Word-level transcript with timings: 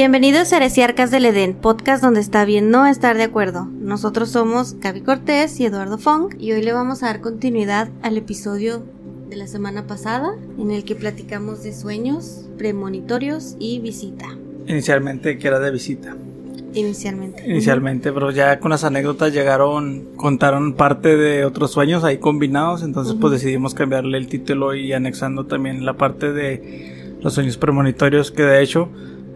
Bienvenidos 0.00 0.50
a 0.50 0.56
Heresiarcas 0.56 1.10
del 1.10 1.26
Edén, 1.26 1.52
podcast 1.52 2.02
donde 2.02 2.20
está 2.20 2.46
bien 2.46 2.70
no 2.70 2.86
estar 2.86 3.18
de 3.18 3.24
acuerdo. 3.24 3.66
Nosotros 3.66 4.30
somos 4.30 4.80
Gaby 4.80 5.02
Cortés 5.02 5.60
y 5.60 5.66
Eduardo 5.66 5.98
Fong 5.98 6.34
y 6.38 6.52
hoy 6.52 6.62
le 6.62 6.72
vamos 6.72 7.02
a 7.02 7.08
dar 7.08 7.20
continuidad 7.20 7.90
al 8.00 8.16
episodio 8.16 8.82
de 9.28 9.36
la 9.36 9.46
semana 9.46 9.86
pasada 9.86 10.36
en 10.58 10.70
el 10.70 10.84
que 10.84 10.94
platicamos 10.94 11.62
de 11.62 11.74
sueños, 11.74 12.48
premonitorios 12.56 13.56
y 13.58 13.78
visita. 13.80 14.24
Inicialmente 14.66 15.36
que 15.36 15.46
era 15.46 15.58
de 15.58 15.70
visita. 15.70 16.16
Inicialmente. 16.72 17.44
Inicialmente, 17.46 18.10
pero 18.10 18.30
ya 18.30 18.58
con 18.58 18.70
las 18.70 18.84
anécdotas 18.84 19.34
llegaron, 19.34 20.06
contaron 20.16 20.72
parte 20.72 21.18
de 21.18 21.44
otros 21.44 21.72
sueños 21.72 22.04
ahí 22.04 22.16
combinados, 22.16 22.82
entonces 22.82 23.16
pues 23.20 23.34
decidimos 23.34 23.74
cambiarle 23.74 24.16
el 24.16 24.28
título 24.28 24.74
y 24.74 24.94
anexando 24.94 25.44
también 25.44 25.84
la 25.84 25.98
parte 25.98 26.32
de 26.32 27.18
los 27.20 27.34
sueños 27.34 27.58
premonitorios 27.58 28.30
que 28.30 28.44
de 28.44 28.62
hecho 28.62 28.88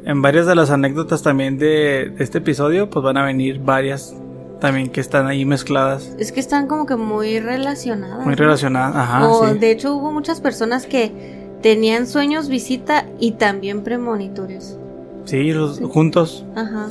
en 0.05 0.23
varias 0.23 0.47
de 0.47 0.55
las 0.55 0.71
anécdotas 0.71 1.23
también 1.23 1.59
de, 1.59 2.15
este 2.19 2.39
episodio, 2.39 2.91
pues 2.91 3.03
van 3.03 3.17
a 3.17 3.25
venir 3.25 3.61
varias 3.61 4.15
también 4.61 4.89
que 4.89 5.01
están 5.01 5.27
ahí 5.27 5.45
mezcladas. 5.45 6.15
Es 6.19 6.33
que 6.33 6.41
están 6.41 6.67
como 6.67 6.87
que 6.87 6.97
muy 6.97 7.41
relacionadas. 7.41 8.25
Muy 8.25 8.35
relacionadas, 8.35 8.97
ajá. 8.97 9.55
De 9.55 9.71
hecho, 9.71 9.95
hubo 9.95 10.13
muchas 10.13 10.41
personas 10.41 10.87
que 10.87 11.13
tenían 11.63 12.07
sueños 12.07 12.49
visita 12.49 13.07
y 13.19 13.33
también 13.33 13.83
premonitorios. 13.83 14.79
Sí, 15.25 15.53
los 15.53 15.81
juntos. 15.81 16.45
Ajá. 16.55 16.89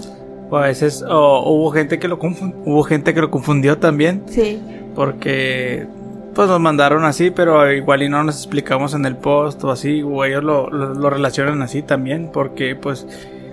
O 0.49 0.57
a 0.57 0.63
veces 0.63 1.03
hubo 1.07 1.71
gente 1.71 1.99
que 1.99 2.07
lo 2.07 2.19
hubo 2.19 2.83
gente 2.83 3.13
que 3.13 3.21
lo 3.21 3.31
confundió 3.31 3.77
también. 3.77 4.23
Sí. 4.27 4.59
Porque 4.95 5.87
pues 6.33 6.47
nos 6.47 6.59
mandaron 6.59 7.05
así, 7.05 7.31
pero 7.31 7.71
igual 7.71 8.03
y 8.03 8.09
no 8.09 8.23
nos 8.23 8.37
explicamos 8.37 8.93
en 8.93 9.05
el 9.05 9.15
post 9.15 9.63
o 9.63 9.71
así, 9.71 10.01
o 10.01 10.23
ellos 10.25 10.43
lo, 10.43 10.69
lo, 10.69 11.09
relacionan 11.09 11.61
así 11.61 11.81
también, 11.81 12.29
porque 12.31 12.75
pues 12.75 13.07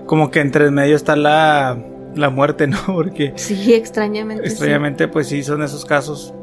como 0.07 0.31
que 0.31 0.41
entre 0.41 0.71
medio 0.71 0.97
está 0.97 1.17
la, 1.17 1.79
la 2.15 2.31
muerte, 2.31 2.67
¿no? 2.69 2.79
Porque... 2.87 3.33
Sí, 3.37 3.75
extrañamente. 3.75 4.47
Extrañamente, 4.47 5.09
pues 5.09 5.29
sí, 5.29 5.43
son 5.43 5.63
esos 5.63 5.85
casos. 5.85 6.35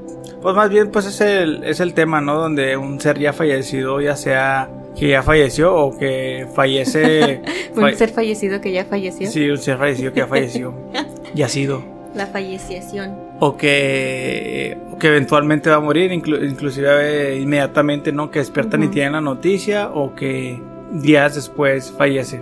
Pues 0.41 0.55
más 0.55 0.69
bien, 0.69 0.91
pues 0.91 1.05
es 1.05 1.19
el, 1.21 1.63
es 1.63 1.79
el 1.79 1.93
tema, 1.93 2.21
¿no? 2.21 2.35
Donde 2.35 2.77
un 2.77 3.01
ser 3.01 3.17
ya 3.19 3.33
fallecido, 3.33 3.99
ya 4.01 4.15
sea 4.15 4.69
que 4.97 5.09
ya 5.09 5.23
falleció 5.23 5.75
o 5.75 5.97
que 5.97 6.47
fallece... 6.55 7.41
un 7.75 7.95
ser 7.95 8.09
fallecido 8.09 8.61
que 8.61 8.71
ya 8.71 8.85
falleció. 8.85 9.29
Sí, 9.29 9.49
un 9.49 9.57
ser 9.57 9.77
fallecido 9.77 10.13
que 10.13 10.19
ya 10.19 10.27
falleció. 10.27 10.73
ya 11.35 11.47
ha 11.47 11.49
sido. 11.49 11.83
La 12.15 12.27
falleciación 12.27 13.26
o 13.39 13.57
que, 13.57 14.77
que 14.99 15.07
eventualmente 15.07 15.69
va 15.69 15.77
a 15.77 15.79
morir, 15.79 16.11
inclusive 16.11 17.37
inmediatamente, 17.37 18.11
¿no? 18.11 18.31
Que 18.31 18.39
despiertan 18.39 18.83
y 18.83 18.87
tienen 18.87 19.13
la 19.13 19.21
noticia 19.21 19.89
o 19.89 20.15
que 20.15 20.61
días 20.91 21.35
después 21.35 21.93
fallece. 21.95 22.41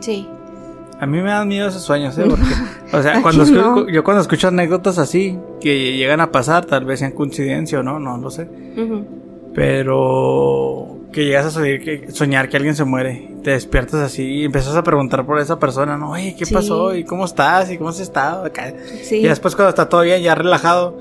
Sí. 0.00 0.28
A 1.00 1.06
mí 1.06 1.20
me 1.20 1.30
dan 1.30 1.48
miedo 1.48 1.68
esos 1.68 1.82
sueños, 1.82 2.16
¿eh? 2.18 2.24
Porque, 2.28 2.44
o 2.96 3.02
sea, 3.02 3.22
cuando 3.22 3.44
yo 3.88 4.04
cuando 4.04 4.22
escucho 4.22 4.48
anécdotas 4.48 4.98
así, 4.98 5.38
que 5.60 5.96
llegan 5.96 6.20
a 6.20 6.30
pasar, 6.30 6.64
tal 6.64 6.84
vez 6.84 7.00
sean 7.00 7.12
coincidencia 7.12 7.80
o 7.80 7.82
no, 7.82 7.98
no 7.98 8.18
lo 8.18 8.30
sé. 8.30 8.48
Pero 9.54 11.01
que 11.12 11.24
llegas 11.24 11.46
a 11.46 11.50
soñar 11.50 11.80
que, 11.80 12.06
soñar 12.10 12.48
que 12.48 12.56
alguien 12.56 12.74
se 12.74 12.84
muere, 12.84 13.28
te 13.44 13.50
despiertas 13.50 14.00
así 14.00 14.22
y 14.22 14.44
empiezas 14.44 14.74
a 14.74 14.82
preguntar 14.82 15.24
por 15.26 15.38
esa 15.38 15.58
persona, 15.58 15.96
¿no? 15.96 16.12
Oye, 16.12 16.34
¿qué 16.36 16.46
pasó? 16.46 16.94
¿Y 16.94 17.04
cómo 17.04 17.24
estás? 17.24 17.70
¿Y 17.70 17.78
cómo 17.78 17.90
has 17.90 18.00
estado? 18.00 18.50
Sí. 19.02 19.16
Y 19.16 19.24
después 19.24 19.54
cuando 19.54 19.70
está 19.70 19.88
todo 19.88 20.00
bien, 20.00 20.22
ya 20.22 20.34
relajado, 20.34 20.96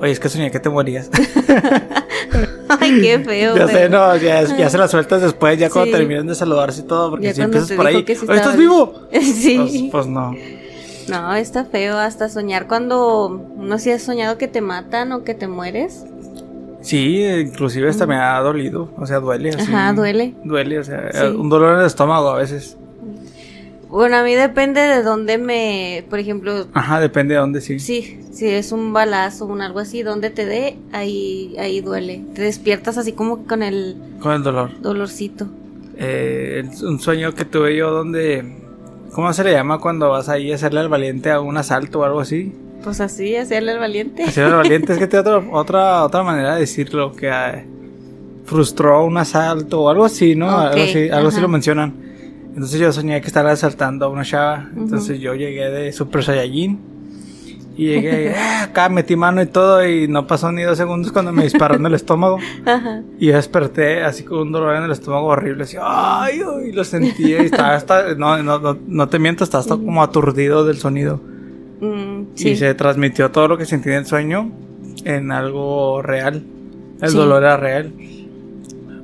oye, 0.00 0.12
es 0.12 0.20
que 0.20 0.28
soñé 0.28 0.50
que 0.50 0.60
te 0.60 0.68
morías. 0.68 1.10
Ay, 2.68 3.00
qué 3.00 3.18
feo. 3.20 3.56
ya 3.56 3.68
sé, 3.68 3.88
no, 3.88 4.16
ya, 4.16 4.46
se 4.46 4.78
la 4.78 4.88
sueltas 4.88 5.22
después, 5.22 5.58
ya 5.58 5.70
cuando 5.70 5.96
terminan 5.96 6.26
de 6.26 6.34
saludarse 6.34 6.82
y 6.82 6.84
todo, 6.84 7.10
porque 7.10 7.34
si 7.34 7.40
empiezas 7.40 7.72
por 7.72 7.86
ahí, 7.86 7.96
oye, 7.96 8.12
¿estás 8.12 8.56
vivo? 8.56 9.06
sí. 9.12 9.88
Pues, 9.90 10.04
pues, 10.04 10.06
no. 10.06 10.34
No, 11.08 11.34
está 11.34 11.64
feo 11.66 11.98
hasta 11.98 12.28
soñar 12.28 12.66
cuando 12.66 13.50
no 13.56 13.78
si 13.78 13.90
has 13.90 14.02
soñado 14.02 14.38
que 14.38 14.48
te 14.48 14.60
matan 14.60 15.12
o 15.12 15.22
que 15.22 15.34
te 15.34 15.48
mueres. 15.48 16.04
Sí, 16.84 17.24
inclusive 17.24 17.88
hasta 17.88 18.06
me 18.06 18.16
ha 18.16 18.38
dolido, 18.40 18.90
o 18.98 19.06
sea, 19.06 19.18
duele. 19.18 19.48
Así, 19.48 19.72
Ajá, 19.72 19.94
duele. 19.94 20.34
Duele, 20.44 20.78
o 20.78 20.84
sea, 20.84 21.10
un 21.34 21.48
dolor 21.48 21.72
en 21.74 21.80
el 21.80 21.86
estómago 21.86 22.28
a 22.28 22.36
veces. 22.36 22.76
Bueno, 23.88 24.16
a 24.18 24.22
mí 24.22 24.34
depende 24.34 24.82
de 24.82 25.02
dónde 25.02 25.38
me, 25.38 26.04
por 26.10 26.18
ejemplo... 26.18 26.66
Ajá, 26.74 27.00
depende 27.00 27.34
de 27.34 27.40
dónde, 27.40 27.62
sí. 27.62 27.78
Sí, 27.78 28.20
si 28.32 28.48
es 28.48 28.70
un 28.70 28.92
balazo 28.92 29.46
o 29.46 29.48
un 29.48 29.62
algo 29.62 29.78
así, 29.78 30.02
donde 30.02 30.28
te 30.28 30.44
dé, 30.44 30.76
ahí, 30.92 31.54
ahí 31.58 31.80
duele. 31.80 32.22
Te 32.34 32.42
despiertas 32.42 32.98
así 32.98 33.12
como 33.12 33.46
con 33.46 33.62
el... 33.62 33.96
Con 34.20 34.32
el 34.32 34.42
dolor. 34.42 34.70
Dolorcito. 34.82 35.46
Eh, 35.96 36.68
un 36.82 37.00
sueño 37.00 37.34
que 37.34 37.46
tuve 37.46 37.76
yo 37.76 37.92
donde... 37.92 38.44
¿Cómo 39.12 39.32
se 39.32 39.44
le 39.44 39.52
llama 39.52 39.78
cuando 39.78 40.10
vas 40.10 40.28
ahí 40.28 40.52
a 40.52 40.56
hacerle 40.56 40.80
al 40.80 40.88
valiente 40.88 41.30
a 41.30 41.40
un 41.40 41.56
asalto 41.56 42.00
o 42.00 42.04
algo 42.04 42.20
así? 42.20 42.52
Pues 42.84 43.00
así, 43.00 43.34
hacerle 43.34 43.72
el 43.72 43.78
valiente. 43.78 44.24
Hacerle 44.24 44.50
el 44.50 44.56
valiente, 44.56 44.92
es 44.92 44.98
que 44.98 45.06
tiene 45.06 45.20
otra, 45.28 45.50
otra, 45.50 46.04
otra 46.04 46.22
manera 46.22 46.54
de 46.54 46.60
decirlo, 46.60 47.12
que 47.12 47.28
eh, 47.28 47.64
frustró 48.44 49.04
un 49.04 49.16
asalto 49.16 49.82
o 49.82 49.88
algo 49.88 50.04
así, 50.04 50.34
¿no? 50.34 50.50
algo 50.50 50.84
así, 50.84 51.08
algo 51.08 51.28
así 51.28 51.40
lo 51.40 51.48
mencionan. 51.48 51.94
Entonces 52.54 52.78
yo 52.78 52.92
soñé 52.92 53.20
que 53.20 53.26
estaba 53.26 53.50
asaltando 53.50 54.04
a 54.04 54.08
una 54.08 54.22
chava, 54.22 54.68
entonces 54.76 55.18
yo 55.18 55.34
llegué 55.34 55.70
de 55.70 55.92
Super 55.92 56.22
Saiyajin 56.22 56.78
y 57.76 57.86
llegué, 57.86 58.26
eh, 58.30 58.34
acá 58.62 58.88
metí 58.88 59.16
mano 59.16 59.42
y 59.42 59.46
todo 59.46 59.84
y 59.84 60.06
no 60.06 60.26
pasó 60.26 60.52
ni 60.52 60.62
dos 60.62 60.78
segundos 60.78 61.10
cuando 61.10 61.32
me 61.32 61.42
disparó 61.42 61.74
en 61.74 61.86
el 61.86 61.94
estómago. 61.94 62.38
Ajá. 62.66 63.02
Y 63.18 63.26
yo 63.26 63.34
desperté 63.34 64.04
así 64.04 64.22
con 64.22 64.38
un 64.38 64.52
dolor 64.52 64.76
en 64.76 64.84
el 64.84 64.92
estómago 64.92 65.26
horrible, 65.26 65.64
así, 65.64 65.76
ay, 65.80 66.42
ay 66.46 66.70
lo 66.72 66.84
sentí 66.84 67.32
y 67.32 67.32
estaba 67.32 67.74
hasta, 67.74 68.14
no, 68.14 68.40
no, 68.42 68.58
no, 68.58 68.78
no 68.86 69.08
te 69.08 69.18
miento, 69.18 69.42
estaba 69.42 69.62
hasta 69.62 69.76
como 69.76 70.02
aturdido 70.02 70.64
del 70.64 70.76
sonido. 70.76 71.20
Mm, 71.80 72.13
y 72.36 72.56
se 72.56 72.74
transmitió 72.74 73.30
todo 73.30 73.48
lo 73.48 73.58
que 73.58 73.66
sentí 73.66 73.90
en 73.90 73.96
el 73.96 74.06
sueño 74.06 74.50
en 75.04 75.32
algo 75.32 76.02
real. 76.02 76.42
El 77.00 77.12
dolor 77.12 77.42
era 77.42 77.56
real. 77.56 77.92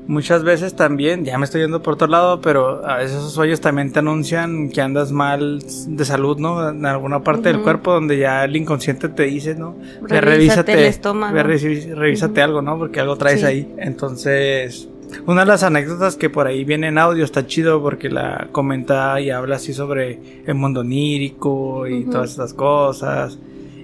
Muchas 0.06 0.42
veces 0.42 0.74
también, 0.74 1.24
ya 1.24 1.38
me 1.38 1.44
estoy 1.44 1.60
yendo 1.60 1.82
por 1.82 1.94
otro 1.94 2.08
lado, 2.08 2.40
pero 2.40 2.84
a 2.84 2.96
veces 2.96 3.18
esos 3.18 3.32
sueños 3.32 3.60
también 3.60 3.92
te 3.92 4.00
anuncian 4.00 4.68
que 4.70 4.80
andas 4.80 5.12
mal 5.12 5.62
de 5.86 6.04
salud, 6.04 6.36
¿no? 6.36 6.70
En 6.70 6.84
alguna 6.84 7.22
parte 7.22 7.48
del 7.52 7.62
cuerpo 7.62 7.92
donde 7.92 8.18
ya 8.18 8.44
el 8.44 8.56
inconsciente 8.56 9.08
te 9.08 9.22
dice, 9.22 9.54
¿no? 9.54 9.76
Revísate, 10.02 10.72
el 10.72 10.80
estómago. 10.80 11.40
revísate 11.40 12.42
algo, 12.42 12.60
¿no? 12.60 12.76
Porque 12.76 12.98
algo 12.98 13.14
traes 13.16 13.44
ahí. 13.44 13.72
Entonces, 13.78 14.88
una 15.26 15.42
de 15.42 15.46
las 15.46 15.62
anécdotas 15.62 16.16
que 16.16 16.30
por 16.30 16.46
ahí 16.46 16.64
viene 16.64 16.88
en 16.88 16.98
audio 16.98 17.24
está 17.24 17.46
chido 17.46 17.82
porque 17.82 18.08
la 18.08 18.48
comenta 18.52 19.20
y 19.20 19.30
habla 19.30 19.56
así 19.56 19.72
sobre 19.72 20.42
el 20.46 20.54
mundo 20.54 20.80
onírico 20.80 21.86
y 21.86 22.04
todas 22.04 22.30
estas 22.30 22.54
cosas. 22.54 23.38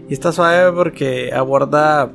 Y 0.08 0.12
está 0.12 0.32
suave 0.32 0.72
porque 0.72 1.32
aborda 1.32 2.10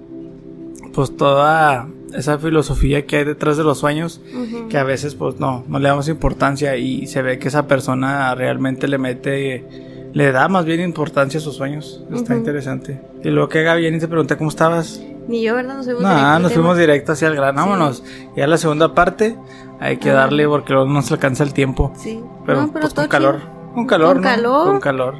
pues 0.94 1.16
toda 1.16 1.88
esa 2.13 2.38
filosofía 2.38 3.05
que 3.05 3.17
hay 3.17 3.23
detrás 3.23 3.57
de 3.57 3.63
los 3.63 3.79
sueños 3.79 4.22
que 4.69 4.77
a 4.77 4.83
veces 4.83 5.16
pues 5.16 5.39
no, 5.39 5.63
no 5.67 5.79
le 5.79 5.88
damos 5.88 6.09
importancia 6.09 6.75
y 6.75 7.07
se 7.07 7.22
ve 7.22 7.39
que 7.39 7.47
esa 7.47 7.67
persona 7.67 8.35
realmente 8.35 8.88
le 8.88 8.97
mete, 8.97 9.66
le 10.13 10.31
da 10.31 10.47
más 10.47 10.66
bien 10.66 10.81
importancia 10.81 11.39
a 11.39 11.43
sus 11.43 11.55
sueños. 11.55 12.03
Está 12.13 12.35
interesante. 12.35 13.01
Y 13.23 13.29
luego 13.29 13.49
que 13.49 13.63
Gaby 13.63 13.88
y 13.88 13.99
te 13.99 14.07
pregunté 14.07 14.38
cómo 14.38 14.49
estabas. 14.49 15.01
Ni 15.28 15.42
yo, 15.42 15.56
¿verdad? 15.56 15.78
Nos 15.78 15.86
fuimos 15.86 16.04
no, 16.04 16.40
nos 16.40 16.54
fuimos 16.54 16.78
directo 16.78 17.12
hacia 17.12 17.28
el 17.28 17.36
gran. 17.36 17.56
Vámonos. 17.56 18.04
Y 18.36 18.42
a 18.42 18.48
la 18.48 18.58
segunda 18.58 18.94
parte 18.94 19.38
hay 19.80 19.98
que 19.98 20.12
darle 20.12 20.48
porque 20.48 20.74
luego 20.74 20.88
no 20.90 21.02
se 21.02 21.14
alcanza 21.14 21.44
el 21.44 21.54
tiempo. 21.54 21.94
Sí. 21.96 22.22
Pero, 22.46 22.72
pues, 22.72 22.94
con 22.94 23.08
calor. 23.08 23.40
Con 23.74 23.86
calor. 23.86 24.14
Con 24.16 24.24
calor. 24.24 24.68
Con 24.68 24.80
calor. 24.80 25.16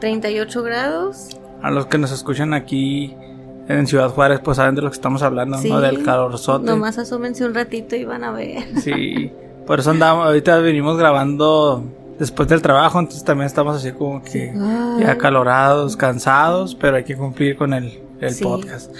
38 0.00 0.62
grados. 0.62 1.28
A 1.62 1.70
los 1.70 1.86
que 1.86 1.98
nos 1.98 2.10
escuchan 2.10 2.54
aquí 2.54 3.14
en 3.68 3.86
Ciudad 3.86 4.10
Juárez, 4.10 4.40
pues 4.42 4.56
saben 4.56 4.74
de 4.74 4.82
lo 4.82 4.90
que 4.90 4.94
estamos 4.94 5.22
hablando, 5.22 5.58
¿no? 5.60 5.80
Del 5.80 6.02
calorzote. 6.02 6.66
Nomás 6.66 6.98
asómense 6.98 7.44
un 7.44 7.54
ratito 7.54 7.96
y 7.96 8.04
van 8.04 8.24
a 8.24 8.32
ver. 8.32 8.64
Sí. 8.80 9.32
Por 9.66 9.78
eso 9.78 9.90
andamos, 9.90 10.26
ahorita 10.26 10.58
venimos 10.58 10.96
grabando 10.98 11.84
después 12.18 12.48
del 12.48 12.60
trabajo, 12.60 12.98
entonces 12.98 13.24
también 13.24 13.46
estamos 13.46 13.76
así 13.76 13.92
como 13.92 14.22
que 14.22 14.52
ya 14.98 15.12
acalorados, 15.12 15.96
cansados, 15.96 16.74
pero 16.74 16.96
hay 16.96 17.04
que 17.04 17.16
cumplir 17.16 17.56
con 17.56 17.72
el, 17.72 18.00
el 18.20 18.36
podcast. 18.36 18.94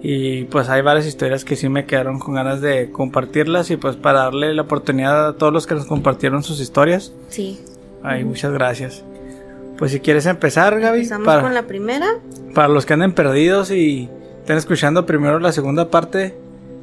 Y 0.00 0.44
pues 0.44 0.68
hay 0.68 0.82
varias 0.82 1.06
historias 1.06 1.44
que 1.44 1.56
sí 1.56 1.68
me 1.68 1.84
quedaron 1.84 2.18
con 2.18 2.34
ganas 2.34 2.60
de 2.60 2.90
compartirlas 2.92 3.70
y 3.70 3.76
pues 3.76 3.96
para 3.96 4.20
darle 4.20 4.54
la 4.54 4.62
oportunidad 4.62 5.28
a 5.28 5.36
todos 5.36 5.52
los 5.52 5.66
que 5.66 5.74
nos 5.74 5.86
compartieron 5.86 6.42
sus 6.42 6.60
historias. 6.60 7.12
Sí. 7.28 7.60
Ay, 8.02 8.24
muchas 8.24 8.52
gracias. 8.52 9.04
Pues 9.76 9.92
si 9.92 10.00
quieres 10.00 10.26
empezar, 10.26 10.78
Gaby. 10.78 10.98
Empezamos 10.98 11.42
con 11.42 11.54
la 11.54 11.66
primera. 11.66 12.06
Para 12.54 12.68
los 12.68 12.86
que 12.86 12.94
anden 12.94 13.12
perdidos 13.12 13.70
y 13.70 14.08
estén 14.40 14.56
escuchando 14.56 15.04
primero 15.04 15.40
la 15.40 15.52
segunda 15.52 15.90
parte, 15.90 16.36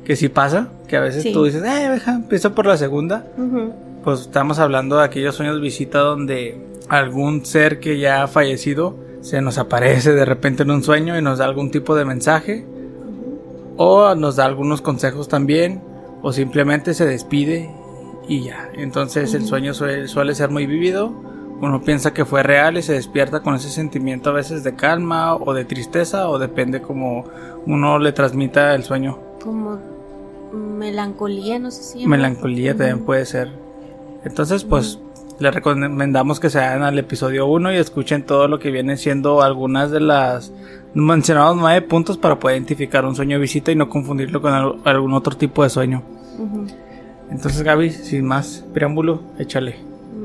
que 0.03 0.15
sí 0.15 0.29
pasa, 0.29 0.69
que 0.87 0.97
a 0.97 1.01
veces 1.01 1.31
tú 1.33 1.45
dices, 1.45 1.63
eh, 1.63 1.89
deja, 1.89 2.15
empiezo 2.15 2.53
por 2.53 2.65
la 2.65 2.77
segunda. 2.77 3.25
Pues 4.03 4.21
estamos 4.21 4.59
hablando 4.59 4.97
de 4.97 5.05
aquellos 5.05 5.35
sueños 5.35 5.59
visita 5.61 5.99
donde 5.99 6.57
algún 6.89 7.45
ser 7.45 7.79
que 7.79 7.97
ya 7.97 8.23
ha 8.23 8.27
fallecido 8.27 8.95
se 9.25 9.41
nos 9.41 9.57
aparece 9.57 10.13
de 10.13 10.23
repente 10.23 10.61
en 10.61 10.69
un 10.69 10.83
sueño 10.83 11.17
y 11.17 11.21
nos 11.23 11.39
da 11.39 11.45
algún 11.45 11.71
tipo 11.71 11.95
de 11.95 12.05
mensaje 12.05 12.63
o 13.75 14.13
nos 14.13 14.35
da 14.35 14.45
algunos 14.45 14.83
consejos 14.83 15.27
también, 15.27 15.81
o 16.21 16.31
simplemente 16.31 16.93
se 16.93 17.07
despide 17.07 17.71
y 18.27 18.43
ya. 18.43 18.69
Entonces 18.75 19.33
el 19.33 19.45
sueño 19.47 19.73
suele, 19.73 20.35
ser 20.35 20.51
muy 20.51 20.67
vivido 20.67 21.11
uno 21.59 21.81
piensa 21.81 22.13
que 22.13 22.23
fue 22.23 22.43
real 22.43 22.77
y 22.77 22.83
se 22.83 22.93
despierta 22.93 23.41
con 23.41 23.55
ese 23.55 23.69
sentimiento 23.69 24.29
a 24.29 24.33
veces 24.33 24.63
de 24.63 24.75
calma 24.75 25.35
o 25.35 25.53
de 25.53 25.65
tristeza 25.65 26.29
o 26.29 26.37
depende 26.37 26.81
como 26.81 27.25
uno 27.65 27.97
le 27.97 28.11
transmita 28.11 28.75
el 28.75 28.83
sueño. 28.83 29.17
Como 29.41 29.79
melancolía, 30.53 31.57
no 31.57 31.71
sé 31.71 31.81
si. 31.81 32.05
Melancolía 32.05 32.75
también 32.75 32.99
puede 32.99 33.25
ser. 33.25 33.49
Entonces, 34.23 34.65
pues 34.65 34.99
le 35.39 35.51
recomendamos 35.51 36.39
que 36.39 36.49
se 36.49 36.59
vayan 36.59 36.83
al 36.83 36.97
episodio 36.97 37.45
1 37.47 37.73
y 37.73 37.77
escuchen 37.77 38.23
todo 38.23 38.47
lo 38.47 38.59
que 38.59 38.71
viene 38.71 38.97
siendo 38.97 39.41
algunas 39.41 39.91
de 39.91 39.99
las 39.99 40.53
mencionados 40.93 41.57
nueve 41.57 41.81
puntos 41.81 42.17
para 42.17 42.39
poder 42.39 42.57
identificar 42.57 43.05
un 43.05 43.15
sueño 43.15 43.35
de 43.37 43.41
visita 43.41 43.71
y 43.71 43.75
no 43.75 43.89
confundirlo 43.89 44.41
con 44.41 44.53
algún 44.85 45.13
otro 45.13 45.35
tipo 45.35 45.63
de 45.63 45.69
sueño. 45.69 46.03
Entonces, 47.29 47.63
Gaby, 47.63 47.91
sin 47.91 48.25
más 48.25 48.63
preámbulo, 48.73 49.21
échale. 49.37 49.75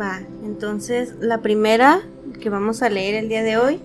Va, 0.00 0.20
entonces 0.44 1.14
la 1.20 1.38
primera 1.38 2.00
que 2.40 2.50
vamos 2.50 2.82
a 2.82 2.88
leer 2.88 3.14
el 3.16 3.28
día 3.28 3.42
de 3.42 3.56
hoy 3.56 3.80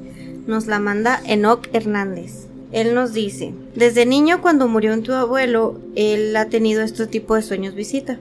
nos 0.46 0.68
la 0.68 0.80
manda 0.80 1.20
Enoch 1.26 1.68
Hernández. 1.74 2.48
Él 2.72 2.94
nos 2.94 3.14
dice, 3.14 3.54
desde 3.76 4.06
niño 4.06 4.42
cuando 4.42 4.68
murió 4.68 5.00
tu 5.02 5.14
abuelo, 5.14 5.80
él 5.96 6.36
ha 6.36 6.46
tenido 6.46 6.84
este 6.84 7.08
tipo 7.08 7.36
de 7.36 7.42
sueños 7.42 7.74
visita. 7.74 8.20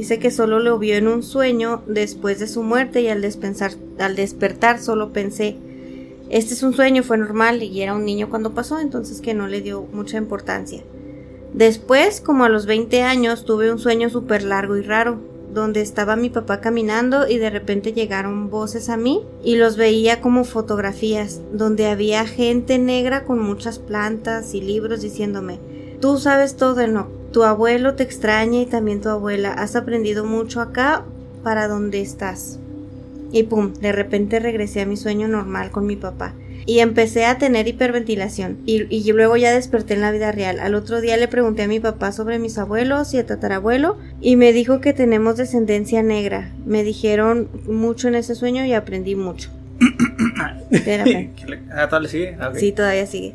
Dice 0.00 0.18
que 0.18 0.30
solo 0.30 0.60
lo 0.60 0.78
vio 0.78 0.96
en 0.96 1.08
un 1.08 1.22
sueño 1.22 1.82
después 1.86 2.38
de 2.38 2.48
su 2.48 2.62
muerte 2.62 3.02
y 3.02 3.08
al, 3.08 3.22
al 3.98 4.16
despertar 4.16 4.80
solo 4.80 5.12
pensé, 5.12 5.58
este 6.30 6.54
es 6.54 6.62
un 6.62 6.72
sueño, 6.72 7.02
fue 7.02 7.18
normal 7.18 7.62
y 7.62 7.82
era 7.82 7.94
un 7.94 8.06
niño 8.06 8.30
cuando 8.30 8.54
pasó, 8.54 8.78
entonces 8.78 9.20
que 9.20 9.34
no 9.34 9.46
le 9.46 9.60
dio 9.60 9.82
mucha 9.92 10.16
importancia. 10.16 10.82
Después, 11.52 12.22
como 12.22 12.44
a 12.44 12.48
los 12.48 12.64
20 12.64 13.02
años, 13.02 13.44
tuve 13.44 13.70
un 13.70 13.78
sueño 13.78 14.08
súper 14.08 14.42
largo 14.42 14.78
y 14.78 14.80
raro, 14.80 15.20
donde 15.52 15.82
estaba 15.82 16.16
mi 16.16 16.30
papá 16.30 16.62
caminando 16.62 17.28
y 17.28 17.36
de 17.36 17.50
repente 17.50 17.92
llegaron 17.92 18.48
voces 18.48 18.88
a 18.88 18.96
mí 18.96 19.20
y 19.44 19.56
los 19.56 19.76
veía 19.76 20.22
como 20.22 20.44
fotografías, 20.44 21.42
donde 21.52 21.88
había 21.88 22.24
gente 22.24 22.78
negra 22.78 23.24
con 23.24 23.38
muchas 23.38 23.78
plantas 23.78 24.54
y 24.54 24.62
libros 24.62 25.02
diciéndome, 25.02 25.58
tú 26.00 26.16
sabes 26.16 26.56
todo, 26.56 26.86
no, 26.86 27.19
tu 27.32 27.44
abuelo 27.44 27.94
te 27.94 28.02
extraña 28.02 28.60
y 28.60 28.66
también 28.66 29.00
tu 29.00 29.08
abuela, 29.08 29.52
has 29.52 29.76
aprendido 29.76 30.24
mucho 30.24 30.60
acá 30.60 31.04
para 31.42 31.68
donde 31.68 32.00
estás. 32.00 32.58
Y 33.32 33.44
pum, 33.44 33.72
de 33.74 33.92
repente 33.92 34.40
regresé 34.40 34.80
a 34.80 34.86
mi 34.86 34.96
sueño 34.96 35.28
normal 35.28 35.70
con 35.70 35.86
mi 35.86 35.96
papá. 35.96 36.34
Y 36.66 36.80
empecé 36.80 37.24
a 37.24 37.38
tener 37.38 37.66
hiperventilación. 37.68 38.58
Y, 38.66 39.12
luego 39.12 39.36
ya 39.36 39.52
desperté 39.52 39.94
en 39.94 40.02
la 40.02 40.12
vida 40.12 40.30
real. 40.30 40.60
Al 40.60 40.74
otro 40.74 41.00
día 41.00 41.16
le 41.16 41.26
pregunté 41.26 41.62
a 41.62 41.68
mi 41.68 41.80
papá 41.80 42.12
sobre 42.12 42.38
mis 42.38 42.58
abuelos 42.58 43.14
y 43.14 43.18
a 43.18 43.26
tatarabuelo. 43.26 43.96
Y 44.20 44.36
me 44.36 44.52
dijo 44.52 44.80
que 44.80 44.92
tenemos 44.92 45.36
descendencia 45.36 46.02
negra. 46.02 46.52
Me 46.66 46.84
dijeron 46.84 47.48
mucho 47.66 48.08
en 48.08 48.16
ese 48.16 48.34
sueño 48.34 48.64
y 48.66 48.74
aprendí 48.74 49.14
mucho. 49.14 49.50
Espérame. 50.70 51.30
Ah, 51.72 51.88
¿Todavía 51.88 52.08
sigue? 52.08 52.36
Sí, 52.56 52.72
todavía 52.72 53.06
sigue. 53.06 53.34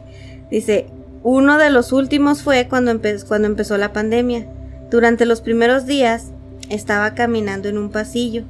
Dice, 0.51 0.85
uno 1.25 1.57
de 1.57 1.69
los 1.69 1.91
últimos 1.91 2.41
fue 2.41 2.67
cuando, 2.69 2.91
empezó 2.91 3.77
la 3.77 3.91
pandemia. 3.91 4.47
Durante 4.89 5.25
los 5.25 5.41
primeros 5.41 5.85
días 5.85 6.31
estaba 6.69 7.15
caminando 7.15 7.67
en 7.67 7.77
un 7.77 7.89
pasillo 7.89 8.45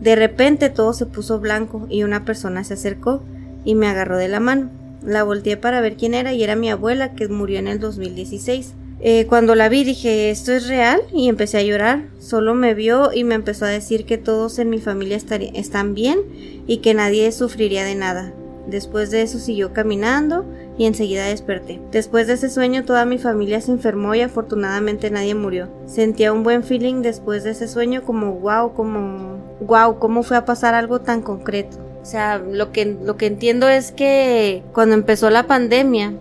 de 0.00 0.16
repente 0.16 0.70
todo 0.70 0.92
se 0.94 1.06
puso 1.06 1.40
blanco 1.40 1.86
y 1.90 2.02
una 2.04 2.24
persona 2.24 2.64
se 2.64 2.74
acercó 2.74 3.22
y 3.64 3.74
me 3.74 3.86
agarró 3.86 4.16
de 4.16 4.28
la 4.28 4.40
mano. 4.40 4.70
La 5.04 5.24
volteé 5.24 5.56
para 5.56 5.80
ver 5.80 5.96
quién 5.96 6.14
era 6.14 6.32
y 6.32 6.42
era 6.42 6.56
mi 6.56 6.70
abuela 6.70 7.14
que 7.14 7.28
murió 7.28 7.58
en 7.58 7.68
el 7.68 7.80
2016. 7.80 8.74
Eh, 9.02 9.26
cuando 9.26 9.54
la 9.54 9.68
vi 9.68 9.84
dije, 9.84 10.30
¿esto 10.30 10.52
es 10.52 10.68
real? 10.68 11.00
Y 11.12 11.28
empecé 11.28 11.58
a 11.58 11.62
llorar. 11.62 12.04
Solo 12.18 12.54
me 12.54 12.74
vio 12.74 13.12
y 13.12 13.24
me 13.24 13.34
empezó 13.34 13.66
a 13.66 13.68
decir 13.68 14.04
que 14.04 14.18
todos 14.18 14.58
en 14.58 14.70
mi 14.70 14.78
familia 14.78 15.18
están 15.18 15.94
bien 15.94 16.18
y 16.66 16.78
que 16.78 16.94
nadie 16.94 17.30
sufriría 17.32 17.84
de 17.84 17.94
nada. 17.94 18.32
Después 18.66 19.10
de 19.10 19.22
eso 19.22 19.38
siguió 19.38 19.72
caminando 19.72 20.46
y 20.80 20.86
enseguida 20.86 21.26
desperté. 21.26 21.78
Después 21.92 22.26
de 22.26 22.32
ese 22.32 22.48
sueño 22.48 22.86
toda 22.86 23.04
mi 23.04 23.18
familia 23.18 23.60
se 23.60 23.70
enfermó 23.70 24.14
y 24.14 24.22
afortunadamente 24.22 25.10
nadie 25.10 25.34
murió. 25.34 25.68
Sentía 25.84 26.32
un 26.32 26.42
buen 26.42 26.64
feeling 26.64 27.02
después 27.02 27.44
de 27.44 27.50
ese 27.50 27.68
sueño 27.68 28.02
como 28.02 28.32
wow, 28.36 28.72
como 28.72 29.36
wow, 29.60 29.98
cómo 29.98 30.22
fue 30.22 30.38
a 30.38 30.46
pasar 30.46 30.72
algo 30.72 31.02
tan 31.02 31.20
concreto. 31.20 31.76
O 32.00 32.06
sea, 32.06 32.38
lo 32.38 32.72
que, 32.72 32.86
lo 32.86 33.18
que 33.18 33.26
entiendo 33.26 33.68
es 33.68 33.92
que 33.92 34.62
cuando 34.72 34.94
empezó 34.94 35.28
la 35.28 35.46
pandemia, 35.46 36.14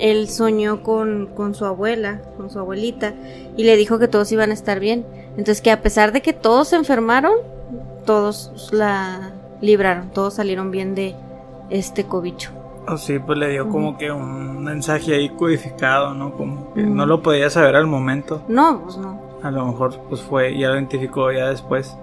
él 0.00 0.28
soñó 0.28 0.82
con, 0.82 1.28
con 1.36 1.54
su 1.54 1.64
abuela, 1.64 2.20
con 2.36 2.50
su 2.50 2.58
abuelita, 2.58 3.14
y 3.56 3.62
le 3.62 3.76
dijo 3.76 4.00
que 4.00 4.08
todos 4.08 4.32
iban 4.32 4.50
a 4.50 4.54
estar 4.54 4.80
bien. 4.80 5.06
Entonces 5.36 5.60
que 5.60 5.70
a 5.70 5.82
pesar 5.82 6.10
de 6.10 6.20
que 6.20 6.32
todos 6.32 6.66
se 6.66 6.74
enfermaron, 6.74 7.34
todos 8.04 8.70
la 8.72 9.34
libraron, 9.60 10.10
todos 10.10 10.34
salieron 10.34 10.72
bien 10.72 10.96
de 10.96 11.14
este 11.70 12.02
cobicho. 12.02 12.57
Sí, 12.96 13.18
pues 13.18 13.38
le 13.38 13.50
dio 13.50 13.68
como 13.68 13.98
que 13.98 14.10
un 14.10 14.64
mensaje 14.64 15.14
ahí 15.14 15.28
codificado, 15.30 16.14
¿no? 16.14 16.32
Como 16.32 16.72
que 16.72 16.82
no 16.82 17.04
lo 17.06 17.22
podía 17.22 17.50
saber 17.50 17.76
al 17.76 17.86
momento. 17.86 18.42
No, 18.48 18.82
pues 18.84 18.96
no. 18.96 19.20
A 19.42 19.50
lo 19.50 19.66
mejor 19.66 20.00
pues 20.08 20.20
fue, 20.22 20.58
ya 20.58 20.68
lo 20.68 20.74
identificó 20.74 21.30
ya 21.30 21.48
después. 21.48 21.96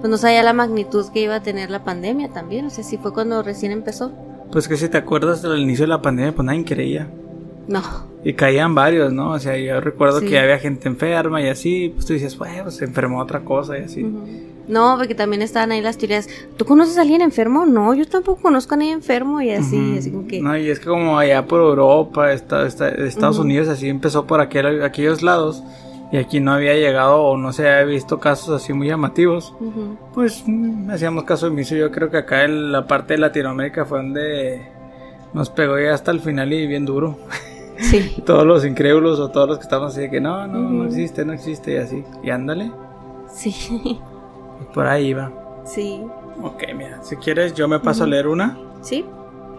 Pues 0.00 0.08
no 0.08 0.16
sabía 0.18 0.42
la 0.42 0.52
magnitud 0.52 1.06
que 1.12 1.20
iba 1.20 1.36
a 1.36 1.42
tener 1.42 1.70
la 1.70 1.84
pandemia 1.84 2.28
también, 2.30 2.66
o 2.66 2.70
sea, 2.70 2.84
si 2.84 2.98
fue 2.98 3.12
cuando 3.12 3.42
recién 3.42 3.72
empezó. 3.72 4.12
Pues 4.52 4.68
que 4.68 4.76
si 4.76 4.88
te 4.88 4.98
acuerdas 4.98 5.42
del 5.42 5.58
inicio 5.58 5.84
de 5.84 5.88
la 5.88 6.02
pandemia, 6.02 6.32
pues 6.32 6.46
nadie 6.46 6.64
creía. 6.64 7.08
No. 7.66 7.82
Y 8.22 8.34
caían 8.34 8.74
varios, 8.74 9.12
¿no? 9.12 9.32
O 9.32 9.38
sea, 9.38 9.56
yo 9.56 9.80
recuerdo 9.80 10.20
que 10.20 10.38
había 10.38 10.58
gente 10.58 10.88
enferma 10.88 11.42
y 11.42 11.48
así, 11.48 11.92
pues 11.94 12.06
tú 12.06 12.12
dices, 12.12 12.36
bueno, 12.38 12.64
pues 12.64 12.76
se 12.76 12.84
enfermó 12.84 13.20
otra 13.20 13.40
cosa 13.40 13.78
y 13.78 13.82
así. 13.82 14.06
No, 14.68 14.96
porque 14.98 15.14
también 15.14 15.42
estaban 15.42 15.70
ahí 15.72 15.80
las 15.80 15.96
teorías. 15.96 16.28
¿Tú 16.56 16.64
conoces 16.64 16.98
a 16.98 17.02
alguien 17.02 17.20
enfermo? 17.20 17.66
No, 17.66 17.94
yo 17.94 18.06
tampoco 18.06 18.42
conozco 18.42 18.74
a 18.74 18.78
nadie 18.78 18.92
enfermo 18.92 19.40
y 19.40 19.50
así, 19.50 19.96
así 19.98 20.10
como 20.10 20.26
que. 20.26 20.40
No, 20.40 20.56
y 20.56 20.68
es 20.68 20.80
que 20.80 20.86
como 20.86 21.18
allá 21.18 21.46
por 21.46 21.60
Europa, 21.60 22.32
Estados 22.32 23.38
Unidos, 23.38 23.68
así 23.68 23.88
empezó 23.88 24.26
por 24.26 24.40
aquel, 24.40 24.82
aquellos 24.82 25.22
lados 25.22 25.62
y 26.12 26.18
aquí 26.18 26.40
no 26.40 26.52
había 26.52 26.74
llegado 26.74 27.20
o 27.22 27.36
no 27.36 27.52
se 27.52 27.68
había 27.68 27.84
visto 27.84 28.20
casos 28.20 28.62
así 28.62 28.72
muy 28.72 28.88
llamativos, 28.88 29.54
pues 30.14 30.44
mm, 30.46 30.90
hacíamos 30.90 31.24
caso 31.24 31.48
omiso. 31.48 31.74
Yo 31.74 31.90
creo 31.90 32.10
que 32.10 32.18
acá 32.18 32.44
en 32.44 32.72
la 32.72 32.86
parte 32.86 33.14
de 33.14 33.18
Latinoamérica 33.18 33.84
fue 33.84 33.98
donde 33.98 34.68
nos 35.32 35.50
pegó 35.50 35.78
ya 35.78 35.94
hasta 35.94 36.12
el 36.12 36.20
final 36.20 36.52
y 36.52 36.66
bien 36.66 36.84
duro. 36.84 37.18
Sí. 37.78 38.22
todos 38.26 38.46
los 38.46 38.64
incrédulos 38.64 39.18
o 39.18 39.30
todos 39.30 39.48
los 39.48 39.58
que 39.58 39.64
estamos 39.64 39.92
así 39.92 40.02
de 40.02 40.10
que 40.10 40.20
no, 40.20 40.46
no, 40.46 40.58
no 40.70 40.86
existe, 40.86 41.24
no 41.24 41.32
existe 41.32 41.74
y 41.74 41.76
así. 41.76 42.04
Y 42.22 42.30
ándale. 42.30 42.70
Sí. 43.32 44.00
Por 44.72 44.86
ahí 44.86 45.12
va. 45.12 45.32
Sí. 45.64 46.02
Ok, 46.42 46.64
mira, 46.76 47.02
si 47.02 47.16
quieres 47.16 47.54
yo 47.54 47.66
me 47.68 47.80
paso 47.80 48.04
a 48.04 48.06
leer 48.06 48.28
una. 48.28 48.56
Sí. 48.82 49.04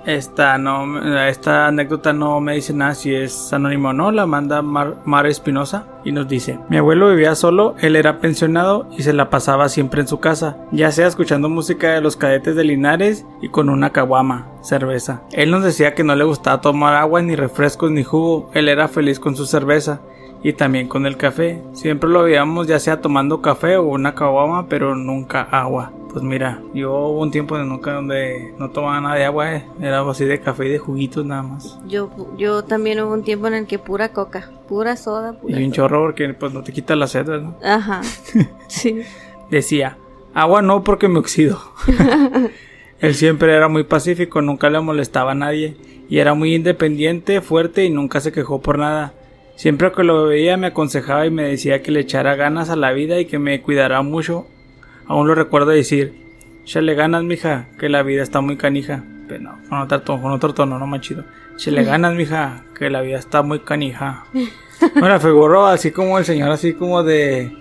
Esta, 0.06 0.58
no, 0.58 1.18
esta 1.28 1.68
anécdota 1.68 2.14
no 2.14 2.40
me 2.40 2.56
dice 2.56 2.74
nada 2.74 2.96
si 2.96 3.14
es 3.14 3.52
anónimo 3.52 3.90
o 3.90 3.94
no, 3.94 4.10
la 4.12 4.26
manda 4.26 4.62
Mar, 4.62 5.26
Espinosa 5.26 5.86
y 6.06 6.14
nos 6.14 6.30
dice, 6.30 6.60
mi 6.70 6.78
abuelo 6.78 7.10
vivía 7.10 7.36
solo, 7.36 7.76
él 7.82 7.98
era 7.98 8.20
pensionado 8.20 8.88
y 8.98 9.04
se 9.04 9.12
la 9.12 9.30
pasaba 9.30 9.68
siempre 9.68 10.00
en 10.00 10.08
su 10.08 10.22
casa, 10.22 10.56
ya 10.72 10.94
sea 10.94 11.08
escuchando 11.08 11.50
música 11.50 11.92
de 11.92 12.00
los 12.00 12.16
cadetes 12.16 12.56
de 12.56 12.64
Linares 12.64 13.26
y 13.42 13.50
con 13.50 13.68
una 13.68 13.90
caguama, 13.90 14.48
cerveza. 14.62 15.24
Él 15.34 15.52
nos 15.52 15.66
decía 15.66 15.94
que 15.94 16.06
no 16.06 16.16
le 16.16 16.24
gustaba 16.24 16.62
tomar 16.62 16.96
agua 16.96 17.22
ni 17.22 17.36
refrescos 17.36 17.92
ni 17.92 18.04
jugo, 18.04 18.50
él 18.54 18.70
era 18.70 18.88
feliz 18.88 19.20
con 19.20 19.36
su 19.36 19.46
cerveza 19.46 20.00
y 20.44 20.54
también 20.54 20.88
con 20.88 21.06
el 21.06 21.18
café. 21.18 21.62
Siempre 21.74 22.10
lo 22.10 22.24
veíamos 22.24 22.68
ya 22.68 22.80
sea 22.80 23.02
tomando 23.02 23.42
café 23.42 23.78
o 23.78 23.84
una 23.84 24.16
caguama, 24.16 24.68
pero 24.68 24.96
nunca 24.96 25.42
agua. 25.42 25.92
Pues 26.12 26.24
mira, 26.24 26.62
yo 26.74 26.94
hubo 26.94 27.22
un 27.22 27.32
tiempo 27.32 27.58
de 27.58 27.66
nunca 27.66 27.94
donde 27.94 28.54
no 28.58 28.72
tomaba 28.72 29.00
nada 29.02 29.16
de 29.16 29.26
agua, 29.26 29.56
eh. 29.56 29.66
era 29.80 30.02
así 30.10 30.26
de 30.26 30.40
café 30.40 30.66
y 30.66 30.70
de 30.70 30.80
juguitos 30.80 31.26
nada 31.26 31.44
más. 31.44 31.80
Yo, 31.88 32.10
yo 32.38 32.64
también 32.64 33.02
hubo 33.02 33.14
un 33.14 33.24
tiempo 33.24 33.48
en 33.48 33.54
el 33.54 33.68
que 33.68 33.78
pura 33.78 34.10
coca, 34.14 34.50
pura 34.68 34.96
soda, 34.96 35.34
pura 35.34 35.60
Y 35.60 35.64
un 35.64 35.72
chorro 35.72 36.02
porque 36.02 36.34
pues 36.34 36.54
no 36.54 36.64
te 36.64 36.72
quita 36.72 36.96
la 36.96 37.08
sed, 37.08 37.28
¿no? 37.28 37.56
Ajá, 37.64 38.02
sí. 38.68 39.02
Decía, 39.52 39.98
agua 40.34 40.62
no 40.62 40.84
porque 40.84 41.08
me 41.08 41.20
oxido. 41.20 41.60
Él 43.00 43.14
siempre 43.14 43.54
era 43.54 43.68
muy 43.68 43.84
pacífico, 43.84 44.42
nunca 44.42 44.70
le 44.70 44.80
molestaba 44.80 45.34
a 45.34 45.36
nadie 45.36 45.78
y 46.10 46.18
era 46.20 46.34
muy 46.34 46.56
independiente, 46.56 47.42
fuerte 47.42 47.86
y 47.86 47.90
nunca 47.90 48.22
se 48.22 48.32
quejó 48.32 48.62
por 48.62 48.80
nada. 48.80 49.14
Siempre 49.58 49.92
que 49.92 50.04
lo 50.04 50.26
veía 50.26 50.56
me 50.56 50.68
aconsejaba 50.68 51.26
y 51.26 51.32
me 51.32 51.44
decía 51.44 51.82
que 51.82 51.92
le 51.92 52.00
echara 52.00 52.36
ganas 52.36 52.70
a 52.70 52.78
la 52.78 52.94
vida 52.94 53.20
y 53.20 53.26
que 53.26 53.40
me 53.40 53.62
cuidara 53.62 54.02
mucho 54.02 54.48
Aún 55.08 55.28
lo 55.28 55.36
recuerdo 55.36 55.72
decir, 55.72 56.14
le 56.74 56.94
ganas, 56.94 57.24
mija, 57.24 57.68
que 57.80 57.88
la 57.88 58.04
vida 58.04 58.24
está 58.24 58.42
muy 58.42 58.58
canija. 58.58 59.04
Pero 59.28 59.42
no, 59.42 59.58
con 59.70 59.80
otro 59.80 60.02
tono, 60.02 60.22
con 60.22 60.32
otro 60.32 60.54
tono, 60.54 60.80
no 60.80 60.88
más 60.88 61.02
chido. 61.02 61.24
le 61.66 61.84
ganas, 61.86 62.14
mija, 62.14 62.66
que 62.78 62.90
la 62.90 63.02
vida 63.02 63.18
está 63.18 63.42
muy 63.42 63.60
canija. 63.60 64.26
Bueno, 65.00 65.20
figuró 65.20 65.66
así 65.66 65.92
como 65.92 66.20
el 66.20 66.26
señor, 66.26 66.52
así 66.52 66.74
como 66.74 67.04
de... 67.04 67.52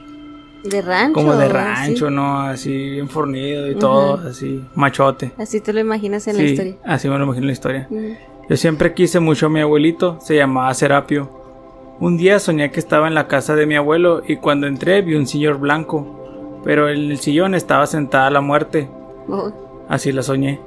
De 0.65 0.83
rancho. 0.83 1.13
Como 1.13 1.37
de 1.37 1.49
rancho, 1.49 2.11
¿no? 2.11 2.41
Así 2.41 2.91
bien 2.91 3.09
fornido 3.09 3.71
y 3.71 3.77
todo, 3.77 4.29
así, 4.29 4.65
machote. 4.75 5.31
Así 5.39 5.61
te 5.61 5.73
lo 5.73 5.79
imaginas 5.79 6.27
en 6.27 6.37
la 6.37 6.43
historia. 6.43 6.77
Así 6.85 7.09
me 7.09 7.17
lo 7.17 7.25
imagino 7.25 7.45
en 7.45 7.47
la 7.47 7.53
historia. 7.53 7.89
Yo 8.49 8.57
siempre 8.57 8.93
quise 8.93 9.21
mucho 9.21 9.47
a 9.47 9.49
mi 9.49 9.61
abuelito, 9.61 10.19
se 10.21 10.35
llamaba 10.35 10.75
Serapio. 10.75 11.46
Un 11.99 12.19
día 12.19 12.39
soñé 12.39 12.71
que 12.71 12.81
estaba 12.81 13.09
en 13.09 13.15
la 13.15 13.27
casa 13.27 13.57
de 13.57 13.65
mi 13.65 13.75
abuelo 13.75 14.23
y 14.27 14.37
cuando 14.37 14.67
entré 14.67 15.01
vi 15.01 15.15
un 15.15 15.27
señor 15.27 15.59
blanco, 15.59 16.61
pero 16.63 16.91
en 16.91 17.11
el 17.11 17.19
sillón 17.19 17.55
estaba 17.55 17.87
sentada 17.87 18.29
la 18.29 18.43
muerte. 18.43 18.91
Así 19.89 20.13
la 20.13 20.23
soñé. 20.23 20.61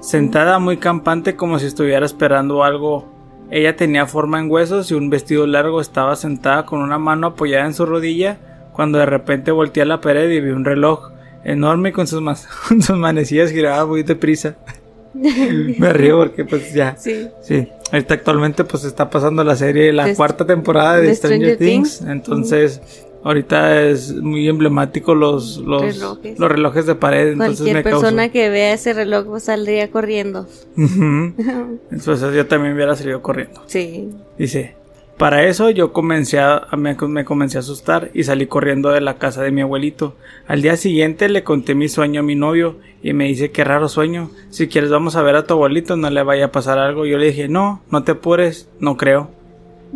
Sentada 0.00 0.60
muy 0.60 0.76
campante 0.76 1.34
como 1.34 1.58
si 1.58 1.66
estuviera 1.66 2.06
esperando 2.06 2.62
algo. 2.62 3.04
Ella 3.50 3.74
tenía 3.74 4.06
forma 4.06 4.38
en 4.38 4.48
huesos 4.48 4.90
y 4.90 4.94
un 4.94 5.10
vestido 5.10 5.46
largo 5.46 5.80
estaba 5.80 6.14
sentada 6.14 6.66
con 6.66 6.80
una 6.80 6.98
mano 6.98 7.28
apoyada 7.28 7.66
en 7.66 7.74
su 7.74 7.84
rodilla 7.84 8.38
cuando 8.72 8.98
de 8.98 9.06
repente 9.06 9.50
volteé 9.50 9.82
a 9.82 9.86
la 9.86 10.00
pared 10.00 10.30
y 10.30 10.40
vi 10.40 10.50
un 10.50 10.64
reloj 10.64 11.10
enorme 11.42 11.92
con 11.92 12.06
sus, 12.06 12.22
sus 12.80 12.96
manecillas 12.96 13.50
giraba 13.50 13.86
muy 13.86 14.04
deprisa. 14.04 14.54
Me 15.14 15.92
río 15.92 16.18
porque 16.18 16.44
pues 16.44 16.72
ya. 16.72 16.96
Sí. 16.96 17.28
Sí. 17.42 17.68
Ahorita 17.92 18.14
actualmente 18.14 18.64
pues 18.64 18.84
está 18.84 19.10
pasando 19.10 19.44
la 19.44 19.56
serie, 19.56 19.92
la 19.92 20.14
cuarta 20.14 20.44
temporada 20.44 20.98
de, 20.98 21.14
Stranger, 21.14 21.56
Things. 21.56 22.02
Entonces, 22.02 22.80
ahorita 23.22 23.82
es 23.82 24.14
muy 24.14 24.48
emblemático 24.48 25.14
los, 25.14 25.58
los 25.58 25.82
relojes, 25.82 26.38
los 26.38 26.50
relojes 26.50 26.86
de 26.86 26.94
pared. 26.94 27.32
Entonces 27.32 27.60
Cualquier 27.60 27.82
persona 27.82 28.28
que 28.30 28.50
vea 28.50 28.72
ese 28.72 28.92
reloj 28.92 29.26
pues, 29.26 29.44
saldría 29.44 29.90
corriendo. 29.90 30.48
entonces 30.76 32.34
yo 32.34 32.46
también 32.46 32.74
hubiera 32.74 32.96
salido 32.96 33.22
corriendo. 33.22 33.62
Sí. 33.66 34.10
Dice, 34.36 34.74
para 35.16 35.44
eso 35.44 35.70
yo 35.70 35.92
comencé 35.92 36.40
a, 36.40 36.68
me, 36.76 36.96
comencé 36.96 37.56
a 37.56 37.60
asustar 37.60 38.10
y 38.12 38.24
salí 38.24 38.46
corriendo 38.46 38.90
de 38.90 39.00
la 39.00 39.18
casa 39.18 39.42
de 39.42 39.50
mi 39.50 39.62
abuelito. 39.62 40.14
Al 40.46 40.60
día 40.60 40.76
siguiente 40.76 41.28
le 41.28 41.42
conté 41.42 41.74
mi 41.74 41.88
sueño 41.88 42.20
a 42.20 42.22
mi 42.22 42.34
novio 42.34 42.76
y 43.02 43.14
me 43.14 43.24
dice 43.24 43.50
qué 43.50 43.64
raro 43.64 43.88
sueño. 43.88 44.30
Si 44.50 44.68
quieres 44.68 44.90
vamos 44.90 45.16
a 45.16 45.22
ver 45.22 45.36
a 45.36 45.46
tu 45.46 45.54
abuelito, 45.54 45.96
no 45.96 46.10
le 46.10 46.22
vaya 46.22 46.46
a 46.46 46.52
pasar 46.52 46.78
algo. 46.78 47.06
Yo 47.06 47.16
le 47.16 47.26
dije 47.26 47.48
no, 47.48 47.82
no 47.90 48.04
te 48.04 48.12
apures, 48.12 48.68
no 48.78 48.98
creo. 48.98 49.30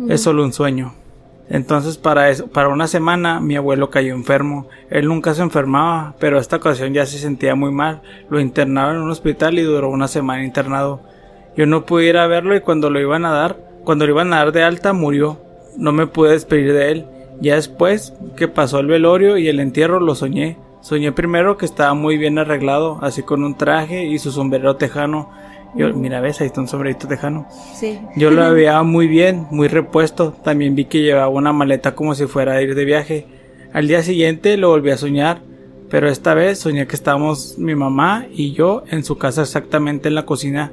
Es 0.09 0.21
solo 0.21 0.43
un 0.43 0.53
sueño. 0.53 0.95
Entonces 1.49 1.97
para 1.97 2.29
eso, 2.29 2.47
para 2.47 2.69
una 2.69 2.87
semana 2.87 3.39
mi 3.39 3.55
abuelo 3.55 3.91
cayó 3.91 4.15
enfermo. 4.15 4.69
Él 4.89 5.07
nunca 5.07 5.35
se 5.35 5.43
enfermaba, 5.43 6.15
pero 6.19 6.39
esta 6.39 6.55
ocasión 6.55 6.93
ya 6.93 7.05
se 7.05 7.19
sentía 7.19 7.53
muy 7.53 7.71
mal. 7.71 8.01
Lo 8.29 8.39
internaron 8.39 8.95
en 8.95 9.01
un 9.03 9.11
hospital 9.11 9.59
y 9.59 9.61
duró 9.61 9.89
una 9.89 10.07
semana 10.07 10.43
internado. 10.43 11.01
Yo 11.55 11.67
no 11.67 11.85
pude 11.85 12.05
ir 12.05 12.17
a 12.17 12.25
verlo 12.25 12.55
y 12.55 12.61
cuando 12.61 12.89
lo 12.89 12.99
iban 12.99 13.25
a 13.25 13.31
dar 13.33 13.70
cuando 13.83 14.05
lo 14.05 14.13
iban 14.13 14.33
a 14.33 14.37
dar 14.37 14.51
de 14.51 14.63
alta 14.63 14.93
murió. 14.93 15.39
No 15.77 15.91
me 15.91 16.07
pude 16.07 16.31
despedir 16.31 16.73
de 16.73 16.91
él. 16.91 17.05
Ya 17.39 17.55
después 17.55 18.13
que 18.35 18.47
pasó 18.47 18.79
el 18.79 18.87
velorio 18.87 19.37
y 19.37 19.47
el 19.47 19.59
entierro 19.59 19.99
lo 19.99 20.15
soñé. 20.15 20.57
Soñé 20.81 21.11
primero 21.11 21.57
que 21.57 21.65
estaba 21.65 21.93
muy 21.93 22.17
bien 22.17 22.39
arreglado, 22.39 22.99
así 23.01 23.23
con 23.23 23.43
un 23.43 23.55
traje 23.55 24.05
y 24.05 24.19
su 24.19 24.31
sombrero 24.31 24.75
tejano. 24.75 25.29
Yo, 25.75 25.93
mira, 25.93 26.19
ves, 26.19 26.41
ahí 26.41 26.47
está 26.47 26.59
un 26.59 26.67
sombrerito 26.67 27.07
tejano. 27.07 27.47
Sí. 27.75 27.99
Yo 28.15 28.29
lo 28.31 28.51
veía 28.53 28.81
muy 28.83 29.07
bien, 29.07 29.47
muy 29.51 29.67
repuesto. 29.67 30.33
También 30.43 30.75
vi 30.75 30.85
que 30.85 31.01
llevaba 31.01 31.29
una 31.29 31.53
maleta 31.53 31.95
como 31.95 32.13
si 32.13 32.25
fuera 32.25 32.53
a 32.53 32.61
ir 32.61 32.75
de 32.75 32.85
viaje. 32.85 33.27
Al 33.73 33.87
día 33.87 34.03
siguiente 34.03 34.57
lo 34.57 34.69
volví 34.69 34.91
a 34.91 34.97
soñar, 34.97 35.41
pero 35.89 36.09
esta 36.09 36.33
vez 36.33 36.59
soñé 36.59 36.87
que 36.87 36.95
estábamos 36.95 37.57
mi 37.57 37.73
mamá 37.73 38.25
y 38.31 38.51
yo 38.51 38.83
en 38.89 39.03
su 39.03 39.17
casa 39.17 39.43
exactamente 39.43 40.09
en 40.09 40.15
la 40.15 40.25
cocina 40.25 40.71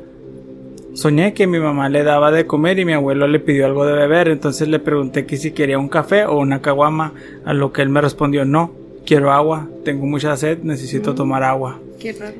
Soñé 0.98 1.32
que 1.32 1.46
mi 1.46 1.60
mamá 1.60 1.88
le 1.88 2.02
daba 2.02 2.32
de 2.32 2.44
comer 2.44 2.80
y 2.80 2.84
mi 2.84 2.92
abuelo 2.92 3.28
le 3.28 3.38
pidió 3.38 3.66
algo 3.66 3.86
de 3.86 3.92
beber, 3.92 4.26
entonces 4.26 4.66
le 4.66 4.80
pregunté 4.80 5.26
que 5.26 5.36
si 5.36 5.52
quería 5.52 5.78
un 5.78 5.88
café 5.88 6.24
o 6.24 6.40
una 6.40 6.60
caguama, 6.60 7.12
a 7.44 7.54
lo 7.54 7.72
que 7.72 7.82
él 7.82 7.88
me 7.88 8.00
respondió 8.00 8.44
no, 8.44 8.72
quiero 9.06 9.30
agua, 9.30 9.68
tengo 9.84 10.06
mucha 10.06 10.36
sed, 10.36 10.58
necesito 10.64 11.12
mm. 11.12 11.14
tomar 11.14 11.44
agua. 11.44 11.78
Qué 12.00 12.14
raro. 12.14 12.34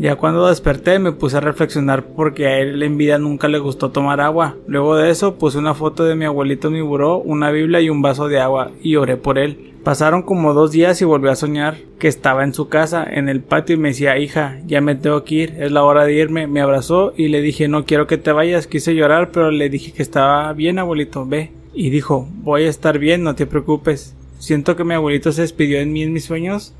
Ya 0.00 0.16
cuando 0.16 0.48
desperté 0.48 0.98
me 0.98 1.12
puse 1.12 1.36
a 1.36 1.40
reflexionar 1.40 2.04
porque 2.04 2.48
a 2.48 2.58
él 2.58 2.82
en 2.82 2.98
vida 2.98 3.16
nunca 3.18 3.46
le 3.46 3.60
gustó 3.60 3.92
tomar 3.92 4.20
agua. 4.20 4.56
Luego 4.66 4.96
de 4.96 5.10
eso 5.10 5.36
puse 5.36 5.58
una 5.58 5.74
foto 5.74 6.02
de 6.02 6.16
mi 6.16 6.24
abuelito 6.24 6.66
en 6.66 6.74
mi 6.74 6.80
buró, 6.80 7.18
una 7.18 7.52
biblia 7.52 7.80
y 7.80 7.90
un 7.90 8.02
vaso 8.02 8.26
de 8.26 8.40
agua 8.40 8.72
y 8.82 8.96
oré 8.96 9.16
por 9.16 9.38
él. 9.38 9.73
Pasaron 9.84 10.22
como 10.22 10.54
dos 10.54 10.72
días 10.72 11.02
y 11.02 11.04
volví 11.04 11.28
a 11.28 11.36
soñar 11.36 11.76
que 11.98 12.08
estaba 12.08 12.42
en 12.42 12.54
su 12.54 12.68
casa, 12.68 13.06
en 13.08 13.28
el 13.28 13.42
patio 13.42 13.76
y 13.76 13.78
me 13.78 13.90
decía, 13.90 14.18
hija, 14.18 14.58
ya 14.66 14.80
me 14.80 14.94
tengo 14.94 15.24
que 15.24 15.34
ir, 15.34 15.56
es 15.58 15.70
la 15.72 15.84
hora 15.84 16.04
de 16.06 16.14
irme. 16.14 16.46
Me 16.46 16.62
abrazó 16.62 17.12
y 17.16 17.28
le 17.28 17.42
dije, 17.42 17.68
no 17.68 17.84
quiero 17.84 18.06
que 18.06 18.16
te 18.16 18.32
vayas, 18.32 18.66
quise 18.66 18.94
llorar, 18.94 19.30
pero 19.30 19.50
le 19.50 19.68
dije 19.68 19.92
que 19.92 20.02
estaba 20.02 20.50
bien, 20.54 20.78
abuelito, 20.78 21.26
ve. 21.26 21.52
Y 21.74 21.90
dijo, 21.90 22.26
voy 22.42 22.64
a 22.64 22.70
estar 22.70 22.98
bien, 22.98 23.22
no 23.22 23.34
te 23.34 23.46
preocupes. 23.46 24.14
Siento 24.38 24.74
que 24.74 24.84
mi 24.84 24.94
abuelito 24.94 25.32
se 25.32 25.42
despidió 25.42 25.78
en 25.80 25.92
mí 25.92 26.02
en 26.02 26.14
mis 26.14 26.24
sueños 26.24 26.72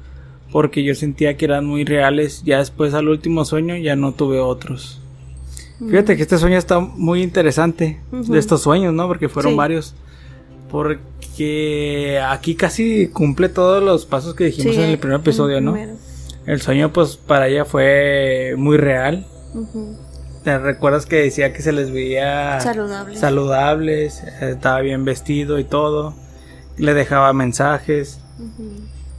porque 0.50 0.82
yo 0.82 0.94
sentía 0.94 1.37
que 1.37 1.44
eran 1.44 1.66
muy 1.66 1.84
reales. 1.84 2.42
Ya 2.44 2.58
después 2.58 2.94
al 2.94 3.08
último 3.08 3.44
sueño 3.44 3.76
ya 3.76 3.96
no 3.96 4.12
tuve 4.12 4.38
otros. 4.38 5.02
Fíjate 5.78 6.16
que 6.16 6.23
este 6.23 6.38
sueño 6.38 6.56
está 6.56 6.80
muy 6.80 7.23
interesante, 7.23 8.00
de 8.12 8.38
estos 8.38 8.62
sueños, 8.62 8.94
¿no? 8.94 9.08
Porque 9.08 9.28
fueron 9.28 9.56
varios. 9.56 9.94
Porque 10.70 11.00
aquí 12.22 12.54
casi 12.54 13.08
cumple 13.08 13.48
todos 13.48 13.82
los 13.82 14.06
pasos 14.06 14.34
que 14.34 14.44
dijimos 14.44 14.76
en 14.76 14.90
el 14.90 14.98
primer 14.98 15.20
episodio, 15.20 15.60
¿no? 15.60 15.76
El 16.46 16.60
sueño, 16.60 16.92
pues, 16.92 17.16
para 17.16 17.48
ella 17.48 17.64
fue 17.64 18.54
muy 18.56 18.76
real. 18.76 19.26
¿Te 20.44 20.58
recuerdas 20.58 21.06
que 21.06 21.16
decía 21.16 21.54
que 21.54 21.62
se 21.62 21.72
les 21.72 21.90
veía 21.90 22.60
saludables. 22.60 23.18
saludables, 23.18 24.22
estaba 24.42 24.80
bien 24.80 25.06
vestido 25.06 25.58
y 25.58 25.64
todo? 25.64 26.14
Le 26.76 26.92
dejaba 26.92 27.32
mensajes. 27.32 28.20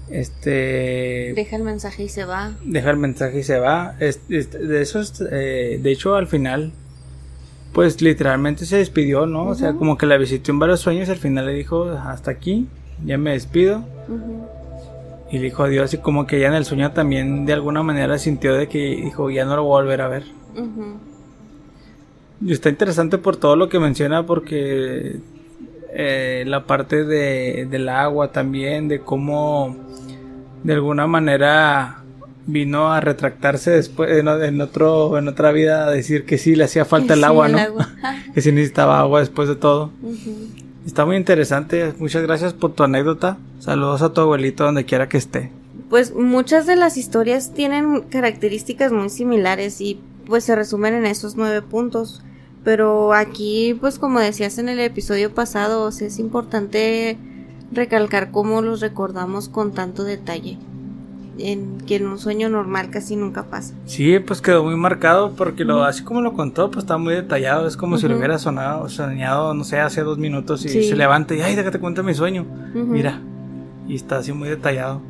Este. 0.07 1.33
Deja 1.35 1.55
el 1.55 1.63
mensaje 1.63 2.03
y 2.03 2.09
se 2.09 2.25
va. 2.25 2.53
Deja 2.63 2.91
el 2.91 2.97
mensaje 2.97 3.39
y 3.39 3.43
se 3.43 3.57
va. 3.57 3.95
de 3.97 4.81
eso, 4.81 5.01
eh, 5.31 5.79
de 5.81 5.91
hecho, 5.91 6.15
al 6.15 6.27
final 6.27 6.73
pues 7.75 8.01
literalmente 8.01 8.65
se 8.65 8.77
despidió, 8.77 9.25
¿no? 9.25 9.47
O 9.47 9.53
sea, 9.53 9.73
como 9.73 9.97
que 9.97 10.05
la 10.05 10.15
visitó 10.15 10.53
en 10.53 10.59
varios 10.59 10.79
sueños 10.79 11.09
y 11.09 11.11
al 11.11 11.17
final 11.17 11.45
le 11.45 11.51
dijo, 11.51 11.83
hasta 11.89 12.31
aquí, 12.31 12.69
ya 13.05 13.17
me 13.17 13.33
despido. 13.33 13.83
Y 15.29 15.39
le 15.39 15.43
dijo 15.43 15.63
adiós 15.63 15.93
y 15.93 15.97
como 15.97 16.25
que 16.25 16.39
ya 16.39 16.47
en 16.47 16.53
el 16.53 16.63
sueño 16.63 16.93
también 16.93 17.45
de 17.45 17.51
alguna 17.51 17.83
manera 17.83 18.17
sintió 18.17 18.55
de 18.55 18.69
que 18.69 18.77
dijo, 18.77 19.29
ya 19.29 19.43
no 19.43 19.57
lo 19.57 19.63
voy 19.65 19.81
a 19.81 19.83
volver 19.83 20.01
a 20.01 20.07
ver. 20.07 20.23
Y 22.39 22.53
está 22.53 22.69
interesante 22.69 23.17
por 23.17 23.35
todo 23.35 23.57
lo 23.57 23.67
que 23.67 23.77
menciona 23.77 24.25
porque 24.25 25.19
eh, 25.91 26.45
la 26.47 26.63
parte 26.63 27.03
de, 27.03 27.67
del 27.69 27.89
agua 27.89 28.31
también, 28.31 28.87
de 28.87 29.01
cómo 29.01 29.75
de 30.63 30.73
alguna 30.73 31.07
manera 31.07 32.04
vino 32.47 32.91
a 32.91 33.01
retractarse 33.01 33.71
después 33.71 34.11
en, 34.19 34.61
otro 34.61 35.17
en 35.17 35.27
otra 35.27 35.51
vida 35.51 35.87
a 35.87 35.91
decir 35.91 36.25
que 36.25 36.37
sí 36.37 36.55
le 36.55 36.65
hacía 36.65 36.85
falta 36.85 37.13
el 37.15 37.23
agua, 37.23 37.47
¿no? 37.47 37.57
que 38.33 38.41
sí 38.41 38.51
necesitaba 38.51 38.99
agua 38.99 39.19
después 39.19 39.47
de 39.49 39.55
todo. 39.55 39.91
Está 40.85 41.05
muy 41.05 41.15
interesante. 41.15 41.93
Muchas 41.97 42.23
gracias 42.23 42.53
por 42.53 42.73
tu 42.73 42.83
anécdota. 42.83 43.37
Saludos 43.59 44.01
a 44.01 44.13
tu 44.13 44.21
abuelito 44.21 44.63
donde 44.63 44.85
quiera 44.85 45.09
que 45.09 45.17
esté. 45.17 45.51
Pues 45.89 46.13
muchas 46.13 46.67
de 46.67 46.75
las 46.75 46.97
historias 46.97 47.53
tienen 47.53 48.01
características 48.01 48.91
muy 48.91 49.09
similares 49.09 49.81
y 49.81 49.99
pues 50.27 50.43
se 50.43 50.55
resumen 50.55 50.93
en 50.93 51.05
esos 51.05 51.35
nueve 51.35 51.61
puntos. 51.61 52.21
Pero 52.63 53.13
aquí, 53.13 53.77
pues 53.79 53.99
como 53.99 54.19
decías 54.19 54.57
en 54.57 54.69
el 54.69 54.79
episodio 54.79 55.33
pasado, 55.33 55.87
es 55.89 56.19
importante 56.19 57.17
recalcar 57.71 58.31
cómo 58.31 58.61
los 58.61 58.81
recordamos 58.81 59.49
con 59.49 59.73
tanto 59.73 60.03
detalle 60.03 60.57
en 61.37 61.77
que 61.85 61.97
en 61.97 62.07
un 62.07 62.17
sueño 62.17 62.49
normal 62.49 62.89
casi 62.89 63.15
nunca 63.15 63.43
pasa. 63.43 63.73
Sí, 63.85 64.19
pues 64.19 64.41
quedó 64.41 64.63
muy 64.63 64.75
marcado 64.75 65.33
porque 65.35 65.65
lo 65.65 65.83
así 65.83 66.03
como 66.03 66.21
lo 66.21 66.33
contó, 66.33 66.71
pues 66.71 66.83
está 66.83 66.97
muy 66.97 67.13
detallado, 67.13 67.67
es 67.67 67.77
como 67.77 67.97
si 67.97 68.07
lo 68.07 68.17
hubiera 68.17 68.37
sonado, 68.37 68.87
soñado, 68.89 69.53
no 69.53 69.63
sé, 69.63 69.79
hace 69.79 70.01
dos 70.01 70.17
minutos 70.17 70.65
y 70.65 70.69
se 70.69 70.95
levanta 70.95 71.35
y 71.35 71.41
ay, 71.41 71.55
déjate 71.55 71.79
cuenta 71.79 72.03
mi 72.03 72.13
sueño. 72.13 72.45
Mira, 72.73 73.21
y 73.87 73.95
está 73.95 74.17
así 74.17 74.31
muy 74.31 74.49
detallado. 74.49 75.01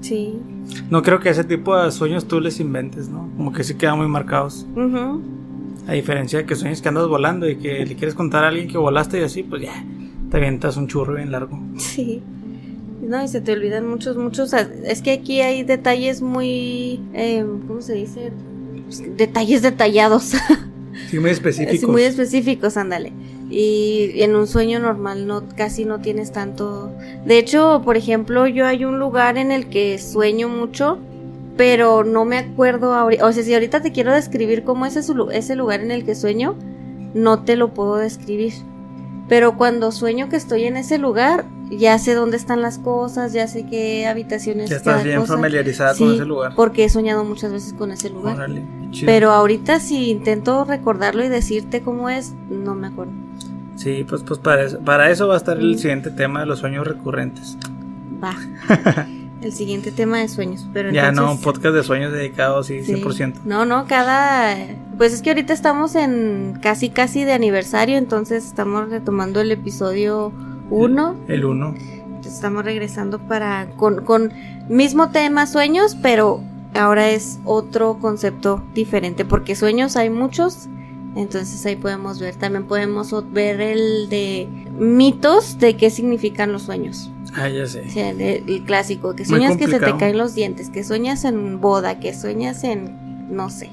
Sí. 0.00 0.38
No 0.90 1.02
creo 1.02 1.20
que 1.20 1.30
ese 1.30 1.44
tipo 1.44 1.76
de 1.76 1.90
sueños 1.90 2.26
tú 2.26 2.40
les 2.40 2.60
inventes, 2.60 3.08
¿no? 3.08 3.28
Como 3.36 3.52
que 3.52 3.64
sí 3.64 3.74
quedan 3.74 3.98
muy 3.98 4.08
marcados. 4.08 4.66
A 5.86 5.92
diferencia 5.92 6.38
de 6.38 6.46
que 6.46 6.56
sueños 6.56 6.80
que 6.80 6.88
andas 6.88 7.08
volando 7.08 7.48
y 7.48 7.56
que 7.56 7.84
le 7.84 7.94
quieres 7.94 8.14
contar 8.14 8.44
a 8.44 8.48
alguien 8.48 8.68
que 8.68 8.78
volaste 8.78 9.20
y 9.20 9.22
así, 9.22 9.42
pues 9.42 9.62
ya, 9.62 9.84
te 10.30 10.36
avientas 10.38 10.76
un 10.76 10.88
churro 10.88 11.14
bien 11.14 11.30
largo. 11.30 11.58
Sí. 11.76 12.22
No, 13.06 13.22
y 13.22 13.28
se 13.28 13.40
te 13.40 13.52
olvidan 13.52 13.86
muchos, 13.86 14.16
muchos. 14.16 14.52
Es 14.52 15.02
que 15.02 15.12
aquí 15.12 15.40
hay 15.40 15.62
detalles 15.62 16.22
muy. 16.22 17.00
Eh, 17.12 17.44
¿Cómo 17.66 17.80
se 17.80 17.94
dice? 17.94 18.32
Detalles 19.16 19.62
detallados. 19.62 20.32
Sí, 21.10 21.18
muy 21.18 21.30
específicos. 21.30 21.90
muy 21.90 22.02
específicos, 22.04 22.76
ándale. 22.76 23.12
Y 23.50 24.22
en 24.22 24.36
un 24.36 24.46
sueño 24.46 24.78
normal 24.78 25.26
no 25.26 25.42
casi 25.56 25.84
no 25.84 26.00
tienes 26.00 26.30
tanto. 26.30 26.92
De 27.26 27.36
hecho, 27.36 27.82
por 27.84 27.96
ejemplo, 27.96 28.46
yo 28.46 28.64
hay 28.64 28.84
un 28.84 29.00
lugar 29.00 29.36
en 29.36 29.50
el 29.50 29.68
que 29.68 29.98
sueño 29.98 30.48
mucho, 30.48 30.98
pero 31.56 32.04
no 32.04 32.24
me 32.24 32.38
acuerdo 32.38 32.94
ahorita. 32.94 33.26
O 33.26 33.32
sea, 33.32 33.42
si 33.42 33.52
ahorita 33.52 33.82
te 33.82 33.90
quiero 33.90 34.12
describir 34.12 34.62
cómo 34.62 34.86
es 34.86 34.94
ese, 34.94 35.12
ese 35.32 35.56
lugar 35.56 35.80
en 35.80 35.90
el 35.90 36.04
que 36.04 36.14
sueño, 36.14 36.54
no 37.12 37.42
te 37.42 37.56
lo 37.56 37.74
puedo 37.74 37.96
describir. 37.96 38.52
Pero 39.28 39.56
cuando 39.56 39.90
sueño 39.90 40.28
que 40.28 40.36
estoy 40.36 40.64
en 40.64 40.76
ese 40.76 40.98
lugar, 40.98 41.44
ya 41.70 41.98
sé 41.98 42.14
dónde 42.14 42.36
están 42.36 42.62
las 42.62 42.78
cosas, 42.78 43.32
ya 43.32 43.46
sé 43.48 43.66
qué 43.66 44.06
habitaciones. 44.06 44.70
Ya 44.70 44.76
estás 44.76 45.04
bien 45.04 45.26
familiarizada 45.26 45.94
con 45.96 46.12
ese 46.12 46.24
lugar. 46.24 46.52
Porque 46.54 46.84
he 46.84 46.88
soñado 46.88 47.24
muchas 47.24 47.52
veces 47.52 47.72
con 47.72 47.90
ese 47.90 48.10
lugar. 48.10 48.50
Pero 49.04 49.30
ahorita 49.30 49.80
si 49.80 50.10
intento 50.10 50.64
recordarlo 50.64 51.24
y 51.24 51.28
decirte 51.28 51.82
cómo 51.82 52.08
es, 52.08 52.34
no 52.48 52.74
me 52.74 52.88
acuerdo. 52.88 53.12
Sí, 53.76 54.04
pues, 54.08 54.22
pues 54.22 54.38
para, 54.38 54.62
eso, 54.62 54.78
para 54.80 55.10
eso 55.10 55.26
va 55.26 55.34
a 55.34 55.36
estar 55.36 55.58
el 55.58 55.78
siguiente 55.78 56.10
tema 56.10 56.40
de 56.40 56.46
los 56.46 56.60
sueños 56.60 56.86
recurrentes. 56.86 57.58
Va. 58.22 58.36
el 59.42 59.52
siguiente 59.52 59.90
tema 59.90 60.18
de 60.18 60.28
sueños. 60.28 60.66
Pero 60.72 60.90
ya 60.90 61.12
no, 61.12 61.32
un 61.32 61.40
podcast 61.40 61.74
de 61.74 61.82
sueños 61.82 62.12
dedicado, 62.12 62.62
sí, 62.62 62.78
100%. 62.78 63.42
No, 63.44 63.64
no, 63.64 63.86
cada... 63.86 64.56
Pues 64.96 65.12
es 65.12 65.22
que 65.22 65.30
ahorita 65.30 65.52
estamos 65.52 65.96
en 65.96 66.58
casi, 66.62 66.88
casi 66.88 67.24
de 67.24 67.32
aniversario, 67.32 67.98
entonces 67.98 68.44
estamos 68.44 68.90
retomando 68.90 69.40
el 69.40 69.50
episodio 69.50 70.32
1. 70.70 71.16
El 71.28 71.44
1. 71.44 71.74
Estamos 72.24 72.64
regresando 72.64 73.18
para... 73.18 73.68
Con, 73.76 74.04
con 74.04 74.32
mismo 74.68 75.10
tema 75.10 75.46
sueños, 75.46 75.96
pero 76.00 76.40
ahora 76.74 77.10
es 77.10 77.38
otro 77.44 77.98
concepto 78.00 78.62
diferente, 78.74 79.24
porque 79.24 79.54
sueños 79.54 79.96
hay 79.96 80.10
muchos 80.10 80.68
entonces 81.16 81.64
ahí 81.64 81.76
podemos 81.76 82.18
ver, 82.18 82.34
también 82.34 82.64
podemos 82.64 83.14
ver 83.32 83.60
el 83.60 84.08
de 84.08 84.48
mitos 84.78 85.58
de 85.58 85.76
qué 85.76 85.90
significan 85.90 86.50
los 86.50 86.62
sueños. 86.62 87.10
Ah, 87.34 87.48
ya 87.48 87.66
sé. 87.66 87.84
O 87.86 87.90
sea, 87.90 88.10
el, 88.10 88.64
clásico, 88.64 89.14
que 89.14 89.24
sueñas 89.24 89.56
que 89.56 89.68
se 89.68 89.78
te 89.78 89.96
caen 89.96 90.18
los 90.18 90.34
dientes, 90.34 90.70
que 90.70 90.82
sueñas 90.82 91.24
en 91.24 91.60
boda, 91.60 92.00
que 92.00 92.14
sueñas 92.14 92.64
en, 92.64 93.34
no 93.34 93.48
sé. 93.48 93.70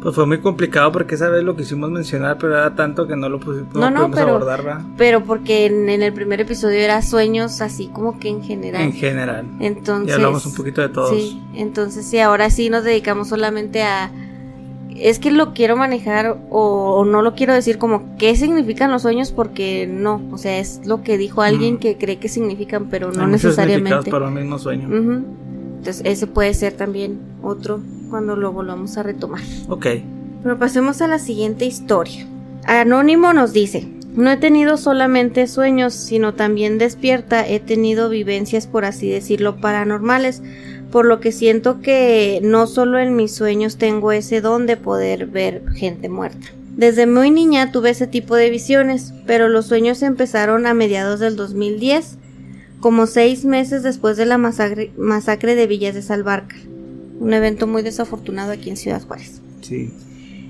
Pues 0.00 0.14
fue 0.14 0.26
muy 0.26 0.38
complicado 0.38 0.92
porque 0.92 1.16
esa 1.16 1.28
vez 1.28 1.42
lo 1.42 1.56
quisimos 1.56 1.90
mencionar, 1.90 2.38
pero 2.38 2.56
era 2.56 2.74
tanto 2.74 3.06
que 3.06 3.16
no 3.16 3.28
lo 3.28 3.40
pusimos, 3.40 3.74
no, 3.74 3.90
no, 3.90 4.10
pero, 4.10 4.36
abordar, 4.36 4.82
Pero 4.96 5.24
porque 5.24 5.66
en, 5.66 5.88
el 5.88 6.12
primer 6.12 6.40
episodio 6.40 6.78
era 6.78 7.02
sueños 7.02 7.60
así 7.60 7.88
como 7.88 8.18
que 8.20 8.28
en 8.28 8.42
general. 8.42 8.82
En 8.82 8.92
general. 8.92 9.46
Entonces. 9.58 10.10
Y 10.10 10.12
hablamos 10.12 10.46
un 10.46 10.54
poquito 10.54 10.82
de 10.82 10.88
todos. 10.88 11.10
Sí, 11.10 11.42
entonces 11.54 12.06
sí, 12.06 12.20
ahora 12.20 12.48
sí 12.50 12.70
nos 12.70 12.84
dedicamos 12.84 13.28
solamente 13.28 13.82
a 13.82 14.12
es 15.00 15.18
que 15.18 15.30
lo 15.30 15.52
quiero 15.54 15.76
manejar 15.76 16.38
o, 16.50 17.04
no 17.04 17.22
lo 17.22 17.34
quiero 17.34 17.54
decir 17.54 17.78
como 17.78 18.16
qué 18.16 18.34
significan 18.36 18.90
los 18.90 19.02
sueños 19.02 19.32
porque 19.32 19.86
no, 19.86 20.20
o 20.32 20.38
sea, 20.38 20.58
es 20.58 20.80
lo 20.86 21.02
que 21.02 21.18
dijo 21.18 21.42
alguien 21.42 21.78
que 21.78 21.96
cree 21.96 22.18
que 22.18 22.28
significan, 22.28 22.88
pero 22.88 23.12
no 23.12 23.26
necesariamente. 23.26 24.10
para 24.10 24.28
un 24.28 24.34
mismo 24.34 24.58
sueño. 24.58 24.88
Entonces, 24.88 26.02
ese 26.04 26.26
puede 26.26 26.54
ser 26.54 26.72
también 26.72 27.20
otro 27.42 27.80
cuando 28.08 28.36
lo 28.36 28.52
volvamos 28.52 28.96
a 28.96 29.02
retomar. 29.02 29.42
Ok. 29.68 29.86
Pero 30.42 30.58
pasemos 30.58 31.02
a 31.02 31.08
la 31.08 31.18
siguiente 31.18 31.64
historia. 31.64 32.26
Anónimo 32.64 33.32
nos 33.32 33.52
dice, 33.52 33.88
no 34.14 34.30
he 34.30 34.36
tenido 34.36 34.76
solamente 34.76 35.46
sueños, 35.46 35.94
sino 35.94 36.34
también 36.34 36.78
despierta, 36.78 37.46
he 37.46 37.60
tenido 37.60 38.08
vivencias, 38.08 38.66
por 38.66 38.84
así 38.84 39.08
decirlo, 39.08 39.56
paranormales 39.56 40.42
por 40.90 41.04
lo 41.04 41.20
que 41.20 41.32
siento 41.32 41.80
que 41.80 42.40
no 42.42 42.66
solo 42.66 42.98
en 42.98 43.14
mis 43.14 43.34
sueños 43.34 43.76
tengo 43.76 44.12
ese 44.12 44.40
don 44.40 44.66
de 44.66 44.76
poder 44.76 45.26
ver 45.26 45.62
gente 45.74 46.08
muerta. 46.08 46.48
Desde 46.76 47.06
muy 47.06 47.30
niña 47.30 47.72
tuve 47.72 47.90
ese 47.90 48.06
tipo 48.06 48.36
de 48.36 48.50
visiones, 48.50 49.12
pero 49.26 49.48
los 49.48 49.66
sueños 49.66 50.02
empezaron 50.02 50.66
a 50.66 50.74
mediados 50.74 51.20
del 51.20 51.36
2010, 51.36 52.16
como 52.80 53.06
seis 53.06 53.44
meses 53.44 53.82
después 53.82 54.16
de 54.16 54.26
la 54.26 54.38
masacre, 54.38 55.54
de 55.54 55.66
Villas 55.66 55.94
de 55.94 56.02
Salvarcar, 56.02 56.58
un 57.20 57.32
evento 57.32 57.66
muy 57.66 57.82
desafortunado 57.82 58.52
aquí 58.52 58.70
en 58.70 58.76
Ciudad 58.76 59.02
Juárez. 59.02 59.40
Sí. 59.60 59.90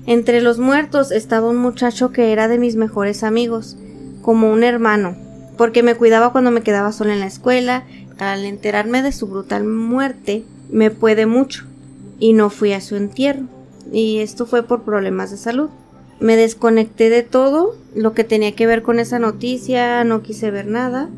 Entre 0.05 0.41
los 0.41 0.59
muertos 0.59 1.11
estaba 1.11 1.49
un 1.49 1.57
muchacho 1.57 2.11
que 2.11 2.31
era 2.31 2.47
de 2.47 2.57
mis 2.57 2.75
mejores 2.75 3.23
amigos, 3.23 3.77
como 4.21 4.51
un 4.51 4.63
hermano, 4.63 5.15
porque 5.57 5.83
me 5.83 5.95
cuidaba 5.95 6.31
cuando 6.31 6.51
me 6.51 6.61
quedaba 6.61 6.91
sola 6.91 7.13
en 7.13 7.19
la 7.19 7.27
escuela 7.27 7.83
al 8.17 8.45
enterarme 8.45 9.01
de 9.01 9.11
su 9.11 9.27
brutal 9.27 9.63
muerte, 9.65 10.43
me 10.69 10.91
puede 10.91 11.25
mucho 11.25 11.65
y 12.19 12.33
no 12.33 12.49
fui 12.49 12.73
a 12.73 12.81
su 12.81 12.95
entierro. 12.95 13.45
Y 13.91 14.19
esto 14.19 14.45
fue 14.45 14.63
por 14.63 14.83
problemas 14.83 15.31
de 15.31 15.37
salud. 15.37 15.69
Me 16.19 16.35
desconecté 16.35 17.09
de 17.09 17.23
todo 17.23 17.75
lo 17.95 18.13
que 18.13 18.23
tenía 18.23 18.55
que 18.55 18.67
ver 18.67 18.83
con 18.83 18.99
esa 18.99 19.19
noticia, 19.19 20.03
no 20.03 20.21
quise 20.21 20.51
ver 20.51 20.67
nada 20.67 21.09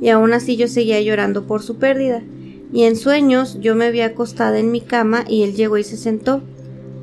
y 0.00 0.08
aún 0.08 0.32
así 0.32 0.56
yo 0.56 0.66
seguía 0.66 1.00
llorando 1.00 1.44
por 1.44 1.62
su 1.62 1.76
pérdida. 1.76 2.22
Y 2.72 2.84
en 2.84 2.96
sueños 2.96 3.58
yo 3.60 3.74
me 3.74 3.90
vi 3.90 4.00
acostada 4.00 4.58
en 4.58 4.70
mi 4.70 4.80
cama 4.80 5.24
y 5.28 5.42
él 5.42 5.54
llegó 5.54 5.78
y 5.78 5.84
se 5.84 5.96
sentó. 5.96 6.40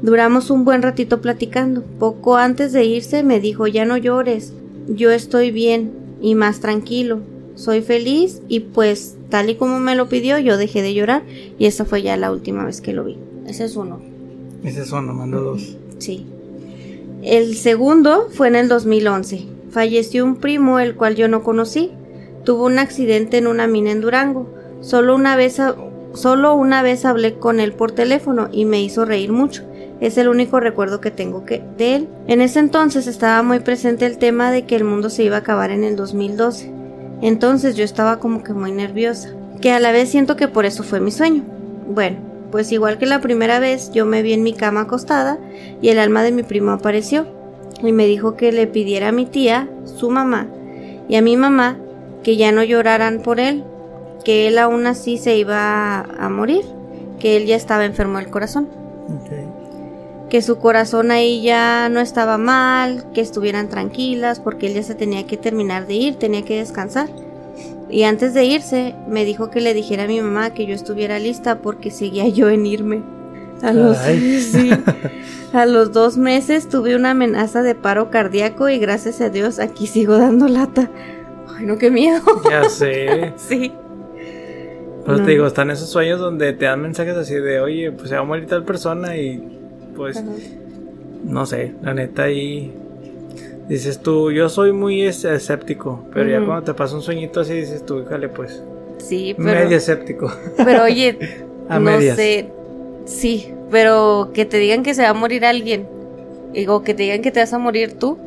Duramos 0.02 0.50
un 0.50 0.64
buen 0.64 0.82
ratito 0.82 1.22
platicando. 1.22 1.84
Poco 2.00 2.38
antes 2.38 2.72
de 2.72 2.86
irse 2.86 3.24
me 3.24 3.40
dijo 3.40 3.68
ya 3.68 3.86
no 3.86 3.98
llores, 3.98 4.54
yo 4.88 5.12
estoy 5.12 5.52
bien 5.52 5.92
y 6.22 6.36
más 6.36 6.60
tranquilo 6.60 7.22
soy 7.58 7.82
feliz 7.82 8.42
y 8.48 8.62
pues 8.62 9.16
tal 9.30 9.50
y 9.50 9.56
como 9.56 9.80
me 9.80 9.96
lo 9.96 10.08
pidió 10.08 10.38
yo 10.38 10.58
dejé 10.58 10.84
de 10.84 10.94
llorar 10.94 11.24
y 11.58 11.66
esa 11.66 11.86
fue 11.86 12.04
ya 12.04 12.16
la 12.16 12.32
última 12.32 12.64
vez 12.64 12.82
que 12.82 12.94
lo 12.94 13.04
vi. 13.04 13.18
Ese 13.48 13.66
es 13.66 13.76
uno. 13.76 14.00
Ese 14.64 14.84
es 14.84 14.92
uno, 14.92 15.14
mando 15.14 15.42
dos. 15.42 15.76
Sí. 15.98 16.26
El 17.24 17.56
segundo 17.56 18.30
fue 18.32 18.48
en 18.48 18.56
el 18.56 18.68
2011. 18.68 19.46
Falleció 19.72 20.24
un 20.24 20.36
primo 20.36 20.80
el 20.80 20.96
cual 20.96 21.16
yo 21.16 21.28
no 21.28 21.44
conocí. 21.44 21.92
Tuvo 22.46 22.66
un 22.66 22.78
accidente 22.78 23.38
en 23.38 23.48
una 23.48 23.68
mina 23.68 23.92
en 23.92 24.02
Durango. 24.02 24.48
Solo 24.82 25.16
una 25.16 25.36
vez, 25.36 25.60
solo 26.14 26.56
una 26.56 26.82
vez 26.82 27.06
hablé 27.06 27.36
con 27.36 27.60
él 27.60 27.74
por 27.74 27.92
teléfono 27.92 28.50
y 28.52 28.66
me 28.66 28.82
hizo 28.82 29.06
reír 29.06 29.32
mucho. 29.32 29.64
Es 30.00 30.18
el 30.18 30.28
único 30.28 30.60
recuerdo 30.60 31.02
que 31.02 31.12
tengo 31.12 31.44
de 31.46 31.96
él. 31.96 32.08
En 32.28 32.42
ese 32.42 32.60
entonces 32.60 33.08
estaba 33.08 33.42
muy 33.42 33.60
presente 33.60 34.06
el 34.06 34.18
tema 34.18 34.52
de 34.52 34.66
que 34.66 34.76
el 34.76 34.84
mundo 34.84 35.10
se 35.10 35.24
iba 35.24 35.38
a 35.38 35.40
acabar 35.40 35.72
en 35.72 35.84
el 35.84 35.96
2012. 35.96 36.72
Entonces 37.22 37.76
yo 37.76 37.84
estaba 37.84 38.20
como 38.20 38.44
que 38.44 38.54
muy 38.54 38.72
nerviosa, 38.72 39.34
que 39.60 39.72
a 39.72 39.80
la 39.80 39.92
vez 39.92 40.10
siento 40.10 40.36
que 40.36 40.48
por 40.48 40.66
eso 40.66 40.84
fue 40.84 41.00
mi 41.00 41.10
sueño. 41.10 41.44
Bueno, 41.88 42.18
pues 42.52 42.72
igual 42.72 43.00
que 43.00 43.08
la 43.08 43.22
primera 43.22 43.60
vez 43.60 43.92
yo 43.92 44.06
me 44.06 44.22
vi 44.22 44.34
en 44.34 44.44
mi 44.44 44.54
cama 44.54 44.82
acostada 44.82 45.40
y 45.82 45.90
el 45.90 46.00
alma 46.00 46.22
de 46.22 46.32
mi 46.32 46.44
primo 46.44 46.72
apareció 46.72 47.26
y 47.82 47.92
me 47.92 48.06
dijo 48.06 48.36
que 48.36 48.52
le 48.52 48.68
pidiera 48.68 49.10
a 49.10 49.12
mi 49.12 49.26
tía, 49.26 49.68
su 49.84 50.10
mamá, 50.10 50.48
y 51.10 51.16
a 51.16 51.22
mi 51.22 51.38
mamá 51.38 51.78
que 52.24 52.38
ya 52.38 52.52
no 52.52 52.64
lloraran 52.64 53.22
por 53.22 53.40
él, 53.40 53.64
que 54.28 54.50
él 54.50 54.58
aún 54.58 54.86
así 54.88 55.18
se 55.18 55.38
iba 55.38 56.02
a 56.02 56.28
morir, 56.28 56.66
que 57.18 57.38
él 57.38 57.46
ya 57.46 57.56
estaba 57.56 57.86
enfermo 57.86 58.18
del 58.18 58.30
corazón 58.30 58.68
que 60.30 60.42
su 60.42 60.58
corazón 60.58 61.12
ahí 61.12 61.42
ya 61.42 61.88
no 61.88 62.02
estaba 62.02 62.38
mal, 62.38 63.06
que 63.14 63.22
estuvieran 63.22 63.70
tranquilas 63.70 64.42
porque 64.42 64.68
él 64.68 64.74
ya 64.74 64.84
se 64.84 64.96
tenía 64.96 65.26
que 65.26 65.38
terminar 65.38 65.88
de 65.88 65.94
ir, 65.94 66.16
tenía 66.16 66.44
que 66.44 66.58
descansar. 66.58 67.08
Y 67.90 68.04
antes 68.04 68.34
de 68.34 68.44
irse 68.44 68.96
me 69.08 69.24
dijo 69.24 69.50
que 69.50 69.62
le 69.62 69.74
dijera 69.74 70.04
a 70.04 70.08
mi 70.08 70.20
mamá 70.20 70.54
que 70.54 70.66
yo 70.66 70.76
estuviera 70.76 71.20
lista 71.20 71.60
porque 71.60 71.90
seguía 71.90 72.28
yo 72.28 72.50
en 72.50 72.66
irme. 72.66 73.04
A 73.62 73.72
los, 73.72 73.98
a 75.54 75.66
los 75.66 75.94
dos 75.94 76.18
meses 76.18 76.68
tuve 76.68 76.98
una 76.98 77.12
amenaza 77.12 77.62
de 77.62 77.76
paro 77.76 78.12
cardíaco 78.12 78.68
y 78.68 78.78
gracias 78.78 79.22
a 79.22 79.30
Dios 79.30 79.60
aquí 79.60 79.88
sigo 79.88 80.18
dando 80.18 80.50
lata. 80.50 80.92
Ay, 81.58 81.66
no, 81.66 81.78
qué 81.78 81.90
miedo. 81.90 82.22
Ya 82.52 82.68
sé. 82.68 83.34
sí. 83.38 83.72
Pues 85.08 85.24
te 85.24 85.32
digo, 85.32 85.48
están 85.48 85.72
esos 85.72 85.90
sueños 85.90 86.20
donde 86.20 86.52
te 86.52 86.66
dan 86.66 86.82
mensajes 86.82 87.16
así 87.16 87.34
de, 87.34 87.62
oye, 87.62 87.94
pues 87.94 88.10
se 88.10 88.16
va 88.16 88.22
a 88.22 88.26
morir 88.26 88.46
tal 88.46 88.66
persona 88.66 89.16
y 89.16 89.42
pues, 89.96 90.22
no 91.24 91.46
sé, 91.46 91.76
la 91.82 91.94
neta 91.94 92.24
ahí 92.24 92.74
dices 93.70 94.00
tú, 94.00 94.34
yo 94.34 94.50
soy 94.50 94.74
muy 94.74 95.04
escéptico, 95.04 96.06
pero 96.14 96.30
ya 96.30 96.46
cuando 96.46 96.64
te 96.64 96.74
pasa 96.74 96.94
un 96.94 97.02
sueñito 97.02 97.40
así 97.40 97.54
dices 97.54 97.86
tú, 97.86 98.02
híjale 98.02 98.28
pues. 98.28 98.62
Sí, 98.98 99.34
pero... 99.38 99.62
Medio 99.62 99.78
escéptico. 99.78 100.30
Pero 100.58 100.84
oye, 100.84 101.18
no 101.70 102.02
sé, 102.02 102.50
sí, 103.06 103.54
pero 103.72 104.32
que 104.34 104.44
te 104.44 104.58
digan 104.58 104.84
que 104.84 104.94
se 104.94 105.04
va 105.04 105.10
a 105.10 105.14
morir 105.14 105.46
alguien, 105.46 105.88
o 106.68 106.84
que 106.84 106.94
te 106.94 107.04
digan 107.04 107.22
que 107.22 107.32
te 107.32 107.40
vas 107.40 107.54
a 107.54 107.60
morir 107.60 107.94
tú. 107.94 108.18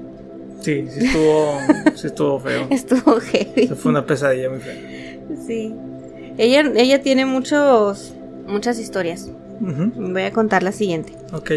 Sí, 0.61 0.87
sí 0.89 1.05
estuvo, 1.05 1.59
sí 1.95 2.07
estuvo 2.07 2.41
feo. 2.41 2.67
Estuvo 2.71 3.21
heavy. 3.21 3.67
fue 3.67 3.91
una 3.91 4.07
pesadilla 4.07 4.49
muy 4.49 4.61
fea. 4.61 4.75
Sí. 5.47 5.75
Ella, 6.39 6.71
ella 6.77 7.03
tiene 7.03 7.27
muchos, 7.27 8.15
muchas 8.47 8.79
historias. 8.79 9.31
Voy 9.61 10.23
a 10.23 10.33
contar 10.33 10.63
la 10.63 10.73
siguiente. 10.73 11.13
Ok. 11.33 11.53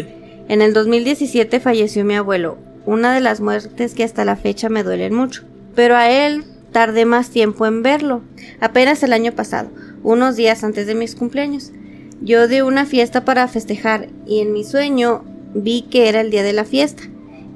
En 0.48 0.60
el 0.60 0.74
2017 0.74 1.58
falleció 1.58 2.04
mi 2.04 2.14
abuelo, 2.14 2.58
una 2.84 3.14
de 3.14 3.20
las 3.20 3.40
muertes 3.40 3.94
que 3.94 4.04
hasta 4.04 4.24
la 4.24 4.36
fecha 4.36 4.68
me 4.68 4.82
duelen 4.82 5.14
mucho. 5.14 5.42
Pero 5.74 5.96
a 5.96 6.10
él 6.10 6.44
tardé 6.70 7.06
más 7.06 7.30
tiempo 7.30 7.66
en 7.66 7.82
verlo, 7.82 8.22
apenas 8.60 9.02
el 9.02 9.12
año 9.12 9.32
pasado, 9.32 9.70
unos 10.02 10.36
días 10.36 10.64
antes 10.64 10.86
de 10.86 10.94
mis 10.94 11.14
cumpleaños. 11.14 11.72
Yo 12.20 12.46
di 12.46 12.60
una 12.60 12.84
fiesta 12.84 13.24
para 13.24 13.48
festejar 13.48 14.08
y 14.26 14.40
en 14.40 14.52
mi 14.52 14.64
sueño 14.64 15.24
vi 15.54 15.82
que 15.82 16.08
era 16.08 16.20
el 16.20 16.30
día 16.30 16.42
de 16.42 16.52
la 16.52 16.64
fiesta 16.64 17.04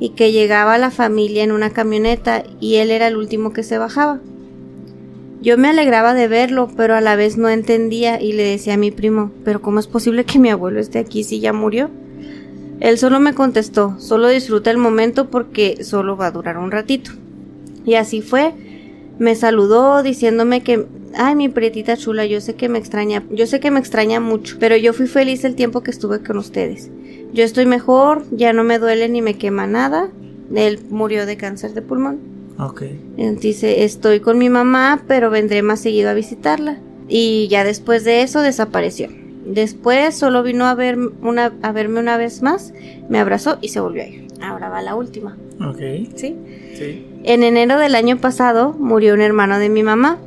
y 0.00 0.10
que 0.10 0.32
llegaba 0.32 0.78
la 0.78 0.90
familia 0.90 1.42
en 1.42 1.52
una 1.52 1.70
camioneta 1.70 2.44
y 2.60 2.76
él 2.76 2.90
era 2.90 3.08
el 3.08 3.16
último 3.16 3.52
que 3.52 3.62
se 3.62 3.78
bajaba. 3.78 4.20
Yo 5.40 5.56
me 5.56 5.68
alegraba 5.68 6.14
de 6.14 6.26
verlo, 6.26 6.68
pero 6.76 6.96
a 6.96 7.00
la 7.00 7.14
vez 7.14 7.36
no 7.36 7.48
entendía 7.48 8.20
y 8.20 8.32
le 8.32 8.42
decía 8.42 8.74
a 8.74 8.78
mi 8.78 8.90
primo, 8.90 9.30
pero 9.44 9.62
¿cómo 9.62 9.78
es 9.78 9.86
posible 9.86 10.24
que 10.24 10.40
mi 10.40 10.50
abuelo 10.50 10.80
esté 10.80 10.98
aquí 10.98 11.22
si 11.22 11.38
ya 11.38 11.52
murió? 11.52 11.90
Él 12.80 12.98
solo 12.98 13.20
me 13.20 13.34
contestó, 13.34 13.94
solo 13.98 14.28
disfruta 14.28 14.70
el 14.70 14.78
momento 14.78 15.30
porque 15.30 15.84
solo 15.84 16.16
va 16.16 16.26
a 16.26 16.30
durar 16.32 16.58
un 16.58 16.72
ratito. 16.72 17.12
Y 17.84 17.94
así 17.94 18.20
fue. 18.20 18.52
Me 19.18 19.36
saludó 19.36 20.02
diciéndome 20.02 20.62
que, 20.62 20.86
ay, 21.14 21.34
mi 21.36 21.48
prietita 21.48 21.96
chula, 21.96 22.26
yo 22.26 22.40
sé 22.40 22.54
que 22.54 22.68
me 22.68 22.78
extraña, 22.78 23.24
yo 23.30 23.46
sé 23.46 23.60
que 23.60 23.70
me 23.70 23.80
extraña 23.80 24.20
mucho, 24.20 24.56
pero 24.58 24.76
yo 24.76 24.92
fui 24.92 25.06
feliz 25.06 25.44
el 25.44 25.54
tiempo 25.54 25.82
que 25.82 25.90
estuve 25.90 26.20
con 26.20 26.38
ustedes. 26.38 26.90
Yo 27.32 27.44
estoy 27.44 27.66
mejor, 27.66 28.24
ya 28.30 28.52
no 28.52 28.64
me 28.64 28.78
duele 28.78 29.08
ni 29.08 29.22
me 29.22 29.38
quema 29.38 29.66
nada. 29.66 30.08
Él 30.54 30.80
murió 30.90 31.26
de 31.26 31.36
cáncer 31.36 31.74
de 31.74 31.82
pulmón. 31.82 32.37
Ok. 32.58 32.82
Dice, 33.40 33.84
estoy 33.84 34.20
con 34.20 34.38
mi 34.38 34.48
mamá, 34.48 35.02
pero 35.06 35.30
vendré 35.30 35.62
más 35.62 35.80
seguido 35.80 36.10
a 36.10 36.14
visitarla. 36.14 36.78
y 37.10 37.48
ya 37.48 37.64
después 37.64 38.04
de 38.04 38.20
eso 38.22 38.42
desapareció. 38.42 39.08
Después 39.46 40.14
solo 40.14 40.42
vino 40.42 40.66
a, 40.66 40.74
ver 40.74 40.98
una, 41.22 41.54
a 41.62 41.72
verme 41.72 42.00
una 42.00 42.18
vez 42.18 42.42
más, 42.42 42.74
me 43.08 43.18
abrazó 43.18 43.56
y 43.62 43.68
se 43.68 43.80
volvió 43.80 44.02
a 44.02 44.06
ir. 44.06 44.26
Ahora 44.42 44.68
va 44.68 44.82
la 44.82 44.94
última. 44.94 45.38
Ok. 45.58 45.78
¿Sí? 46.16 46.36
Sí. 46.74 47.06
En 47.24 47.42
enero 47.42 47.78
del 47.78 47.94
año 47.94 48.18
pasado 48.18 48.74
murió 48.78 49.14
un 49.14 49.22
hermano 49.22 49.58
de 49.58 49.70
mi 49.70 49.82
mamá. 49.82 50.18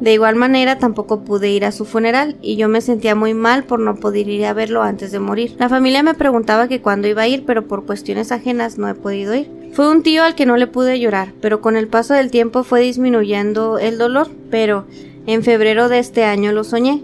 De 0.00 0.12
igual 0.12 0.36
manera 0.36 0.78
tampoco 0.78 1.20
pude 1.20 1.50
ir 1.50 1.64
a 1.64 1.72
su 1.72 1.86
funeral 1.86 2.36
y 2.42 2.56
yo 2.56 2.68
me 2.68 2.82
sentía 2.82 3.14
muy 3.14 3.32
mal 3.32 3.64
por 3.64 3.80
no 3.80 3.96
poder 3.96 4.28
ir 4.28 4.44
a 4.44 4.52
verlo 4.52 4.82
antes 4.82 5.10
de 5.10 5.20
morir. 5.20 5.56
La 5.58 5.70
familia 5.70 6.02
me 6.02 6.14
preguntaba 6.14 6.68
que 6.68 6.82
cuándo 6.82 7.08
iba 7.08 7.22
a 7.22 7.28
ir, 7.28 7.44
pero 7.46 7.66
por 7.66 7.86
cuestiones 7.86 8.30
ajenas 8.30 8.76
no 8.76 8.88
he 8.88 8.94
podido 8.94 9.34
ir. 9.34 9.50
Fue 9.72 9.90
un 9.90 10.02
tío 10.02 10.22
al 10.22 10.34
que 10.34 10.46
no 10.46 10.56
le 10.56 10.66
pude 10.66 11.00
llorar, 11.00 11.32
pero 11.40 11.60
con 11.60 11.76
el 11.76 11.88
paso 11.88 12.14
del 12.14 12.30
tiempo 12.30 12.62
fue 12.62 12.80
disminuyendo 12.82 13.78
el 13.78 13.96
dolor, 13.96 14.28
pero 14.50 14.84
en 15.26 15.42
febrero 15.42 15.88
de 15.88 15.98
este 15.98 16.24
año 16.24 16.52
lo 16.52 16.64
soñé. 16.64 17.02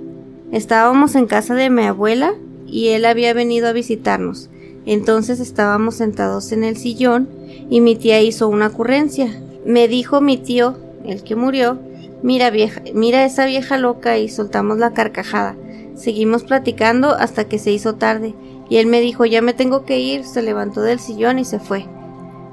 Estábamos 0.52 1.14
en 1.14 1.26
casa 1.26 1.54
de 1.54 1.70
mi 1.70 1.84
abuela 1.84 2.34
y 2.66 2.88
él 2.88 3.06
había 3.06 3.32
venido 3.32 3.68
a 3.68 3.72
visitarnos. 3.72 4.50
Entonces 4.84 5.40
estábamos 5.40 5.94
sentados 5.94 6.52
en 6.52 6.64
el 6.64 6.76
sillón 6.76 7.28
y 7.70 7.80
mi 7.80 7.96
tía 7.96 8.20
hizo 8.20 8.48
una 8.48 8.66
ocurrencia. 8.66 9.40
Me 9.64 9.88
dijo 9.88 10.20
mi 10.20 10.36
tío, 10.36 10.76
el 11.04 11.22
que 11.22 11.36
murió, 11.36 11.78
mira 12.22 12.50
vieja, 12.50 12.82
mira 12.94 13.24
esa 13.24 13.46
vieja 13.46 13.78
loca 13.78 14.18
y 14.18 14.28
soltamos 14.28 14.78
la 14.78 14.92
carcajada. 14.92 15.56
Seguimos 15.94 16.44
platicando 16.44 17.10
hasta 17.10 17.44
que 17.44 17.58
se 17.58 17.70
hizo 17.70 17.94
tarde 17.96 18.34
y 18.68 18.78
él 18.78 18.86
me 18.86 19.00
dijo 19.00 19.24
ya 19.24 19.42
me 19.42 19.52
tengo 19.52 19.84
que 19.84 19.98
ir, 19.98 20.24
se 20.24 20.42
levantó 20.42 20.82
del 20.82 20.98
sillón 20.98 21.38
y 21.38 21.44
se 21.44 21.58
fue. 21.58 21.86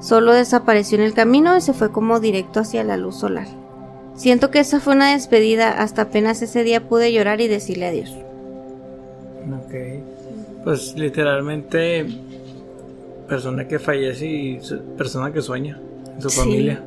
Solo 0.02 0.34
desapareció 0.34 0.98
en 0.98 1.04
el 1.04 1.14
camino 1.14 1.56
y 1.58 1.62
se 1.62 1.74
fue 1.74 1.92
como 1.92 2.20
directo 2.20 2.60
hacia 2.62 2.84
la 2.84 2.98
luz 2.98 3.18
solar. 3.18 3.48
Siento 4.16 4.52
que 4.52 4.60
esa 4.60 4.80
fue 4.80 4.96
una 4.96 5.14
despedida, 5.14 5.82
hasta 5.82 6.04
apenas 6.04 6.42
ese 6.42 6.64
día 6.64 6.88
pude 6.88 7.14
llorar 7.14 7.40
y 7.42 7.48
decirle 7.48 7.88
adiós. 7.88 8.14
Ok. 9.66 9.76
Pues 10.64 10.96
literalmente 10.98 12.06
persona 13.28 13.68
que 13.68 13.80
fallece 13.80 14.26
y 14.26 14.60
persona 14.98 15.32
que 15.32 15.42
sueña 15.42 15.80
en 16.16 16.22
su 16.22 16.30
familia. 16.30 16.84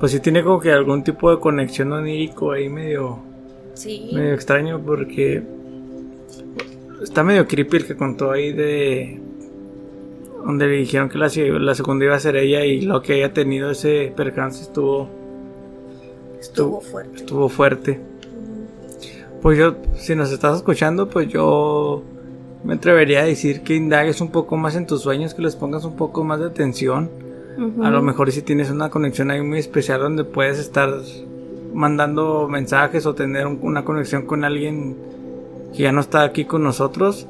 Pues 0.00 0.12
sí 0.12 0.20
tiene 0.20 0.42
como 0.42 0.60
que 0.60 0.70
algún 0.72 1.02
tipo 1.02 1.30
de 1.30 1.38
conexión 1.40 1.92
onírico 1.92 2.52
ahí 2.52 2.68
medio 2.68 3.18
Sí. 3.74 4.10
medio 4.12 4.34
extraño 4.34 4.80
porque 4.84 5.42
está 7.02 7.22
medio 7.24 7.46
creepy 7.46 7.76
el 7.78 7.86
que 7.86 7.96
contó 7.96 8.30
ahí 8.30 8.52
de 8.52 9.20
donde 10.44 10.66
le 10.66 10.76
dijeron 10.76 11.08
que 11.08 11.18
la, 11.18 11.28
la 11.60 11.74
segunda 11.74 12.04
iba 12.04 12.14
a 12.14 12.20
ser 12.20 12.36
ella 12.36 12.64
y 12.64 12.82
lo 12.82 13.02
que 13.02 13.14
haya 13.14 13.32
tenido 13.32 13.70
ese 13.70 14.12
percance 14.16 14.62
estuvo 14.62 15.08
Estuvo 16.40 16.80
fuerte. 16.80 17.16
estuvo 17.16 17.48
fuerte. 17.48 18.00
Pues 19.42 19.58
yo, 19.58 19.76
si 19.96 20.14
nos 20.14 20.30
estás 20.32 20.56
escuchando, 20.56 21.08
pues 21.08 21.28
yo 21.28 22.02
me 22.64 22.74
atrevería 22.74 23.20
a 23.20 23.24
decir 23.24 23.62
que 23.62 23.74
indagues 23.74 24.20
un 24.20 24.30
poco 24.30 24.56
más 24.56 24.76
en 24.76 24.86
tus 24.86 25.02
sueños, 25.02 25.34
que 25.34 25.42
les 25.42 25.56
pongas 25.56 25.84
un 25.84 25.96
poco 25.96 26.22
más 26.24 26.38
de 26.40 26.46
atención. 26.46 27.10
A 27.82 27.90
lo 27.90 28.02
mejor 28.02 28.30
si 28.32 28.42
tienes 28.42 28.70
una 28.70 28.90
conexión 28.90 29.30
ahí 29.30 29.40
muy 29.42 29.58
especial 29.58 30.00
donde 30.00 30.24
puedes 30.24 30.58
estar 30.58 30.90
mandando 31.74 32.48
mensajes 32.48 33.06
o 33.06 33.14
tener 33.14 33.46
un- 33.46 33.58
una 33.62 33.84
conexión 33.84 34.26
con 34.26 34.44
alguien 34.44 34.96
que 35.74 35.82
ya 35.82 35.92
no 35.92 36.00
está 36.00 36.22
aquí 36.22 36.44
con 36.44 36.62
nosotros 36.62 37.26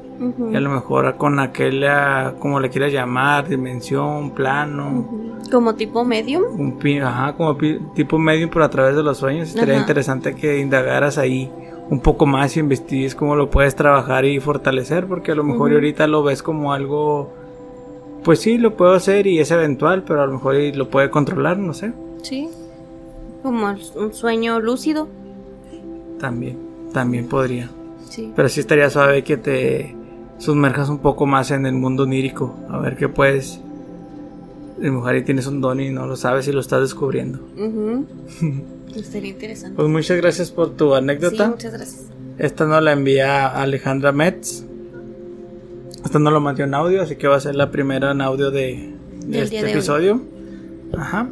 y 0.51 0.55
a 0.55 0.59
lo 0.61 0.69
mejor 0.69 1.15
con 1.17 1.39
aquella, 1.39 2.35
como 2.39 2.59
le 2.59 2.69
quieras 2.69 2.91
llamar, 2.93 3.47
dimensión, 3.47 4.31
plano. 4.31 5.09
Como 5.51 5.75
tipo 5.75 6.03
medium. 6.05 6.43
un 6.59 7.01
ajá, 7.03 7.33
como 7.33 7.55
tipo 7.93 8.17
medium 8.17 8.49
por 8.49 8.61
a 8.63 8.69
través 8.69 8.95
de 8.95 9.03
los 9.03 9.17
sueños. 9.17 9.49
Ajá. 9.73 9.81
interesante 9.81 10.33
que 10.35 10.59
indagaras 10.59 11.17
ahí 11.17 11.51
un 11.89 11.99
poco 12.01 12.25
más 12.25 12.55
y 12.57 12.61
investigues 12.61 13.15
cómo 13.15 13.35
lo 13.35 13.49
puedes 13.49 13.75
trabajar 13.75 14.25
y 14.25 14.39
fortalecer, 14.39 15.07
porque 15.07 15.31
a 15.31 15.35
lo 15.35 15.43
mejor 15.43 15.71
ahorita 15.73 16.07
lo 16.07 16.23
ves 16.23 16.41
como 16.43 16.73
algo, 16.73 17.33
pues 18.27 18.39
sí, 18.41 18.57
lo 18.57 18.75
puedo 18.75 18.91
hacer 18.91 19.25
y 19.25 19.39
es 19.39 19.51
eventual, 19.51 20.03
pero 20.03 20.21
a 20.21 20.25
lo 20.27 20.33
mejor 20.33 20.55
y 20.57 20.73
lo 20.73 20.89
puede 20.89 21.09
controlar, 21.09 21.57
no 21.57 21.73
sé. 21.73 21.93
Sí. 22.23 22.49
Como 23.41 23.73
un 23.95 24.13
sueño 24.13 24.59
lúcido. 24.59 25.07
También, 26.19 26.57
también 26.91 27.29
podría. 27.29 27.69
Sí. 28.09 28.33
Pero 28.35 28.49
sí 28.49 28.59
estaría 28.59 28.89
suave 28.89 29.23
que 29.23 29.37
te 29.37 29.95
sumerjas 30.39 30.89
un 30.89 30.99
poco 30.99 31.25
más 31.25 31.51
en 31.51 31.65
el 31.65 31.73
mundo 31.75 32.03
onírico, 32.03 32.53
a 32.69 32.79
ver 32.79 32.97
qué 32.97 33.07
puedes. 33.07 33.61
De 34.77 34.91
mujer 34.91 35.15
y 35.15 35.23
tienes 35.23 35.47
un 35.47 35.61
don 35.61 35.79
y 35.79 35.89
no 35.89 36.05
lo 36.05 36.17
sabes 36.17 36.49
y 36.49 36.51
lo 36.51 36.59
estás 36.59 36.81
descubriendo. 36.81 37.39
Ujú. 37.57 38.05
Estaría 38.95 39.29
interesante. 39.29 39.75
Pues 39.77 39.87
muchas 39.87 40.17
gracias 40.17 40.51
por 40.51 40.71
tu 40.75 40.89
Sí, 40.91 40.95
anécdota. 40.97 41.47
muchas 41.49 41.71
gracias. 41.71 42.05
Esta 42.37 42.65
nos 42.65 42.83
la 42.83 42.91
envía 42.91 43.47
Alejandra 43.47 44.11
Metz. 44.11 44.65
Esta 46.07 46.19
no 46.19 46.31
lo 46.31 46.39
mandó 46.39 46.63
en 46.63 46.73
audio, 46.73 47.01
así 47.01 47.17
que 47.17 47.27
va 47.27 47.35
a 47.35 47.39
ser 47.41 47.55
la 47.55 47.69
primera 47.69 48.11
en 48.11 48.21
audio 48.21 48.49
de, 48.49 48.93
de 49.25 49.41
este 49.41 49.57
de 49.57 49.63
hoy. 49.65 49.71
episodio. 49.71 50.21
Ajá. 50.97 51.27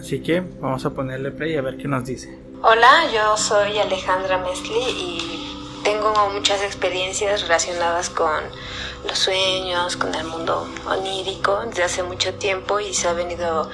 Así 0.00 0.22
que 0.22 0.40
vamos 0.40 0.86
a 0.86 0.90
ponerle 0.94 1.32
play 1.32 1.54
a 1.54 1.60
ver 1.60 1.76
qué 1.76 1.86
nos 1.86 2.06
dice. 2.06 2.38
Hola, 2.62 3.12
yo 3.12 3.36
soy 3.36 3.76
Alejandra 3.76 4.38
Mesli 4.38 4.78
y 4.78 5.82
tengo 5.84 6.14
muchas 6.32 6.62
experiencias 6.62 7.42
relacionadas 7.42 8.08
con 8.08 8.42
los 9.06 9.18
sueños, 9.18 9.98
con 9.98 10.14
el 10.14 10.24
mundo 10.24 10.66
onírico 10.88 11.60
desde 11.66 11.82
hace 11.82 12.02
mucho 12.02 12.32
tiempo 12.32 12.80
y 12.80 12.94
se 12.94 13.08
ha 13.08 13.12
venido 13.12 13.68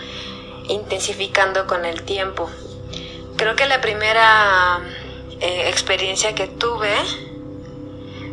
intensificando 0.69 1.69
con 1.69 1.85
el 1.85 2.03
tiempo. 2.03 2.51
Creo 3.37 3.55
que 3.55 3.67
la 3.67 3.81
primera 3.81 4.81
eh, 5.39 5.69
experiencia 5.69 6.35
que 6.35 6.49
tuve 6.49 6.97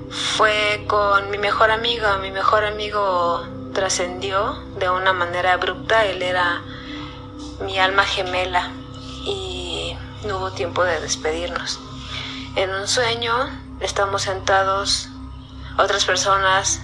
fue 0.10 0.86
con 0.88 1.30
mi 1.30 1.38
mejor 1.38 1.72
amigo. 1.72 2.08
Mi 2.22 2.32
mejor 2.32 2.66
amigo 2.66 3.46
trascendió 3.74 4.64
de 4.78 4.90
una 4.90 5.14
manera 5.14 5.54
abrupta. 5.54 6.06
Él 6.06 6.22
era 6.22 6.62
mi 7.62 7.78
alma 7.80 8.04
gemela 8.04 8.72
y 9.26 9.96
no 10.26 10.38
hubo 10.38 10.52
tiempo 10.52 10.84
de 10.84 11.00
despedirnos. 11.00 11.80
En 12.56 12.74
un 12.74 12.88
sueño 12.88 13.34
estamos 13.80 14.24
sentados 14.24 15.10
otras 15.78 16.06
personas 16.06 16.82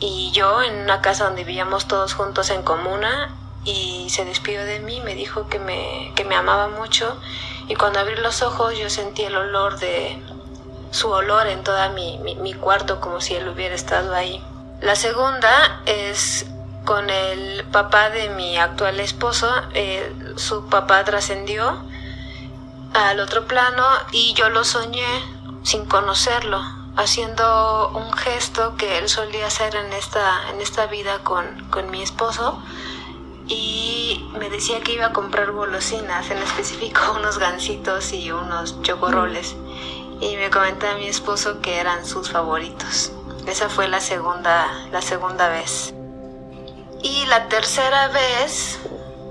y 0.00 0.30
yo 0.32 0.62
en 0.62 0.76
una 0.78 1.00
casa 1.00 1.24
donde 1.24 1.44
vivíamos 1.44 1.88
todos 1.88 2.14
juntos 2.14 2.50
en 2.50 2.62
comuna 2.62 3.34
y 3.64 4.08
se 4.10 4.24
despidió 4.24 4.64
de 4.64 4.78
mí, 4.78 5.00
me 5.00 5.14
dijo 5.14 5.48
que 5.48 5.58
me, 5.58 6.12
que 6.14 6.24
me 6.24 6.36
amaba 6.36 6.68
mucho 6.68 7.20
y 7.66 7.74
cuando 7.74 7.98
abrí 7.98 8.16
los 8.16 8.42
ojos 8.42 8.78
yo 8.78 8.88
sentí 8.88 9.24
el 9.24 9.36
olor 9.36 9.78
de 9.78 10.22
su 10.90 11.10
olor 11.10 11.46
en 11.46 11.62
toda 11.62 11.90
mi, 11.90 12.18
mi, 12.18 12.54
cuarto 12.54 13.00
como 13.00 13.20
si 13.20 13.34
él 13.34 13.48
hubiera 13.48 13.74
estado 13.74 14.14
ahí. 14.14 14.42
La 14.80 14.96
segunda 14.96 15.82
es 15.86 16.46
con 16.84 17.10
el 17.10 17.64
papá 17.64 18.10
de 18.10 18.30
mi 18.30 18.56
actual 18.56 19.00
esposo, 19.00 19.50
eh, 19.74 20.12
su 20.36 20.66
papá 20.68 21.04
trascendió 21.04 21.82
al 22.94 23.20
otro 23.20 23.46
plano 23.46 23.84
y 24.12 24.32
yo 24.34 24.48
lo 24.48 24.64
soñé 24.64 25.06
sin 25.62 25.84
conocerlo, 25.84 26.62
haciendo 26.96 27.90
un 27.94 28.12
gesto 28.12 28.76
que 28.76 28.98
él 28.98 29.08
solía 29.08 29.46
hacer 29.46 29.76
en 29.76 29.92
esta, 29.92 30.48
en 30.50 30.60
esta 30.60 30.86
vida 30.86 31.18
con, 31.24 31.68
con 31.70 31.90
mi 31.90 32.02
esposo 32.02 32.62
y 33.48 34.28
me 34.38 34.50
decía 34.50 34.80
que 34.80 34.92
iba 34.92 35.06
a 35.06 35.12
comprar 35.12 35.52
golosinas, 35.52 36.30
en 36.30 36.38
específico 36.38 37.00
unos 37.18 37.38
gansitos 37.38 38.12
y 38.12 38.30
unos 38.30 38.80
chocorroles. 38.82 39.56
Y 40.20 40.36
me 40.36 40.50
comentaba 40.50 40.94
mi 40.94 41.06
esposo 41.06 41.60
que 41.60 41.78
eran 41.78 42.04
sus 42.04 42.30
favoritos. 42.30 43.12
Esa 43.46 43.68
fue 43.68 43.88
la 43.88 44.00
segunda, 44.00 44.68
la 44.90 45.00
segunda 45.00 45.48
vez. 45.48 45.94
Y 47.02 47.26
la 47.26 47.48
tercera 47.48 48.08
vez, 48.08 48.78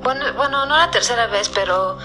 bueno, 0.02 0.26
bueno, 0.36 0.66
no 0.66 0.78
la 0.78 0.90
tercera 0.90 1.28
vez, 1.28 1.50
pero 1.50 1.98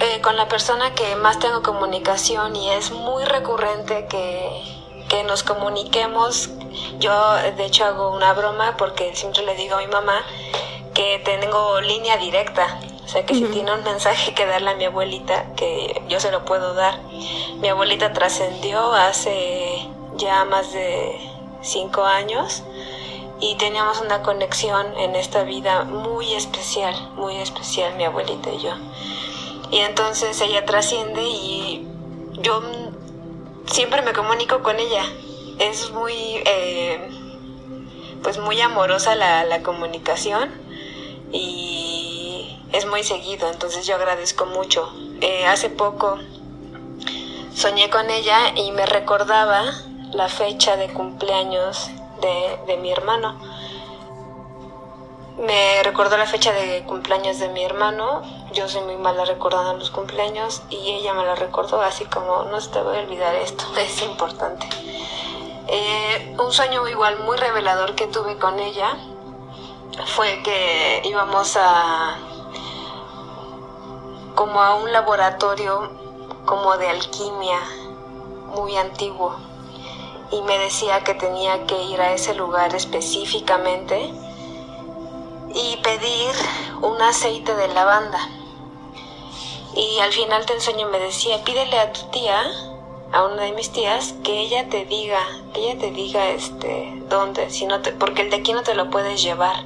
eh, 0.00 0.20
con 0.20 0.36
la 0.36 0.48
persona 0.48 0.94
que 0.94 1.16
más 1.16 1.38
tengo 1.38 1.62
comunicación 1.62 2.56
y 2.56 2.70
es 2.70 2.90
muy 2.90 3.24
recurrente 3.24 4.06
que, 4.06 4.48
que 5.08 5.22
nos 5.24 5.42
comuniquemos. 5.42 6.50
Yo 6.98 7.34
de 7.34 7.64
hecho 7.64 7.84
hago 7.84 8.14
una 8.14 8.32
broma 8.32 8.76
porque 8.76 9.14
siempre 9.14 9.44
le 9.44 9.54
digo 9.54 9.76
a 9.76 9.78
mi 9.78 9.86
mamá 9.86 10.24
que 10.94 11.20
tengo 11.24 11.80
línea 11.80 12.16
directa. 12.16 12.80
O 13.08 13.10
sea 13.10 13.24
que 13.24 13.34
si 13.34 13.42
tiene 13.44 13.72
un 13.72 13.82
mensaje 13.84 14.34
que 14.34 14.44
darle 14.44 14.68
a 14.68 14.74
mi 14.74 14.84
abuelita, 14.84 15.54
que 15.54 16.02
yo 16.10 16.20
se 16.20 16.30
lo 16.30 16.44
puedo 16.44 16.74
dar. 16.74 17.00
Mi 17.58 17.68
abuelita 17.68 18.12
trascendió 18.12 18.92
hace 18.92 19.88
ya 20.18 20.44
más 20.44 20.74
de 20.74 21.18
cinco 21.62 22.04
años 22.04 22.64
y 23.40 23.54
teníamos 23.54 24.02
una 24.02 24.22
conexión 24.22 24.94
en 24.98 25.16
esta 25.16 25.44
vida 25.44 25.84
muy 25.84 26.34
especial, 26.34 26.94
muy 27.14 27.36
especial 27.36 27.96
mi 27.96 28.04
abuelita 28.04 28.50
y 28.50 28.58
yo. 28.58 28.74
Y 29.70 29.78
entonces 29.78 30.38
ella 30.42 30.66
trasciende 30.66 31.22
y 31.22 31.88
yo 32.42 32.60
siempre 33.64 34.02
me 34.02 34.12
comunico 34.12 34.62
con 34.62 34.78
ella. 34.78 35.04
Es 35.58 35.92
muy, 35.92 36.12
eh, 36.44 37.08
pues 38.22 38.36
muy 38.36 38.60
amorosa 38.60 39.14
la, 39.14 39.44
la 39.46 39.62
comunicación 39.62 40.50
y 41.32 42.07
es 42.72 42.86
muy 42.86 43.02
seguido, 43.02 43.48
entonces 43.50 43.86
yo 43.86 43.94
agradezco 43.94 44.46
mucho. 44.46 44.92
Eh, 45.20 45.46
hace 45.46 45.70
poco 45.70 46.18
soñé 47.54 47.90
con 47.90 48.10
ella 48.10 48.52
y 48.54 48.72
me 48.72 48.86
recordaba 48.86 49.64
la 50.12 50.28
fecha 50.28 50.76
de 50.76 50.88
cumpleaños 50.92 51.90
de, 52.20 52.58
de 52.66 52.76
mi 52.76 52.90
hermano. 52.90 53.38
Me 55.38 55.82
recordó 55.84 56.16
la 56.16 56.26
fecha 56.26 56.52
de 56.52 56.82
cumpleaños 56.84 57.38
de 57.38 57.48
mi 57.48 57.64
hermano. 57.64 58.22
Yo 58.52 58.68
soy 58.68 58.82
muy 58.82 58.96
mala 58.96 59.24
recordando 59.24 59.74
los 59.74 59.90
cumpleaños 59.90 60.62
y 60.68 60.92
ella 60.92 61.14
me 61.14 61.24
lo 61.24 61.36
recordó 61.36 61.80
así 61.80 62.04
como 62.06 62.44
no 62.44 62.60
se 62.60 62.70
te 62.70 62.82
voy 62.82 62.96
a 62.96 63.00
olvidar 63.00 63.34
esto, 63.36 63.64
es 63.78 64.02
importante. 64.02 64.66
Eh, 65.68 66.34
un 66.38 66.52
sueño 66.52 66.86
igual 66.88 67.18
muy 67.20 67.36
revelador 67.36 67.94
que 67.94 68.06
tuve 68.06 68.36
con 68.38 68.58
ella 68.58 68.96
fue 70.06 70.42
que 70.42 71.02
íbamos 71.04 71.56
a 71.56 72.16
como 74.38 74.62
a 74.62 74.76
un 74.76 74.92
laboratorio 74.92 75.90
como 76.46 76.76
de 76.76 76.88
alquimia 76.88 77.58
muy 78.54 78.76
antiguo 78.76 79.34
y 80.30 80.40
me 80.42 80.56
decía 80.60 81.02
que 81.02 81.14
tenía 81.14 81.66
que 81.66 81.82
ir 81.82 82.00
a 82.00 82.12
ese 82.12 82.36
lugar 82.36 82.72
específicamente 82.72 84.12
y 85.52 85.76
pedir 85.82 86.30
un 86.82 87.02
aceite 87.02 87.52
de 87.56 87.66
lavanda. 87.66 88.20
Y 89.74 89.98
al 89.98 90.12
final 90.12 90.46
del 90.46 90.60
sueño 90.60 90.88
me 90.88 91.00
decía, 91.00 91.42
pídele 91.42 91.76
a 91.80 91.92
tu 91.92 92.02
tía, 92.12 92.40
a 93.10 93.24
una 93.24 93.42
de 93.42 93.52
mis 93.54 93.72
tías, 93.72 94.14
que 94.22 94.38
ella 94.38 94.68
te 94.68 94.84
diga, 94.84 95.18
que 95.52 95.68
ella 95.68 95.80
te 95.80 95.90
diga 95.90 96.28
este 96.28 97.02
dónde, 97.08 97.50
si 97.50 97.66
no 97.66 97.80
te, 97.80 97.90
porque 97.90 98.22
el 98.22 98.30
de 98.30 98.36
aquí 98.36 98.52
no 98.52 98.62
te 98.62 98.76
lo 98.76 98.88
puedes 98.88 99.20
llevar. 99.20 99.64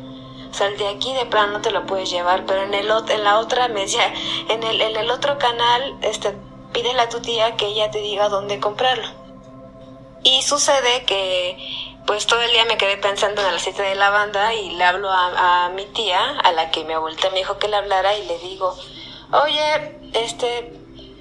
O 0.53 0.55
sea, 0.55 0.67
el 0.67 0.77
de 0.77 0.87
aquí 0.87 1.15
de 1.15 1.25
plano 1.25 1.55
no 1.55 1.61
te 1.63 1.71
lo 1.71 1.87
puedes 1.87 2.11
llevar, 2.11 2.45
pero 2.45 2.63
en 2.63 2.75
el 2.75 2.91
en 2.91 3.25
la 3.25 3.39
otra 3.39 3.69
me 3.69 3.81
decía, 3.81 4.13
en 4.51 4.63
el, 4.63 4.83
en 4.83 4.97
el 4.97 5.11
otro 5.11 5.39
canal, 5.39 5.97
este, 6.03 6.37
pídele 6.75 7.01
a 7.01 7.09
tu 7.09 7.23
tía 7.23 7.57
que 7.57 7.67
ella 7.67 7.91
te 7.91 8.01
diga 8.01 8.29
dónde 8.29 8.61
comprarlo. 8.61 9.09
Y 10.23 10.43
sucede 10.43 11.05
que 11.05 11.57
pues 12.07 12.27
todo 12.27 12.43
el 12.43 12.51
día 12.51 12.65
me 12.67 12.77
quedé 12.77 12.99
pensando 12.99 13.41
en 13.41 13.49
el 13.49 13.55
aceite 13.55 13.83
de 13.83 13.95
lavanda 13.95 14.55
y 14.55 14.71
le 14.71 14.85
hablo 14.85 15.09
a, 15.11 15.71
mi 15.75 15.87
tía, 15.87 16.39
a 16.41 16.53
la 16.53 16.71
que 16.71 16.85
mi 16.85 16.93
abuelita 16.93 17.31
me 17.31 17.39
dijo 17.39 17.59
que 17.59 17.69
le 17.69 17.77
hablara 17.77 18.15
y 18.17 18.27
le 18.27 18.39
digo, 18.39 18.77
oye, 19.33 19.99
este, 20.13 20.73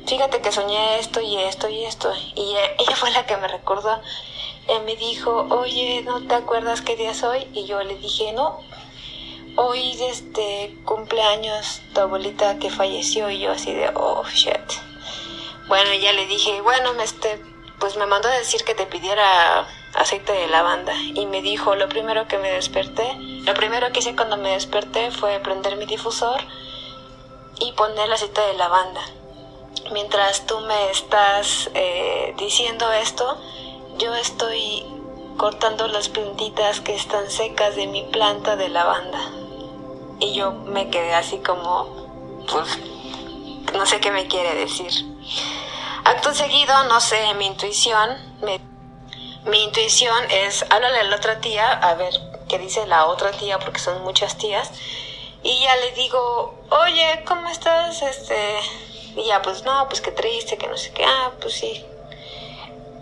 fíjate 0.08 0.42
que 0.42 0.52
soñé 0.52 1.00
esto 1.00 1.22
y 1.22 1.38
esto 1.38 1.70
y 1.70 1.86
esto. 1.86 2.12
Y 2.36 2.56
ella 2.80 2.96
fue 2.98 3.12
la 3.12 3.26
que 3.26 3.38
me 3.38 3.48
recordó. 3.48 4.02
Ella 4.68 4.82
me 4.82 4.96
dijo, 4.98 5.48
oye, 5.50 6.02
¿no 6.04 6.28
te 6.28 6.36
acuerdas 6.36 6.82
qué 6.82 6.96
día 6.96 7.14
soy? 7.14 7.48
Y 7.54 7.66
yo 7.66 7.82
le 7.84 7.96
dije, 7.96 8.34
no, 8.34 8.60
hoy 9.56 9.98
este 10.04 10.76
cumpleaños 10.86 11.82
tu 11.94 12.02
abuelita 12.02 12.58
que 12.60 12.70
falleció 12.70 13.30
y 13.30 13.40
yo 13.40 13.52
así 13.52 13.74
de, 13.74 13.90
oh, 13.96 14.24
shit. 14.34 14.56
Bueno, 15.68 15.94
ya 15.94 16.14
le 16.14 16.28
dije, 16.28 16.62
bueno, 16.62 16.92
este, 17.02 17.42
pues 17.80 17.98
me 17.98 18.06
mandó 18.06 18.30
a 18.30 18.34
decir 18.38 18.64
que 18.64 18.76
te 18.76 18.86
pidiera 18.86 19.68
aceite 19.94 20.32
de 20.32 20.48
lavanda 20.48 20.94
y 20.96 21.26
me 21.26 21.42
dijo 21.42 21.76
lo 21.76 21.90
primero 21.90 22.28
que 22.28 22.38
me 22.38 22.52
desperté, 22.52 23.14
lo 23.46 23.54
primero 23.54 23.92
que 23.92 24.00
hice 24.00 24.16
cuando 24.16 24.38
me 24.38 24.52
desperté 24.52 25.12
fue 25.12 25.40
prender 25.40 25.76
mi 25.78 25.86
difusor 25.86 26.42
y 27.60 27.72
poner 27.74 28.06
el 28.06 28.14
aceite 28.14 28.42
de 28.42 28.54
lavanda. 28.54 29.02
Mientras 29.92 30.46
tú 30.46 30.60
me 30.62 30.90
estás 30.90 31.70
eh, 31.74 32.34
diciendo 32.38 32.92
esto, 32.92 33.38
yo 33.98 34.16
estoy 34.16 34.86
cortando 35.38 35.88
las 35.88 36.10
plantitas 36.10 36.82
que 36.82 36.96
están 36.96 37.30
secas 37.30 37.76
de 37.76 37.88
mi 37.88 38.04
planta 38.04 38.56
de 38.56 38.70
lavanda. 38.70 39.41
Y 40.22 40.34
yo 40.34 40.54
me 40.54 40.90
quedé 40.90 41.14
así 41.14 41.40
como, 41.40 42.46
pues, 42.50 42.80
no 43.74 43.86
sé 43.86 44.00
qué 44.00 44.12
me 44.12 44.28
quiere 44.28 44.56
decir. 44.56 44.92
Acto 46.06 46.34
seguido, 46.34 46.84
no 46.86 47.02
sé, 47.02 47.34
mi 47.34 47.48
intuición 47.48 48.18
me 48.42 48.62
mi 49.46 49.64
intuición 49.64 50.24
es, 50.30 50.64
háblale 50.70 51.00
a 51.00 51.04
la 51.04 51.16
otra 51.16 51.42
tía, 51.42 51.72
a 51.72 51.96
ver 51.96 52.14
qué 52.48 52.60
dice 52.60 52.86
la 52.86 53.08
otra 53.08 53.32
tía, 53.32 53.58
porque 53.58 53.80
son 53.80 54.04
muchas 54.04 54.38
tías, 54.38 54.72
y 55.42 55.62
ya 55.62 55.76
le 55.78 55.92
digo, 55.94 56.54
oye, 56.70 57.24
¿cómo 57.26 57.48
estás? 57.50 58.04
Este, 58.04 58.60
y 59.16 59.26
ya, 59.26 59.42
pues 59.42 59.64
no, 59.64 59.88
pues 59.88 60.00
qué 60.02 60.12
triste, 60.12 60.58
que 60.58 60.68
no 60.68 60.78
sé 60.78 60.92
qué, 60.94 61.04
ah, 61.06 61.32
pues 61.42 61.56
sí. 61.56 61.84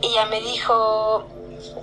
Y 0.01 0.13
ya 0.13 0.27
me 0.27 0.39
dijo, 0.39 1.27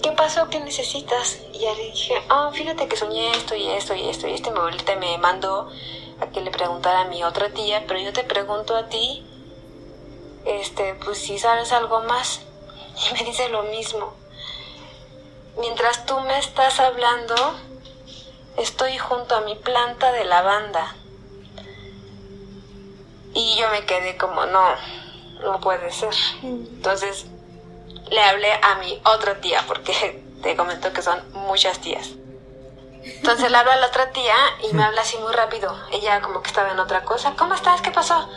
¿qué 0.03 0.13
pasó? 0.13 0.49
¿Qué 0.49 0.61
necesitas? 0.61 1.39
Y 1.53 1.59
ya 1.61 1.75
le 1.75 1.91
dije, 1.91 2.15
ah, 2.29 2.51
fíjate 2.53 2.89
que 2.89 2.97
soñé 2.97 3.31
esto 3.33 3.55
y 3.55 3.69
esto 3.69 3.95
y 3.95 4.09
esto, 4.09 4.29
y 4.29 4.35
este 4.35 4.51
me, 4.51 4.97
me 4.97 5.19
mandó 5.19 5.69
a 6.21 6.27
que 6.29 6.41
le 6.41 6.51
preguntara 6.51 7.03
a 7.03 7.05
mi 7.07 7.23
otra 7.25 7.51
tía, 7.51 7.85
pero 7.87 8.01
yo 8.01 8.13
te 8.13 8.25
pregunto 8.25 8.77
a 8.77 8.89
ti, 8.89 9.25
este, 10.45 10.95
pues 11.05 11.19
si 11.19 11.39
sabes 11.39 11.73
algo 11.73 12.01
más. 12.03 12.41
Y 12.97 13.13
me 13.13 13.25
dice 13.25 13.51
lo 13.51 13.63
mismo 13.65 14.15
mientras 15.59 16.05
tú 16.07 16.19
me 16.21 16.39
estás 16.39 16.81
hablando, 16.81 17.35
estoy 18.57 18.99
junto 18.99 19.37
a 19.37 19.41
mi 19.43 19.55
planta 19.55 20.13
de 20.13 20.25
lavanda. 20.25 20.95
Y 23.35 23.57
yo 23.59 23.69
me 23.71 23.85
quedé 23.85 24.17
como, 24.17 24.47
no, 24.47 24.63
no 25.43 25.61
puede 25.61 25.93
ser. 25.93 26.15
Entonces 26.43 27.27
le 28.11 28.21
hablé 28.23 28.53
a 28.53 28.77
mi 28.77 29.01
otra 29.05 29.41
tía, 29.41 29.65
porque 29.67 30.25
te 30.43 30.57
comento 30.57 30.93
que 30.93 31.03
son 31.03 31.21
muchas 31.33 31.79
tías. 31.81 32.11
Entonces 33.03 33.51
le 33.51 33.57
hablo 33.57 33.73
a 33.73 33.77
la 33.77 33.87
otra 33.87 34.11
tía 34.11 34.35
y 34.69 34.75
me 34.75 34.83
habla 34.83 35.03
así 35.03 35.17
muy 35.19 35.33
rápido. 35.33 35.77
Ella 35.93 36.21
como 36.21 36.43
que 36.43 36.49
estaba 36.49 36.73
en 36.73 36.79
otra 36.81 37.03
cosa. 37.05 37.35
¿Cómo 37.39 37.55
estás? 37.55 37.81
¿Qué 37.81 37.93
pasó? 37.93 38.29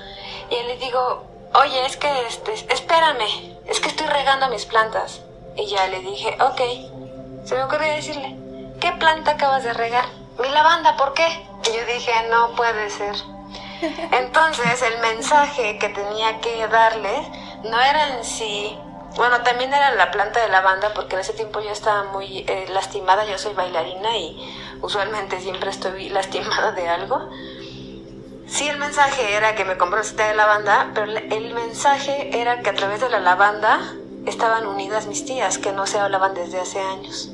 Y 0.51 0.63
le 0.63 0.77
digo, 0.77 1.23
oye, 1.55 1.86
es 1.86 1.97
que, 1.97 2.27
este, 2.27 2.53
espérame, 2.53 3.58
es 3.65 3.79
que 3.79 3.88
estoy 3.88 4.05
regando 4.05 4.47
mis 4.49 4.65
plantas. 4.65 5.21
Y 5.55 5.65
ya 5.65 5.88
le 5.88 6.01
dije, 6.01 6.38
ok 6.39 6.62
se 7.49 7.55
me 7.55 7.63
ocurrió 7.63 7.91
decirle, 7.95 8.36
¿qué 8.79 8.91
planta 8.91 9.32
acabas 9.32 9.63
de 9.63 9.73
regar? 9.73 10.05
Mi 10.39 10.49
lavanda, 10.49 10.95
¿por 10.97 11.15
qué? 11.15 11.25
Y 11.67 11.75
yo 11.75 11.86
dije, 11.91 12.12
no 12.29 12.55
puede 12.55 12.91
ser. 12.91 13.15
Entonces 14.12 14.84
el 14.84 14.99
mensaje 14.99 15.79
que 15.79 15.89
tenía 15.89 16.39
que 16.41 16.67
darles 16.67 17.27
no 17.63 17.82
era 17.82 18.17
en 18.17 18.24
sí, 18.24 18.78
bueno, 19.15 19.41
también 19.41 19.74
era 19.74 19.95
la 19.95 20.12
planta 20.12 20.41
de 20.41 20.50
lavanda 20.50 20.93
porque 20.93 21.15
en 21.15 21.22
ese 21.22 21.34
tiempo 21.34 21.60
yo 21.62 21.72
estaba 21.72 22.12
muy 22.12 22.45
eh, 22.48 22.67
lastimada, 22.69 23.26
yo 23.26 23.38
soy 23.38 23.54
bailarina 23.54 24.17
y 24.17 24.38
usualmente 24.82 25.39
siempre 25.39 25.69
estoy 25.69 26.10
lastimada 26.17 26.72
de 26.72 26.88
algo. 26.88 27.30
Sí, 28.48 28.67
el 28.67 28.78
mensaje 28.78 29.36
era 29.36 29.56
que 29.56 29.63
me 29.63 29.78
compró 29.78 30.00
aceite 30.00 30.24
de 30.24 30.36
lavanda, 30.36 30.91
pero 30.95 31.12
el 31.12 31.54
mensaje 31.54 32.39
era 32.39 32.62
que 32.62 32.72
a 32.72 32.74
través 32.74 33.00
de 33.00 33.10
la 33.10 33.19
lavanda 33.19 33.80
estaban 34.26 34.65
unidas 34.65 35.06
mis 35.06 35.24
tías, 35.24 35.60
que 35.60 35.72
no 35.72 35.86
se 35.86 36.00
hablaban 36.00 36.34
desde 36.34 36.60
hace 36.60 36.80
años. 36.80 37.30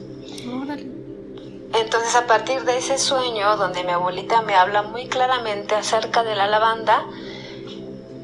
Entonces 1.73 2.15
a 2.15 2.25
partir 2.25 2.63
de 2.63 2.77
ese 2.77 2.97
sueño 2.97 3.57
donde 3.57 3.83
mi 3.83 3.91
abuelita 3.91 4.41
me 4.41 4.55
habla 4.55 4.81
muy 4.81 5.07
claramente 5.07 5.75
acerca 5.75 6.23
de 6.23 6.35
la 6.35 6.47
lavanda, 6.47 7.05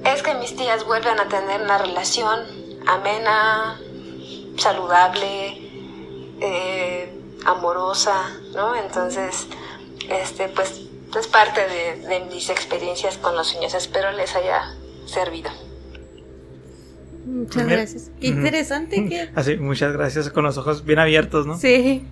es 0.06 0.24
que 0.24 0.34
mis 0.36 0.56
tías 0.56 0.86
vuelven 0.86 1.20
a 1.20 1.28
tener 1.28 1.62
una 1.62 1.78
relación 1.78 2.40
amena, 2.88 3.80
saludable, 4.58 5.58
eh, 6.42 7.14
amorosa, 7.46 8.32
¿no? 8.56 8.76
Entonces, 8.76 9.48
este, 10.10 10.50
pues 10.50 10.82
es 11.18 11.28
parte 11.28 11.62
de, 11.62 12.26
mis 12.34 12.50
experiencias 12.50 13.18
con 13.18 13.36
los 13.36 13.48
sueños. 13.48 13.74
Espero 13.74 14.12
les 14.12 14.36
haya 14.36 14.76
servido. 15.06 15.52
Muchas 17.26 17.68
gracias. 17.68 18.12
Qué 18.20 18.28
interesante 18.28 19.06
que... 19.08 19.30
Así, 19.36 19.58
muchas 19.58 19.94
gracias 19.94 20.30
con 20.30 20.44
los 20.44 20.58
ojos 20.58 20.84
bien 20.84 21.00
abiertos, 21.00 21.46
¿no? 21.46 21.58
Sí. 21.58 22.08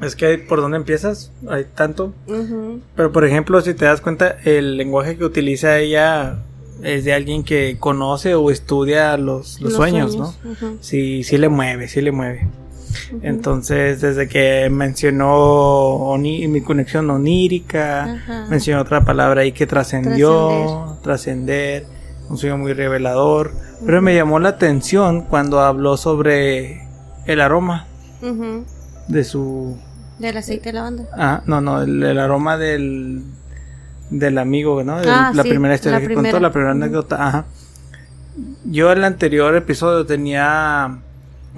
Es 0.00 0.16
que 0.16 0.38
por 0.38 0.60
dónde 0.60 0.78
empiezas, 0.78 1.30
hay 1.48 1.64
tanto. 1.64 2.14
Pero 2.96 3.12
por 3.12 3.24
ejemplo, 3.24 3.60
si 3.60 3.74
te 3.74 3.84
das 3.84 4.00
cuenta, 4.00 4.38
el 4.44 4.76
lenguaje 4.76 5.16
que 5.16 5.24
utiliza 5.24 5.78
ella 5.78 6.38
es 6.82 7.04
de 7.04 7.12
alguien 7.12 7.44
que 7.44 7.76
conoce 7.78 8.34
o 8.34 8.50
estudia 8.50 9.16
los, 9.16 9.60
los, 9.60 9.74
sueños, 9.74 10.16
¿no? 10.16 10.34
Sí, 10.80 11.22
sí 11.24 11.38
le 11.38 11.48
mueve, 11.48 11.88
sí 11.88 12.00
le 12.00 12.12
mueve. 12.12 12.48
Entonces, 13.22 14.00
desde 14.00 14.28
que 14.28 14.68
mencionó 14.70 16.16
mi 16.18 16.60
conexión 16.60 17.10
onírica, 17.10 18.46
mencionó 18.48 18.82
otra 18.82 19.04
palabra 19.04 19.42
ahí 19.42 19.52
que 19.52 19.66
trascendió, 19.66 20.98
trascender, 21.02 21.86
un 22.28 22.38
sueño 22.38 22.56
muy 22.58 22.72
revelador. 22.72 23.52
Pero 23.84 24.02
me 24.02 24.14
llamó 24.14 24.38
la 24.38 24.50
atención 24.50 25.22
cuando 25.22 25.60
habló 25.60 25.96
sobre 25.96 26.86
el 27.26 27.40
aroma 27.40 27.86
de 29.08 29.24
su 29.24 29.76
del 30.18 30.36
aceite 30.36 30.68
de 30.68 30.72
lavanda. 30.74 31.04
Ah, 31.14 31.42
no, 31.46 31.62
no, 31.62 31.80
el, 31.80 32.18
aroma 32.18 32.58
del, 32.58 33.24
del 34.10 34.38
amigo, 34.38 34.82
¿no? 34.82 34.98
Ah, 35.06 35.32
la 35.34 35.42
primera 35.42 35.74
historia 35.74 36.00
que 36.00 36.14
contó, 36.14 36.40
la 36.40 36.52
primera 36.52 36.72
anécdota. 36.72 37.26
Ajá. 37.26 37.44
Yo 38.64 38.92
el 38.92 39.04
anterior 39.04 39.54
episodio 39.56 40.06
tenía 40.06 40.98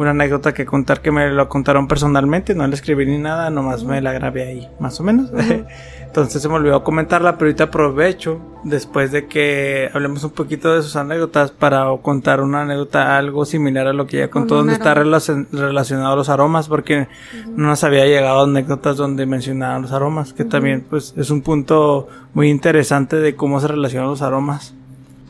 una 0.03 0.11
anécdota 0.11 0.53
que 0.53 0.67
contar 0.67 1.01
que 1.01 1.11
me 1.11 1.31
lo 1.31 1.49
contaron 1.49 1.88
personalmente, 1.88 2.55
no 2.55 2.67
le 2.67 2.75
escribí 2.75 3.07
ni 3.07 3.19
nada, 3.19 3.51
nomás 3.51 3.85
me 3.85 4.01
la 4.01 4.12
grabé 4.12 4.45
ahí, 4.45 4.69
más 4.79 5.01
o 5.01 5.03
menos. 5.03 5.31
Entonces 6.12 6.43
se 6.43 6.49
me 6.51 6.57
olvidó 6.57 6.85
comentarla, 6.85 7.38
pero 7.38 7.47
ahorita 7.47 7.65
aprovecho, 7.65 8.38
después 8.65 9.12
de 9.12 9.27
que 9.29 9.88
hablemos 9.95 10.23
un 10.25 10.33
poquito 10.33 10.75
de 10.75 10.83
sus 10.83 10.95
anécdotas, 10.95 11.53
para 11.53 11.87
contar 12.03 12.43
una 12.43 12.62
anécdota 12.62 13.17
algo 13.17 13.47
similar 13.47 13.87
a 13.87 13.95
lo 13.95 14.07
que 14.07 14.19
ya 14.19 14.29
contó, 14.29 14.57
donde 14.57 14.75
está 14.75 14.93
relacionado 14.93 16.12
a 16.12 16.17
los 16.17 16.29
aromas, 16.29 16.69
porque 16.69 17.09
no 17.57 17.69
nos 17.69 17.83
había 17.83 18.05
llegado 18.05 18.43
anécdotas 18.43 18.99
donde 18.99 19.25
mencionaban 19.25 19.81
los 19.81 19.93
aromas, 19.93 20.35
que 20.35 20.45
también 20.45 20.85
pues 20.88 21.15
es 21.17 21.31
un 21.31 21.41
punto 21.41 22.09
muy 22.35 22.51
interesante 22.51 23.17
de 23.17 23.35
cómo 23.35 23.59
se 23.61 23.69
relacionan 23.69 24.11
los 24.11 24.21
aromas. 24.21 24.75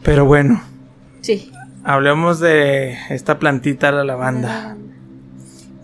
Pero 0.02 0.24
bueno. 0.24 0.62
Sí. 1.20 1.52
Hablemos 1.84 2.38
de 2.38 2.96
esta 3.10 3.38
plantita, 3.38 3.90
la 3.90 4.04
lavanda. 4.04 4.76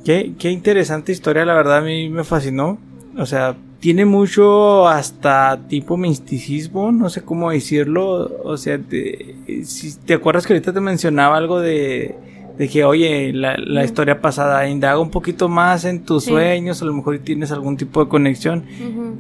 Qué, 0.05 0.35
qué 0.39 0.51
interesante 0.51 1.13
historia, 1.13 1.45
la 1.45 1.55
verdad 1.55 1.79
a 1.79 1.81
mí 1.83 2.09
me 2.09 2.25
fascinó. 2.25 2.79
O 3.17 3.27
sea, 3.27 3.57
tiene 3.81 4.05
mucho 4.05 4.89
hasta 4.89 5.59
tipo 5.69 5.97
misticismo, 5.97 6.93
no 6.93 7.09
sé 7.09 7.23
cómo 7.23 7.51
decirlo. 7.51 8.31
O 8.45 8.57
sea, 8.57 8.79
te, 8.79 9.37
si 9.65 9.97
te 9.99 10.15
acuerdas 10.15 10.47
que 10.47 10.53
ahorita 10.55 10.73
te 10.73 10.81
mencionaba 10.81 11.37
algo 11.37 11.61
de, 11.61 12.15
de 12.57 12.69
que, 12.69 12.85
oye, 12.85 13.33
la, 13.33 13.57
la 13.57 13.85
historia 13.85 14.21
pasada 14.21 14.69
indaga 14.69 14.99
un 14.99 15.11
poquito 15.11 15.49
más 15.49 15.85
en 15.85 16.05
tus 16.05 16.25
sueños, 16.25 16.81
a 16.81 16.85
lo 16.85 16.93
mejor 16.93 17.19
tienes 17.19 17.53
algún 17.53 17.77
tipo 17.77 18.05
de 18.05 18.09
conexión. 18.09 18.65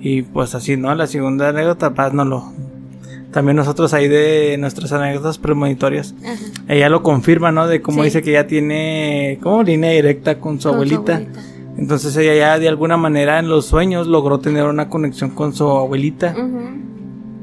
Y 0.01 0.23
pues 0.23 0.55
así, 0.55 0.77
¿no? 0.77 0.95
La 0.95 1.07
segunda 1.07 1.49
anécdota, 1.49 1.93
pues 1.93 2.13
no 2.13 2.25
lo. 2.25 2.53
También 3.33 3.57
nosotros 3.57 3.93
ahí 3.93 4.09
de 4.09 4.57
nuestras 4.59 4.91
anécdotas 4.93 5.39
premonitorias. 5.39 6.15
Ella 6.67 6.89
lo 6.89 7.03
confirma, 7.03 7.53
¿no? 7.53 7.67
De 7.67 7.83
cómo 7.83 8.03
dice 8.03 8.23
que 8.23 8.33
ya 8.33 8.47
tiene 8.47 9.39
como 9.43 9.63
línea 9.63 9.91
directa 9.91 10.39
con 10.39 10.61
su 10.61 10.69
abuelita. 10.69 11.23
Entonces 11.77 12.17
ella 12.17 12.35
ya 12.35 12.59
de 12.59 12.69
alguna 12.69 12.97
manera 12.97 13.39
en 13.39 13.49
los 13.49 13.67
sueños 13.67 14.07
logró 14.07 14.41
tener 14.41 14.65
una 14.65 14.89
conexión 14.89 15.31
con 15.31 15.55
su 15.55 15.69
abuelita. 15.69 16.35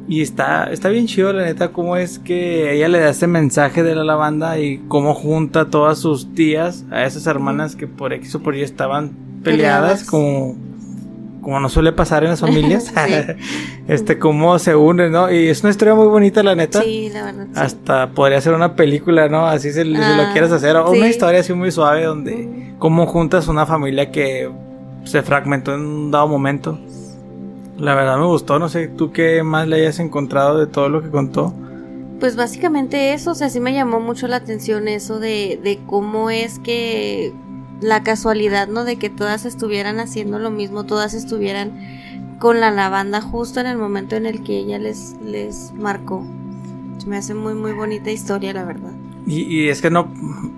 Y 0.07 0.21
está, 0.21 0.71
está 0.71 0.89
bien 0.89 1.07
chido, 1.07 1.33
la 1.33 1.45
neta, 1.45 1.71
cómo 1.71 1.97
es 1.97 2.19
que 2.19 2.75
ella 2.75 2.87
le 2.87 2.99
da 2.99 3.09
ese 3.09 3.25
mensaje 3.25 3.81
de 3.81 3.95
la 3.95 4.03
lavanda 4.03 4.59
y 4.59 4.83
cómo 4.87 5.15
junta 5.15 5.61
a 5.61 5.69
todas 5.69 5.97
sus 5.97 6.33
tías, 6.35 6.85
a 6.91 7.05
esas 7.05 7.25
hermanas 7.25 7.75
que 7.75 7.87
por 7.87 8.13
X 8.13 8.35
o 8.35 8.39
por 8.41 8.55
Y 8.55 8.61
estaban 8.61 9.13
peleadas, 9.43 10.03
como 10.03 10.55
como 11.45 11.59
no 11.59 11.69
suele 11.69 11.91
pasar 11.91 12.23
en 12.23 12.31
las 12.31 12.39
familias, 12.41 12.91
este, 13.87 14.17
cómo 14.17 14.57
se 14.57 14.75
unen, 14.75 15.11
¿no? 15.11 15.31
Y 15.31 15.47
es 15.47 15.61
una 15.61 15.69
historia 15.69 15.93
muy 15.93 16.07
bonita, 16.07 16.41
la 16.41 16.55
neta. 16.55 16.81
Sí, 16.81 17.11
la 17.13 17.23
verdad. 17.23 17.47
Hasta 17.53 18.09
podría 18.09 18.41
ser 18.41 18.55
una 18.55 18.75
película, 18.75 19.29
¿no? 19.29 19.45
Así 19.45 19.71
se, 19.71 19.85
lo 19.85 19.99
ah, 20.01 20.31
quieres 20.33 20.51
hacer. 20.51 20.75
O 20.75 20.89
una 20.89 21.07
historia 21.07 21.41
así 21.41 21.53
muy 21.53 21.71
suave 21.71 22.05
donde, 22.05 22.73
cómo 22.79 23.05
juntas 23.05 23.47
una 23.47 23.67
familia 23.67 24.11
que 24.11 24.49
se 25.03 25.21
fragmentó 25.21 25.75
en 25.75 25.81
un 25.81 26.11
dado 26.11 26.27
momento. 26.27 26.79
La 27.77 27.93
verdad 27.93 28.17
me 28.17 28.25
gustó, 28.25 28.57
no 28.57 28.67
sé, 28.67 28.87
¿tú 28.87 29.11
qué 29.11 29.43
más 29.43 29.67
le 29.67 29.75
hayas 29.75 29.99
encontrado 29.99 30.57
de 30.57 30.65
todo 30.65 30.89
lo 30.89 31.03
que 31.03 31.09
contó? 31.11 31.53
Pues 32.19 32.35
básicamente 32.35 33.13
eso, 33.13 33.31
o 33.31 33.35
sea, 33.35 33.49
sí 33.49 33.59
me 33.59 33.71
llamó 33.71 33.99
mucho 33.99 34.27
la 34.27 34.37
atención 34.37 34.87
eso 34.87 35.19
de, 35.19 35.59
de 35.63 35.79
cómo 35.85 36.31
es 36.31 36.57
que 36.57 37.33
la 37.81 38.03
casualidad, 38.03 38.67
¿no? 38.67 38.83
De 38.83 38.97
que 38.97 39.09
todas 39.09 39.45
estuvieran 39.45 39.99
haciendo 39.99 40.39
lo 40.39 40.51
mismo, 40.51 40.83
todas 40.85 41.13
estuvieran 41.13 41.71
con 42.39 42.59
la 42.59 42.71
lavanda 42.71 43.21
justo 43.21 43.59
en 43.59 43.67
el 43.67 43.77
momento 43.77 44.15
en 44.15 44.25
el 44.25 44.43
que 44.43 44.57
ella 44.57 44.79
les, 44.79 45.15
les 45.23 45.73
marcó. 45.73 46.23
Me 47.05 47.17
hace 47.17 47.33
muy, 47.33 47.53
muy 47.53 47.73
bonita 47.73 48.09
historia, 48.11 48.53
la 48.53 48.63
verdad. 48.63 48.91
Y, 49.27 49.69
es 49.69 49.81
que 49.81 49.89
no, 49.89 50.07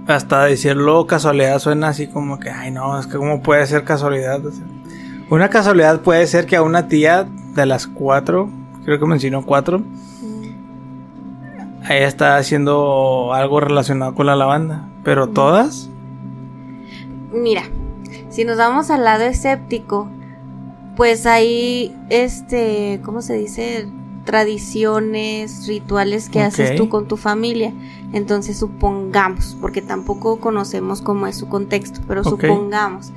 hasta 0.08 0.44
decirlo 0.44 1.08
casualidad 1.08 1.60
suena 1.60 1.90
así 1.90 2.08
como 2.08 2.38
que, 2.38 2.50
ay 2.50 2.70
no, 2.70 3.00
es 3.00 3.08
que 3.08 3.18
cómo 3.18 3.42
puede 3.42 3.66
ser 3.66 3.86
casualidad. 3.86 4.42
una 5.30 5.50
casualidad 5.50 6.02
puede 6.02 6.28
ser 6.28 6.46
que 6.46 6.58
a 6.58 6.62
una 6.62 6.90
tía 6.90 7.28
de 7.56 7.66
las 7.66 7.88
cuatro, 7.88 8.50
creo 8.84 9.00
que 9.00 9.06
mencionó 9.06 9.46
cuatro, 9.46 9.84
ella 11.84 12.08
está 12.08 12.36
haciendo 12.36 13.34
algo 13.34 13.62
relacionado 13.62 14.14
con 14.16 14.26
la 14.26 14.36
lavanda, 14.36 14.90
pero 15.06 15.30
todas 15.30 15.90
mira, 17.38 17.64
si 18.30 18.46
nos 18.46 18.58
vamos 18.58 18.90
al 18.90 19.04
lado 19.04 19.24
escéptico, 19.24 20.10
pues 20.96 21.26
hay, 21.26 21.96
este, 22.10 23.00
¿cómo 23.04 23.22
se 23.22 23.36
dice? 23.36 23.88
Tradiciones, 24.26 25.68
rituales 25.68 26.30
que 26.30 26.42
haces 26.42 26.76
tú 26.76 26.90
con 26.90 27.08
tu 27.08 27.18
familia. 27.18 27.74
Entonces 28.14 28.58
supongamos, 28.58 29.56
porque 29.62 29.82
tampoco 29.82 30.40
conocemos 30.40 31.02
cómo 31.02 31.28
es 31.28 31.38
su 31.38 31.48
contexto, 31.48 32.02
pero 32.08 32.24
supongamos 32.24 33.12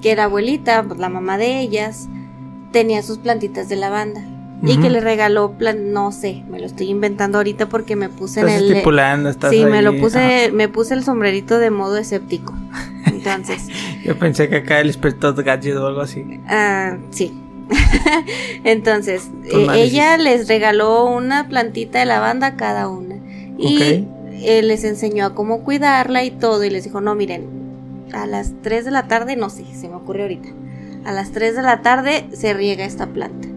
que 0.00 0.14
la 0.14 0.24
abuelita, 0.24 0.84
pues 0.84 0.98
la 1.00 1.08
mamá 1.08 1.38
de 1.38 1.60
ellas, 1.60 2.08
tenía 2.72 3.02
sus 3.02 3.18
plantitas 3.18 3.68
de 3.68 3.76
lavanda 3.76 4.22
y 4.62 4.76
que 4.78 4.90
le 4.90 5.00
regaló 5.00 5.52
plan, 5.52 5.92
no 5.92 6.10
sé, 6.10 6.42
me 6.48 6.58
lo 6.58 6.66
estoy 6.66 6.88
inventando 6.90 7.38
ahorita 7.38 7.68
porque 7.68 7.94
me 7.96 8.08
puse 8.08 8.40
en 8.40 8.48
el 8.48 8.70
estipulando, 8.72 9.32
Sí, 9.50 9.64
me 9.64 9.82
lo 9.82 9.96
puse 9.96 10.50
me 10.52 10.68
puse 10.68 10.94
el 10.94 11.04
sombrerito 11.04 11.58
de 11.58 11.70
modo 11.70 11.96
escéptico. 11.96 12.54
Entonces, 13.34 13.68
yo 14.04 14.18
pensé 14.18 14.48
que 14.48 14.56
acá 14.56 14.80
el 14.80 14.88
experto 14.88 15.34
gadget 15.34 15.76
o 15.76 15.86
algo 15.86 16.00
así. 16.00 16.24
Ah, 16.48 16.96
sí. 17.10 17.32
Entonces, 18.64 19.28
eh, 19.44 19.66
ella 19.74 20.16
les 20.16 20.48
regaló 20.48 21.04
una 21.06 21.48
plantita 21.48 21.98
de 21.98 22.06
lavanda 22.06 22.48
a 22.48 22.56
cada 22.56 22.88
una 22.88 23.16
y 23.58 24.06
eh, 24.42 24.62
les 24.62 24.84
enseñó 24.84 25.26
a 25.26 25.34
cómo 25.34 25.62
cuidarla 25.64 26.24
y 26.24 26.30
todo 26.30 26.64
y 26.64 26.70
les 26.70 26.84
dijo, 26.84 27.00
"No, 27.00 27.14
miren, 27.14 27.46
a 28.12 28.26
las 28.26 28.52
3 28.62 28.84
de 28.84 28.90
la 28.90 29.06
tarde, 29.06 29.36
no 29.36 29.50
sé, 29.50 29.64
se 29.74 29.88
me 29.88 29.96
ocurrió 29.96 30.22
ahorita. 30.22 30.48
A 31.04 31.12
las 31.12 31.30
3 31.32 31.56
de 31.56 31.62
la 31.62 31.82
tarde 31.82 32.26
se 32.32 32.54
riega 32.54 32.84
esta 32.84 33.06
planta." 33.06 33.48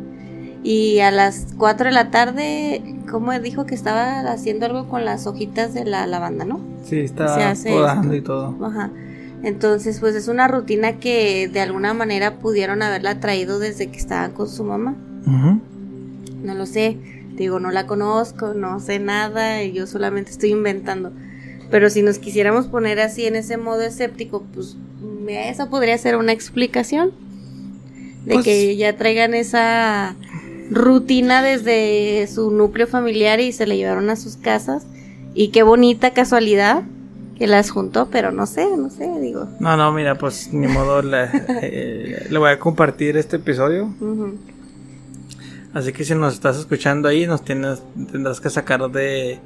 Y 0.64 1.00
a 1.00 1.10
las 1.10 1.48
4 1.58 1.88
de 1.88 1.92
la 1.92 2.12
tarde, 2.12 2.84
¿cómo 3.10 3.32
dijo 3.40 3.66
que 3.66 3.74
estaba 3.74 4.20
haciendo 4.32 4.68
algo 4.68 4.88
con 4.88 5.06
las 5.06 5.26
hojitas 5.26 5.74
de 5.74 5.86
la 5.86 6.06
lavanda, 6.06 6.46
no? 6.46 6.60
Sí, 6.84 7.00
estaba 7.00 7.54
podando 7.68 8.14
y 8.14 8.22
todo. 8.22 8.56
Ajá. 8.64 8.92
Entonces, 9.44 10.00
pues 10.00 10.16
es 10.16 10.28
una 10.28 10.48
rutina 10.48 11.00
que 11.00 11.50
de 11.52 11.60
alguna 11.62 11.94
manera 11.94 12.38
pudieron 12.38 12.82
haberla 12.82 13.20
traído 13.20 13.60
desde 13.60 13.88
que 13.88 13.98
estaban 13.98 14.32
con 14.32 14.48
su 14.48 14.64
mamá. 14.64 14.96
No 16.44 16.54
lo 16.56 16.66
sé, 16.66 16.98
digo, 17.36 17.60
no 17.60 17.72
la 17.72 17.88
conozco, 17.88 18.54
no 18.54 18.80
sé 18.80 19.00
nada, 19.00 19.64
yo 19.64 19.88
solamente 19.88 20.32
estoy 20.32 20.52
inventando. 20.52 21.12
Pero 21.70 21.90
si 21.90 22.02
nos 22.02 22.20
quisiéramos 22.20 22.68
poner 22.68 23.00
así 23.00 23.26
en 23.26 23.36
ese 23.36 23.58
modo 23.58 23.82
escéptico, 23.82 24.44
pues 24.54 24.76
esa 25.28 25.70
podría 25.70 25.98
ser 25.98 26.18
una 26.18 26.34
explicación 26.34 27.12
de 28.26 28.34
pues 28.34 28.46
que 28.46 28.76
ya 28.76 28.98
traigan 28.98 29.34
esa 29.34 30.16
rutina 30.70 31.42
desde 31.42 32.28
su 32.28 32.52
núcleo 32.52 32.88
familiar 32.88 33.40
y 33.40 33.52
se 33.52 33.66
la 33.66 33.76
llevaron 33.76 34.10
a 34.10 34.16
sus 34.16 34.38
casas. 34.38 34.86
Y 35.34 35.50
qué 35.50 35.64
bonita 35.64 36.12
casualidad 36.12 36.84
que 37.42 37.48
las 37.48 37.72
juntó, 37.72 38.08
pero 38.12 38.32
no 38.32 38.46
sé, 38.46 38.68
no 38.78 38.92
sé, 38.92 39.10
digo. 39.20 39.48
No, 39.60 39.76
no, 39.76 39.92
mira, 39.92 40.14
pues 40.14 40.54
ni 40.54 40.68
modo, 40.68 41.02
le, 41.02 41.24
eh, 41.64 42.28
le 42.30 42.38
voy 42.38 42.52
a 42.52 42.60
compartir 42.60 43.18
este 43.18 43.38
episodio. 43.38 43.92
Así 45.74 45.92
que 45.92 46.06
si 46.06 46.14
nos 46.14 46.36
estás 46.36 46.60
escuchando 46.60 47.08
ahí, 47.08 47.26
nos 47.26 47.44
tienes, 47.44 47.82
tendrás 48.12 48.40
que 48.40 48.52
sacar 48.52 48.92
de, 48.92 49.40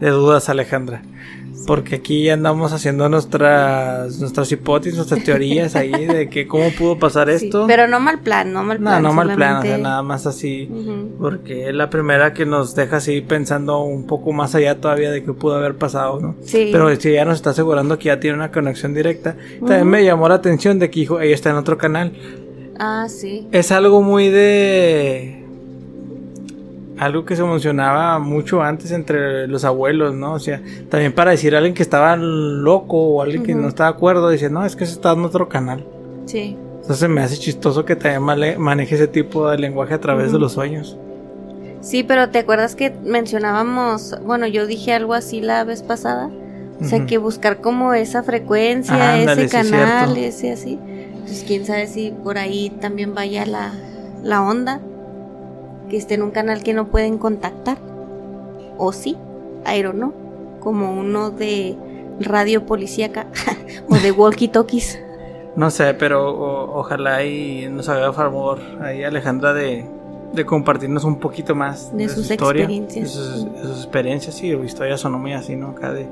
de 0.00 0.10
dudas, 0.10 0.48
Alejandra. 0.48 1.02
Porque 1.66 1.96
aquí 1.96 2.28
andamos 2.30 2.72
haciendo 2.72 3.08
nuestras 3.08 4.20
nuestras 4.20 4.52
hipótesis, 4.52 4.96
nuestras 4.96 5.24
teorías 5.24 5.74
ahí 5.74 6.06
de 6.06 6.28
que 6.28 6.46
cómo 6.46 6.70
pudo 6.70 6.98
pasar 6.98 7.28
esto. 7.28 7.66
Pero 7.66 7.88
no 7.88 7.98
mal 7.98 8.20
plan, 8.20 8.52
no 8.52 8.62
mal 8.62 8.78
plan. 8.78 9.02
No, 9.02 9.08
no 9.08 9.14
mal 9.14 9.34
plan, 9.34 9.56
o 9.56 9.62
sea, 9.62 9.78
nada 9.78 10.02
más 10.02 10.26
así. 10.26 10.70
Porque 11.18 11.68
es 11.68 11.74
la 11.74 11.90
primera 11.90 12.34
que 12.34 12.46
nos 12.46 12.74
deja 12.74 12.98
así 12.98 13.20
pensando 13.20 13.80
un 13.80 14.06
poco 14.06 14.32
más 14.32 14.54
allá 14.54 14.80
todavía 14.80 15.10
de 15.10 15.24
qué 15.24 15.32
pudo 15.32 15.56
haber 15.56 15.76
pasado, 15.76 16.20
¿no? 16.20 16.36
Sí. 16.42 16.68
Pero 16.70 16.94
si 16.94 17.12
ya 17.12 17.24
nos 17.24 17.36
está 17.36 17.50
asegurando 17.50 17.98
que 17.98 18.06
ya 18.06 18.20
tiene 18.20 18.36
una 18.36 18.52
conexión 18.52 18.94
directa. 18.94 19.36
También 19.60 19.88
me 19.88 20.04
llamó 20.04 20.28
la 20.28 20.36
atención 20.36 20.78
de 20.78 20.90
que 20.90 21.00
hijo, 21.00 21.20
ella 21.20 21.34
está 21.34 21.50
en 21.50 21.56
otro 21.56 21.78
canal. 21.78 22.12
Ah, 22.78 23.06
sí. 23.08 23.48
Es 23.50 23.72
algo 23.72 24.02
muy 24.02 24.28
de 24.28 25.45
algo 26.98 27.24
que 27.24 27.36
se 27.36 27.42
mencionaba 27.42 28.18
mucho 28.18 28.62
antes 28.62 28.90
entre 28.90 29.46
los 29.48 29.64
abuelos, 29.64 30.14
¿no? 30.14 30.34
O 30.34 30.38
sea, 30.38 30.62
también 30.88 31.12
para 31.12 31.32
decir 31.32 31.54
a 31.54 31.58
alguien 31.58 31.74
que 31.74 31.82
estaba 31.82 32.16
loco 32.16 32.96
o 32.96 33.22
alguien 33.22 33.42
que 33.42 33.54
no 33.54 33.68
estaba 33.68 33.90
de 33.90 33.96
acuerdo, 33.96 34.30
dice, 34.30 34.48
no, 34.48 34.64
es 34.64 34.76
que 34.76 34.86
se 34.86 34.92
está 34.92 35.12
en 35.12 35.24
otro 35.24 35.48
canal. 35.48 35.84
Sí. 36.24 36.56
Entonces 36.80 37.08
me 37.08 37.20
hace 37.20 37.36
chistoso 37.36 37.84
que 37.84 37.96
también 37.96 38.60
maneje 38.60 38.94
ese 38.94 39.08
tipo 39.08 39.48
de 39.50 39.58
lenguaje 39.58 39.94
a 39.94 40.00
través 40.00 40.32
de 40.32 40.38
los 40.38 40.52
sueños. 40.52 40.96
Sí, 41.80 42.02
pero 42.02 42.30
¿te 42.30 42.38
acuerdas 42.38 42.74
que 42.74 42.92
mencionábamos, 43.04 44.16
bueno, 44.24 44.46
yo 44.46 44.66
dije 44.66 44.92
algo 44.92 45.14
así 45.14 45.40
la 45.40 45.64
vez 45.64 45.82
pasada? 45.82 46.30
O 46.80 46.84
sea, 46.84 47.06
que 47.06 47.16
buscar 47.16 47.62
como 47.62 47.94
esa 47.94 48.22
frecuencia, 48.22 49.22
ese 49.22 49.48
canal, 49.48 50.16
ese 50.16 50.52
así. 50.52 50.78
Pues 51.24 51.42
quién 51.46 51.64
sabe 51.64 51.86
si 51.86 52.12
por 52.22 52.38
ahí 52.38 52.70
también 52.80 53.14
vaya 53.14 53.46
la, 53.46 53.72
la 54.22 54.42
onda 54.42 54.80
que 55.88 55.96
esté 55.96 56.14
en 56.14 56.22
un 56.22 56.30
canal 56.30 56.62
que 56.62 56.74
no 56.74 56.88
pueden 56.88 57.18
contactar. 57.18 57.78
O 58.78 58.92
sí, 58.92 59.16
I 59.66 59.82
don't 59.82 59.96
know. 59.96 60.12
Como 60.60 60.92
uno 60.92 61.30
de 61.30 61.76
radio 62.20 62.66
policíaca 62.66 63.26
o 63.88 63.96
de 63.96 64.12
walkie-talkies. 64.12 64.98
No 65.54 65.70
sé, 65.70 65.94
pero 65.94 66.74
ojalá 66.74 67.24
y 67.24 67.68
nos 67.70 67.88
haga 67.88 68.12
favor 68.12 68.60
ahí 68.82 69.04
Alejandra 69.04 69.54
de, 69.54 69.86
de 70.34 70.44
compartirnos 70.44 71.04
un 71.04 71.18
poquito 71.18 71.54
más 71.54 71.96
de, 71.96 72.08
sus 72.08 72.30
experiencias. 72.30 73.14
De 73.14 73.64
sus, 73.64 73.78
experiencias, 73.78 74.34
sí, 74.34 74.48
historias 74.48 75.00
son 75.00 75.20
muy 75.20 75.32
así, 75.32 75.56
¿no? 75.56 75.68
Acá 75.68 75.92
de, 75.92 76.06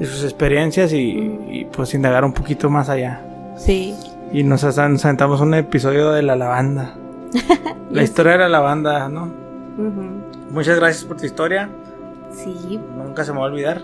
sus 0.00 0.24
experiencias 0.24 0.92
y, 0.92 1.66
pues 1.74 1.94
indagar 1.94 2.24
un 2.24 2.32
poquito 2.32 2.68
más 2.68 2.88
allá. 2.88 3.22
Sí. 3.56 3.94
Y 4.32 4.42
nos, 4.42 4.64
nos 4.64 5.00
sentamos 5.00 5.40
un 5.40 5.54
episodio 5.54 6.10
de 6.10 6.22
la 6.22 6.36
lavanda. 6.36 6.96
la 7.90 8.02
historia 8.02 8.32
de 8.32 8.38
la 8.38 8.48
lavanda, 8.48 9.08
¿no? 9.08 9.32
Muchas 10.50 10.76
gracias 10.76 11.04
por 11.04 11.16
tu 11.16 11.26
historia. 11.26 11.68
Sí. 12.34 12.80
Nunca 12.96 13.24
se 13.24 13.32
me 13.32 13.38
va 13.38 13.44
a 13.44 13.48
olvidar. 13.48 13.82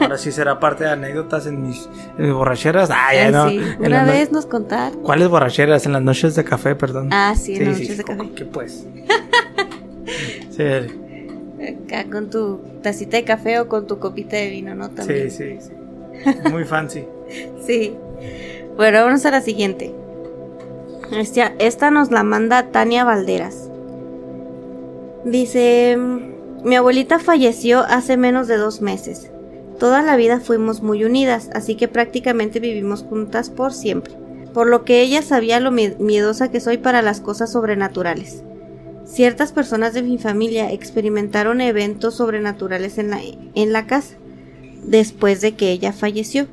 Ahora 0.00 0.18
sí 0.18 0.32
será 0.32 0.58
parte 0.58 0.84
de 0.84 0.90
anécdotas 0.90 1.46
en 1.46 1.62
mis, 1.62 1.88
borracheras. 2.18 2.90
Ah, 2.92 3.14
ya 3.14 3.30
no. 3.30 3.46
Una 3.78 4.04
vez 4.04 4.32
nos 4.32 4.46
contar. 4.46 4.92
¿Cuáles 4.94 5.28
borracheras? 5.28 5.86
En 5.86 5.92
las 5.92 6.02
noches 6.02 6.34
de 6.34 6.44
café, 6.44 6.74
perdón. 6.74 7.10
Ah, 7.12 7.34
sí, 7.36 7.56
en 7.56 7.66
las 7.66 7.78
noches 7.78 7.98
de 7.98 8.04
café. 8.04 8.30
¿Qué 8.34 8.44
pues? 8.44 8.86
sí. 10.50 10.62
Acá 11.84 12.10
con 12.10 12.30
tu 12.30 12.60
tacita 12.82 13.16
de 13.16 13.24
café 13.24 13.60
o 13.60 13.68
con 13.68 13.86
tu 13.86 13.98
copita 13.98 14.36
de 14.36 14.50
vino, 14.50 14.74
¿no? 14.74 14.90
También. 14.90 15.30
Sí, 15.30 15.58
sí, 15.60 15.70
sí. 16.24 16.48
Muy 16.50 16.64
fancy. 16.64 17.04
sí. 17.64 17.94
Bueno, 18.76 19.04
vamos 19.04 19.24
a 19.26 19.30
la 19.30 19.40
siguiente. 19.40 19.94
Esta, 21.12 21.90
nos 21.90 22.10
la 22.10 22.22
manda 22.22 22.70
Tania 22.70 23.04
Valderas. 23.04 23.68
Dice, 25.24 25.98
mi 26.64 26.76
abuelita 26.76 27.18
falleció 27.18 27.80
hace 27.80 28.16
menos 28.16 28.46
de 28.46 28.56
dos 28.56 28.80
meses. 28.80 29.30
Toda 29.78 30.02
la 30.02 30.16
vida 30.16 30.40
fuimos 30.40 30.82
muy 30.82 31.04
unidas, 31.04 31.50
así 31.52 31.74
que 31.74 31.88
prácticamente 31.88 32.60
vivimos 32.60 33.02
juntas 33.02 33.50
por 33.50 33.72
siempre, 33.72 34.14
por 34.54 34.68
lo 34.68 34.84
que 34.84 35.00
ella 35.00 35.22
sabía 35.22 35.58
lo 35.58 35.72
miedosa 35.72 36.50
que 36.50 36.60
soy 36.60 36.78
para 36.78 37.02
las 37.02 37.20
cosas 37.20 37.50
sobrenaturales. 37.52 38.44
Ciertas 39.04 39.52
personas 39.52 39.94
de 39.94 40.02
mi 40.02 40.18
familia 40.18 40.70
experimentaron 40.70 41.60
eventos 41.60 42.14
sobrenaturales 42.14 42.98
en 42.98 43.10
la, 43.10 43.20
en 43.54 43.72
la 43.72 43.86
casa, 43.86 44.14
después 44.84 45.40
de 45.40 45.56
que 45.56 45.72
ella 45.72 45.92
falleció. 45.92 46.46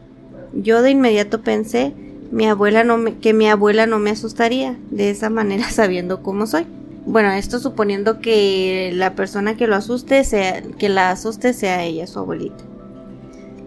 Yo 0.54 0.82
de 0.82 0.92
inmediato 0.92 1.42
pensé 1.42 1.94
mi 2.32 2.48
abuela 2.48 2.84
no 2.84 2.98
me, 2.98 3.16
que 3.16 3.34
mi 3.34 3.48
abuela 3.48 3.86
no 3.86 4.00
me 4.00 4.10
asustaría 4.10 4.78
de 4.92 5.10
esa 5.10 5.30
manera 5.30 5.70
sabiendo 5.72 6.22
cómo 6.22 6.48
soy. 6.48 6.66
Bueno, 7.06 7.32
esto 7.32 7.60
suponiendo 7.60 8.20
que 8.20 8.92
la 8.94 9.16
persona 9.16 9.56
que 9.56 9.68
lo 9.68 9.76
asuste 9.76 10.24
sea, 10.26 10.62
que 10.62 10.90
la 10.90 11.12
asuste 11.12 11.54
sea 11.54 11.84
ella, 11.84 12.06
su 12.06 12.20
abuelita. 12.20 12.64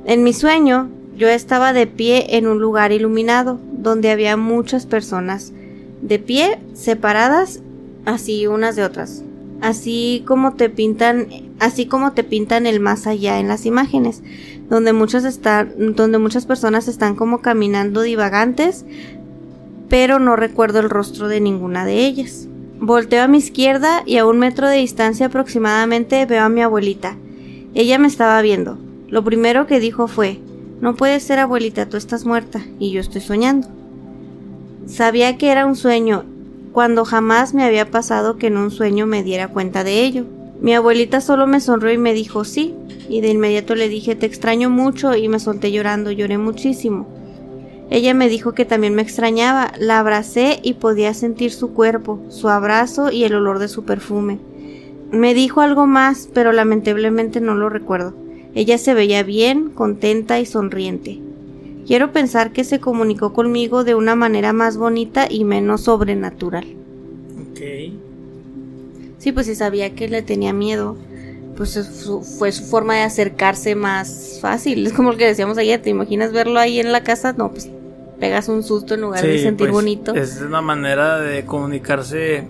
En 0.05 0.23
mi 0.23 0.35
sueño, 0.35 0.91
yo 1.17 1.29
estaba 1.29 1.73
de 1.73 1.87
pie 1.87 2.37
en 2.37 2.47
un 2.47 2.59
lugar 2.59 2.93
iluminado, 2.93 3.59
donde 3.73 4.11
había 4.11 4.37
muchas 4.37 4.87
personas, 4.87 5.53
de 6.03 6.19
pie, 6.19 6.59
separadas, 6.75 7.61
así 8.05 8.47
unas 8.47 8.77
de 8.77 8.85
otras, 8.85 9.23
así 9.61 10.23
como 10.27 10.55
te 10.55 10.71
pintan, 10.71 11.29
así 11.59 11.87
como 11.87 12.13
te 12.13 12.25
pintan 12.25 12.67
el 12.67 12.81
más 12.81 13.07
allá 13.07 13.39
en 13.39 13.49
las 13.49 13.67
imágenes, 13.67 14.23
donde 14.71 14.93
muchas 14.93 15.25
están, 15.25 15.95
donde 15.95 16.19
muchas 16.19 16.47
personas 16.47 16.89
están 16.89 17.17
como 17.17 17.43
caminando 17.43 18.03
divagantes, 18.03 18.87
pero 19.89 20.21
no 20.21 20.37
recuerdo 20.37 20.79
el 20.79 20.89
rostro 20.89 21.29
de 21.29 21.41
ninguna 21.41 21.85
de 21.85 22.07
ellas. 22.07 22.47
Volteo 22.79 23.25
a 23.25 23.29
mi 23.29 23.39
izquierda 23.39 24.03
y 24.07 24.17
a 24.17 24.27
un 24.27 24.39
metro 24.39 24.69
de 24.69 24.79
distancia 24.79 25.27
aproximadamente 25.27 26.25
veo 26.25 26.45
a 26.45 26.49
mi 26.49 26.63
abuelita. 26.63 27.17
Ella 27.75 27.99
me 27.99 28.07
estaba 28.07 28.41
viendo. 28.41 28.79
Lo 29.09 29.25
primero 29.25 29.67
que 29.67 29.81
dijo 29.81 30.07
fue, 30.07 30.39
no 30.81 30.95
puedes 30.95 31.25
ser 31.25 31.41
abuelita, 31.41 31.89
tú 31.89 31.97
estás 31.97 32.25
muerta 32.25 32.63
y 32.79 32.93
yo 32.93 33.01
estoy 33.01 33.21
soñando. 33.21 33.69
Sabía 34.87 35.37
que 35.37 35.51
era 35.51 35.67
un 35.67 35.77
sueño, 35.77 36.25
cuando 36.73 37.05
jamás 37.05 37.53
me 37.53 37.65
había 37.65 37.91
pasado 37.91 38.39
que 38.39 38.47
en 38.47 38.57
un 38.57 38.71
sueño 38.71 39.07
me 39.07 39.25
diera 39.25 39.49
cuenta 39.49 39.83
de 39.83 40.05
ello. 40.05 40.25
Mi 40.61 40.75
abuelita 40.75 41.23
solo 41.23 41.47
me 41.47 41.61
sonrió 41.61 41.93
y 41.93 41.99
me 41.99 42.13
dijo 42.13 42.45
sí, 42.45 42.75
y 43.09 43.23
de 43.23 43.29
inmediato 43.29 43.75
le 43.75 43.89
dije 43.89 44.15
te 44.15 44.27
extraño 44.27 44.69
mucho 44.69 45.17
y 45.17 45.29
me 45.29 45.41
solté 45.41 45.73
llorando, 45.73 46.11
lloré 46.11 46.37
muchísimo. 46.37 47.07
Ella 47.89 48.15
me 48.15 48.29
dijo 48.29 48.53
que 48.53 48.65
también 48.65 48.95
me 48.95 49.03
extrañaba, 49.03 49.73
la 49.79 49.99
abracé 49.99 50.61
y 50.63 50.75
podía 50.75 51.15
sentir 51.15 51.51
su 51.51 51.73
cuerpo, 51.73 52.21
su 52.29 52.49
abrazo 52.49 53.11
y 53.11 53.25
el 53.25 53.35
olor 53.35 53.59
de 53.59 53.69
su 53.69 53.85
perfume. 53.85 54.39
Me 55.11 55.35
dijo 55.35 55.61
algo 55.61 55.87
más, 55.87 56.29
pero 56.33 56.53
lamentablemente 56.53 57.41
no 57.41 57.55
lo 57.55 57.69
recuerdo. 57.69 58.15
Ella 58.55 58.79
se 58.79 58.95
veía 58.95 59.23
bien, 59.23 59.71
contenta 59.71 60.39
y 60.39 60.47
sonriente. 60.47 61.21
Quiero 61.87 62.13
pensar 62.13 62.53
que 62.53 62.63
se 62.63 62.79
comunicó 62.79 63.33
conmigo 63.33 63.83
de 63.83 63.97
una 63.97 64.15
manera 64.15 64.53
más 64.53 64.77
bonita 64.77 65.27
y 65.29 65.43
menos 65.43 65.81
sobrenatural. 65.81 66.80
Sí, 69.21 69.33
pues 69.33 69.47
si 69.47 69.55
sabía 69.55 69.95
que 69.95 70.09
le 70.09 70.23
tenía 70.23 70.55
miedo, 70.55 70.97
pues 71.57 71.79
fue 72.39 72.53
su 72.53 72.65
forma 72.65 72.95
de 72.95 73.03
acercarse 73.03 73.75
más 73.75 74.39
fácil. 74.41 74.87
Es 74.87 74.95
como 74.95 75.13
lo 75.13 75.19
que 75.19 75.27
decíamos 75.27 75.59
ayer, 75.59 75.81
¿te 75.81 75.91
imaginas 75.91 76.33
verlo 76.33 76.59
ahí 76.59 76.81
en 76.81 76.91
la 76.91 77.05
casa? 77.05 77.35
No, 77.35 77.51
pues 77.51 77.71
pegas 78.19 78.49
un 78.49 78.63
susto 78.63 78.95
en 78.95 79.03
lugar 79.03 79.23
de 79.23 79.39
sentir 79.39 79.67
pues, 79.67 79.73
bonito. 79.73 80.15
Es 80.15 80.41
una 80.41 80.63
manera 80.63 81.19
de 81.19 81.45
comunicarse 81.45 82.49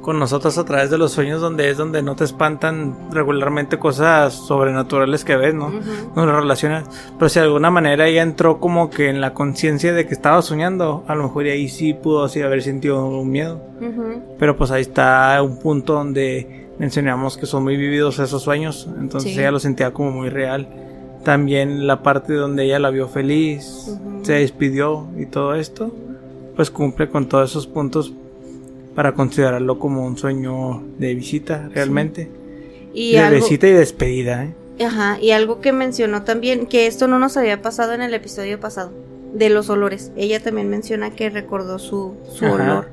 con 0.00 0.18
nosotros 0.18 0.58
a 0.58 0.64
través 0.64 0.90
de 0.90 0.98
los 0.98 1.12
sueños 1.12 1.40
donde 1.40 1.70
es 1.70 1.76
donde 1.76 2.02
no 2.02 2.16
te 2.16 2.24
espantan 2.24 2.96
regularmente 3.12 3.78
cosas 3.78 4.34
sobrenaturales 4.34 5.24
que 5.24 5.36
ves, 5.36 5.54
¿no? 5.54 5.72
No 6.14 6.26
lo 6.26 6.40
relacionas. 6.40 6.84
Pero 7.18 7.28
si 7.28 7.38
de 7.38 7.46
alguna 7.46 7.70
manera 7.70 8.06
ella 8.06 8.22
entró 8.22 8.58
como 8.58 8.90
que 8.90 9.08
en 9.08 9.20
la 9.20 9.34
conciencia 9.34 9.92
de 9.92 10.06
que 10.06 10.14
estaba 10.14 10.42
soñando, 10.42 11.04
a 11.06 11.14
lo 11.14 11.24
mejor 11.24 11.44
ahí 11.46 11.68
sí 11.68 11.94
pudo 11.94 12.24
así 12.24 12.42
haber 12.42 12.62
sentido 12.62 13.06
un 13.06 13.30
miedo. 13.30 13.60
Pero 14.38 14.56
pues 14.56 14.70
ahí 14.70 14.82
está 14.82 15.40
un 15.42 15.58
punto 15.58 15.94
donde 15.94 16.68
mencionamos 16.78 17.36
que 17.36 17.46
son 17.46 17.62
muy 17.62 17.76
vividos 17.76 18.18
esos 18.18 18.42
sueños, 18.42 18.88
entonces 18.98 19.36
ella 19.36 19.50
lo 19.50 19.60
sentía 19.60 19.92
como 19.92 20.10
muy 20.10 20.28
real. 20.28 20.68
También 21.24 21.86
la 21.86 22.02
parte 22.02 22.34
donde 22.34 22.64
ella 22.64 22.80
la 22.80 22.90
vio 22.90 23.06
feliz, 23.06 23.96
se 24.22 24.32
despidió 24.34 25.06
y 25.16 25.26
todo 25.26 25.54
esto, 25.54 25.94
pues 26.56 26.70
cumple 26.70 27.08
con 27.08 27.28
todos 27.28 27.50
esos 27.50 27.66
puntos 27.66 28.12
para 28.94 29.14
considerarlo 29.14 29.78
como 29.78 30.06
un 30.06 30.18
sueño 30.18 30.82
de 30.98 31.14
visita 31.14 31.68
realmente. 31.74 32.30
Y 32.94 33.16
de 33.16 33.30
visita 33.30 33.66
y 33.66 33.72
despedida. 33.72 34.44
¿eh? 34.44 34.54
Ajá, 34.84 35.18
y 35.20 35.30
algo 35.30 35.60
que 35.60 35.72
mencionó 35.72 36.22
también, 36.22 36.66
que 36.66 36.86
esto 36.86 37.08
no 37.08 37.18
nos 37.18 37.36
había 37.36 37.62
pasado 37.62 37.92
en 37.94 38.02
el 38.02 38.12
episodio 38.14 38.60
pasado, 38.60 38.92
de 39.32 39.48
los 39.48 39.70
olores. 39.70 40.12
Ella 40.16 40.42
también 40.42 40.68
menciona 40.68 41.10
que 41.10 41.30
recordó 41.30 41.78
su, 41.78 42.16
su 42.32 42.44
olor. 42.46 42.88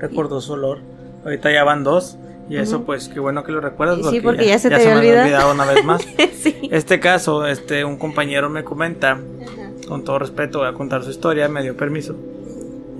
Recordó 0.00 0.40
su 0.40 0.52
olor. 0.54 0.80
Ahorita 1.24 1.50
ya 1.52 1.64
van 1.64 1.84
dos. 1.84 2.18
Y 2.48 2.56
eso, 2.56 2.84
pues, 2.84 3.08
qué 3.08 3.20
bueno 3.20 3.42
que 3.42 3.52
lo 3.52 3.62
recuerdas. 3.62 4.00
Porque 4.00 4.16
sí, 4.16 4.22
porque 4.22 4.46
ya, 4.46 4.58
se 4.58 4.68
te 4.68 4.74
había 4.74 4.98
olvidado. 4.98 5.52
una 5.52 5.64
vez 5.64 5.84
más. 5.84 6.06
Este 6.70 6.98
caso, 6.98 7.46
este, 7.46 7.84
un 7.84 7.96
compañero 7.96 8.50
me 8.50 8.64
comenta, 8.64 9.18
con 9.86 10.02
todo 10.02 10.18
respeto, 10.18 10.58
voy 10.58 10.68
a 10.68 10.72
contar 10.72 11.04
su 11.04 11.10
historia, 11.10 11.48
me 11.48 11.62
dio 11.62 11.76
permiso. 11.76 12.16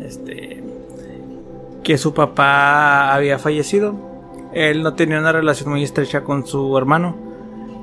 Este, 0.02 0.62
que 1.84 1.98
su 1.98 2.14
papá 2.14 3.14
había 3.14 3.38
fallecido. 3.38 3.94
Él 4.52 4.82
no 4.82 4.94
tenía 4.94 5.18
una 5.18 5.32
relación 5.32 5.70
muy 5.70 5.84
estrecha 5.84 6.24
con 6.24 6.46
su 6.46 6.76
hermano, 6.76 7.14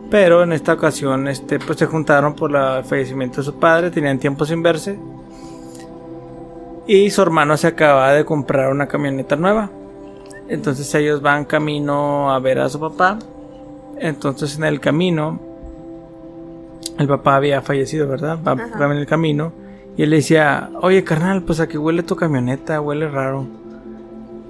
pero 0.09 0.43
en 0.43 0.51
esta 0.51 0.73
ocasión 0.73 1.27
este, 1.27 1.59
pues 1.59 1.77
se 1.77 1.85
juntaron 1.85 2.33
por 2.33 2.53
el 2.53 2.83
fallecimiento 2.83 3.37
de 3.37 3.43
su 3.43 3.55
padre, 3.55 3.91
tenían 3.91 4.19
tiempo 4.19 4.43
sin 4.45 4.63
verse. 4.63 4.99
Y 6.87 7.09
su 7.11 7.21
hermano 7.21 7.55
se 7.55 7.67
acaba 7.67 8.11
de 8.11 8.25
comprar 8.25 8.71
una 8.71 8.87
camioneta 8.87 9.35
nueva. 9.35 9.69
Entonces 10.49 10.93
ellos 10.95 11.21
van 11.21 11.45
camino 11.45 12.33
a 12.33 12.39
ver 12.39 12.59
a 12.59 12.67
su 12.67 12.79
papá. 12.79 13.19
Entonces 13.97 14.57
en 14.57 14.63
el 14.63 14.79
camino, 14.79 15.39
el 16.97 17.07
papá 17.07 17.35
había 17.35 17.61
fallecido, 17.61 18.07
¿verdad? 18.07 18.39
Va, 18.45 18.85
en 18.85 18.97
el 18.97 19.05
camino. 19.05 19.53
Y 19.95 20.03
él 20.03 20.09
le 20.09 20.17
decía, 20.17 20.71
oye 20.81 21.03
carnal, 21.03 21.43
pues 21.43 21.59
a 21.59 21.67
qué 21.67 21.77
huele 21.77 22.03
tu 22.03 22.15
camioneta, 22.15 22.81
huele 22.81 23.07
raro. 23.07 23.60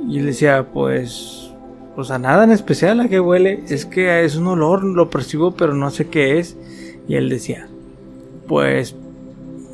Y 0.08 0.20
él 0.20 0.26
decía, 0.26 0.68
pues, 0.74 1.52
pues 1.96 2.12
a 2.12 2.20
nada 2.20 2.44
en 2.44 2.52
especial, 2.52 3.00
¿a 3.00 3.08
qué 3.08 3.20
huele? 3.20 3.64
Es 3.70 3.86
que 3.86 4.24
es 4.24 4.36
un 4.36 4.48
olor, 4.48 4.84
lo 4.84 5.10
percibo, 5.10 5.52
pero 5.52 5.74
no 5.74 5.90
sé 5.92 6.08
qué 6.08 6.40
es. 6.40 6.58
Y 7.08 7.16
él 7.16 7.30
decía, 7.30 7.68
pues, 8.48 8.96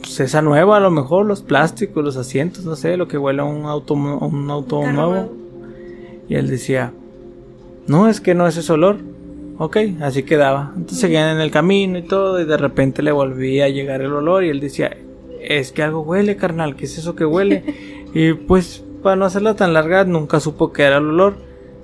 pues 0.01 0.19
esa 0.19 0.41
nueva, 0.41 0.77
a 0.77 0.79
lo 0.79 0.91
mejor 0.91 1.25
los 1.25 1.41
plásticos, 1.41 2.03
los 2.03 2.17
asientos, 2.17 2.65
no 2.65 2.75
sé, 2.75 2.97
lo 2.97 3.07
que 3.07 3.17
huele 3.17 3.41
a 3.41 3.45
un 3.45 3.65
auto, 3.65 3.93
un 3.93 4.49
auto 4.49 4.89
nuevo. 4.91 5.31
Y 6.29 6.35
él 6.35 6.47
decía, 6.49 6.93
no, 7.87 8.07
es 8.09 8.21
que 8.21 8.35
no 8.35 8.47
es 8.47 8.57
ese 8.57 8.73
olor. 8.73 8.97
Ok, 9.59 9.77
así 10.01 10.23
quedaba. 10.23 10.71
Entonces 10.75 10.99
seguían 10.99 11.35
en 11.35 11.41
el 11.41 11.49
camino 11.49 11.97
y 11.97 12.03
todo, 12.03 12.39
y 12.39 12.45
de 12.45 12.57
repente 12.57 13.01
le 13.01 13.11
volvía 13.11 13.65
a 13.65 13.69
llegar 13.69 14.01
el 14.01 14.13
olor 14.13 14.43
y 14.43 14.49
él 14.49 14.59
decía, 14.59 14.95
es 15.41 15.71
que 15.71 15.83
algo 15.83 16.01
huele, 16.01 16.35
carnal, 16.35 16.75
¿qué 16.75 16.85
es 16.85 16.97
eso 16.97 17.15
que 17.15 17.25
huele? 17.25 17.63
y 18.13 18.33
pues 18.33 18.83
para 19.07 19.15
no 19.15 19.23
hacerla 19.23 19.53
tan 19.53 19.71
larga, 19.71 20.03
nunca 20.03 20.41
supo 20.41 20.73
que 20.73 20.83
era 20.83 20.97
el 20.97 21.05
olor 21.05 21.37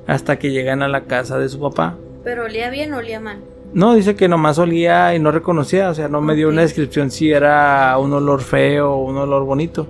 hasta 0.07 0.37
que 0.37 0.51
llegan 0.51 0.83
a 0.83 0.89
la 0.89 1.05
casa 1.05 1.37
de 1.37 1.47
su 1.47 1.57
papá. 1.57 1.95
Pero 2.21 2.43
olía 2.43 2.69
bien 2.69 2.93
o 2.93 2.97
olía 2.97 3.21
mal. 3.21 3.37
No, 3.73 3.93
dice 3.93 4.17
que 4.17 4.27
nomás 4.27 4.59
olía 4.59 5.15
y 5.15 5.19
no 5.19 5.31
reconocía, 5.31 5.89
o 5.89 5.93
sea, 5.93 6.09
no 6.09 6.19
me 6.19 6.35
dio 6.35 6.49
una 6.49 6.63
descripción 6.63 7.11
si 7.11 7.31
era 7.31 7.97
un 7.97 8.11
olor 8.11 8.41
feo 8.41 8.91
o 8.91 9.05
un 9.05 9.15
olor 9.15 9.45
bonito. 9.45 9.87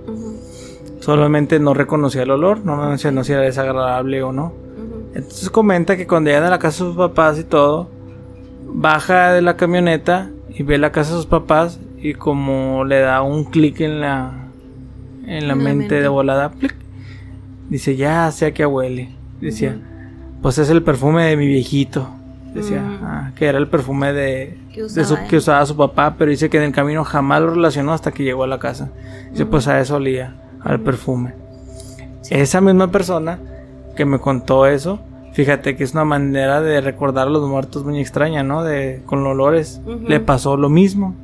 Solamente 1.00 1.58
no 1.58 1.74
reconocía 1.74 2.22
el 2.22 2.30
olor, 2.30 2.64
no 2.64 2.76
me 2.76 2.86
mencionó 2.86 3.24
si 3.24 3.32
era 3.32 3.42
desagradable 3.42 4.22
o 4.22 4.30
no. 4.30 4.52
Entonces 5.16 5.50
comenta 5.50 5.96
que 5.96 6.06
cuando 6.06 6.30
llegan 6.30 6.44
a 6.44 6.50
la 6.50 6.60
casa 6.60 6.84
de 6.84 6.90
sus 6.90 6.96
papás 6.96 7.36
y 7.40 7.42
todo, 7.42 7.88
baja 8.62 9.32
de 9.32 9.42
la 9.42 9.56
camioneta 9.56 10.30
y 10.50 10.62
ve 10.62 10.78
la 10.78 10.92
casa 10.92 11.10
de 11.10 11.16
sus 11.16 11.26
papás 11.26 11.80
y 11.98 12.14
como 12.14 12.84
le 12.84 13.00
da 13.00 13.22
un 13.22 13.42
clic 13.42 13.80
en 13.80 14.00
la 14.00 14.44
en 15.26 15.48
la, 15.48 15.54
mente, 15.54 16.00
de 16.00 16.08
volada, 16.08 16.52
dice, 17.68 17.96
ya 17.96 18.30
sé 18.30 18.46
a 18.46 18.54
qué 18.54 18.66
huele. 18.66 19.10
Decía, 19.40 19.76
pues 20.42 20.58
es 20.58 20.70
el 20.70 20.82
perfume 20.82 21.24
de 21.24 21.36
mi 21.36 21.46
viejito. 21.46 22.08
Decía, 22.54 22.82
ah, 23.02 23.32
que 23.34 23.46
era 23.46 23.58
el 23.58 23.66
perfume 23.66 24.12
de, 24.12 24.58
que 24.72 25.36
usaba, 25.36 25.66
su 25.66 25.76
papá, 25.76 26.14
pero 26.16 26.30
dice 26.30 26.48
que 26.48 26.58
en 26.58 26.64
el 26.64 26.72
camino 26.72 27.02
jamás 27.02 27.42
lo 27.42 27.50
relacionó 27.50 27.92
hasta 27.92 28.12
que 28.12 28.22
llegó 28.22 28.44
a 28.44 28.46
la 28.46 28.60
casa. 28.60 28.90
Dice, 29.32 29.44
pues 29.44 29.66
a 29.66 29.80
eso 29.80 29.96
olía, 29.96 30.36
al 30.60 30.80
perfume. 30.80 31.34
Esa 32.30 32.60
misma 32.60 32.92
persona 32.92 33.40
que 33.96 34.04
me 34.04 34.20
contó 34.20 34.66
eso, 34.66 35.00
fíjate 35.32 35.76
que 35.76 35.82
es 35.82 35.94
una 35.94 36.04
manera 36.04 36.60
de 36.60 36.80
recordar 36.80 37.26
a 37.26 37.30
los 37.30 37.48
muertos 37.48 37.84
muy 37.84 38.00
extraña, 38.00 38.44
¿no? 38.44 38.62
De, 38.62 39.02
con 39.04 39.26
olores. 39.26 39.80
Le 40.06 40.20
pasó 40.20 40.56
lo 40.56 40.68
mismo. 40.68 41.16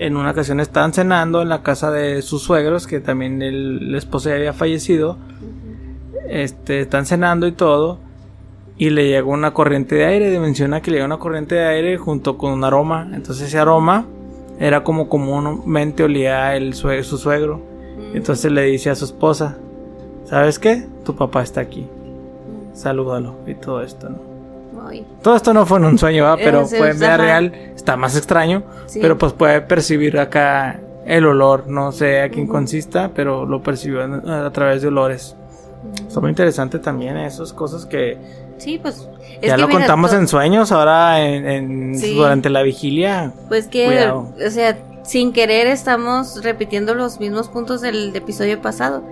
En 0.00 0.16
una 0.16 0.30
ocasión 0.30 0.60
estaban 0.60 0.94
cenando 0.94 1.42
en 1.42 1.50
la 1.50 1.62
casa 1.62 1.90
de 1.90 2.22
sus 2.22 2.42
suegros, 2.42 2.86
que 2.86 3.00
también 3.00 3.42
el, 3.42 3.94
esposo 3.94 4.32
había 4.32 4.54
fallecido. 4.54 5.18
Este, 6.26 6.80
están 6.80 7.04
cenando 7.04 7.46
y 7.46 7.52
todo 7.52 7.98
y 8.78 8.88
le 8.88 9.08
llegó 9.08 9.30
una 9.30 9.52
corriente 9.52 9.96
de 9.96 10.06
aire. 10.06 10.40
Menciona 10.40 10.80
que 10.80 10.90
le 10.90 10.96
llegó 10.96 11.04
una 11.04 11.18
corriente 11.18 11.56
de 11.56 11.66
aire 11.66 11.98
junto 11.98 12.38
con 12.38 12.50
un 12.50 12.64
aroma. 12.64 13.10
Entonces 13.12 13.48
ese 13.48 13.58
aroma 13.58 14.06
era 14.58 14.84
como 14.84 15.10
comúnmente 15.10 16.02
olía 16.02 16.56
el 16.56 16.72
su 16.72 17.18
suegro. 17.18 17.58
Mm. 17.58 18.16
Entonces 18.16 18.50
le 18.50 18.62
dice 18.62 18.88
a 18.88 18.94
su 18.94 19.04
esposa, 19.04 19.58
¿sabes 20.24 20.58
qué? 20.58 20.86
Tu 21.04 21.14
papá 21.14 21.42
está 21.42 21.60
aquí. 21.60 21.86
Salúdalo 22.72 23.34
y 23.46 23.54
todo 23.54 23.82
esto, 23.82 24.08
¿no? 24.08 24.29
Todo 25.22 25.36
esto 25.36 25.54
no 25.54 25.66
fue 25.66 25.78
en 25.78 25.84
un 25.84 25.98
sueño, 25.98 26.36
pero 26.42 26.66
fue 26.66 26.90
en 26.90 26.98
vida 26.98 27.16
real. 27.16 27.52
Está 27.74 27.96
más 27.96 28.16
extraño, 28.16 28.62
pero 29.00 29.18
pues 29.18 29.32
puede 29.32 29.60
percibir 29.60 30.18
acá 30.18 30.80
el 31.06 31.26
olor. 31.26 31.68
No 31.68 31.92
sé 31.92 32.22
a 32.22 32.28
quién 32.28 32.46
consista, 32.46 33.10
pero 33.14 33.46
lo 33.46 33.62
percibió 33.62 34.02
a, 34.02 34.50
través 34.52 34.82
de 34.82 34.88
olores. 34.88 35.36
Está 36.06 36.20
muy 36.20 36.30
interesante 36.30 36.78
también 36.78 37.16
esas 37.16 37.52
cosas 37.52 37.86
que 37.86 38.18
Sí, 38.60 38.78
pues. 38.78 39.08
ya 39.42 39.56
lo 39.56 39.70
contamos 39.70 40.12
en 40.12 40.28
sueños, 40.28 40.70
ahora 40.70 41.24
en, 41.24 41.98
durante 41.98 42.50
la 42.50 42.62
vigilia. 42.62 43.32
Pues 43.48 43.68
que, 43.68 44.06
o 44.10 44.50
sea, 44.50 44.76
sin 45.10 45.32
querer 45.32 45.66
estamos 45.66 46.44
repitiendo 46.44 46.94
los 46.94 47.18
mismos 47.18 47.48
puntos 47.48 47.80
del 47.80 48.14
episodio 48.14 48.62
pasado, 48.62 49.02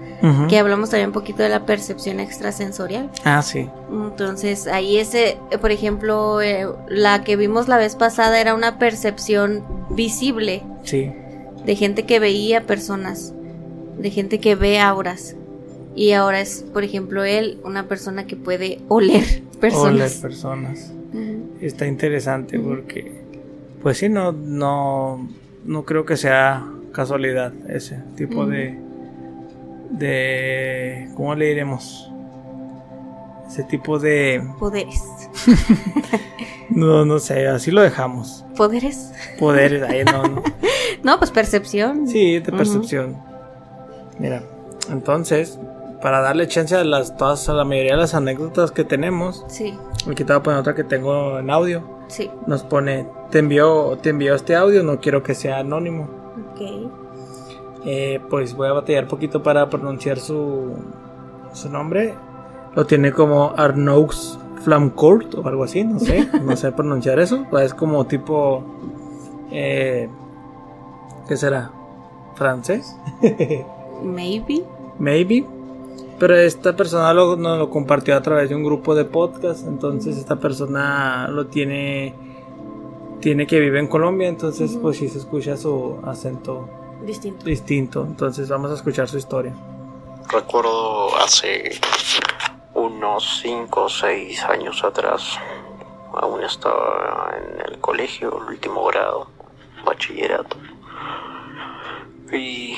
que 0.49 0.57
hablamos 0.57 0.90
también 0.90 1.09
un 1.09 1.12
poquito 1.12 1.42
de 1.42 1.49
la 1.49 1.66
percepción 1.66 2.20
extrasensorial. 2.20 3.11
Ah, 3.24 3.42
sí. 3.42 3.68
Entonces, 3.90 4.68
ahí 4.68 4.99
ese, 4.99 5.38
por 5.61 5.72
ejemplo, 5.72 6.40
eh, 6.40 6.68
la 6.88 7.24
que 7.24 7.34
vimos 7.34 7.66
la 7.66 7.78
vez 7.78 7.96
pasada 7.96 8.40
era 8.40 8.55
una 8.55 8.78
percepción 8.78 9.64
visible. 9.90 10.62
Sí. 10.84 11.11
De 11.66 11.74
gente 11.74 12.05
que 12.05 12.20
veía 12.20 12.64
personas, 12.64 13.34
de 13.99 14.11
gente 14.12 14.38
que 14.38 14.55
ve 14.55 14.78
auras. 14.78 15.34
Y 15.96 16.12
ahora 16.12 16.40
es, 16.40 16.64
por 16.72 16.84
ejemplo, 16.84 17.24
él, 17.24 17.59
una 17.64 17.88
persona 17.88 18.24
que 18.24 18.36
puede 18.36 18.78
oler 18.86 19.42
personas. 19.61 19.94
Oler 19.94 20.12
personas. 20.20 20.92
Está 21.61 21.88
interesante 21.88 22.57
porque, 22.61 23.20
pues 23.82 23.99
sí, 23.99 24.09
no, 24.09 24.30
no, 24.30 25.26
no 25.68 25.84
creo 25.84 26.06
que 26.06 26.16
sea 26.16 26.66
casualidad 26.92 27.52
ese 27.68 28.02
tipo 28.16 28.46
de, 28.46 28.78
de, 29.90 31.10
¿cómo 31.14 31.34
le 31.34 31.44
diremos? 31.44 32.10
Ese 33.46 33.64
tipo 33.64 33.98
de... 33.98 34.42
Poderes. 34.58 35.02
no, 36.70 37.04
no 37.04 37.18
sé, 37.18 37.46
así 37.48 37.70
lo 37.70 37.82
dejamos. 37.82 38.46
¿Poderes? 38.56 39.12
Poderes, 39.38 39.82
ahí 39.82 40.04
no, 40.04 40.22
no. 40.22 40.42
no, 41.02 41.18
pues 41.18 41.30
percepción. 41.30 42.08
Sí, 42.08 42.38
de 42.38 42.50
percepción. 42.50 43.18
Mira, 44.18 44.42
entonces, 44.90 45.58
para 46.00 46.20
darle 46.20 46.48
chance 46.48 46.74
a 46.74 46.82
las 46.82 47.18
todas 47.18 47.46
a 47.50 47.52
la 47.52 47.64
mayoría 47.64 47.92
de 47.92 47.98
las 47.98 48.14
anécdotas 48.14 48.70
que 48.70 48.84
tenemos. 48.84 49.44
Sí. 49.48 49.76
Aquí 50.10 50.24
te 50.24 50.32
voy 50.32 50.36
a 50.36 50.42
poner 50.42 50.60
otra 50.60 50.74
que 50.74 50.84
tengo 50.84 51.38
en 51.38 51.50
audio. 51.50 51.86
Sí. 52.08 52.30
Nos 52.46 52.62
pone, 52.62 53.06
te 53.30 53.38
envió, 53.38 53.98
te 54.02 54.10
envió 54.10 54.34
este 54.34 54.54
audio, 54.56 54.82
no 54.82 55.00
quiero 55.00 55.22
que 55.22 55.34
sea 55.34 55.58
anónimo. 55.58 56.08
Ok. 56.52 56.90
Eh, 57.84 58.20
pues 58.28 58.54
voy 58.54 58.68
a 58.68 58.72
batallar 58.72 59.04
un 59.04 59.10
poquito 59.10 59.42
para 59.42 59.68
pronunciar 59.70 60.18
su, 60.18 60.74
su 61.52 61.68
nombre. 61.70 62.14
Lo 62.74 62.86
tiene 62.86 63.12
como 63.12 63.52
Arnoux 63.56 64.38
Flamcourt 64.62 65.34
o 65.36 65.46
algo 65.46 65.64
así, 65.64 65.84
no 65.84 65.98
sé, 65.98 66.28
no 66.42 66.56
sé 66.56 66.72
pronunciar 66.72 67.18
eso. 67.18 67.46
Pues 67.50 67.66
es 67.66 67.74
como 67.74 68.06
tipo, 68.06 68.64
eh, 69.50 70.08
¿qué 71.28 71.36
será? 71.36 71.70
¿Francés? 72.34 72.96
Maybe. 74.02 74.64
Maybe. 74.98 75.44
Pero 76.18 76.36
esta 76.36 76.74
persona 76.74 77.14
lo, 77.14 77.36
nos 77.36 77.58
lo 77.58 77.70
compartió 77.70 78.16
a 78.16 78.22
través 78.22 78.48
de 78.48 78.56
un 78.56 78.64
grupo 78.64 78.94
de 78.94 79.04
podcast. 79.04 79.66
Entonces 79.66 80.16
esta 80.16 80.36
persona 80.36 81.28
lo 81.28 81.46
tiene. 81.46 82.14
Tiene 83.20 83.46
que 83.46 83.60
vive 83.60 83.78
en 83.80 83.88
Colombia. 83.88 84.28
Entonces, 84.28 84.78
pues 84.80 84.98
sí 84.98 85.08
se 85.08 85.18
escucha 85.18 85.56
su 85.56 86.00
acento 86.04 86.68
distinto. 87.02 87.44
distinto. 87.44 88.04
Entonces 88.04 88.48
vamos 88.48 88.70
a 88.70 88.74
escuchar 88.74 89.08
su 89.08 89.18
historia. 89.18 89.54
Recuerdo 90.30 91.16
hace 91.16 91.80
unos 92.74 93.40
5 93.42 93.82
o 93.82 93.88
6 93.88 94.44
años 94.44 94.84
atrás. 94.84 95.38
Aún 96.12 96.42
estaba 96.42 97.34
en 97.36 97.72
el 97.72 97.80
colegio, 97.80 98.36
el 98.42 98.54
último 98.54 98.84
grado, 98.86 99.28
bachillerato. 99.84 100.56
Y 102.32 102.76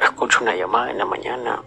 escucho 0.00 0.40
una 0.42 0.54
llamada 0.54 0.90
en 0.90 0.98
la 0.98 1.04
mañana 1.04 1.62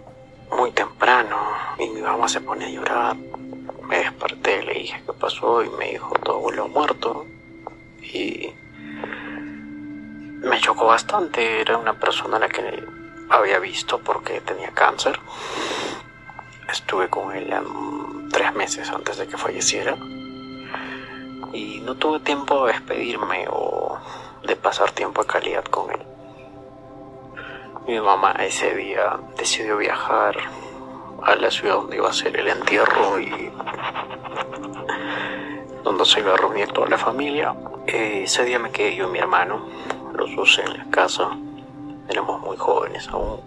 muy 0.58 0.72
temprano 0.72 1.38
y 1.80 1.89
mi 1.89 2.01
mamá 2.01 2.28
se 2.28 2.41
pone 2.41 2.66
a 2.66 2.70
llorar. 2.70 3.16
Me 3.16 3.97
desperté, 3.97 4.64
le 4.64 4.74
dije 4.76 5.01
qué 5.06 5.14
pasó 5.14 5.64
y 5.64 5.70
me 5.70 5.91
dijo 5.91 6.14
todo 6.24 6.38
abuelo 6.38 6.68
muerto. 6.68 7.26
Y 8.14 8.53
me 10.43 10.59
chocó 10.59 10.86
bastante, 10.86 11.61
era 11.61 11.78
una 11.78 11.93
persona 11.93 12.38
a 12.38 12.41
la 12.41 12.49
que 12.49 12.86
había 13.30 13.59
visto 13.59 13.99
porque 13.99 14.39
tenía 14.41 14.72
cáncer. 14.72 15.20
Estuve 16.72 17.09
con 17.09 17.36
él 17.36 17.53
tres 18.32 18.53
meses 18.53 18.89
antes 18.89 19.18
de 19.18 19.28
que 19.28 19.38
falleciera 19.38 19.95
y 21.53 21.82
no 21.84 21.95
tuve 21.95 22.20
tiempo 22.20 22.66
de 22.66 22.74
despedirme 22.74 23.47
o 23.49 23.97
de 24.43 24.55
pasar 24.55 24.91
tiempo 24.91 25.22
de 25.24 25.28
calidad 25.28 25.64
con 25.66 25.91
él. 25.91 26.01
Mi 27.88 27.99
mamá 27.99 28.32
ese 28.39 28.76
día 28.76 29.20
decidió 29.38 29.78
viajar 29.78 30.38
a 31.22 31.36
la 31.36 31.51
ciudad 31.51 31.76
donde 31.76 31.97
iba 31.97 32.09
a 32.09 32.14
ser 32.14 32.38
el 32.38 32.47
entierro 32.47 33.20
y 33.20 33.51
donde 35.84 36.06
se 36.06 36.20
iba 36.20 36.34
a 36.34 36.38
reunir 36.38 36.72
toda 36.72 36.88
la 36.88 36.98
familia. 36.98 37.54
Eh, 37.88 38.24
ese 38.24 38.46
día 38.46 38.60
me 38.60 38.72
quedé 38.72 38.96
yo 38.96 39.08
y 39.08 39.12
mi 39.12 39.20
hermano, 39.20 39.68
los 40.16 40.36
dos 40.36 40.60
en 40.60 40.78
la 40.78 40.86
casa, 40.90 41.30
éramos 42.10 42.42
muy 42.42 42.58
jóvenes 42.58 43.08
aún. 43.10 43.42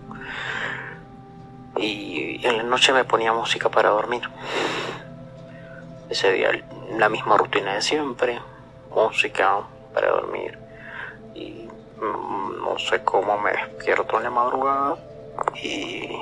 Y 1.77 2.47
en 2.47 2.57
la 2.59 2.63
noche 2.63 2.93
me 2.93 3.05
ponía 3.05 3.33
música 3.33 3.69
para 3.69 3.91
dormir. 3.91 4.23
Ese 6.09 6.33
día 6.33 6.51
la 6.97 7.09
misma 7.09 7.37
rutina 7.37 7.75
de 7.75 7.83
siempre, 7.83 8.41
música 8.91 9.61
para 9.93 10.11
dormir. 10.11 10.59
Y 11.35 11.67
Mm, 11.99 12.63
no 12.63 12.79
sé 12.79 13.03
cómo 13.05 13.39
me 13.39 13.53
despierto 13.53 14.19
en 14.19 14.25
la 14.25 14.31
madrugada 14.31 14.97
y 15.55 16.19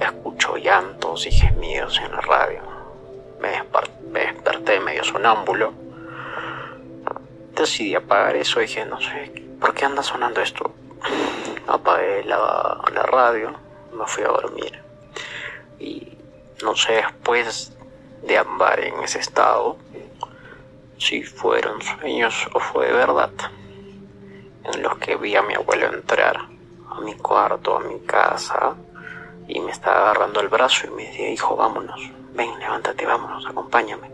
escucho 0.00 0.56
llantos 0.56 1.28
y 1.28 1.30
gemidos 1.30 2.00
en 2.00 2.10
la 2.10 2.20
radio. 2.22 2.71
Me, 3.42 3.62
desperté 4.12 4.80
medio 4.80 5.04
sonámbulo. 5.04 5.72
Decidí 7.56 7.94
apagar 7.94 8.36
eso 8.36 8.60
dije, 8.60 8.86
no 8.86 9.00
sé, 9.00 9.32
¿por 9.60 9.74
qué 9.74 9.84
anda 9.84 10.02
sonando 10.02 10.40
esto? 10.40 10.72
Apagué 11.66 12.24
la, 12.24 12.80
la 12.94 13.02
radio, 13.02 13.54
me 13.92 14.06
fui 14.06 14.22
a 14.22 14.28
dormir. 14.28 14.80
Y 15.78 16.16
no 16.62 16.74
sé, 16.76 16.94
después 16.94 17.76
de 18.22 18.38
andar 18.38 18.80
en 18.80 19.02
ese 19.02 19.18
estado, 19.18 19.76
si 20.98 21.24
fueron 21.24 21.82
sueños 21.82 22.48
o 22.54 22.60
fue 22.60 22.92
verdad 22.92 23.30
en 24.72 24.82
los 24.82 24.96
que 24.98 25.16
vi 25.16 25.34
a 25.34 25.42
mi 25.42 25.54
abuelo 25.54 25.92
entrar 25.92 26.36
a 26.90 27.00
mi 27.00 27.14
cuarto, 27.16 27.76
a 27.76 27.80
mi 27.80 27.98
casa, 28.00 28.74
y 29.48 29.60
me 29.60 29.72
estaba 29.72 30.10
agarrando 30.10 30.40
el 30.40 30.48
brazo 30.48 30.86
y 30.86 30.90
me 30.90 31.06
decía, 31.06 31.30
hijo, 31.30 31.56
vámonos, 31.56 32.00
ven, 32.34 32.58
levántate, 32.58 33.06
vámonos, 33.06 33.46
acompáñame. 33.46 34.10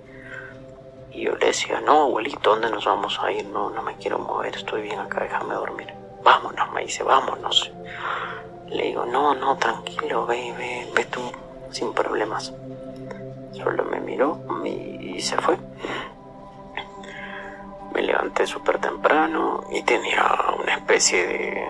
Y 1.12 1.22
yo 1.22 1.34
le 1.36 1.46
decía, 1.46 1.80
no, 1.80 2.02
abuelito, 2.02 2.50
¿dónde 2.50 2.70
nos 2.70 2.84
vamos 2.84 3.18
a 3.22 3.32
ir? 3.32 3.46
No, 3.46 3.70
no 3.70 3.82
me 3.82 3.96
quiero 3.96 4.18
mover, 4.18 4.54
estoy 4.54 4.82
bien 4.82 4.98
acá, 4.98 5.20
déjame 5.20 5.54
dormir. 5.54 5.92
Vámonos, 6.22 6.72
me 6.72 6.82
dice, 6.82 7.02
vámonos. 7.02 7.72
Le 8.68 8.84
digo, 8.84 9.06
no, 9.06 9.34
no, 9.34 9.56
tranquilo, 9.56 10.26
ve, 10.26 10.54
ve, 10.56 10.88
ve 10.94 11.04
tú, 11.06 11.20
sin 11.70 11.92
problemas. 11.92 12.52
Solo 13.52 13.84
me 13.84 14.00
miró 14.00 14.38
y 14.64 15.20
se 15.20 15.36
fue. 15.38 15.56
Me 17.94 18.02
levanté 18.02 18.46
súper 18.46 18.78
temprano 18.78 19.64
y 19.70 19.82
tenía 19.82 20.22
una 20.62 20.74
especie 20.74 21.26
de 21.26 21.68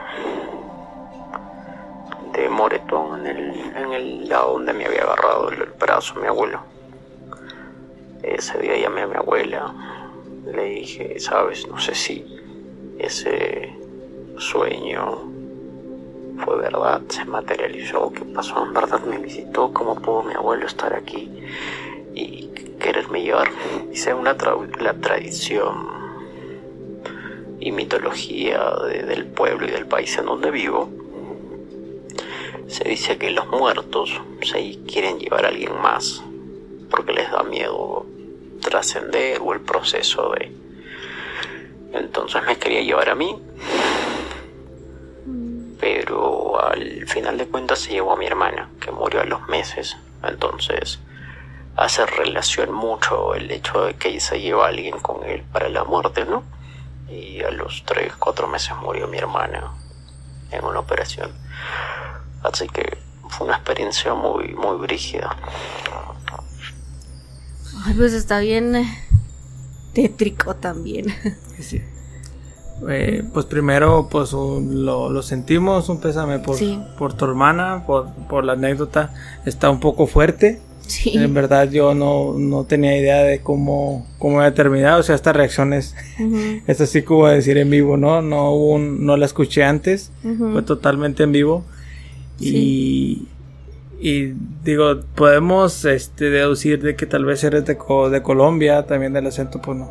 de 2.33 2.49
moretón 2.49 3.27
en 3.27 3.37
el, 3.37 3.77
en 3.77 3.93
el 3.93 4.29
lado 4.29 4.55
donde 4.55 4.73
me 4.73 4.87
había 4.87 5.03
agarrado 5.03 5.51
el, 5.51 5.65
brazo 5.79 6.15
mi 6.17 6.27
abuelo. 6.27 6.61
Ese 8.23 8.59
día 8.59 8.77
llamé 8.77 9.03
a 9.03 9.07
mi 9.07 9.17
abuela, 9.17 9.73
le 10.53 10.65
dije, 10.65 11.19
sabes, 11.21 11.67
no 11.69 11.79
sé 11.79 11.95
si 11.95 12.25
ese 12.99 13.75
sueño 14.39 15.19
fue 16.45 16.57
verdad, 16.57 17.03
se 17.09 17.25
materializó, 17.25 18.13
qué 18.13 18.25
pasó, 18.25 18.65
en 18.65 18.75
verdad 18.75 19.01
me 19.01 19.19
visitó, 19.19 19.73
cómo 19.73 19.97
pudo 19.97 20.23
mi 20.23 20.35
abuelo 20.35 20.67
estar 20.67 20.95
aquí 20.95 21.31
y 22.15 22.49
quererme 22.81 23.23
llevar. 23.23 23.51
Dice 23.91 24.15
una 24.15 24.37
la 24.81 24.95
tradición 24.95 25.89
y 27.61 27.73
mitología 27.73 28.71
del 28.87 29.27
pueblo 29.27 29.67
y 29.67 29.71
del 29.71 29.87
país 29.87 30.17
en 30.19 30.27
donde 30.27 30.51
vivo. 30.51 30.91
Se 32.69 32.85
dice 32.85 33.19
que 33.19 33.31
los 33.31 33.49
muertos 33.49 34.21
se 34.43 34.79
quieren 34.87 35.19
llevar 35.19 35.47
a 35.47 35.49
alguien 35.49 35.75
más 35.81 36.23
porque 36.91 37.13
les 37.13 37.31
da 37.31 37.43
miedo 37.43 38.07
trascender 38.61 39.41
o 39.43 39.53
el 39.55 39.61
proceso 39.61 40.31
de... 40.33 40.53
Entonces 41.93 42.43
me 42.47 42.57
quería 42.57 42.83
llevar 42.83 43.09
a 43.09 43.15
mí, 43.15 43.41
pero 45.81 46.63
al 46.63 47.07
final 47.07 47.39
de 47.39 47.47
cuentas 47.47 47.79
se 47.79 47.93
llevó 47.93 48.13
a 48.13 48.17
mi 48.17 48.27
hermana, 48.27 48.69
que 48.81 48.91
murió 48.91 49.23
a 49.23 49.25
los 49.25 49.49
meses. 49.49 49.97
Entonces 50.23 51.01
hace 51.77 52.05
relación 52.05 52.73
mucho 52.73 53.35
el 53.35 53.51
hecho 53.51 53.87
de 53.87 53.95
que 53.95 54.21
se 54.21 54.41
lleva 54.41 54.67
a 54.67 54.69
alguien 54.69 54.99
con 54.99 55.25
él 55.25 55.43
para 55.53 55.69
la 55.69 55.85
muerte, 55.85 56.27
¿no? 56.27 56.43
Y 57.09 57.43
a 57.43 57.51
los 57.51 57.85
3, 57.87 58.15
4 58.17 58.47
meses 58.49 58.77
murió 58.77 59.09
mi 59.09 59.17
hermana 59.17 59.73
en 60.51 60.65
una 60.65 60.81
operación. 60.81 61.33
Así 62.43 62.67
que 62.69 62.99
fue 63.29 63.47
una 63.47 63.57
experiencia 63.57 64.15
muy, 64.15 64.55
muy 64.55 64.77
brígida. 64.79 65.37
Ay, 67.85 67.95
pues 67.95 68.13
está 68.13 68.41
bien 68.41 68.77
eh, 68.77 68.99
tétrico 69.95 70.55
también. 70.57 71.07
Sí. 71.61 71.83
Eh, 72.89 73.25
pues 73.33 73.47
primero, 73.47 74.09
pues 74.09 74.33
lo, 74.33 75.23
sentimos, 75.23 75.89
un 75.89 76.01
pésame 76.01 76.39
por, 76.39 76.57
por 76.97 77.15
tu 77.15 77.25
hermana, 77.25 77.85
por, 77.85 78.13
por 78.29 78.45
la 78.45 78.53
anécdota. 78.53 79.13
Está 79.45 79.71
un 79.71 79.81
poco 79.81 80.07
fuerte. 80.07 80.61
Sí. 80.87 81.13
En 81.15 81.35
verdad 81.35 81.69
yo 81.69 81.95
no, 81.95 82.35
no 82.39 82.65
tenía 82.65 82.97
idea 82.97 83.25
de 83.25 83.41
cómo, 83.41 84.07
cómo 84.19 84.39
había 84.39 84.55
terminado. 84.55 85.01
O 85.01 85.03
sea, 85.03 85.17
esta 85.17 85.33
reacción 85.33 85.73
es, 85.73 85.97
es 86.69 86.81
así 86.81 87.03
como 87.03 87.27
decir 87.27 87.59
en 87.59 87.71
vivo, 87.71 87.97
¿no? 87.97 88.23
No, 88.23 88.53
hubo 88.53 88.79
no 88.79 89.17
la 89.17 89.27
escuché 89.27 89.65
antes. 89.65 90.13
Fue 90.23 90.63
totalmente 90.63 91.25
en 91.25 91.33
vivo. 91.33 91.65
Y, 92.41 93.27
y 94.01 94.35
digo, 94.65 95.01
podemos 95.15 95.85
este, 95.85 96.31
deducir 96.31 96.81
de 96.83 96.95
que 96.95 97.07
tal 97.07 97.25
vez 97.25 97.43
eres 97.45 97.65
de, 97.65 97.75
de 97.75 98.23
Colombia, 98.23 98.87
también 98.87 99.13
del 99.13 99.27
acento, 99.27 99.61
pues 99.61 99.79
no. 99.79 99.91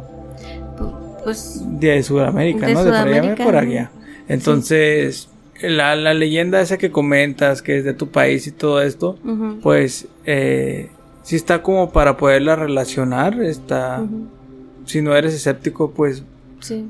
Pues. 1.23 1.61
De 1.79 2.01
Sudamérica, 2.03 2.69
¿no? 2.69 2.85
de 2.85 2.89
por 2.89 3.07
allá, 3.07 3.35
por 3.35 3.55
allá. 3.55 3.91
Entonces, 4.29 5.29
la, 5.61 5.95
la, 5.95 6.13
leyenda 6.13 6.61
esa 6.61 6.77
que 6.77 6.91
comentas, 6.91 7.61
que 7.61 7.77
es 7.77 7.83
de 7.83 7.93
tu 7.93 8.09
país 8.09 8.47
y 8.47 8.51
todo 8.51 8.81
esto, 8.81 9.17
pues 9.61 10.07
eh, 10.25 10.89
sí 11.23 11.35
está 11.35 11.61
como 11.61 11.91
para 11.91 12.17
poderla 12.17 12.55
relacionar. 12.55 13.41
Está. 13.41 14.05
Si 14.85 15.01
no 15.01 15.15
eres 15.15 15.33
escéptico, 15.33 15.91
pues 15.91 16.23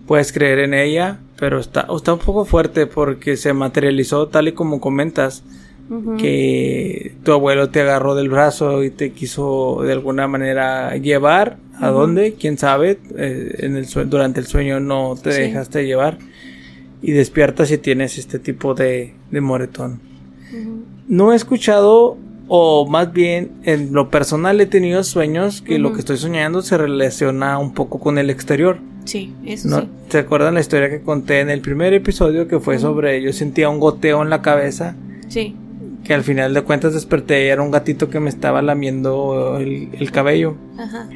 puedes 0.05 0.31
creer 0.31 0.59
en 0.59 0.73
ella, 0.73 1.19
pero 1.37 1.59
está, 1.59 1.87
está 1.95 2.13
un 2.13 2.19
poco 2.19 2.45
fuerte 2.45 2.87
porque 2.87 3.37
se 3.37 3.53
materializó 3.53 4.27
tal 4.27 4.47
y 4.47 4.51
como 4.53 4.79
comentas. 4.79 5.43
Que 6.17 7.15
tu 7.23 7.31
abuelo 7.31 7.69
te 7.69 7.79
agarró 7.79 8.13
del 8.13 8.27
brazo 8.27 8.83
y 8.83 8.89
te 8.89 9.13
quiso 9.13 9.83
de 9.83 9.93
alguna 9.93 10.27
manera 10.27 10.97
llevar. 10.97 11.59
¿A 11.79 11.87
dónde? 11.87 12.33
¿Quién 12.33 12.57
sabe? 12.57 12.99
Eh, 13.15 13.55
en 13.59 13.77
el 13.77 13.87
durante 14.09 14.41
el 14.41 14.47
sueño 14.47 14.81
no 14.81 15.15
te 15.15 15.29
dejaste 15.29 15.85
llevar. 15.85 16.17
Y 17.01 17.13
despiertas 17.13 17.71
y 17.71 17.77
tienes 17.77 18.17
este 18.17 18.37
tipo 18.37 18.73
de, 18.73 19.13
de 19.31 19.39
moretón. 19.39 20.01
No 21.07 21.31
he 21.31 21.37
escuchado 21.37 22.17
o 22.47 22.87
más 22.87 23.11
bien 23.11 23.51
en 23.63 23.93
lo 23.93 24.09
personal 24.09 24.59
he 24.61 24.65
tenido 24.65 25.03
sueños 25.03 25.61
que 25.61 25.79
lo 25.79 25.93
que 25.93 25.99
estoy 25.99 26.17
soñando 26.17 26.61
se 26.61 26.77
relaciona 26.77 27.57
un 27.57 27.73
poco 27.73 27.99
con 27.99 28.17
el 28.17 28.29
exterior. 28.29 28.79
Sí, 29.07 29.33
eso 29.45 29.69
sí. 29.69 29.87
¿Se 30.09 30.19
acuerdan 30.19 30.53
la 30.53 30.59
historia 30.59 30.89
que 30.89 31.01
conté 31.01 31.39
en 31.39 31.49
el 31.49 31.61
primer 31.61 31.93
episodio 31.93 32.49
que 32.49 32.59
fue 32.59 32.77
sobre 32.77 33.21
yo 33.21 33.31
sentía 33.31 33.69
un 33.69 33.79
goteo 33.79 34.21
en 34.21 34.29
la 34.29 34.41
cabeza? 34.41 34.97
Sí. 35.29 35.55
Que 36.03 36.13
al 36.13 36.23
final 36.23 36.53
de 36.53 36.61
cuentas 36.63 36.93
desperté 36.93 37.45
y 37.45 37.47
era 37.47 37.61
un 37.61 37.71
gatito 37.71 38.09
que 38.09 38.19
me 38.19 38.29
estaba 38.29 38.61
lamiendo 38.61 39.57
el, 39.59 40.11
cabello. 40.11 40.55
Ajá. 40.77 41.07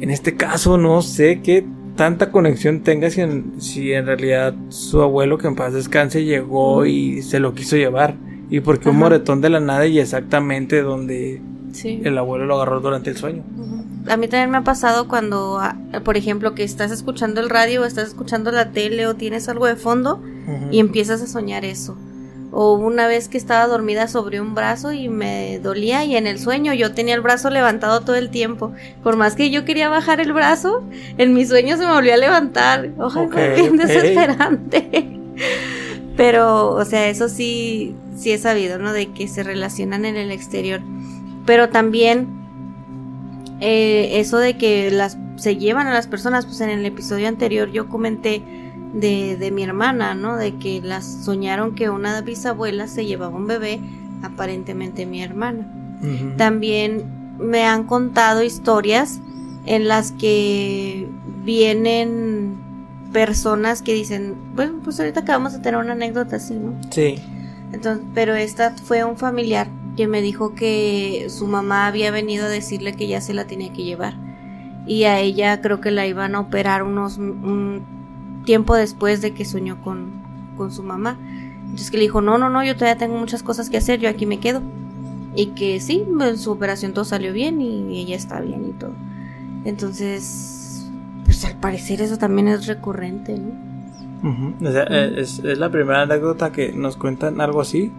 En 0.00 0.10
este 0.10 0.36
caso 0.36 0.78
no 0.78 1.02
sé 1.02 1.40
qué 1.42 1.66
tanta 1.96 2.30
conexión 2.30 2.80
tenga 2.80 3.10
si 3.10 3.20
en, 3.20 3.60
si 3.60 3.92
en 3.92 4.06
realidad 4.06 4.54
su 4.70 5.02
abuelo 5.02 5.36
que 5.36 5.48
en 5.48 5.54
paz 5.54 5.74
descanse 5.74 6.24
llegó 6.24 6.86
y 6.86 7.20
se 7.20 7.40
lo 7.40 7.52
quiso 7.52 7.76
llevar. 7.76 8.14
Y 8.48 8.60
porque 8.60 8.88
un 8.88 8.96
moretón 8.96 9.42
de 9.42 9.50
la 9.50 9.60
nada 9.60 9.86
y 9.86 9.98
exactamente 9.98 10.80
donde 10.80 11.42
el 11.84 12.16
abuelo 12.16 12.46
lo 12.46 12.54
agarró 12.54 12.80
durante 12.80 13.10
el 13.10 13.18
sueño 13.18 13.42
a 14.08 14.16
mí 14.16 14.28
también 14.28 14.50
me 14.50 14.58
ha 14.58 14.64
pasado 14.64 15.08
cuando, 15.08 15.58
ah, 15.58 15.76
por 16.04 16.16
ejemplo, 16.16 16.54
que 16.54 16.64
estás 16.64 16.90
escuchando 16.90 17.40
el 17.40 17.50
radio 17.50 17.82
o 17.82 17.84
estás 17.84 18.08
escuchando 18.08 18.50
la 18.50 18.70
tele 18.70 19.06
o 19.06 19.14
tienes 19.14 19.48
algo 19.48 19.66
de 19.66 19.76
fondo 19.76 20.22
y 20.70 20.78
empiezas 20.78 21.20
a 21.22 21.26
soñar 21.26 21.64
eso. 21.64 21.96
O 22.50 22.74
una 22.74 23.06
vez 23.06 23.28
que 23.28 23.36
estaba 23.36 23.66
dormida 23.66 24.08
sobre 24.08 24.40
un 24.40 24.54
brazo 24.54 24.92
y 24.92 25.10
me 25.10 25.58
dolía 25.58 26.04
y 26.04 26.16
en 26.16 26.26
el 26.26 26.38
sueño 26.38 26.72
yo 26.72 26.94
tenía 26.94 27.14
el 27.14 27.20
brazo 27.20 27.50
levantado 27.50 28.00
todo 28.00 28.16
el 28.16 28.30
tiempo. 28.30 28.72
Por 29.02 29.16
más 29.16 29.34
que 29.34 29.50
yo 29.50 29.66
quería 29.66 29.90
bajar 29.90 30.20
el 30.20 30.32
brazo, 30.32 30.82
en 31.18 31.34
mi 31.34 31.44
sueño 31.44 31.76
se 31.76 31.86
me 31.86 31.92
volvió 31.92 32.14
a 32.14 32.16
levantar. 32.16 32.90
Ojalá 32.98 33.54
bien 33.54 33.76
desesperante. 33.76 35.20
Pero, 36.16 36.70
o 36.70 36.84
sea, 36.84 37.08
eso 37.08 37.28
sí, 37.28 37.94
sí 38.16 38.32
he 38.32 38.38
sabido, 38.38 38.78
¿no? 38.78 38.92
De 38.92 39.12
que 39.12 39.28
se 39.28 39.42
relacionan 39.42 40.06
en 40.06 40.16
el 40.16 40.30
exterior. 40.30 40.80
Pero 41.44 41.68
también 41.68 42.37
eh, 43.60 44.20
eso 44.20 44.38
de 44.38 44.56
que 44.56 44.90
las 44.90 45.18
se 45.36 45.56
llevan 45.56 45.86
a 45.86 45.94
las 45.94 46.06
personas, 46.06 46.46
pues 46.46 46.60
en 46.60 46.70
el 46.70 46.84
episodio 46.84 47.28
anterior 47.28 47.70
yo 47.70 47.88
comenté 47.88 48.42
de, 48.92 49.36
de 49.36 49.50
mi 49.50 49.62
hermana, 49.62 50.14
¿no? 50.14 50.36
De 50.36 50.56
que 50.56 50.80
las 50.82 51.04
soñaron 51.04 51.74
que 51.74 51.90
una 51.90 52.20
bisabuela 52.22 52.88
se 52.88 53.06
llevaba 53.06 53.36
un 53.36 53.46
bebé, 53.46 53.80
aparentemente 54.22 55.06
mi 55.06 55.22
hermana. 55.22 55.66
También 56.36 57.04
me 57.38 57.64
han 57.64 57.84
contado 57.84 58.42
historias 58.44 59.20
en 59.66 59.88
las 59.88 60.12
que 60.12 61.08
vienen 61.44 62.56
personas 63.12 63.82
que 63.82 63.94
dicen, 63.94 64.36
bueno, 64.54 64.80
pues 64.84 65.00
ahorita 65.00 65.20
acabamos 65.20 65.54
de 65.54 65.58
tener 65.58 65.80
una 65.80 65.92
anécdota 65.92 66.36
así, 66.36 66.54
¿no? 66.54 66.74
Sí. 66.90 67.16
Entonces, 67.72 68.06
pero 68.14 68.34
esta 68.34 68.74
fue 68.76 69.04
un 69.04 69.16
familiar 69.16 69.68
que 69.98 70.06
me 70.06 70.22
dijo 70.22 70.54
que 70.54 71.26
su 71.28 71.48
mamá 71.48 71.88
había 71.88 72.12
venido 72.12 72.46
a 72.46 72.48
decirle 72.48 72.92
que 72.92 73.08
ya 73.08 73.20
se 73.20 73.34
la 73.34 73.48
tenía 73.48 73.72
que 73.72 73.82
llevar. 73.82 74.14
Y 74.86 75.04
a 75.04 75.18
ella 75.18 75.60
creo 75.60 75.80
que 75.80 75.90
la 75.90 76.06
iban 76.06 76.36
a 76.36 76.40
operar 76.40 76.84
unos 76.84 77.18
un 77.18 77.82
tiempo 78.44 78.76
después 78.76 79.20
de 79.22 79.34
que 79.34 79.44
soñó 79.44 79.82
con, 79.82 80.22
con 80.56 80.70
su 80.70 80.84
mamá. 80.84 81.18
Entonces 81.64 81.90
que 81.90 81.96
le 81.96 82.04
dijo, 82.04 82.20
no, 82.20 82.38
no, 82.38 82.48
no, 82.48 82.62
yo 82.62 82.76
todavía 82.76 82.96
tengo 82.96 83.18
muchas 83.18 83.42
cosas 83.42 83.70
que 83.70 83.76
hacer, 83.76 83.98
yo 83.98 84.08
aquí 84.08 84.24
me 84.24 84.38
quedo. 84.38 84.62
Y 85.34 85.46
que 85.46 85.80
sí, 85.80 86.06
en 86.20 86.38
su 86.38 86.52
operación 86.52 86.92
todo 86.92 87.04
salió 87.04 87.32
bien 87.32 87.60
y 87.60 87.98
ella 87.98 88.14
está 88.14 88.40
bien 88.40 88.68
y 88.68 88.78
todo. 88.78 88.92
Entonces, 89.64 90.88
pues 91.24 91.44
al 91.44 91.56
parecer 91.56 92.02
eso 92.02 92.18
también 92.18 92.46
es 92.46 92.68
recurrente, 92.68 93.36
¿no? 93.36 94.68
o 94.68 94.70
sea, 94.70 94.84
es, 94.84 95.40
es, 95.40 95.58
la 95.58 95.70
primera 95.70 96.02
anécdota 96.02 96.52
que 96.52 96.72
nos 96.72 96.96
cuentan 96.96 97.40
algo 97.40 97.60
así. 97.60 97.90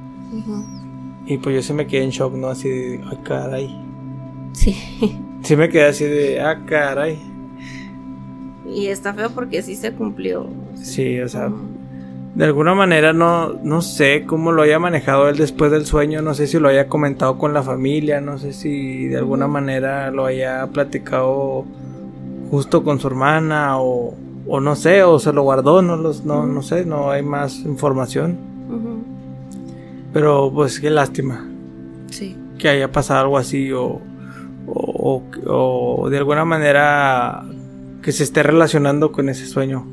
Y 1.26 1.38
pues 1.38 1.55
yo 1.55 1.61
sí 1.61 1.74
me 1.74 1.88
quedé 1.88 2.03
en 2.03 2.09
shock, 2.09 2.34
¿no? 2.34 2.47
Así 2.47 2.70
de, 2.70 3.01
ah, 3.05 3.17
caray. 3.24 3.76
Sí. 4.53 4.76
Sí 5.43 5.55
me 5.55 5.70
quedé 5.70 5.86
así 5.86 6.05
de, 6.05 6.41
ah, 6.41 6.65
caray. 6.65 7.20
Y 8.67 8.88
está 8.88 9.13
feo 9.13 9.30
porque 9.30 9.61
sí 9.61 9.76
se 9.76 9.93
cumplió. 9.93 10.47
Sí, 10.76 11.20
o 11.20 11.28
sea, 11.28 11.49
de 12.36 12.45
alguna 12.45 12.76
manera 12.76 13.13
no, 13.13 13.53
no 13.63 13.82
sé 13.82 14.24
cómo 14.26 14.51
lo 14.51 14.61
haya 14.61 14.80
manejado 14.80 15.28
él 15.30 15.38
después 15.38 15.72
del 15.72 15.86
sueño, 15.86 16.22
no 16.22 16.34
sé 16.34 16.47
si 16.47 16.59
lo 16.59 16.70
haya 16.70 16.88
comentado 16.88 17.38
con 17.38 17.53
la 17.53 17.63
familia, 17.63 18.22
no 18.22 18.38
sé 18.38 18.53
si 18.53 19.07
de 19.07 19.17
alguna 19.17 19.47
manera 19.47 20.11
lo 20.11 20.26
haya 20.26 20.67
platicado 20.67 21.65
justo 22.51 22.84
con 22.84 22.99
su 22.99 23.07
hermana 23.07 23.80
o, 23.80 24.13
o 24.47 24.59
no 24.59 24.76
sé, 24.76 25.03
o 25.03 25.20
se 25.20 25.34
lo 25.34 25.43
guardó, 25.43 25.82
no, 25.82 25.97
los, 25.97 26.24
no, 26.24 26.45
no 26.45 26.61
sé, 26.61 26.86
no 26.86 27.11
hay 27.11 27.24
más 27.24 27.59
información. 27.59 28.38
Pero 30.14 30.51
pues 30.53 30.80
qué 30.80 30.89
lástima. 30.89 31.47
Sí. 32.12 32.36
Que 32.57 32.70
haya 32.70 32.91
pasado 32.91 33.22
algo 33.22 33.38
así 33.38 33.72
o, 33.72 34.01
o, 34.68 35.24
o, 35.45 36.10
de 36.10 36.18
alguna 36.18 36.45
manera 36.45 37.45
que 38.01 38.12
se 38.12 38.24
esté 38.24 38.43
relacionando 38.43 39.12
con 39.12 39.30
ese 39.30 39.45
sueño. 39.45 39.86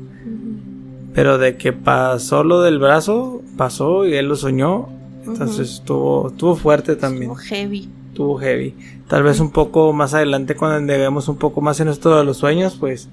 Pero 1.13 1.37
de 1.37 1.57
que 1.57 1.73
pasó 1.73 2.43
lo 2.43 2.61
del 2.61 2.79
brazo, 2.79 3.41
pasó 3.57 4.05
y 4.05 4.13
él 4.13 4.27
lo 4.27 4.35
soñó. 4.35 4.89
Entonces 5.25 5.71
estuvo, 5.71 6.29
estuvo 6.29 6.55
fuerte 6.55 6.95
también. 6.95 7.31
Estuvo 7.31 7.35
heavy. 7.35 7.89
Estuvo 8.09 8.37
heavy. 8.37 8.75
Tal 9.07 9.23
vez 9.23 9.39
un 9.39 9.51
poco 9.51 9.93
más 9.93 10.13
adelante 10.13 10.55
cuando 10.55 10.91
debemos 10.91 11.27
un 11.27 11.37
poco 11.37 11.61
más 11.61 11.79
en 11.79 11.87
esto 11.87 12.17
de 12.17 12.23
los 12.23 12.37
sueños, 12.37 12.75
pues 12.79 13.09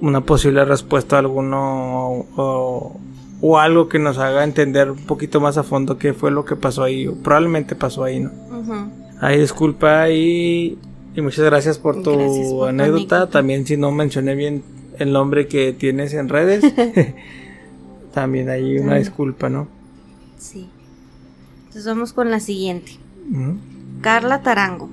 una 0.00 0.20
posible 0.20 0.64
respuesta 0.64 1.16
a 1.16 1.20
alguno 1.20 2.26
o, 2.36 3.00
o, 3.40 3.58
algo 3.58 3.88
que 3.88 3.98
nos 3.98 4.18
haga 4.18 4.44
entender 4.44 4.90
un 4.90 5.06
poquito 5.06 5.40
más 5.40 5.58
a 5.58 5.62
fondo 5.62 5.98
qué 5.98 6.12
fue 6.12 6.30
lo 6.30 6.44
que 6.44 6.56
pasó 6.56 6.82
ahí, 6.82 7.06
o 7.06 7.14
probablemente 7.14 7.74
pasó 7.74 8.04
ahí, 8.04 8.20
¿no? 8.20 8.30
Ay, 9.20 9.40
disculpa 9.40 10.10
y, 10.10 10.78
y 11.14 11.20
muchas 11.20 11.44
gracias 11.44 11.78
por 11.78 12.02
tu 12.02 12.64
anécdota. 12.64 13.28
También 13.28 13.66
si 13.66 13.76
no 13.76 13.90
mencioné 13.90 14.34
bien 14.34 14.62
el 14.98 15.12
nombre 15.12 15.46
que 15.46 15.72
tienes 15.72 16.14
en 16.14 16.28
redes, 16.28 16.64
también 18.12 18.48
hay 18.48 18.78
una 18.78 18.96
disculpa, 18.96 19.48
¿no? 19.48 19.68
Sí. 20.38 20.68
Entonces 21.58 21.86
vamos 21.86 22.12
con 22.12 22.30
la 22.30 22.40
siguiente. 22.40 22.92
Carla 24.00 24.42
Tarango. 24.42 24.88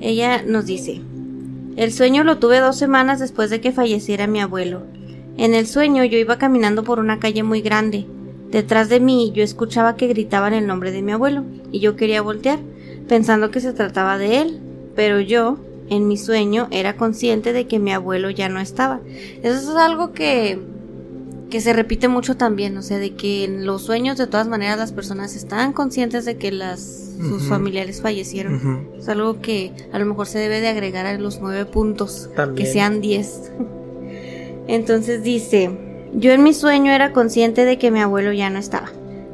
Ella 0.00 0.42
nos 0.42 0.66
dice, 0.66 1.00
el 1.76 1.92
sueño 1.92 2.24
lo 2.24 2.38
tuve 2.38 2.60
dos 2.60 2.76
semanas 2.76 3.18
después 3.20 3.50
de 3.50 3.60
que 3.60 3.72
falleciera 3.72 4.26
mi 4.26 4.40
abuelo. 4.40 4.82
En 5.36 5.54
el 5.54 5.66
sueño 5.66 6.04
yo 6.04 6.18
iba 6.18 6.38
caminando 6.38 6.84
por 6.84 6.98
una 6.98 7.18
calle 7.18 7.42
muy 7.42 7.60
grande. 7.60 8.06
Detrás 8.50 8.88
de 8.88 9.00
mí 9.00 9.32
yo 9.34 9.42
escuchaba 9.42 9.96
que 9.96 10.06
gritaban 10.06 10.54
el 10.54 10.66
nombre 10.66 10.92
de 10.92 11.02
mi 11.02 11.12
abuelo, 11.12 11.44
y 11.72 11.80
yo 11.80 11.96
quería 11.96 12.22
voltear, 12.22 12.58
pensando 13.08 13.50
que 13.50 13.60
se 13.60 13.72
trataba 13.72 14.18
de 14.18 14.40
él, 14.40 14.60
pero 14.94 15.20
yo, 15.20 15.58
en 15.88 16.08
mi 16.08 16.16
sueño, 16.16 16.68
era 16.70 16.96
consciente 16.96 17.52
de 17.52 17.66
que 17.66 17.78
mi 17.78 17.92
abuelo 17.92 18.30
ya 18.30 18.48
no 18.48 18.60
estaba. 18.60 19.00
Eso 19.42 19.70
es 19.70 19.76
algo 19.76 20.12
que 20.12 20.58
que 21.50 21.60
se 21.60 21.72
repite 21.72 22.08
mucho 22.08 22.36
también, 22.36 22.76
o 22.76 22.82
sea, 22.82 22.98
de 22.98 23.14
que 23.14 23.44
en 23.44 23.66
los 23.66 23.82
sueños 23.82 24.18
de 24.18 24.26
todas 24.26 24.48
maneras 24.48 24.78
las 24.78 24.92
personas 24.92 25.36
están 25.36 25.72
conscientes 25.72 26.24
de 26.24 26.36
que 26.36 26.50
las 26.50 26.80
sus 27.16 27.44
familiares 27.44 28.02
fallecieron. 28.02 28.88
Es 28.98 29.08
algo 29.08 29.40
que 29.40 29.72
a 29.92 29.98
lo 29.98 30.06
mejor 30.06 30.26
se 30.26 30.38
debe 30.38 30.60
de 30.60 30.68
agregar 30.68 31.06
a 31.06 31.16
los 31.18 31.40
nueve 31.40 31.64
puntos, 31.64 32.28
que 32.56 32.66
sean 32.66 33.00
diez. 33.00 33.52
Entonces 34.68 35.22
dice, 35.22 35.70
yo 36.14 36.32
en 36.32 36.42
mi 36.42 36.54
sueño 36.54 36.92
era 36.92 37.12
consciente 37.12 37.64
de 37.64 37.78
que 37.78 37.90
mi 37.90 38.00
abuelo 38.00 38.32
ya 38.32 38.50
no 38.50 38.58
estaba. 38.58 38.88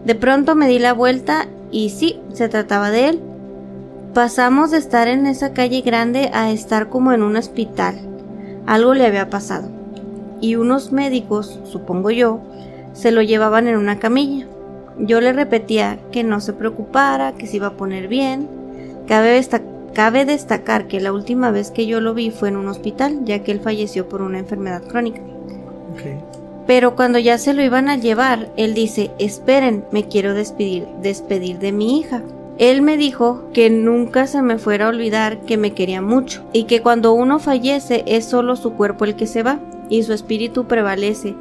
De 0.04 0.14
pronto 0.14 0.54
me 0.54 0.68
di 0.68 0.78
la 0.78 0.92
vuelta 0.92 1.46
y 1.70 1.90
sí, 1.90 2.20
se 2.32 2.48
trataba 2.48 2.90
de 2.90 3.08
él. 3.08 3.20
Pasamos 4.14 4.70
de 4.70 4.78
estar 4.78 5.08
en 5.08 5.26
esa 5.26 5.52
calle 5.52 5.80
grande 5.80 6.30
a 6.34 6.50
estar 6.50 6.88
como 6.88 7.12
en 7.12 7.22
un 7.22 7.36
hospital. 7.36 7.94
Algo 8.66 8.94
le 8.94 9.06
había 9.06 9.30
pasado. 9.30 9.68
Y 10.40 10.56
unos 10.56 10.92
médicos, 10.92 11.60
supongo 11.64 12.10
yo, 12.10 12.40
se 12.92 13.10
lo 13.10 13.22
llevaban 13.22 13.68
en 13.68 13.76
una 13.76 13.98
camilla. 13.98 14.46
Yo 14.98 15.20
le 15.20 15.32
repetía 15.32 15.98
que 16.10 16.24
no 16.24 16.40
se 16.40 16.52
preocupara, 16.52 17.32
que 17.32 17.46
se 17.46 17.56
iba 17.56 17.68
a 17.68 17.76
poner 17.76 18.08
bien. 18.08 18.48
Cabe, 19.06 19.38
cabe 19.92 20.24
destacar 20.24 20.88
que 20.88 21.00
la 21.00 21.12
última 21.12 21.50
vez 21.50 21.70
que 21.70 21.86
yo 21.86 22.00
lo 22.00 22.14
vi 22.14 22.30
fue 22.30 22.48
en 22.48 22.56
un 22.56 22.68
hospital, 22.68 23.24
ya 23.24 23.42
que 23.42 23.52
él 23.52 23.60
falleció 23.60 24.08
por 24.08 24.22
una 24.22 24.38
enfermedad 24.38 24.82
crónica. 24.82 25.20
Pero 26.66 26.94
cuando 26.94 27.18
ya 27.18 27.38
se 27.38 27.54
lo 27.54 27.62
iban 27.62 27.88
a 27.88 27.96
llevar, 27.96 28.50
él 28.56 28.74
dice, 28.74 29.10
esperen, 29.18 29.84
me 29.90 30.08
quiero 30.08 30.34
despedir, 30.34 30.86
despedir 31.02 31.58
de 31.58 31.72
mi 31.72 31.98
hija. 31.98 32.22
Él 32.58 32.82
me 32.82 32.96
dijo 32.96 33.44
que 33.52 33.70
nunca 33.70 34.26
se 34.26 34.42
me 34.42 34.58
fuera 34.58 34.86
a 34.86 34.90
olvidar 34.90 35.40
que 35.40 35.56
me 35.56 35.72
quería 35.72 36.02
mucho 36.02 36.44
y 36.52 36.64
que 36.64 36.82
cuando 36.82 37.12
uno 37.12 37.38
fallece 37.38 38.04
es 38.06 38.26
solo 38.26 38.56
su 38.56 38.74
cuerpo 38.74 39.04
el 39.04 39.16
que 39.16 39.26
se 39.26 39.42
va 39.42 39.58
y 39.88 40.02
su 40.02 40.12
espíritu 40.12 40.66
prevalece 40.66 41.34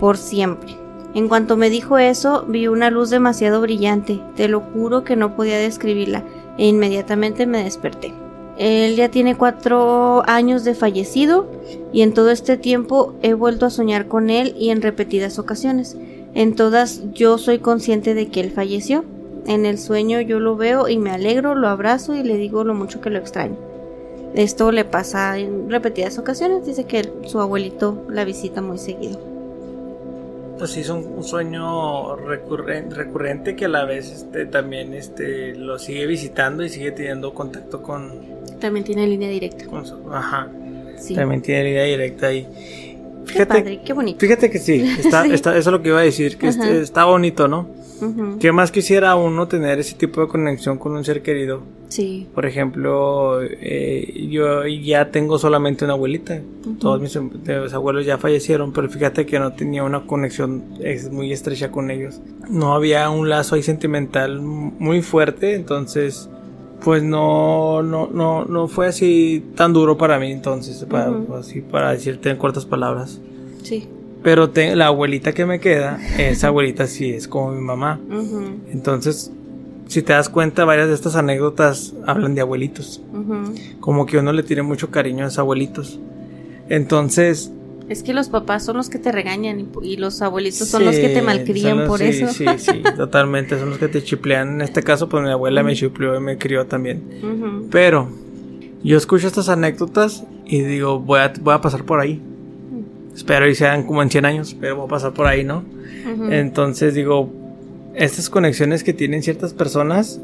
por 0.00 0.16
siempre. 0.16 0.74
En 1.14 1.28
cuanto 1.28 1.56
me 1.56 1.70
dijo 1.70 1.98
eso, 1.98 2.44
vi 2.48 2.66
una 2.66 2.90
luz 2.90 3.10
demasiado 3.10 3.60
brillante, 3.60 4.20
te 4.34 4.48
lo 4.48 4.60
juro 4.60 5.04
que 5.04 5.14
no 5.14 5.36
podía 5.36 5.58
describirla, 5.58 6.24
e 6.58 6.66
inmediatamente 6.66 7.46
me 7.46 7.64
desperté. 7.64 8.12
Él 8.56 8.94
ya 8.94 9.10
tiene 9.10 9.36
cuatro 9.36 10.22
años 10.26 10.64
de 10.64 10.74
fallecido 10.74 11.46
y 11.92 12.02
en 12.02 12.14
todo 12.14 12.30
este 12.30 12.56
tiempo 12.56 13.14
he 13.22 13.34
vuelto 13.34 13.66
a 13.66 13.70
soñar 13.70 14.06
con 14.06 14.30
él 14.30 14.54
y 14.58 14.70
en 14.70 14.80
repetidas 14.80 15.38
ocasiones. 15.38 15.96
En 16.34 16.54
todas 16.54 17.02
yo 17.12 17.38
soy 17.38 17.58
consciente 17.58 18.14
de 18.14 18.28
que 18.28 18.40
él 18.40 18.52
falleció. 18.52 19.04
En 19.46 19.66
el 19.66 19.78
sueño 19.78 20.20
yo 20.20 20.38
lo 20.38 20.56
veo 20.56 20.88
y 20.88 20.98
me 20.98 21.10
alegro, 21.10 21.54
lo 21.54 21.68
abrazo 21.68 22.14
y 22.14 22.22
le 22.22 22.36
digo 22.36 22.64
lo 22.64 22.74
mucho 22.74 23.00
que 23.00 23.10
lo 23.10 23.18
extraño. 23.18 23.56
Esto 24.34 24.72
le 24.72 24.84
pasa 24.84 25.38
en 25.38 25.70
repetidas 25.70 26.18
ocasiones, 26.18 26.66
dice 26.66 26.84
que 26.84 27.12
su 27.26 27.40
abuelito 27.40 28.04
la 28.08 28.24
visita 28.24 28.62
muy 28.62 28.78
seguido 28.78 29.33
pues 30.58 30.70
sí 30.70 30.80
es 30.80 30.88
un, 30.88 31.22
sueño 31.24 32.16
recurrente, 32.16 32.94
recurrente, 32.94 33.56
que 33.56 33.64
a 33.64 33.68
la 33.68 33.84
vez 33.84 34.10
este, 34.10 34.46
también 34.46 34.94
este, 34.94 35.54
lo 35.54 35.78
sigue 35.78 36.06
visitando 36.06 36.64
y 36.64 36.68
sigue 36.68 36.92
teniendo 36.92 37.34
contacto 37.34 37.82
con... 37.82 38.12
También 38.60 38.84
tiene 38.84 39.06
línea 39.06 39.28
directa. 39.28 39.64
ajá. 40.12 40.48
También 41.14 41.42
tiene 41.42 41.64
línea 41.64 41.84
directa 41.84 42.28
ahí. 42.28 42.46
Fíjate, 43.24 43.54
qué, 43.54 43.60
padre, 43.60 43.80
qué 43.84 43.92
bonito. 43.92 44.20
Fíjate 44.20 44.50
que 44.50 44.58
sí, 44.58 44.94
está, 44.98 45.26
Está, 45.32 45.56
eso 45.56 45.70
es 45.70 45.72
lo 45.72 45.82
que 45.82 45.88
iba 45.88 46.00
a 46.00 46.04
decir, 46.04 46.36
que 46.38 46.48
este, 46.48 46.80
está 46.80 47.04
bonito, 47.04 47.48
¿no? 47.48 47.66
¿Qué 48.40 48.52
más 48.52 48.70
quisiera 48.70 49.14
uno 49.16 49.48
tener 49.48 49.78
ese 49.78 49.94
tipo 49.94 50.20
de 50.20 50.28
conexión 50.28 50.78
con 50.78 50.92
un 50.92 51.04
ser 51.04 51.22
querido? 51.22 51.62
Sí. 51.88 52.26
Por 52.34 52.46
ejemplo, 52.46 53.40
eh, 53.42 54.26
yo 54.30 54.66
ya 54.66 55.10
tengo 55.10 55.38
solamente 55.38 55.84
una 55.84 55.94
abuelita. 55.94 56.40
Todos 56.80 57.00
mis, 57.00 57.16
abuelos 57.72 58.04
ya 58.04 58.18
fallecieron, 58.18 58.72
pero 58.72 58.88
fíjate 58.88 59.26
que 59.26 59.38
no 59.38 59.52
tenía 59.52 59.84
una 59.84 60.06
conexión 60.06 60.64
muy 61.12 61.32
estrecha 61.32 61.70
con 61.70 61.90
ellos. 61.90 62.20
No 62.48 62.74
había 62.74 63.08
un 63.10 63.28
lazo 63.28 63.54
ahí 63.54 63.62
sentimental 63.62 64.40
muy 64.40 65.02
fuerte, 65.02 65.54
entonces 65.54 66.28
pues 66.82 67.02
no, 67.02 67.82
no, 67.82 68.10
no, 68.12 68.44
no 68.44 68.68
fue 68.68 68.88
así 68.88 69.42
tan 69.54 69.72
duro 69.72 69.96
para 69.96 70.18
mí 70.18 70.30
entonces, 70.30 70.84
para, 70.84 71.12
así 71.38 71.62
para 71.62 71.92
decirte 71.92 72.28
en 72.28 72.36
cortas 72.36 72.66
palabras. 72.66 73.20
Sí. 73.62 73.88
Pero 74.24 74.50
la 74.54 74.86
abuelita 74.86 75.34
que 75.34 75.44
me 75.44 75.60
queda, 75.60 76.00
esa 76.18 76.48
abuelita 76.48 76.86
sí 76.86 77.10
es 77.10 77.28
como 77.28 77.52
mi 77.52 77.60
mamá. 77.60 78.00
Entonces, 78.72 79.30
si 79.86 80.00
te 80.00 80.14
das 80.14 80.30
cuenta, 80.30 80.64
varias 80.64 80.88
de 80.88 80.94
estas 80.94 81.14
anécdotas 81.14 81.92
hablan 82.06 82.34
de 82.34 82.40
abuelitos. 82.40 83.02
Como 83.80 84.06
que 84.06 84.16
uno 84.16 84.32
le 84.32 84.42
tiene 84.42 84.62
mucho 84.62 84.90
cariño 84.90 85.24
a 85.24 85.28
esos 85.28 85.38
abuelitos. 85.40 86.00
Entonces... 86.70 87.52
Es 87.90 88.02
que 88.02 88.14
los 88.14 88.30
papás 88.30 88.64
son 88.64 88.78
los 88.78 88.88
que 88.88 88.98
te 88.98 89.12
regañan 89.12 89.68
y, 89.82 89.98
los 89.98 90.22
abuelitos 90.22 90.68
son 90.68 90.86
los 90.86 90.96
que 90.96 91.10
te 91.10 91.20
malcrían 91.20 91.86
por 91.86 92.00
eso. 92.00 92.28
Sí, 92.28 92.46
sí, 92.56 92.82
totalmente. 92.96 93.58
Son 93.58 93.68
los 93.68 93.78
que 93.78 93.88
te 93.88 94.02
chiplean. 94.02 94.54
En 94.54 94.62
este 94.62 94.82
caso, 94.82 95.10
pues 95.10 95.22
mi 95.22 95.28
abuela 95.28 95.62
me 95.62 95.74
chipleó 95.74 96.16
y 96.16 96.20
me 96.20 96.38
crió 96.38 96.64
también. 96.64 97.68
Pero 97.70 98.08
yo 98.82 98.96
escucho 98.96 99.26
estas 99.26 99.50
anécdotas 99.50 100.24
y 100.46 100.62
digo, 100.62 100.98
voy 100.98 101.20
a, 101.20 101.34
voy 101.42 101.52
a 101.52 101.60
pasar 101.60 101.84
por 101.84 102.00
ahí. 102.00 102.22
Espero 103.14 103.48
y 103.48 103.54
sean 103.54 103.84
como 103.84 104.02
en 104.02 104.10
100 104.10 104.24
años, 104.24 104.56
pero 104.60 104.76
voy 104.76 104.86
a 104.86 104.88
pasar 104.88 105.12
por 105.12 105.26
ahí, 105.26 105.44
¿no? 105.44 105.64
Entonces 106.30 106.94
digo, 106.94 107.30
estas 107.94 108.28
conexiones 108.28 108.82
que 108.82 108.92
tienen 108.92 109.22
ciertas 109.22 109.52
personas 109.52 110.20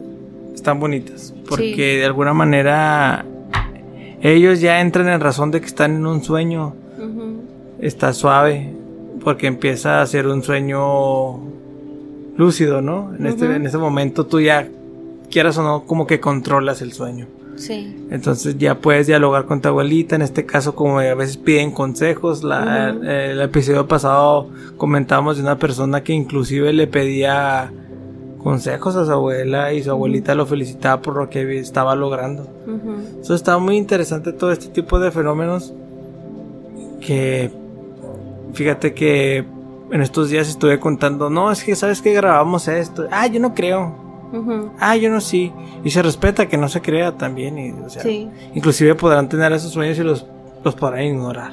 están 0.54 0.80
bonitas. 0.80 1.34
Porque 1.48 1.98
de 1.98 2.04
alguna 2.04 2.34
manera 2.34 3.24
ellos 4.22 4.60
ya 4.60 4.80
entran 4.80 5.08
en 5.08 5.20
razón 5.20 5.50
de 5.50 5.60
que 5.60 5.66
están 5.66 5.94
en 5.96 6.06
un 6.06 6.22
sueño. 6.22 6.74
Está 7.80 8.12
suave. 8.12 8.72
Porque 9.22 9.46
empieza 9.46 10.00
a 10.00 10.06
ser 10.06 10.26
un 10.26 10.42
sueño 10.42 11.38
lúcido, 12.36 12.80
¿no? 12.80 13.14
En, 13.18 13.26
este, 13.26 13.44
en 13.54 13.66
este 13.66 13.78
momento 13.78 14.26
tú 14.26 14.40
ya, 14.40 14.66
quieras 15.30 15.58
o 15.58 15.62
no, 15.62 15.84
como 15.84 16.06
que 16.06 16.20
controlas 16.20 16.80
el 16.80 16.92
sueño. 16.92 17.26
Sí. 17.60 17.94
Entonces 18.10 18.56
ya 18.56 18.78
puedes 18.78 19.06
dialogar 19.06 19.44
con 19.44 19.60
tu 19.60 19.68
abuelita, 19.68 20.16
en 20.16 20.22
este 20.22 20.46
caso 20.46 20.74
como 20.74 20.98
a 20.98 21.14
veces 21.14 21.36
piden 21.36 21.72
consejos, 21.72 22.42
la, 22.42 22.88
el 22.88 23.38
episodio 23.40 23.86
pasado 23.86 24.48
comentamos 24.78 25.36
de 25.36 25.42
una 25.42 25.58
persona 25.58 26.02
que 26.02 26.14
inclusive 26.14 26.72
le 26.72 26.86
pedía 26.86 27.70
consejos 28.42 28.96
a 28.96 29.04
su 29.04 29.12
abuela 29.12 29.74
y 29.74 29.82
su 29.82 29.90
abuelita 29.90 30.34
lo 30.34 30.46
felicitaba 30.46 31.02
por 31.02 31.16
lo 31.16 31.28
que 31.28 31.58
estaba 31.58 31.94
logrando. 31.94 32.48
Eso 33.20 33.34
está 33.34 33.58
muy 33.58 33.76
interesante 33.76 34.32
todo 34.32 34.52
este 34.52 34.68
tipo 34.68 34.98
de 34.98 35.10
fenómenos 35.10 35.74
que 37.02 37.50
fíjate 38.54 38.94
que 38.94 39.44
en 39.92 40.00
estos 40.00 40.30
días 40.30 40.48
estuve 40.48 40.80
contando, 40.80 41.28
no, 41.28 41.52
es 41.52 41.62
que 41.62 41.76
sabes 41.76 42.00
que 42.00 42.14
grabamos 42.14 42.68
esto, 42.68 43.06
ah, 43.10 43.26
yo 43.26 43.38
no 43.38 43.54
creo. 43.54 43.99
Ah, 44.78 44.96
yo 44.96 45.10
no 45.10 45.20
sí. 45.20 45.52
Y 45.84 45.90
se 45.90 46.02
respeta 46.02 46.46
que 46.46 46.56
no 46.56 46.68
se 46.68 46.80
crea 46.80 47.16
también. 47.16 47.58
Y, 47.58 47.72
o 47.72 47.88
sea, 47.88 48.02
Inclusive 48.54 48.94
podrán 48.94 49.28
tener 49.28 49.52
esos 49.52 49.72
sueños 49.72 49.98
y 49.98 50.02
los 50.02 50.26
los 50.64 50.74
podrán 50.74 51.04
ignorar. 51.04 51.52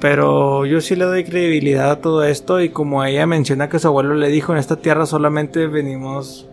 Pero 0.00 0.64
yo 0.64 0.80
sí 0.80 0.94
le 0.94 1.04
doy 1.04 1.24
credibilidad 1.24 1.90
a 1.90 2.00
todo 2.00 2.24
esto 2.24 2.60
y 2.60 2.68
como 2.68 3.04
ella 3.04 3.26
menciona 3.26 3.68
que 3.68 3.78
su 3.78 3.88
abuelo 3.88 4.14
le 4.14 4.28
dijo, 4.28 4.52
en 4.52 4.58
esta 4.58 4.76
tierra 4.76 5.06
solamente 5.06 5.66
venimos, 5.66 6.46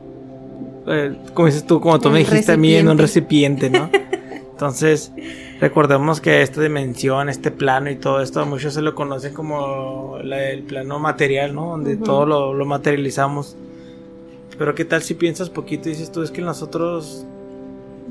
eh, 0.88 1.16
como 1.34 1.48
dices 1.48 1.66
tú, 1.66 1.80
como 1.80 2.00
tú 2.00 2.10
me 2.10 2.20
dijiste 2.20 2.54
a 2.54 2.58
mí, 2.58 2.74
en 2.76 2.90
un 2.90 2.98
recipiente, 2.98 3.70
¿no? 3.70 3.90
Entonces, 4.52 5.12
recordemos 5.60 6.22
que 6.22 6.42
esta 6.42 6.62
dimensión, 6.62 7.30
este 7.30 7.52
plano 7.52 7.92
y 7.92 7.98
todo 7.98 8.22
esto, 8.22 8.44
muchos 8.46 8.74
se 8.74 8.82
lo 8.82 8.96
conocen 8.96 9.34
como 9.34 10.18
el 10.18 10.64
plano 10.64 10.98
material, 10.98 11.54
¿no? 11.54 11.72
Donde 11.72 11.98
todo 11.98 12.26
lo, 12.26 12.54
lo, 12.54 12.66
materializamos. 12.66 13.58
Pero 14.58 14.76
qué 14.76 14.86
tal 14.86 15.02
si 15.02 15.14
piensas 15.14 15.50
poquito 15.50 15.90
y 15.90 15.94
dices 15.94 16.12
tú, 16.12 16.22
es 16.22 16.32
que 16.32 16.42
nosotros 16.42 17.26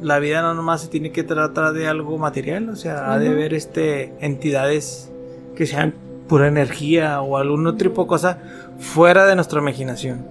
la 0.00 0.18
vida 0.18 0.42
no 0.42 0.54
nomás 0.54 0.82
se 0.82 0.88
tiene 0.88 1.12
que 1.12 1.22
tratar 1.22 1.72
de 1.72 1.86
algo 1.86 2.18
material, 2.18 2.68
o 2.68 2.76
sea, 2.76 3.12
ha 3.12 3.18
de 3.18 3.28
haber 3.28 3.54
este, 3.54 4.12
entidades 4.20 5.10
que 5.56 5.66
sean 5.66 5.94
pura 6.28 6.48
energía 6.48 7.20
o 7.22 7.36
algún 7.36 7.66
otro 7.66 7.88
tipo 7.88 8.02
de 8.02 8.08
cosa 8.08 8.38
fuera 8.78 9.26
de 9.26 9.34
nuestra 9.34 9.60
imaginación. 9.60 10.26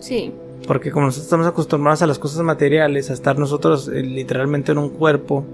Sí. 0.00 0.32
Porque 0.66 0.90
como 0.90 1.06
nosotros 1.06 1.26
estamos 1.26 1.46
acostumbrados 1.46 2.02
a 2.02 2.06
las 2.06 2.18
cosas 2.18 2.42
materiales, 2.42 3.10
a 3.10 3.12
estar 3.12 3.38
nosotros 3.38 3.88
eh, 3.88 4.02
literalmente 4.02 4.72
en 4.72 4.78
un 4.78 4.90
cuerpo, 4.90 5.44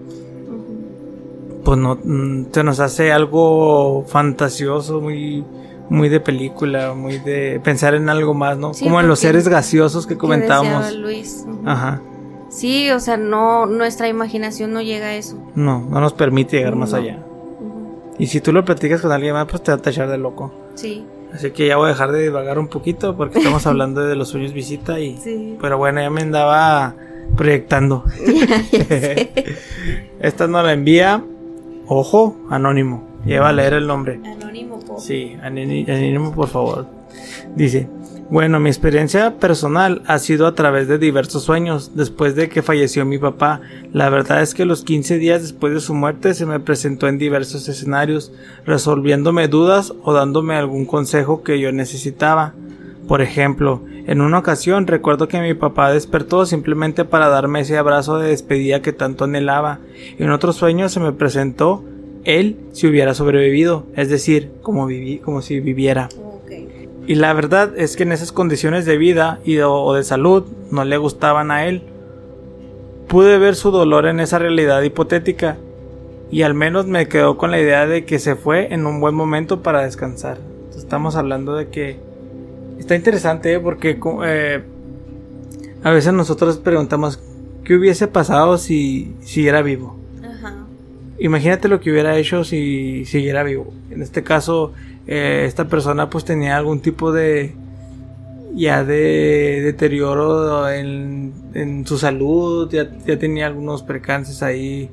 pues 1.64 1.78
no 1.78 1.98
mm, 2.02 2.46
se 2.52 2.64
nos 2.64 2.80
hace 2.80 3.12
algo 3.12 4.04
fantasioso, 4.06 5.00
muy 5.00 5.44
muy 5.90 6.08
de 6.08 6.20
película, 6.20 6.94
muy 6.94 7.18
de 7.18 7.60
pensar 7.62 7.94
en 7.94 8.08
algo 8.08 8.32
más, 8.32 8.56
¿no? 8.56 8.72
Como 8.72 9.00
en 9.00 9.08
los 9.08 9.18
seres 9.18 9.48
gaseosos 9.48 10.06
que 10.06 10.16
comentamos. 10.16 10.94
Luis. 10.94 11.44
Ajá. 11.66 12.00
Sí, 12.48 12.90
o 12.90 13.00
sea, 13.00 13.16
no 13.16 13.66
nuestra 13.66 14.08
imaginación 14.08 14.72
no 14.72 14.80
llega 14.80 15.06
a 15.06 15.14
eso. 15.14 15.36
No, 15.54 15.80
no 15.88 16.00
nos 16.00 16.12
permite 16.12 16.58
llegar 16.58 16.76
más 16.76 16.94
allá. 16.94 17.18
Y 18.18 18.28
si 18.28 18.40
tú 18.40 18.52
lo 18.52 18.64
platicas 18.64 19.00
con 19.00 19.12
alguien 19.12 19.34
más, 19.34 19.46
pues 19.46 19.62
te 19.62 19.72
va 19.72 19.78
a 19.78 19.82
tachar 19.82 20.08
de 20.08 20.18
loco. 20.18 20.52
Sí. 20.74 21.04
Así 21.32 21.50
que 21.50 21.66
ya 21.66 21.76
voy 21.76 21.86
a 21.86 21.88
dejar 21.90 22.12
de 22.12 22.22
divagar 22.22 22.58
un 22.58 22.68
poquito 22.68 23.16
porque 23.16 23.38
estamos 23.38 23.66
hablando 23.68 24.02
de 24.02 24.14
los 24.14 24.28
sueños 24.28 24.52
visita 24.52 25.00
y... 25.00 25.16
Sí. 25.16 25.56
Pero 25.60 25.78
bueno, 25.78 26.00
ya 26.00 26.10
me 26.10 26.22
andaba 26.22 26.94
proyectando. 27.36 28.04
Esta 30.20 30.46
nos 30.46 30.64
la 30.64 30.72
envía, 30.72 31.24
ojo, 31.86 32.36
anónimo. 32.50 33.09
Lleva 33.24 33.50
a 33.50 33.52
leer 33.52 33.74
el 33.74 33.86
nombre. 33.86 34.20
Anónimo, 34.24 34.80
por 34.80 35.00
Sí, 35.00 35.36
anónimo, 35.42 36.32
por 36.32 36.48
favor. 36.48 36.86
Dice, 37.54 37.88
bueno, 38.30 38.60
mi 38.60 38.70
experiencia 38.70 39.38
personal 39.38 40.02
ha 40.06 40.20
sido 40.20 40.46
a 40.46 40.54
través 40.54 40.86
de 40.86 40.98
diversos 40.98 41.42
sueños. 41.42 41.96
Después 41.96 42.36
de 42.36 42.48
que 42.48 42.62
falleció 42.62 43.04
mi 43.04 43.18
papá, 43.18 43.60
la 43.92 44.08
verdad 44.08 44.40
es 44.40 44.54
que 44.54 44.64
los 44.64 44.84
15 44.84 45.18
días 45.18 45.42
después 45.42 45.74
de 45.74 45.80
su 45.80 45.94
muerte 45.94 46.34
se 46.34 46.46
me 46.46 46.60
presentó 46.60 47.08
en 47.08 47.18
diversos 47.18 47.68
escenarios, 47.68 48.32
resolviéndome 48.64 49.48
dudas 49.48 49.92
o 50.04 50.12
dándome 50.12 50.54
algún 50.54 50.86
consejo 50.86 51.42
que 51.42 51.58
yo 51.58 51.72
necesitaba. 51.72 52.54
Por 53.08 53.20
ejemplo, 53.20 53.82
en 54.06 54.20
una 54.20 54.38
ocasión 54.38 54.86
recuerdo 54.86 55.26
que 55.26 55.40
mi 55.40 55.54
papá 55.54 55.92
despertó 55.92 56.46
simplemente 56.46 57.04
para 57.04 57.28
darme 57.28 57.60
ese 57.60 57.76
abrazo 57.76 58.18
de 58.18 58.28
despedida 58.28 58.80
que 58.80 58.92
tanto 58.92 59.24
anhelaba. 59.24 59.80
En 60.18 60.30
otro 60.30 60.52
sueño 60.52 60.88
se 60.88 61.00
me 61.00 61.12
presentó 61.12 61.82
él 62.24 62.56
si 62.72 62.86
hubiera 62.86 63.14
sobrevivido, 63.14 63.86
es 63.96 64.08
decir, 64.08 64.50
como, 64.62 64.86
viví, 64.86 65.18
como 65.18 65.42
si 65.42 65.60
viviera. 65.60 66.08
Y 67.06 67.14
la 67.16 67.32
verdad 67.32 67.72
es 67.76 67.96
que 67.96 68.04
en 68.04 68.12
esas 68.12 68.30
condiciones 68.30 68.84
de 68.84 68.96
vida 68.96 69.40
y 69.44 69.58
o 69.58 69.92
de 69.94 70.04
salud 70.04 70.44
no 70.70 70.84
le 70.84 70.96
gustaban 70.96 71.50
a 71.50 71.66
él. 71.66 71.82
Pude 73.08 73.38
ver 73.38 73.56
su 73.56 73.70
dolor 73.70 74.06
en 74.06 74.20
esa 74.20 74.38
realidad 74.38 74.82
hipotética 74.82 75.56
y 76.30 76.42
al 76.42 76.54
menos 76.54 76.86
me 76.86 77.08
quedó 77.08 77.36
con 77.36 77.50
la 77.50 77.60
idea 77.60 77.86
de 77.86 78.04
que 78.04 78.18
se 78.18 78.36
fue 78.36 78.72
en 78.72 78.86
un 78.86 79.00
buen 79.00 79.14
momento 79.14 79.62
para 79.62 79.82
descansar. 79.82 80.38
estamos 80.76 81.16
hablando 81.16 81.56
de 81.56 81.68
que 81.68 81.98
está 82.78 82.94
interesante 82.94 83.54
¿eh? 83.54 83.60
porque 83.60 83.98
eh, 84.24 84.62
a 85.82 85.90
veces 85.90 86.12
nosotros 86.12 86.58
preguntamos 86.58 87.20
qué 87.64 87.74
hubiese 87.74 88.06
pasado 88.06 88.58
si 88.58 89.14
siguiera 89.22 89.62
vivo. 89.62 89.99
Imagínate 91.20 91.68
lo 91.68 91.80
que 91.80 91.90
hubiera 91.90 92.16
hecho 92.16 92.44
si 92.44 93.04
siguiera 93.04 93.42
vivo. 93.42 93.72
En 93.90 94.00
este 94.00 94.22
caso, 94.22 94.72
eh, 95.06 95.44
esta 95.46 95.68
persona 95.68 96.08
pues 96.08 96.24
tenía 96.24 96.56
algún 96.56 96.80
tipo 96.80 97.12
de 97.12 97.54
ya 98.54 98.84
de 98.84 99.60
deterioro 99.62 100.68
en, 100.70 101.32
en 101.54 101.86
su 101.86 101.98
salud, 101.98 102.70
ya, 102.70 102.90
ya, 103.06 103.18
tenía 103.18 103.46
algunos 103.46 103.82
percances 103.82 104.42
ahí 104.42 104.90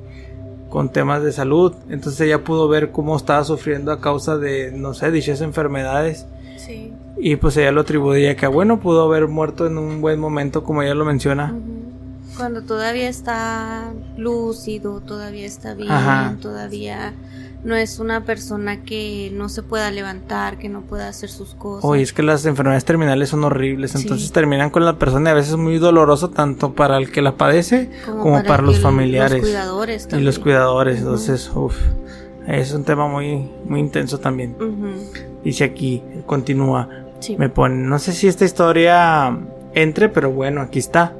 con 0.68 0.92
temas 0.92 1.22
de 1.22 1.32
salud, 1.32 1.74
entonces 1.88 2.20
ella 2.20 2.44
pudo 2.44 2.68
ver 2.68 2.92
cómo 2.92 3.16
estaba 3.16 3.42
sufriendo 3.42 3.90
a 3.90 4.00
causa 4.00 4.36
de, 4.36 4.70
no 4.70 4.94
sé, 4.94 5.10
dichas 5.10 5.40
enfermedades. 5.40 6.26
Sí. 6.56 6.92
Y 7.16 7.36
pues 7.36 7.56
ella 7.56 7.72
lo 7.72 7.80
atribuía 7.80 8.36
que, 8.36 8.46
bueno, 8.46 8.80
pudo 8.80 9.02
haber 9.04 9.28
muerto 9.28 9.66
en 9.66 9.78
un 9.78 10.00
buen 10.00 10.20
momento, 10.20 10.62
como 10.62 10.82
ella 10.82 10.94
lo 10.94 11.04
menciona. 11.04 11.56
Cuando 12.38 12.62
todavía 12.62 13.08
está 13.08 13.92
lúcido, 14.16 15.00
todavía 15.00 15.44
está 15.44 15.74
bien, 15.74 16.38
todavía 16.40 17.12
no 17.64 17.74
es 17.74 17.98
una 17.98 18.24
persona 18.24 18.82
que 18.84 19.30
no 19.34 19.48
se 19.48 19.62
pueda 19.62 19.90
levantar, 19.90 20.58
que 20.58 20.68
no 20.68 20.82
pueda 20.82 21.08
hacer 21.08 21.28
sus 21.28 21.54
cosas. 21.54 21.84
Oye, 21.84 22.02
es 22.02 22.12
que 22.12 22.22
las 22.22 22.46
enfermedades 22.46 22.84
terminales 22.84 23.30
son 23.30 23.44
horribles, 23.44 23.94
entonces 23.94 24.30
terminan 24.32 24.70
con 24.70 24.84
la 24.84 24.98
persona 24.98 25.30
y 25.30 25.32
a 25.32 25.34
veces 25.34 25.52
es 25.52 25.58
muy 25.58 25.78
doloroso 25.78 26.30
tanto 26.30 26.74
para 26.74 26.96
el 26.96 27.10
que 27.10 27.20
la 27.20 27.36
padece 27.36 27.90
como, 28.06 28.42
para, 28.44 28.62
los 28.62 28.78
familiares. 28.78 29.40
Los 29.40 29.42
cuidadores 29.42 30.02
también. 30.04 30.22
Y 30.22 30.24
los 30.24 30.38
cuidadores, 30.38 30.98
entonces, 30.98 31.50
uff, 31.54 31.76
es 32.46 32.72
un 32.72 32.84
tema 32.84 33.08
muy, 33.08 33.50
muy 33.64 33.80
intenso 33.80 34.18
también. 34.18 34.56
Dice 35.42 35.64
aquí, 35.64 36.02
continúa, 36.26 36.88
me 37.36 37.48
pone, 37.48 37.76
no 37.76 37.98
sé 37.98 38.12
si 38.12 38.28
esta 38.28 38.44
historia 38.44 39.36
entre, 39.74 40.08
pero 40.08 40.30
bueno, 40.30 40.60
aquí 40.60 40.78
está. 40.78 41.14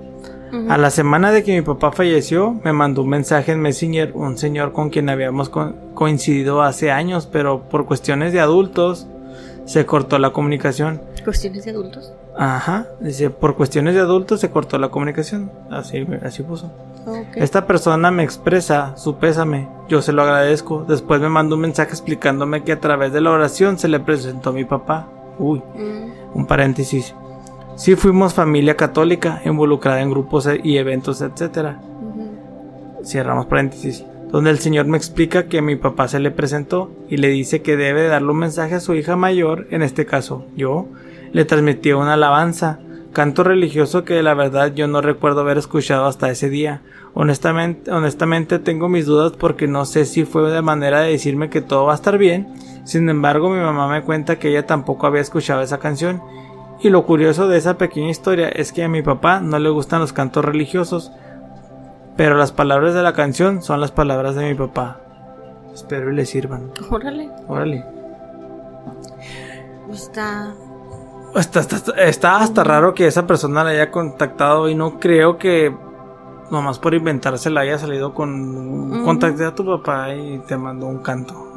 A 0.68 0.78
la 0.78 0.90
semana 0.90 1.30
de 1.30 1.42
que 1.42 1.54
mi 1.54 1.62
papá 1.62 1.92
falleció, 1.92 2.58
me 2.64 2.72
mandó 2.72 3.02
un 3.02 3.10
mensaje 3.10 3.52
en 3.52 3.60
Messenger 3.60 4.12
un 4.14 4.38
señor 4.38 4.72
con 4.72 4.90
quien 4.90 5.08
habíamos 5.08 5.50
coincidido 5.94 6.62
hace 6.62 6.90
años, 6.90 7.26
pero 7.30 7.68
por 7.68 7.86
cuestiones 7.86 8.32
de 8.32 8.40
adultos 8.40 9.06
se 9.64 9.84
cortó 9.84 10.18
la 10.18 10.30
comunicación. 10.30 11.00
¿Cuestiones 11.24 11.64
de 11.64 11.72
adultos? 11.72 12.12
Ajá, 12.36 12.86
dice, 13.00 13.30
por 13.30 13.56
cuestiones 13.56 13.94
de 13.94 14.00
adultos 14.00 14.40
se 14.40 14.50
cortó 14.50 14.78
la 14.78 14.90
comunicación. 14.90 15.50
Así, 15.70 16.06
así 16.22 16.42
puso. 16.42 16.70
Esta 17.34 17.66
persona 17.66 18.10
me 18.10 18.22
expresa 18.22 18.96
su 18.96 19.16
pésame, 19.16 19.68
yo 19.88 20.02
se 20.02 20.12
lo 20.12 20.22
agradezco. 20.22 20.84
Después 20.86 21.20
me 21.20 21.28
mandó 21.28 21.56
un 21.56 21.62
mensaje 21.62 21.90
explicándome 21.90 22.62
que 22.64 22.72
a 22.72 22.80
través 22.80 23.12
de 23.12 23.20
la 23.20 23.30
oración 23.30 23.78
se 23.78 23.88
le 23.88 24.00
presentó 24.00 24.50
a 24.50 24.52
mi 24.52 24.64
papá. 24.64 25.08
Uy, 25.38 25.58
mm. 25.74 26.36
un 26.38 26.46
paréntesis. 26.46 27.14
Sí 27.78 27.94
fuimos 27.94 28.34
familia 28.34 28.76
católica 28.76 29.40
involucrada 29.44 30.02
en 30.02 30.10
grupos 30.10 30.48
e-, 30.48 30.60
y 30.64 30.78
eventos, 30.78 31.20
etc. 31.20 31.76
Cierramos 33.04 33.46
paréntesis. 33.46 34.04
Donde 34.32 34.50
el 34.50 34.58
Señor 34.58 34.86
me 34.86 34.96
explica 34.96 35.46
que 35.46 35.62
mi 35.62 35.76
papá 35.76 36.08
se 36.08 36.18
le 36.18 36.32
presentó 36.32 36.90
y 37.08 37.18
le 37.18 37.28
dice 37.28 37.62
que 37.62 37.76
debe 37.76 38.08
darle 38.08 38.32
un 38.32 38.38
mensaje 38.38 38.74
a 38.74 38.80
su 38.80 38.94
hija 38.94 39.14
mayor, 39.14 39.68
en 39.70 39.82
este 39.82 40.06
caso 40.06 40.44
yo, 40.56 40.88
le 41.32 41.44
transmitió 41.44 42.00
una 42.00 42.14
alabanza, 42.14 42.80
canto 43.12 43.44
religioso 43.44 44.04
que 44.04 44.24
la 44.24 44.34
verdad 44.34 44.74
yo 44.74 44.88
no 44.88 45.00
recuerdo 45.00 45.42
haber 45.42 45.56
escuchado 45.56 46.06
hasta 46.06 46.30
ese 46.30 46.50
día. 46.50 46.82
Honestamente, 47.14 47.92
honestamente 47.92 48.58
tengo 48.58 48.88
mis 48.88 49.06
dudas 49.06 49.34
porque 49.38 49.68
no 49.68 49.84
sé 49.84 50.04
si 50.04 50.24
fue 50.24 50.50
de 50.50 50.62
manera 50.62 51.02
de 51.02 51.12
decirme 51.12 51.48
que 51.48 51.60
todo 51.60 51.86
va 51.86 51.92
a 51.92 51.96
estar 51.96 52.18
bien. 52.18 52.48
Sin 52.82 53.08
embargo, 53.08 53.50
mi 53.50 53.60
mamá 53.60 53.86
me 53.86 54.02
cuenta 54.02 54.40
que 54.40 54.48
ella 54.48 54.66
tampoco 54.66 55.06
había 55.06 55.20
escuchado 55.20 55.62
esa 55.62 55.78
canción 55.78 56.20
y 56.80 56.90
lo 56.90 57.04
curioso 57.04 57.48
de 57.48 57.58
esa 57.58 57.76
pequeña 57.76 58.10
historia 58.10 58.48
es 58.48 58.72
que 58.72 58.84
a 58.84 58.88
mi 58.88 59.02
papá 59.02 59.40
no 59.40 59.58
le 59.58 59.68
gustan 59.68 60.00
los 60.00 60.12
cantos 60.12 60.44
religiosos, 60.44 61.12
pero 62.16 62.36
las 62.36 62.52
palabras 62.52 62.94
de 62.94 63.02
la 63.02 63.12
canción 63.12 63.62
son 63.62 63.80
las 63.80 63.90
palabras 63.90 64.34
de 64.34 64.48
mi 64.48 64.54
papá. 64.54 65.00
Espero 65.74 66.12
y 66.12 66.14
le 66.16 66.26
sirvan. 66.26 66.72
Órale. 66.90 67.30
Órale. 67.48 67.84
Está... 69.92 70.52
Está, 71.34 71.60
está, 71.98 72.36
hasta 72.38 72.64
raro 72.64 72.94
que 72.94 73.06
esa 73.06 73.26
persona 73.26 73.62
la 73.62 73.70
haya 73.70 73.90
contactado 73.90 74.68
y 74.68 74.74
no 74.74 74.98
creo 74.98 75.36
que 75.36 75.76
nomás 76.50 76.78
por 76.78 76.94
inventársela 76.94 77.60
haya 77.60 77.78
salido 77.78 78.14
con... 78.14 79.04
Contacté 79.04 79.44
a 79.44 79.54
tu 79.54 79.64
papá 79.64 80.14
y 80.14 80.38
te 80.40 80.56
mandó 80.56 80.86
un 80.86 80.98
canto. 80.98 81.47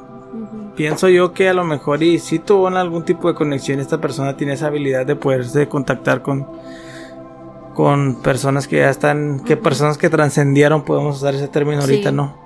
Pienso 0.76 1.10
yo 1.10 1.34
que 1.34 1.50
a 1.50 1.54
lo 1.54 1.64
mejor 1.64 2.02
y 2.02 2.20
si 2.20 2.40
tuvo 2.40 2.68
algún 2.68 3.04
tipo 3.04 3.28
de 3.28 3.36
conexión, 3.36 3.80
esta 3.80 4.00
persona 4.00 4.38
tiene 4.38 4.54
esa 4.54 4.68
habilidad 4.68 5.06
de 5.06 5.16
poderse 5.16 5.68
contactar 5.68 6.22
con 6.22 6.48
con 7.74 8.22
personas 8.22 8.68
que 8.68 8.78
ya 8.78 8.90
están, 8.90 9.42
que 9.42 9.58
personas 9.58 9.98
que 9.98 10.10
trascendieron, 10.10 10.84
podemos 10.84 11.18
usar 11.18 11.36
ese 11.36 11.48
término 11.48 11.82
ahorita, 11.82 12.12
¿no? 12.12 12.38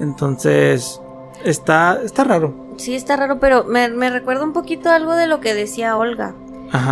Entonces, 0.00 1.00
está, 1.44 1.98
está 2.04 2.24
raro. 2.24 2.54
Sí, 2.76 2.94
está 2.94 3.16
raro, 3.16 3.38
pero 3.40 3.64
me, 3.64 3.88
me 3.88 4.10
recuerda 4.10 4.44
un 4.44 4.52
poquito 4.52 4.90
algo 4.90 5.14
de 5.14 5.26
lo 5.26 5.40
que 5.40 5.54
decía 5.54 5.96
Olga. 5.96 6.34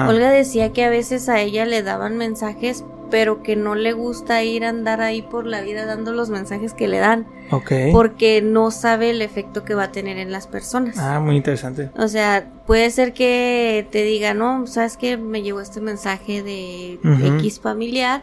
Olga 0.08 0.30
decía 0.30 0.72
que 0.72 0.84
a 0.84 0.90
veces 0.90 1.28
a 1.28 1.40
ella 1.40 1.66
le 1.66 1.82
daban 1.82 2.16
mensajes 2.16 2.84
pero 3.10 3.42
que 3.42 3.56
no 3.56 3.74
le 3.74 3.92
gusta 3.92 4.42
ir 4.42 4.64
a 4.64 4.70
andar 4.70 5.00
ahí 5.00 5.22
por 5.22 5.46
la 5.46 5.60
vida 5.60 5.86
dando 5.86 6.12
los 6.12 6.30
mensajes 6.30 6.74
que 6.74 6.88
le 6.88 6.98
dan. 6.98 7.26
Ok. 7.50 7.72
Porque 7.92 8.42
no 8.42 8.70
sabe 8.70 9.10
el 9.10 9.22
efecto 9.22 9.64
que 9.64 9.74
va 9.74 9.84
a 9.84 9.92
tener 9.92 10.18
en 10.18 10.32
las 10.32 10.46
personas. 10.46 10.98
Ah, 10.98 11.20
muy 11.20 11.36
interesante. 11.36 11.90
O 11.96 12.08
sea, 12.08 12.50
puede 12.66 12.90
ser 12.90 13.12
que 13.12 13.86
te 13.90 14.02
diga, 14.02 14.34
no, 14.34 14.66
sabes 14.66 14.96
que 14.96 15.16
me 15.16 15.42
llegó 15.42 15.60
este 15.60 15.80
mensaje 15.80 16.42
de 16.42 16.98
X 17.38 17.60
familiar 17.60 18.22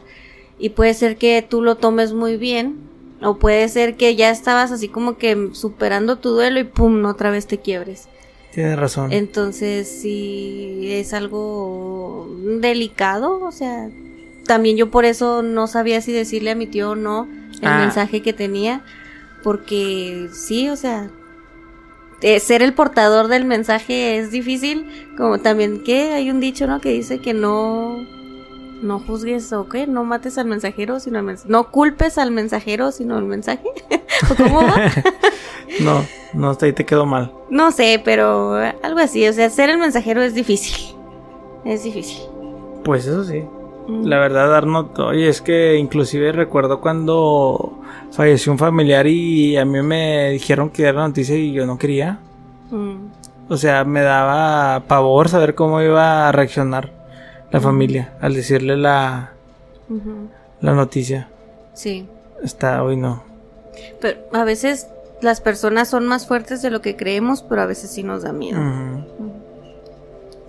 y 0.59 0.69
puede 0.69 0.93
ser 0.93 1.17
que 1.17 1.45
tú 1.47 1.61
lo 1.61 1.75
tomes 1.75 2.13
muy 2.13 2.37
bien 2.37 2.77
o 3.21 3.37
puede 3.37 3.67
ser 3.69 3.95
que 3.95 4.15
ya 4.15 4.29
estabas 4.29 4.71
así 4.71 4.89
como 4.89 5.17
que 5.17 5.49
superando 5.53 6.17
tu 6.17 6.29
duelo 6.29 6.59
y 6.59 6.65
pum, 6.65 7.05
otra 7.05 7.31
vez 7.31 7.47
te 7.47 7.59
quiebres. 7.59 8.09
Tienes 8.53 8.77
razón. 8.77 9.11
Entonces, 9.11 9.87
sí, 9.87 10.87
es 10.91 11.13
algo 11.13 12.29
delicado, 12.61 13.43
o 13.43 13.51
sea, 13.51 13.89
también 14.45 14.77
yo 14.77 14.91
por 14.91 15.05
eso 15.05 15.41
no 15.41 15.67
sabía 15.67 16.01
si 16.01 16.11
decirle 16.11 16.51
a 16.51 16.55
mi 16.55 16.67
tío 16.67 16.91
o 16.91 16.95
no 16.95 17.27
el 17.61 17.67
ah. 17.67 17.79
mensaje 17.79 18.21
que 18.21 18.33
tenía, 18.33 18.81
porque 19.43 20.29
sí, 20.31 20.69
o 20.69 20.75
sea, 20.75 21.09
eh, 22.21 22.39
ser 22.39 22.61
el 22.61 22.73
portador 22.73 23.27
del 23.27 23.45
mensaje 23.45 24.17
es 24.17 24.31
difícil, 24.31 24.87
como 25.17 25.39
también 25.39 25.83
que 25.83 26.13
hay 26.13 26.29
un 26.29 26.39
dicho, 26.39 26.67
¿no? 26.67 26.79
Que 26.79 26.89
dice 26.89 27.19
que 27.19 27.33
no 27.33 27.97
no 28.81 28.99
juzgues 28.99 29.51
o 29.53 29.69
qué, 29.69 29.87
no 29.87 30.03
mates 30.03 30.37
al 30.37 30.45
mensajero, 30.45 30.99
sino 30.99 31.19
al 31.19 31.25
mensaje. 31.25 31.49
No 31.49 31.71
culpes 31.71 32.17
al 32.17 32.31
mensajero, 32.31 32.91
sino 32.91 33.15
al 33.15 33.23
mensaje. 33.23 33.63
¿O 34.31 34.35
cómo 34.35 34.61
va? 34.61 34.91
no, 35.79 36.05
no, 36.33 36.57
ahí 36.61 36.73
te 36.73 36.85
quedó 36.85 37.05
mal. 37.05 37.31
No 37.49 37.71
sé, 37.71 38.01
pero 38.03 38.55
algo 38.55 38.99
así. 38.99 39.27
O 39.27 39.33
sea, 39.33 39.49
ser 39.49 39.69
el 39.69 39.77
mensajero 39.77 40.21
es 40.21 40.33
difícil. 40.33 40.95
Es 41.65 41.83
difícil. 41.83 42.23
Pues 42.83 43.05
eso 43.07 43.23
sí. 43.23 43.43
Mm. 43.87 44.05
La 44.05 44.19
verdad, 44.19 44.55
Arnold, 44.55 44.99
oye, 44.99 45.27
es 45.27 45.41
que 45.41 45.77
inclusive 45.77 46.31
recuerdo 46.31 46.79
cuando 46.79 47.79
falleció 48.11 48.51
un 48.51 48.57
familiar 48.57 49.07
y 49.07 49.57
a 49.57 49.65
mí 49.65 49.81
me 49.81 50.29
dijeron 50.29 50.69
que 50.69 50.83
era 50.83 50.93
la 50.93 51.07
noticia 51.07 51.35
y 51.35 51.51
yo 51.51 51.65
no 51.65 51.77
quería. 51.77 52.19
Mm. 52.71 52.95
O 53.49 53.57
sea, 53.57 53.83
me 53.83 54.01
daba 54.01 54.83
pavor 54.87 55.29
saber 55.29 55.53
cómo 55.55 55.81
iba 55.81 56.27
a 56.27 56.31
reaccionar 56.31 56.91
la 57.51 57.59
familia 57.59 58.13
al 58.19 58.33
decirle 58.33 58.77
la, 58.77 59.33
la 60.61 60.73
noticia. 60.73 61.27
Sí. 61.73 62.07
Está, 62.41 62.83
hoy 62.83 62.95
no. 62.95 63.23
Pero 63.99 64.19
a 64.31 64.43
veces 64.43 64.87
las 65.21 65.41
personas 65.41 65.89
son 65.89 66.05
más 66.07 66.27
fuertes 66.27 66.61
de 66.61 66.69
lo 66.69 66.81
que 66.81 66.95
creemos, 66.95 67.43
pero 67.43 67.61
a 67.61 67.65
veces 67.65 67.91
sí 67.91 68.03
nos 68.03 68.23
da 68.23 68.33
miedo. 68.33 68.59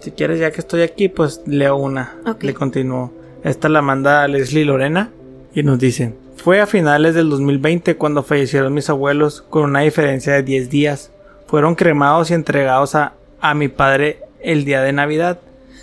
Si 0.01 0.11
quieres, 0.11 0.39
ya 0.39 0.51
que 0.51 0.61
estoy 0.61 0.83
aquí, 0.83 1.09
pues 1.09 1.43
leo 1.47 1.77
una. 1.77 2.17
Le 2.41 2.55
continúo. 2.55 3.11
Esta 3.45 3.69
la 3.69 3.83
manda 3.83 4.27
Leslie 4.27 4.65
Lorena 4.65 5.11
y 5.55 5.63
nos 5.63 5.79
dice: 5.79 6.15
Fue 6.37 6.61
a 6.61 6.67
finales 6.67 7.15
del 7.15 7.29
2020 7.29 7.97
cuando 7.97 8.23
fallecieron 8.23 8.73
mis 8.73 8.91
abuelos 8.91 9.43
con 9.43 9.65
una 9.65 9.81
diferencia 9.81 10.33
de 10.33 10.43
10 10.43 10.71
días. 10.71 11.13
Fueron 11.47 11.75
cremados 11.75 12.31
y 12.31 12.35
entregados 12.35 12.95
a, 12.95 13.13
a 13.41 13.55
mi 13.55 13.69
padre 13.69 14.21
el 14.41 14.65
día 14.65 14.83
de 14.83 14.93
Navidad. 14.93 15.39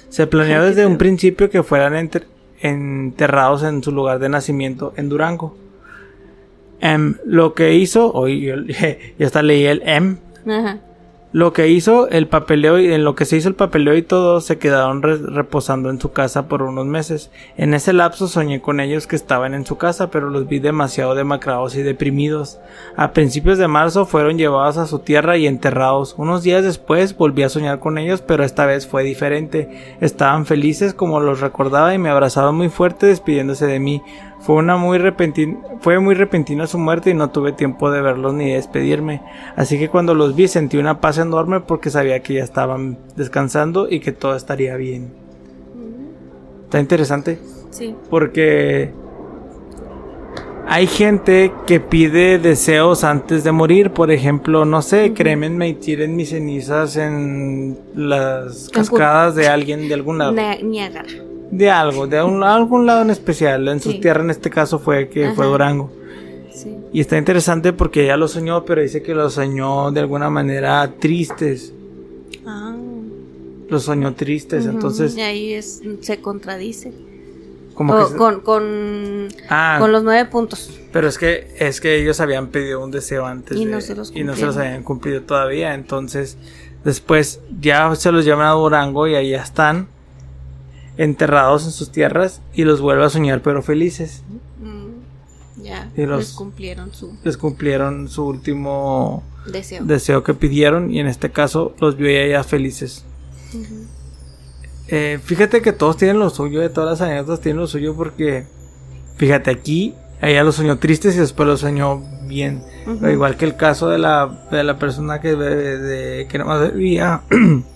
Se 0.10 0.28
planeó 0.28 0.64
desde 0.64 0.86
un 0.86 0.98
principio 0.98 1.50
que 1.50 1.64
fueran 1.64 2.10
enterrados 2.60 3.64
en 3.64 3.84
su 3.84 3.92
lugar 3.92 4.20
de 4.20 4.30
nacimiento 4.30 4.94
en 4.98 5.08
Durango. 5.08 5.56
Em, 6.82 7.16
lo 7.26 7.54
que 7.54 7.76
hizo, 7.76 8.12
hoy 8.12 8.52
ya 9.20 9.26
hasta 9.26 9.44
leí 9.44 9.66
el 9.66 9.84
M. 9.86 10.18
Lo 11.34 11.54
que 11.54 11.70
hizo 11.70 12.10
el 12.10 12.28
papeleo 12.28 12.78
y 12.78 12.92
en 12.92 13.06
lo 13.06 13.16
que 13.16 13.24
se 13.24 13.38
hizo 13.38 13.48
el 13.48 13.56
papeleo 13.56 13.96
y 13.96 14.02
todo 14.02 14.42
se 14.42 14.58
quedaron 14.58 15.02
reposando 15.02 15.90
en 15.90 16.02
su 16.02 16.12
casa 16.12 16.50
por 16.50 16.62
unos 16.62 16.86
meses. 16.86 17.32
En 17.56 17.74
ese 17.74 17.94
lapso 17.94 18.28
soñé 18.28 18.62
con 18.62 18.82
ellos 18.82 19.08
que 19.08 19.16
estaban 19.16 19.54
en 19.54 19.66
su 19.66 19.78
casa, 19.78 20.12
pero 20.12 20.30
los 20.30 20.50
vi 20.50 20.60
demasiado 20.60 21.16
demacrados 21.16 21.78
y 21.78 21.84
deprimidos. 21.84 22.60
A 22.98 23.14
principios 23.14 23.58
de 23.58 23.70
marzo 23.70 24.06
fueron 24.06 24.38
llevados 24.38 24.76
a 24.76 24.88
su 24.88 25.00
tierra 25.00 25.38
y 25.38 25.48
enterrados. 25.48 26.16
Unos 26.18 26.44
días 26.44 26.66
después 26.66 27.16
volví 27.16 27.44
a 27.44 27.50
soñar 27.50 27.80
con 27.80 27.98
ellos, 27.98 28.22
pero 28.22 28.44
esta 28.44 28.66
vez 28.66 28.86
fue 28.86 29.04
diferente. 29.04 29.96
Estaban 30.02 30.46
felices 30.46 30.94
como 30.94 31.22
los 31.22 31.40
recordaba 31.40 31.94
y 31.94 31.98
me 31.98 32.10
abrazaron 32.10 32.56
muy 32.56 32.68
fuerte 32.68 33.06
despidiéndose 33.06 33.68
de 33.68 33.80
mí. 33.80 34.02
Fue 34.42 34.56
una 34.56 34.76
muy 34.76 34.98
repentina, 34.98 35.58
fue 35.82 36.00
muy 36.00 36.16
repentina 36.16 36.66
su 36.66 36.80
muerte 36.80 37.12
y 37.12 37.14
no 37.14 37.30
tuve 37.30 37.52
tiempo 37.52 37.92
de 37.92 38.02
verlos 38.02 38.34
ni 38.34 38.50
de 38.50 38.56
despedirme. 38.56 39.22
Así 39.56 39.78
que 39.78 39.88
cuando 39.88 40.16
los 40.16 40.36
vi 40.36 40.48
sentí 40.48 40.78
una 40.78 41.00
paz 41.00 41.20
enorme 41.20 41.60
porque 41.60 41.92
sabía 41.92 42.22
que 42.22 42.36
ya 42.36 42.44
estaban 42.44 42.98
descansando 43.16 43.88
y 43.88 44.00
que 44.00 44.12
todo 44.12 44.36
estaría 44.36 44.76
bien. 44.78 45.14
Está 46.64 46.80
interesante. 46.80 47.38
Sí. 47.70 47.96
Porque 48.10 48.92
hay 50.68 50.88
gente 50.88 51.52
que 51.68 51.80
pide 51.80 52.40
deseos 52.40 53.04
antes 53.04 53.44
de 53.44 53.52
morir. 53.52 53.92
Por 53.92 54.10
ejemplo, 54.10 54.66
no 54.66 54.82
sé, 54.82 55.14
crémenme 55.14 55.70
y 55.70 55.74
tiren 55.76 56.16
mis 56.16 56.30
cenizas 56.30 56.96
en 56.98 57.78
las 57.94 58.70
cascadas 58.70 59.36
de 59.36 59.48
alguien 59.48 59.88
de 59.88 59.94
algún 59.94 60.18
lado. 60.18 60.32
Niágara 60.32 61.31
de 61.52 61.70
algo, 61.70 62.08
de 62.08 62.18
algún 62.18 62.86
lado 62.86 63.02
en 63.02 63.10
especial. 63.10 63.68
En 63.68 63.80
su 63.80 64.00
tierra 64.00 64.24
en 64.24 64.30
este 64.30 64.50
caso 64.50 64.80
fue 64.80 65.10
que 65.10 65.32
fue 65.32 65.46
Durango. 65.46 65.92
Y 66.94 67.00
está 67.00 67.18
interesante 67.18 67.74
porque 67.74 68.04
ella 68.04 68.18
lo 68.18 68.28
soñó, 68.28 68.66
pero 68.66 68.82
dice 68.82 69.02
que 69.02 69.14
lo 69.14 69.30
soñó 69.30 69.92
de 69.92 70.02
alguna 70.02 70.30
manera 70.30 70.92
tristes. 71.00 71.74
Ah. 72.46 72.76
Lo 73.70 73.80
soñó 73.80 74.14
tristes, 74.14 74.66
entonces. 74.66 75.16
Y 75.16 75.22
ahí 75.22 75.54
es, 75.54 75.82
se 76.02 76.20
contradice. 76.20 76.92
Como 77.74 77.94
con, 78.18 78.42
con, 78.42 79.30
ah. 79.50 79.78
con, 79.80 79.94
los 79.94 80.04
nueve 80.04 80.30
puntos. 80.30 80.78
Pero 80.92 81.08
es 81.08 81.18
que 81.18 81.48
es 81.58 81.80
que 81.80 82.02
ellos 82.02 82.20
habían 82.20 82.48
pedido 82.48 82.84
un 82.84 82.92
deseo 82.92 83.26
antes 83.26 83.58
y, 83.58 83.64
no, 83.64 83.80
se 83.80 83.96
los 83.96 84.14
y 84.14 84.26
no 84.26 84.36
se 84.36 84.46
los 84.46 84.58
habían 84.58 84.84
cumplido 84.84 85.22
todavía. 85.22 85.74
Entonces, 85.74 86.38
después 86.84 87.40
ya 87.62 87.96
se 87.96 88.12
los 88.12 88.26
llevan 88.26 88.48
a 88.48 88.52
Durango 88.52 89.08
y 89.08 89.16
ahí 89.16 89.32
ya 89.32 89.42
están 89.42 89.88
enterrados 91.02 91.66
en 91.66 91.72
sus 91.72 91.92
tierras 91.92 92.42
y 92.54 92.64
los 92.64 92.80
vuelve 92.80 93.04
a 93.04 93.10
soñar 93.10 93.42
pero 93.42 93.64
felices. 93.64 94.22
Mm, 94.62 95.64
ya, 95.64 95.90
les 95.96 96.34
cumplieron 96.34 96.94
su... 96.94 97.18
Les 97.24 97.38
cumplieron 97.38 98.08
su 98.08 98.24
último 98.26 99.24
deseo. 99.84 100.24
que 100.24 100.36
pidieron 100.36 100.94
y 100.94 101.00
en 101.00 101.08
este 101.08 101.32
caso 101.32 101.74
los 101.80 101.98
vio 101.98 102.10
ya 102.28 102.44
felices. 102.44 103.04
Eh, 104.90 105.20
fíjate 105.24 105.62
que 105.64 105.74
todos 105.74 105.98
tienen 105.98 106.20
lo 106.20 106.30
suyo, 106.30 106.62
de 106.62 106.70
todas 106.70 106.92
las 106.92 107.02
anécdotas 107.02 107.42
tienen 107.42 107.62
lo 107.62 107.68
suyo 107.68 107.96
porque, 107.96 108.46
fíjate, 109.18 109.50
aquí 109.50 109.96
ella 110.22 110.44
los 110.44 110.56
soñó 110.56 110.78
tristes 110.78 111.16
y 111.16 111.20
después 111.20 111.48
los 111.48 111.62
soñó 111.62 112.04
bien. 112.28 112.64
Igual 113.12 113.38
que 113.38 113.46
el 113.46 113.56
caso 113.56 113.90
de 113.90 113.98
la, 113.98 114.48
de 114.52 114.64
la 114.64 114.78
persona 114.78 115.20
que, 115.20 115.36
de, 115.36 115.78
de, 115.80 116.28
que 116.28 116.38
nomás 116.38 116.74
vivía 116.74 117.24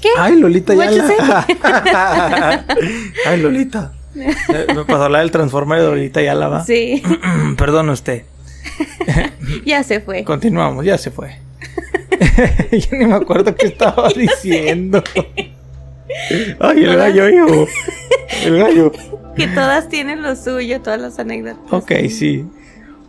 ¿Qué? 0.00 0.08
Ay, 0.16 0.36
Lolita 0.38 0.74
ya 0.74 0.88
Ay, 3.26 3.40
Lolita. 3.40 3.92
Me 4.14 4.84
pasó 4.86 5.08
la 5.08 5.20
del 5.20 5.30
Transformer 5.30 5.80
de 5.80 5.86
Lolita 5.86 6.22
ya 6.22 6.34
la 6.34 6.48
va. 6.48 6.64
Sí. 6.64 7.02
Perdón 7.56 7.90
usted. 7.90 8.24
ya 9.64 9.82
se 9.82 10.00
fue. 10.00 10.24
Continuamos, 10.24 10.84
ya 10.84 10.98
se 10.98 11.10
fue. 11.10 11.36
Yo 12.72 12.96
ni 12.96 13.06
me 13.06 13.14
acuerdo 13.14 13.54
qué 13.54 13.66
estaba 13.66 14.08
diciendo. 14.10 15.02
Ay, 16.60 16.84
el 16.84 16.96
gallo, 16.96 17.28
hijo. 17.28 17.66
El 18.44 18.58
gallo. 18.58 18.92
Que 19.36 19.46
todas 19.48 19.88
tienen 19.88 20.22
lo 20.22 20.34
suyo, 20.36 20.80
todas 20.80 21.00
las 21.00 21.18
anécdotas. 21.18 21.72
Ok, 21.72 21.92
sí. 22.08 22.44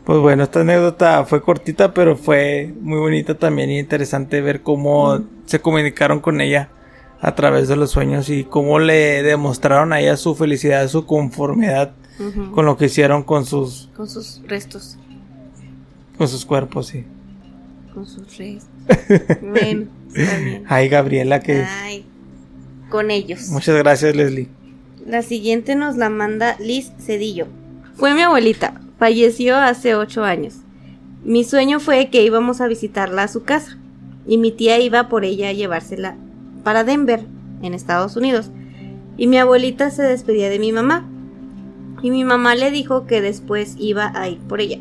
Pues 0.06 0.20
bueno, 0.20 0.44
esta 0.44 0.62
anécdota 0.62 1.24
fue 1.26 1.42
cortita, 1.42 1.94
pero 1.94 2.18
fue 2.18 2.74
muy 2.82 2.98
bonita 3.00 3.36
también 3.36 3.70
y 3.70 3.80
interesante 3.80 4.42
ver 4.42 4.62
cómo 4.62 5.22
se 5.46 5.60
comunicaron 5.60 6.20
con 6.20 6.42
ella 6.42 6.70
a 7.22 7.36
través 7.36 7.68
de 7.68 7.76
los 7.76 7.92
sueños 7.92 8.30
y 8.30 8.44
cómo 8.44 8.80
le 8.80 9.24
demostraron 9.24 9.94
a 9.94 10.00
ella 10.00 10.16
su 10.18 10.36
felicidad, 10.36 10.88
su 10.88 11.06
conformidad 11.06 11.94
con 12.54 12.66
lo 12.66 12.76
que 12.76 12.86
hicieron 12.86 13.24
con 13.24 13.46
sus... 13.46 13.90
Con 13.96 14.10
sus 14.10 14.42
restos. 14.46 14.98
Con 16.18 16.28
sus 16.28 16.46
cuerpos, 16.46 16.88
sí. 16.88 17.06
Con 17.94 18.06
sus 18.06 18.38
restos. 18.38 18.70
bueno, 19.42 19.88
Ay, 20.68 20.90
Gabriela, 20.90 21.40
que... 21.40 21.64
Ay, 21.64 22.06
con 22.90 23.10
ellos. 23.10 23.48
Muchas 23.50 23.78
gracias, 23.78 24.16
Leslie. 24.16 24.50
La 25.06 25.22
siguiente 25.22 25.76
nos 25.76 25.96
la 25.96 26.10
manda 26.10 26.58
Liz 26.60 26.92
Cedillo. 27.00 27.48
Fue 27.96 28.14
mi 28.14 28.22
abuelita. 28.22 28.82
Falleció 28.98 29.56
hace 29.56 29.96
ocho 29.96 30.26
años. 30.26 30.56
Mi 31.24 31.46
sueño 31.46 31.80
fue 31.80 32.10
que 32.10 32.24
íbamos 32.24 32.60
a 32.60 32.68
visitarla 32.68 33.24
a 33.24 33.28
su 33.30 33.44
casa 33.44 33.78
y 34.28 34.38
mi 34.38 34.52
tía 34.52 34.80
iba 34.80 35.08
por 35.08 35.24
ella 35.24 35.50
a 35.50 35.54
llevársela 35.54 36.18
para 36.64 36.84
Denver, 36.84 37.26
en 37.62 37.74
Estados 37.74 38.16
Unidos, 38.16 38.52
y 39.18 39.28
mi 39.28 39.38
abuelita 39.38 39.92
se 39.92 40.04
despedía 40.04 40.50
de 40.50 40.60
mi 40.60 40.72
mamá. 40.72 41.08
Y 42.02 42.12
mi 42.12 42.24
mamá 42.24 42.56
le 42.56 42.72
dijo 42.72 43.06
que 43.06 43.22
después 43.22 43.76
iba 43.78 44.12
a 44.16 44.30
ir 44.30 44.40
por 44.40 44.62
ella. 44.62 44.80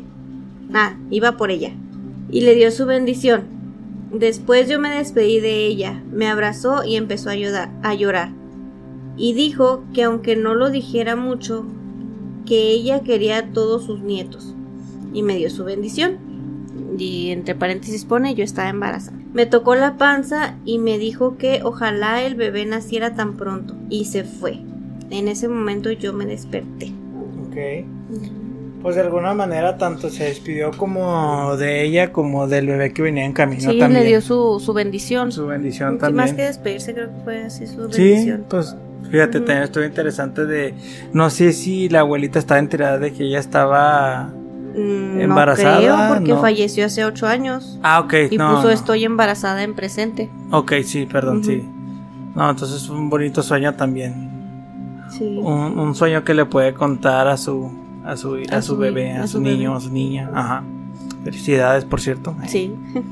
Ah, 0.73 0.97
iba 1.09 1.35
por 1.35 1.51
ella. 1.51 1.73
Y 2.31 2.41
le 2.41 2.55
dio 2.55 2.71
su 2.71 2.85
bendición. 2.85 3.43
Después 4.13 4.69
yo 4.69 4.79
me 4.79 4.89
despedí 4.89 5.39
de 5.39 5.65
ella, 5.65 6.01
me 6.11 6.27
abrazó 6.27 6.83
y 6.85 6.95
empezó 6.95 7.29
a, 7.29 7.33
a 7.83 7.93
llorar. 7.93 8.29
Y 9.17 9.33
dijo 9.33 9.83
que 9.93 10.03
aunque 10.03 10.35
no 10.35 10.55
lo 10.55 10.69
dijera 10.69 11.15
mucho, 11.15 11.65
que 12.45 12.71
ella 12.71 13.01
quería 13.01 13.37
a 13.37 13.45
todos 13.51 13.83
sus 13.85 13.99
nietos 13.99 14.55
y 15.13 15.21
me 15.21 15.35
dio 15.35 15.49
su 15.49 15.63
bendición. 15.65 16.17
Y 16.97 17.31
entre 17.31 17.55
paréntesis 17.55 18.05
pone 18.05 18.35
yo 18.35 18.43
estaba 18.43 18.69
embarazada. 18.69 19.17
Me 19.33 19.45
tocó 19.45 19.75
la 19.75 19.97
panza 19.97 20.55
y 20.65 20.79
me 20.79 20.97
dijo 20.97 21.37
que 21.37 21.61
ojalá 21.63 22.23
el 22.23 22.35
bebé 22.35 22.65
naciera 22.65 23.15
tan 23.15 23.35
pronto. 23.37 23.75
Y 23.89 24.05
se 24.05 24.23
fue. 24.23 24.59
En 25.09 25.27
ese 25.27 25.47
momento 25.47 25.91
yo 25.91 26.13
me 26.13 26.25
desperté. 26.25 26.91
Ok. 27.47 27.85
Pues 28.81 28.95
de 28.95 29.01
alguna 29.01 29.33
manera 29.33 29.77
tanto 29.77 30.09
se 30.09 30.23
despidió 30.25 30.71
como 30.71 31.57
de 31.57 31.83
ella 31.83 32.13
como 32.13 32.47
del 32.47 32.67
bebé 32.67 32.93
que 32.93 33.01
venía 33.01 33.25
en 33.25 33.33
camino 33.33 33.69
sí, 33.71 33.77
le 33.77 34.03
dio 34.05 34.21
su, 34.21 34.61
su 34.63 34.71
bendición. 34.73 35.31
Su 35.33 35.47
bendición 35.47 35.93
Sí, 35.95 35.99
también. 35.99 36.15
Más 36.15 36.33
que 36.33 36.43
despedirse 36.43 36.93
creo 36.93 37.09
que 37.09 37.23
fue 37.25 37.41
así 37.43 37.67
su 37.67 37.91
Sí, 37.91 38.03
bendición. 38.11 38.45
pues 38.49 38.75
fíjate, 39.11 39.39
también 39.39 39.63
estuvo 39.63 39.83
interesante 39.83 40.45
de... 40.45 40.73
No 41.11 41.29
sé 41.29 41.51
si 41.51 41.89
la 41.89 42.01
abuelita 42.01 42.39
estaba 42.39 42.59
enterada 42.59 42.97
de 42.99 43.11
que 43.11 43.25
ella 43.25 43.39
estaba... 43.39 44.33
Mm, 44.75 45.19
embarazada, 45.21 45.75
No 45.75 45.79
creo 45.79 46.13
porque 46.15 46.31
no. 46.33 46.41
falleció 46.41 46.85
hace 46.85 47.05
ocho 47.05 47.27
años. 47.27 47.79
Ah, 47.83 47.99
ok, 48.01 48.13
Y 48.31 48.37
no, 48.37 48.55
puso 48.55 48.69
estoy 48.69 49.03
embarazada 49.05 49.63
en 49.63 49.73
presente. 49.75 50.29
Ok, 50.51 50.73
sí, 50.83 51.05
perdón, 51.05 51.43
sí. 51.43 51.67
No, 52.35 52.49
entonces 52.49 52.85
fue 52.87 52.95
un 52.95 53.09
bonito 53.09 53.41
sueño 53.43 53.73
también. 53.75 54.29
Sí. 55.09 55.37
Un, 55.41 55.77
un 55.79 55.95
sueño 55.95 56.23
que 56.23 56.33
le 56.33 56.45
puede 56.45 56.73
contar 56.73 57.27
a 57.27 57.37
su 57.37 57.71
a 58.05 58.15
su, 58.15 58.35
a 58.51 58.55
A 58.57 58.61
su 58.61 58.73
su 58.73 58.77
bebé, 58.77 59.13
a, 59.13 59.23
a 59.23 59.27
su, 59.27 59.33
su 59.37 59.41
niño, 59.41 59.71
bebé. 59.71 59.77
a 59.77 59.79
su 59.81 59.91
niña. 59.91 60.31
Ajá. 60.33 60.63
Felicidades, 61.23 61.85
por 61.85 61.99
cierto. 62.01 62.35
Sí. 62.47 62.73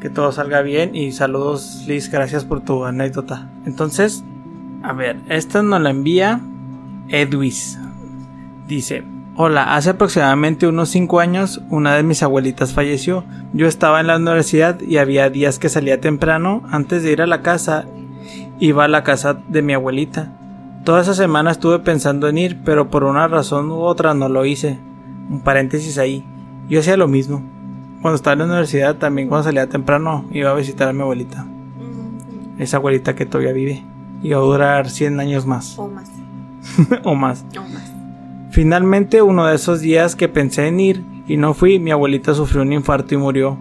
Que 0.00 0.10
todo 0.10 0.30
salga 0.30 0.62
bien 0.62 0.94
y 0.94 1.10
saludos, 1.10 1.82
Liz. 1.88 2.08
Gracias 2.08 2.44
por 2.44 2.60
tu 2.60 2.84
anécdota. 2.84 3.50
Entonces, 3.66 4.22
a 4.84 4.92
ver, 4.92 5.16
esta 5.28 5.60
nos 5.64 5.80
la 5.80 5.90
envía 5.90 6.40
Edwis. 7.08 7.80
Dice: 8.68 9.02
Hola, 9.40 9.76
hace 9.76 9.90
aproximadamente 9.90 10.66
unos 10.66 10.88
5 10.88 11.20
años 11.20 11.62
una 11.70 11.94
de 11.94 12.02
mis 12.02 12.24
abuelitas 12.24 12.72
falleció. 12.72 13.22
Yo 13.52 13.68
estaba 13.68 14.00
en 14.00 14.08
la 14.08 14.16
universidad 14.16 14.80
y 14.80 14.96
había 14.96 15.30
días 15.30 15.60
que 15.60 15.68
salía 15.68 16.00
temprano. 16.00 16.64
Antes 16.72 17.04
de 17.04 17.12
ir 17.12 17.22
a 17.22 17.26
la 17.28 17.40
casa, 17.40 17.84
iba 18.58 18.82
a 18.82 18.88
la 18.88 19.04
casa 19.04 19.34
de 19.46 19.62
mi 19.62 19.74
abuelita. 19.74 20.32
Toda 20.84 21.02
esa 21.02 21.14
semana 21.14 21.52
estuve 21.52 21.78
pensando 21.78 22.26
en 22.26 22.36
ir, 22.36 22.58
pero 22.64 22.90
por 22.90 23.04
una 23.04 23.28
razón 23.28 23.70
u 23.70 23.82
otra 23.82 24.12
no 24.12 24.28
lo 24.28 24.44
hice. 24.44 24.80
Un 25.30 25.42
paréntesis 25.42 25.98
ahí. 25.98 26.26
Yo 26.68 26.80
hacía 26.80 26.96
lo 26.96 27.06
mismo. 27.06 27.40
Cuando 28.02 28.16
estaba 28.16 28.32
en 28.32 28.40
la 28.40 28.44
universidad, 28.46 28.96
también 28.96 29.28
cuando 29.28 29.44
salía 29.44 29.68
temprano, 29.68 30.24
iba 30.32 30.50
a 30.50 30.54
visitar 30.54 30.88
a 30.88 30.92
mi 30.92 31.02
abuelita. 31.02 31.46
Esa 32.58 32.78
abuelita 32.78 33.14
que 33.14 33.24
todavía 33.24 33.52
vive. 33.52 33.84
Iba 34.20 34.38
a 34.38 34.42
durar 34.42 34.90
100 34.90 35.20
años 35.20 35.46
más. 35.46 35.78
O 35.78 35.86
más. 35.86 36.10
o 37.04 37.14
más. 37.14 37.46
O 37.56 37.62
más. 37.62 37.87
Finalmente, 38.58 39.22
uno 39.22 39.46
de 39.46 39.54
esos 39.54 39.82
días 39.82 40.16
que 40.16 40.28
pensé 40.28 40.66
en 40.66 40.80
ir 40.80 41.04
y 41.28 41.36
no 41.36 41.54
fui, 41.54 41.78
mi 41.78 41.92
abuelita 41.92 42.34
sufrió 42.34 42.62
un 42.62 42.72
infarto 42.72 43.14
y 43.14 43.16
murió. 43.16 43.56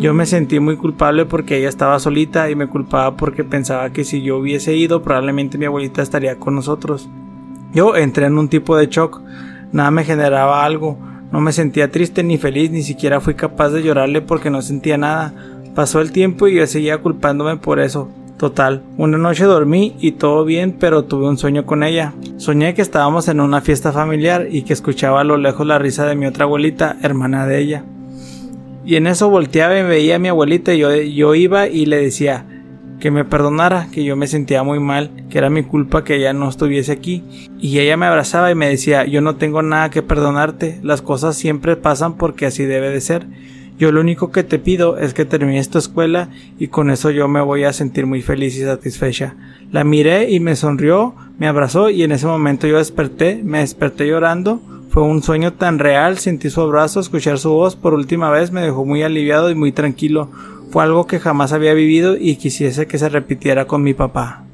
Yo 0.00 0.12
me 0.12 0.26
sentí 0.26 0.58
muy 0.58 0.76
culpable 0.76 1.24
porque 1.24 1.56
ella 1.56 1.68
estaba 1.68 2.00
solita 2.00 2.50
y 2.50 2.56
me 2.56 2.66
culpaba 2.66 3.16
porque 3.16 3.44
pensaba 3.44 3.90
que 3.90 4.02
si 4.02 4.20
yo 4.20 4.38
hubiese 4.38 4.74
ido 4.74 5.04
probablemente 5.04 5.56
mi 5.56 5.66
abuelita 5.66 6.02
estaría 6.02 6.34
con 6.34 6.56
nosotros. 6.56 7.08
Yo 7.72 7.94
entré 7.94 8.26
en 8.26 8.38
un 8.38 8.48
tipo 8.48 8.76
de 8.76 8.88
shock, 8.88 9.20
nada 9.70 9.92
me 9.92 10.02
generaba 10.02 10.64
algo, 10.64 10.98
no 11.30 11.40
me 11.40 11.52
sentía 11.52 11.92
triste 11.92 12.24
ni 12.24 12.38
feliz, 12.38 12.72
ni 12.72 12.82
siquiera 12.82 13.20
fui 13.20 13.34
capaz 13.34 13.68
de 13.68 13.84
llorarle 13.84 14.20
porque 14.20 14.50
no 14.50 14.62
sentía 14.62 14.98
nada. 14.98 15.32
Pasó 15.76 16.00
el 16.00 16.10
tiempo 16.10 16.48
y 16.48 16.56
yo 16.56 16.66
seguía 16.66 16.98
culpándome 16.98 17.56
por 17.56 17.78
eso. 17.78 18.08
Total, 18.42 18.82
una 18.96 19.18
noche 19.18 19.44
dormí 19.44 19.94
y 20.00 20.10
todo 20.10 20.44
bien, 20.44 20.72
pero 20.72 21.04
tuve 21.04 21.28
un 21.28 21.38
sueño 21.38 21.64
con 21.64 21.84
ella. 21.84 22.12
Soñé 22.38 22.74
que 22.74 22.82
estábamos 22.82 23.28
en 23.28 23.38
una 23.38 23.60
fiesta 23.60 23.92
familiar 23.92 24.48
y 24.50 24.62
que 24.62 24.72
escuchaba 24.72 25.20
a 25.20 25.24
lo 25.24 25.36
lejos 25.36 25.64
la 25.64 25.78
risa 25.78 26.06
de 26.06 26.16
mi 26.16 26.26
otra 26.26 26.46
abuelita, 26.46 26.96
hermana 27.02 27.46
de 27.46 27.60
ella. 27.60 27.84
Y 28.84 28.96
en 28.96 29.06
eso 29.06 29.30
volteaba 29.30 29.78
y 29.78 29.84
veía 29.84 30.16
a 30.16 30.18
mi 30.18 30.26
abuelita 30.26 30.74
y 30.74 30.78
yo, 30.78 30.92
yo 30.92 31.36
iba 31.36 31.68
y 31.68 31.86
le 31.86 31.98
decía 31.98 32.44
que 32.98 33.12
me 33.12 33.24
perdonara, 33.24 33.86
que 33.92 34.02
yo 34.02 34.16
me 34.16 34.26
sentía 34.26 34.64
muy 34.64 34.80
mal, 34.80 35.12
que 35.30 35.38
era 35.38 35.48
mi 35.48 35.62
culpa 35.62 36.02
que 36.02 36.16
ella 36.16 36.32
no 36.32 36.48
estuviese 36.48 36.90
aquí. 36.90 37.22
Y 37.60 37.78
ella 37.78 37.96
me 37.96 38.06
abrazaba 38.06 38.50
y 38.50 38.56
me 38.56 38.68
decía, 38.68 39.06
yo 39.06 39.20
no 39.20 39.36
tengo 39.36 39.62
nada 39.62 39.90
que 39.90 40.02
perdonarte, 40.02 40.80
las 40.82 41.00
cosas 41.00 41.36
siempre 41.36 41.76
pasan 41.76 42.16
porque 42.16 42.46
así 42.46 42.64
debe 42.64 42.90
de 42.90 43.02
ser. 43.02 43.24
Yo 43.82 43.90
lo 43.90 44.00
único 44.00 44.30
que 44.30 44.44
te 44.44 44.60
pido 44.60 44.96
es 44.96 45.12
que 45.12 45.24
termines 45.24 45.68
tu 45.68 45.76
escuela 45.76 46.28
y 46.56 46.68
con 46.68 46.88
eso 46.88 47.10
yo 47.10 47.26
me 47.26 47.40
voy 47.40 47.64
a 47.64 47.72
sentir 47.72 48.06
muy 48.06 48.22
feliz 48.22 48.56
y 48.56 48.60
satisfecha. 48.60 49.34
La 49.72 49.82
miré 49.82 50.30
y 50.30 50.38
me 50.38 50.54
sonrió, 50.54 51.16
me 51.40 51.48
abrazó 51.48 51.90
y 51.90 52.04
en 52.04 52.12
ese 52.12 52.28
momento 52.28 52.68
yo 52.68 52.78
desperté, 52.78 53.40
me 53.42 53.58
desperté 53.58 54.06
llorando. 54.06 54.60
Fue 54.90 55.02
un 55.02 55.20
sueño 55.20 55.54
tan 55.54 55.80
real, 55.80 56.18
sentí 56.18 56.48
su 56.48 56.60
abrazo, 56.60 57.00
escuchar 57.00 57.40
su 57.40 57.50
voz 57.50 57.74
por 57.74 57.94
última 57.94 58.30
vez 58.30 58.52
me 58.52 58.60
dejó 58.60 58.84
muy 58.84 59.02
aliviado 59.02 59.50
y 59.50 59.56
muy 59.56 59.72
tranquilo. 59.72 60.30
Fue 60.70 60.84
algo 60.84 61.08
que 61.08 61.18
jamás 61.18 61.52
había 61.52 61.74
vivido 61.74 62.16
y 62.16 62.36
quisiese 62.36 62.86
que 62.86 62.98
se 62.98 63.08
repitiera 63.08 63.66
con 63.66 63.82
mi 63.82 63.94
papá. 63.94 64.44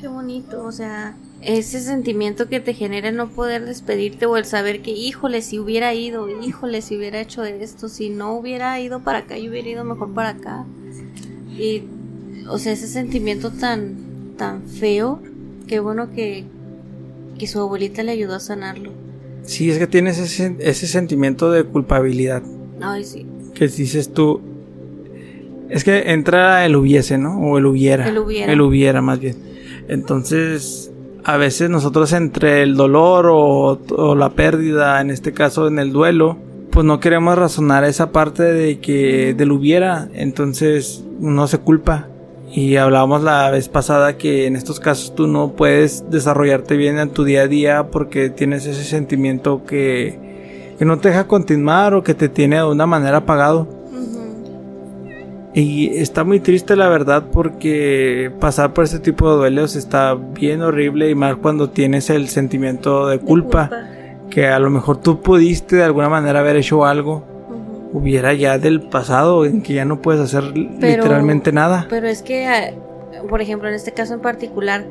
Qué 0.00 0.08
bonito, 0.08 0.64
o 0.64 0.72
sea, 0.72 1.14
ese 1.42 1.80
sentimiento 1.80 2.48
que 2.48 2.60
te 2.60 2.72
genera 2.72 3.10
no 3.10 3.28
poder 3.28 3.64
despedirte 3.64 4.26
o 4.26 4.36
el 4.36 4.44
saber 4.44 4.80
que, 4.80 4.92
híjole, 4.92 5.42
si 5.42 5.58
hubiera 5.58 5.92
ido, 5.92 6.28
híjole, 6.40 6.82
si 6.82 6.96
hubiera 6.96 7.20
hecho 7.20 7.44
esto, 7.44 7.88
si 7.88 8.10
no 8.10 8.34
hubiera 8.34 8.78
ido 8.80 9.00
para 9.00 9.18
acá, 9.18 9.36
yo 9.36 9.50
hubiera 9.50 9.68
ido 9.68 9.84
mejor 9.84 10.12
para 10.14 10.30
acá. 10.30 10.64
Y, 11.58 11.82
o 12.48 12.58
sea, 12.58 12.72
ese 12.72 12.86
sentimiento 12.86 13.50
tan, 13.50 14.34
tan 14.36 14.62
feo, 14.62 15.20
qué 15.66 15.80
bueno 15.80 16.12
que, 16.12 16.44
que 17.38 17.46
su 17.48 17.58
abuelita 17.58 18.04
le 18.04 18.12
ayudó 18.12 18.36
a 18.36 18.40
sanarlo. 18.40 18.92
Sí, 19.42 19.68
es 19.68 19.78
que 19.78 19.88
tienes 19.88 20.18
ese, 20.18 20.56
ese 20.60 20.86
sentimiento 20.86 21.50
de 21.50 21.64
culpabilidad. 21.64 22.42
Ay, 22.80 23.04
sí. 23.04 23.26
Que 23.54 23.66
dices 23.66 24.12
tú. 24.12 24.40
Es 25.68 25.82
que 25.82 26.12
entra 26.12 26.64
el 26.64 26.76
hubiese, 26.76 27.18
¿no? 27.18 27.40
O 27.40 27.58
el 27.58 27.66
hubiera. 27.66 28.08
El 28.08 28.18
hubiera. 28.18 28.52
El 28.52 28.60
hubiera, 28.60 29.02
más 29.02 29.18
bien. 29.18 29.36
Entonces, 29.88 30.91
a 31.24 31.36
veces 31.36 31.70
nosotros 31.70 32.12
entre 32.12 32.62
el 32.62 32.74
dolor 32.74 33.28
o, 33.30 34.14
la 34.14 34.30
pérdida, 34.30 35.00
en 35.00 35.10
este 35.10 35.32
caso 35.32 35.68
en 35.68 35.78
el 35.78 35.92
duelo, 35.92 36.36
pues 36.70 36.84
no 36.84 37.00
queremos 37.00 37.36
razonar 37.36 37.84
esa 37.84 38.10
parte 38.12 38.42
de 38.42 38.80
que 38.80 39.34
del 39.34 39.52
hubiera. 39.52 40.08
Entonces, 40.14 41.04
uno 41.20 41.46
se 41.46 41.58
culpa. 41.58 42.08
Y 42.54 42.76
hablábamos 42.76 43.22
la 43.22 43.50
vez 43.50 43.68
pasada 43.68 44.18
que 44.18 44.46
en 44.46 44.56
estos 44.56 44.78
casos 44.78 45.14
tú 45.14 45.26
no 45.26 45.52
puedes 45.52 46.10
desarrollarte 46.10 46.76
bien 46.76 46.98
en 46.98 47.10
tu 47.10 47.24
día 47.24 47.42
a 47.42 47.48
día 47.48 47.86
porque 47.90 48.28
tienes 48.28 48.66
ese 48.66 48.84
sentimiento 48.84 49.64
que, 49.64 50.74
que 50.78 50.84
no 50.84 50.98
te 50.98 51.08
deja 51.08 51.26
continuar 51.26 51.94
o 51.94 52.02
que 52.02 52.14
te 52.14 52.28
tiene 52.28 52.56
de 52.56 52.64
una 52.64 52.86
manera 52.86 53.18
apagado. 53.18 53.81
Y 55.54 55.98
está 55.98 56.24
muy 56.24 56.40
triste 56.40 56.76
la 56.76 56.88
verdad 56.88 57.24
porque 57.30 58.30
pasar 58.40 58.72
por 58.72 58.84
este 58.84 59.00
tipo 59.00 59.30
de 59.30 59.36
duelos 59.36 59.76
está 59.76 60.14
bien 60.14 60.62
horrible 60.62 61.10
y 61.10 61.14
más 61.14 61.36
cuando 61.36 61.68
tienes 61.70 62.08
el 62.08 62.28
sentimiento 62.28 63.06
de 63.08 63.18
culpa, 63.18 63.70
que 64.30 64.46
a 64.46 64.58
lo 64.58 64.70
mejor 64.70 65.02
tú 65.02 65.20
pudiste 65.20 65.76
de 65.76 65.84
alguna 65.84 66.08
manera 66.08 66.40
haber 66.40 66.56
hecho 66.56 66.86
algo, 66.86 67.22
hubiera 67.92 68.32
ya 68.32 68.58
del 68.58 68.80
pasado 68.80 69.44
en 69.44 69.60
que 69.62 69.74
ya 69.74 69.84
no 69.84 70.00
puedes 70.00 70.22
hacer 70.22 70.44
Pero- 70.80 71.02
literalmente 71.02 71.52
nada. 71.52 71.86
Pero 71.90 72.08
es 72.08 72.22
que, 72.22 72.46
ah, 72.46 72.70
por 73.28 73.42
ejemplo, 73.42 73.68
en 73.68 73.74
este 73.74 73.92
caso 73.92 74.14
en 74.14 74.20
particular, 74.20 74.86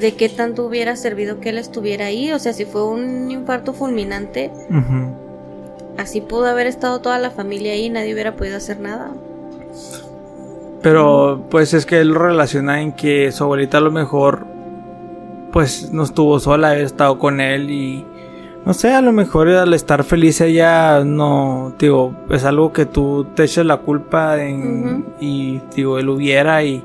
¿de 0.00 0.14
qué 0.14 0.28
tanto 0.28 0.64
hubiera 0.64 0.94
servido 0.94 1.40
que 1.40 1.48
él 1.48 1.58
estuviera 1.58 2.06
ahí? 2.06 2.30
O 2.30 2.38
sea, 2.38 2.52
si 2.52 2.64
fue 2.66 2.86
un 2.86 3.32
infarto 3.32 3.72
fulminante, 3.72 4.52
así 5.98 6.20
pudo 6.20 6.46
haber 6.46 6.68
estado 6.68 7.00
toda 7.00 7.18
la 7.18 7.30
familia 7.30 7.72
ahí 7.72 7.86
y 7.86 7.90
nadie 7.90 8.12
hubiera 8.12 8.36
podido 8.36 8.56
hacer 8.56 8.78
nada. 8.78 9.10
Pero 10.84 11.46
pues 11.50 11.74
es 11.74 11.84
que 11.86 12.00
él 12.00 12.08
lo 12.10 12.20
relaciona 12.20 12.80
en 12.82 12.92
que 12.92 13.32
su 13.32 13.42
abuelita 13.42 13.78
a 13.78 13.80
lo 13.80 13.90
mejor 13.90 14.46
pues 15.52 15.90
no 15.92 16.02
estuvo 16.04 16.38
sola, 16.40 16.70
haber 16.70 16.82
estado 16.84 17.18
con 17.18 17.40
él 17.40 17.70
y 17.70 18.04
no 18.66 18.74
sé, 18.74 18.92
a 18.92 19.00
lo 19.00 19.12
mejor 19.12 19.48
al 19.48 19.72
estar 19.74 20.04
feliz 20.04 20.40
ella 20.40 21.02
no, 21.04 21.74
digo, 21.78 22.14
es 22.30 22.44
algo 22.44 22.72
que 22.72 22.86
tú 22.86 23.26
te 23.34 23.44
echas 23.44 23.64
la 23.66 23.78
culpa 23.78 24.42
en, 24.44 25.04
y 25.20 25.60
digo, 25.74 25.98
él 25.98 26.08
hubiera 26.08 26.62
y 26.64 26.82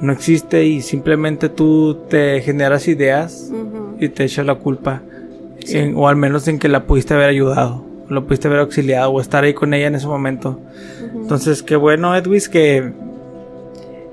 no 0.00 0.12
existe 0.12 0.64
y 0.64 0.82
simplemente 0.82 1.48
tú 1.48 1.94
te 2.08 2.40
generas 2.42 2.88
ideas 2.88 3.50
y 4.00 4.08
te 4.10 4.24
echas 4.24 4.44
la 4.46 4.54
culpa 4.56 5.00
Sí. 5.64 5.78
en- 5.78 5.96
o 5.96 6.08
al 6.08 6.16
menos 6.16 6.46
en 6.48 6.58
que 6.58 6.68
la 6.68 6.84
pudiste 6.84 7.14
haber 7.14 7.30
ayudado, 7.30 7.84
la 8.10 8.20
pudiste 8.20 8.48
haber 8.48 8.60
auxiliado 8.60 9.10
o 9.12 9.20
estar 9.20 9.44
ahí 9.44 9.54
con 9.54 9.72
ella 9.72 9.86
en 9.86 9.94
ese 9.94 10.06
momento. 10.06 10.58
Entonces, 11.14 11.62
qué 11.62 11.76
bueno, 11.76 12.14
Edwis, 12.14 12.50
que, 12.50 12.92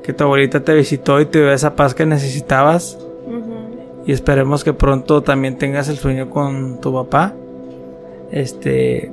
que 0.03 0.13
tu 0.13 0.23
abuelita 0.23 0.61
te 0.61 0.73
visitó 0.73 1.19
y 1.21 1.25
te 1.25 1.39
dio 1.39 1.51
esa 1.51 1.75
paz 1.75 1.93
que 1.93 2.05
necesitabas. 2.05 2.97
Y 4.05 4.11
esperemos 4.11 4.63
que 4.63 4.73
pronto 4.73 5.21
también 5.21 5.57
tengas 5.57 5.87
el 5.87 5.97
sueño 5.97 6.29
con 6.29 6.81
tu 6.81 6.93
papá. 6.93 7.33
Este, 8.31 9.11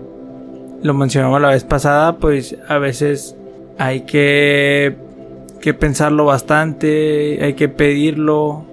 lo 0.82 0.94
mencionamos 0.94 1.40
la 1.40 1.48
vez 1.48 1.64
pasada, 1.64 2.16
pues 2.16 2.56
a 2.68 2.78
veces 2.78 3.36
hay 3.76 4.02
que, 4.02 4.96
que 5.60 5.74
pensarlo 5.74 6.24
bastante, 6.24 7.38
hay 7.42 7.54
que 7.54 7.68
pedirlo. 7.68 8.64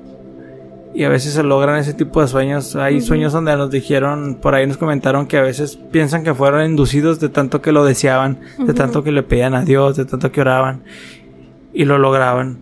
y 0.93 1.03
a 1.03 1.09
veces 1.09 1.33
se 1.33 1.43
logran 1.43 1.77
ese 1.77 1.93
tipo 1.93 2.21
de 2.21 2.29
sueños. 2.29 2.77
Hay 2.77 3.01
sueños 3.01 3.33
donde 3.33 3.57
nos 3.57 3.69
dijeron, 3.69 4.35
por 4.35 4.55
ahí 4.55 4.65
nos 4.65 4.77
comentaron 4.77 5.27
que 5.27 5.37
a 5.37 5.41
veces 5.41 5.77
piensan 5.91 6.23
que 6.23 6.33
fueron 6.33 6.65
inducidos 6.65 7.19
de 7.19 7.27
tanto 7.27 7.61
que 7.61 7.73
lo 7.73 7.83
deseaban, 7.83 8.39
de 8.57 8.73
tanto 8.73 9.03
que 9.03 9.11
le 9.11 9.21
pedían 9.21 9.53
a 9.53 9.65
Dios, 9.65 9.97
de 9.97 10.05
tanto 10.05 10.31
que 10.31 10.39
oraban 10.39 10.83
y 11.75 11.85
lo 11.85 11.99
lograban. 11.99 12.57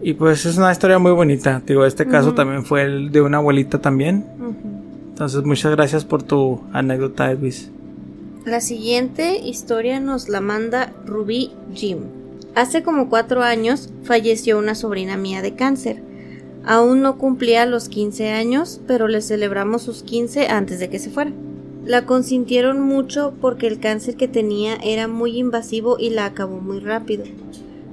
Y 0.00 0.14
pues 0.14 0.46
es 0.46 0.56
una 0.56 0.70
historia 0.70 0.98
muy 0.98 1.10
bonita. 1.10 1.60
Digo, 1.66 1.84
este 1.84 2.06
caso 2.06 2.32
también 2.32 2.64
fue 2.64 2.82
el 2.82 3.10
de 3.10 3.20
una 3.20 3.38
abuelita 3.38 3.80
también. 3.80 4.24
Entonces, 5.10 5.42
muchas 5.44 5.72
gracias 5.72 6.04
por 6.04 6.22
tu 6.22 6.62
anécdota, 6.72 7.30
Edwis. 7.32 7.70
La 8.46 8.60
siguiente 8.60 9.40
historia 9.40 9.98
nos 9.98 10.28
la 10.28 10.40
manda 10.40 10.92
Ruby 11.04 11.50
Jim. 11.74 11.98
Hace 12.54 12.84
como 12.84 13.08
cuatro 13.08 13.42
años 13.42 13.90
falleció 14.04 14.58
una 14.58 14.76
sobrina 14.76 15.16
mía 15.16 15.42
de 15.42 15.54
cáncer. 15.54 16.00
Aún 16.64 17.02
no 17.02 17.18
cumplía 17.18 17.66
los 17.66 17.88
15 17.88 18.30
años, 18.30 18.80
pero 18.86 19.08
le 19.08 19.20
celebramos 19.20 19.82
sus 19.82 20.02
15 20.04 20.48
antes 20.48 20.78
de 20.78 20.88
que 20.88 21.00
se 21.00 21.10
fuera. 21.10 21.32
La 21.84 22.06
consintieron 22.06 22.80
mucho 22.80 23.34
porque 23.40 23.66
el 23.66 23.80
cáncer 23.80 24.16
que 24.16 24.28
tenía 24.28 24.76
era 24.76 25.08
muy 25.08 25.38
invasivo 25.38 25.98
y 25.98 26.10
la 26.10 26.26
acabó 26.26 26.60
muy 26.60 26.78
rápido. 26.78 27.24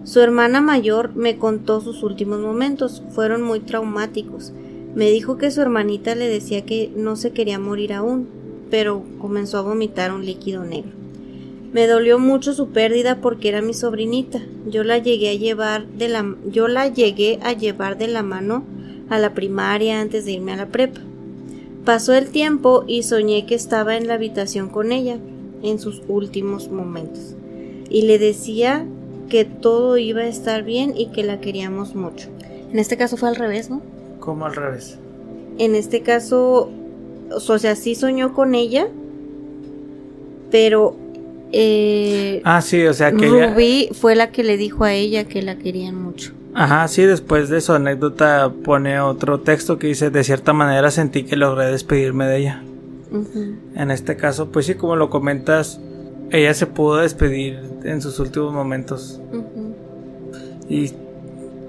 Su 0.06 0.20
hermana 0.20 0.62
mayor 0.62 1.16
me 1.16 1.38
contó 1.38 1.82
sus 1.82 2.04
últimos 2.04 2.40
momentos, 2.40 3.02
fueron 3.10 3.42
muy 3.42 3.60
traumáticos. 3.60 4.54
Me 4.94 5.10
dijo 5.10 5.38
que 5.40 5.50
su 5.50 5.62
hermanita 5.62 6.14
le 6.14 6.28
decía 6.28 6.64
que 6.64 6.92
no 6.96 7.16
se 7.16 7.32
quería 7.32 7.58
morir 7.58 7.92
aún, 7.92 8.28
pero 8.70 9.04
comenzó 9.20 9.58
a 9.58 9.64
vomitar 9.64 10.14
un 10.14 10.24
líquido 10.24 10.64
negro. 10.64 10.92
Me 11.74 11.88
dolió 11.88 12.20
mucho 12.20 12.54
su 12.54 12.68
pérdida 12.68 13.20
porque 13.20 13.50
era 13.50 13.64
mi 13.64 13.74
sobrinita. 13.74 14.44
Yo 14.70 14.84
la 14.84 15.00
llegué 15.00 15.32
a 15.32 15.34
llevar 15.34 15.88
de 15.88 16.08
la 16.08 16.36
yo 16.52 16.68
la 16.68 16.88
llegué 16.88 17.40
a 17.42 17.54
llevar 17.54 17.98
de 17.98 18.08
la 18.08 18.22
mano 18.22 18.64
a 19.10 19.18
la 19.18 19.34
primaria 19.34 20.00
antes 20.00 20.24
de 20.24 20.34
irme 20.34 20.54
a 20.54 20.58
la 20.58 20.68
prepa. 20.68 21.02
Pasó 21.84 22.14
el 22.14 22.30
tiempo 22.30 22.86
y 22.88 23.02
soñé 23.02 23.48
que 23.48 23.56
estaba 23.56 23.98
en 23.98 24.08
la 24.08 24.14
habitación 24.14 24.70
con 24.70 24.92
ella 24.92 25.18
en 25.64 25.80
sus 25.80 26.04
últimos 26.08 26.70
momentos. 26.70 27.36
Y 27.90 28.04
le 28.04 28.20
decía 28.20 28.86
que 29.30 29.46
todo 29.46 29.98
iba 29.98 30.22
a 30.22 30.28
estar 30.28 30.64
bien 30.64 30.94
y 30.96 31.08
que 31.08 31.24
la 31.24 31.40
queríamos 31.40 31.96
mucho. 31.96 32.30
En 32.72 32.80
este 32.80 32.98
caso 32.98 33.18
fue 33.18 33.30
al 33.30 33.36
revés, 33.36 33.70
¿no? 33.70 33.82
¿Cómo 34.20 34.46
al 34.46 34.56
revés? 34.56 34.98
En 35.58 35.76
este 35.76 36.02
caso, 36.02 36.70
o 37.30 37.60
sea, 37.60 37.76
sí 37.76 37.96
soñó 37.96 38.34
con 38.34 38.56
ella, 38.56 38.88
pero 40.52 40.96
eh, 41.52 42.42
ah, 42.44 42.62
sí, 42.62 42.86
o 42.86 42.94
sea 42.94 43.12
que 43.12 43.28
Ruby 43.28 43.90
fue 43.94 44.16
la 44.16 44.32
que 44.32 44.44
le 44.44 44.58
dijo 44.58 44.84
a 44.84 44.94
ella 44.94 45.24
que 45.24 45.42
la 45.42 45.58
querían 45.58 45.96
mucho. 45.96 46.34
Ajá, 46.54 46.88
sí, 46.88 47.04
después 47.04 47.50
de 47.50 47.62
su 47.62 47.74
anécdota 47.74 48.52
pone 48.64 49.00
otro 49.00 49.42
texto 49.42 49.78
que 49.78 49.88
dice, 49.88 50.10
de 50.10 50.24
cierta 50.24 50.54
manera 50.54 50.90
sentí 50.92 51.24
que 51.24 51.36
logré 51.36 51.66
despedirme 51.68 52.26
de 52.26 52.38
ella. 52.38 52.64
En 53.76 53.92
este 53.92 54.18
caso, 54.18 54.52
pues 54.52 54.66
sí, 54.66 54.76
como 54.76 54.96
lo 54.96 55.10
comentas, 55.10 55.80
ella 56.32 56.54
se 56.54 56.68
pudo 56.68 56.98
despedir 56.98 57.60
en 57.84 58.02
sus 58.02 58.20
últimos 58.20 58.54
momentos. 58.54 59.22
Y 60.68 60.94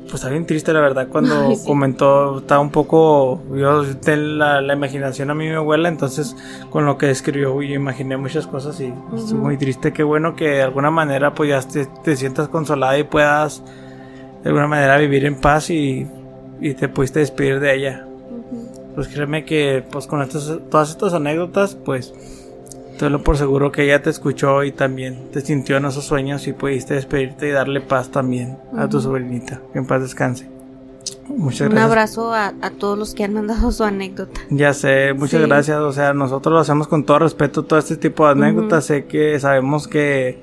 pues 0.04 0.14
está 0.14 0.28
bien 0.28 0.46
triste 0.46 0.72
la 0.72 0.80
verdad 0.80 1.08
cuando 1.08 1.52
comentó, 1.66 2.38
estaba 2.38 2.60
un 2.60 2.70
poco, 2.70 3.42
yo 3.54 3.82
de 3.82 4.16
la, 4.16 4.72
imaginación 4.72 5.30
a 5.30 5.34
mí 5.34 5.48
mi 5.48 5.54
abuela, 5.54 5.88
entonces 5.88 6.36
con 6.70 6.86
lo 6.86 6.96
que 6.96 7.10
escribió 7.10 7.60
yo 7.60 7.74
imaginé 7.74 8.16
muchas 8.16 8.46
cosas 8.46 8.80
y 8.80 8.92
es 9.14 9.32
muy 9.32 9.56
triste, 9.56 9.92
qué 9.92 10.04
bueno 10.04 10.36
que 10.36 10.48
de 10.48 10.62
alguna 10.62 10.90
manera 10.90 11.34
pues 11.34 11.50
ya 11.50 11.86
te, 12.04 12.16
sientas 12.16 12.48
consolada 12.48 12.96
y 12.98 13.02
puedas 13.02 13.64
de 14.42 14.48
alguna 14.48 14.68
manera 14.68 14.96
vivir 14.98 15.24
en 15.24 15.40
paz 15.40 15.70
y, 15.70 16.06
y 16.60 16.74
te 16.74 16.88
pudiste 16.88 17.18
despedir 17.18 17.58
de 17.58 17.74
ella. 17.74 18.06
Pues 18.94 19.08
créeme 19.08 19.44
que 19.44 19.84
pues 19.90 20.06
con 20.06 20.22
estas, 20.22 20.58
todas 20.70 20.90
estas 20.90 21.12
anécdotas 21.12 21.74
pues 21.74 22.14
lo 23.00 23.22
por 23.22 23.36
seguro 23.36 23.72
que 23.72 23.84
ella 23.84 24.02
te 24.02 24.10
escuchó 24.10 24.64
y 24.64 24.72
también 24.72 25.30
te 25.32 25.40
sintió 25.40 25.76
en 25.76 25.84
esos 25.84 26.04
sueños 26.04 26.46
y 26.46 26.52
pudiste 26.52 26.94
despedirte 26.94 27.48
y 27.48 27.50
darle 27.50 27.80
paz 27.80 28.10
también 28.10 28.58
a 28.76 28.88
tu 28.88 29.00
sobrinita. 29.00 29.60
Que 29.72 29.78
en 29.78 29.86
paz 29.86 30.02
descanse. 30.02 30.48
Muchas 31.28 31.70
Un 31.70 31.78
abrazo 31.78 32.32
a, 32.32 32.52
todos 32.78 32.98
los 32.98 33.14
que 33.14 33.24
han 33.24 33.34
mandado 33.34 33.72
su 33.72 33.84
anécdota. 33.84 34.40
Ya 34.50 34.72
sé, 34.72 35.12
muchas 35.12 35.42
gracias. 35.42 35.78
O 35.78 35.92
sea, 35.92 36.12
nosotros 36.14 36.52
lo 36.52 36.60
hacemos 36.60 36.88
con 36.88 37.04
todo 37.04 37.20
respeto, 37.20 37.64
todo 37.64 37.78
este 37.78 37.96
tipo 37.96 38.24
de 38.24 38.32
anécdotas. 38.32 38.84
Sé 38.86 39.06
que 39.06 39.38
sabemos 39.40 39.88
que, 39.88 40.38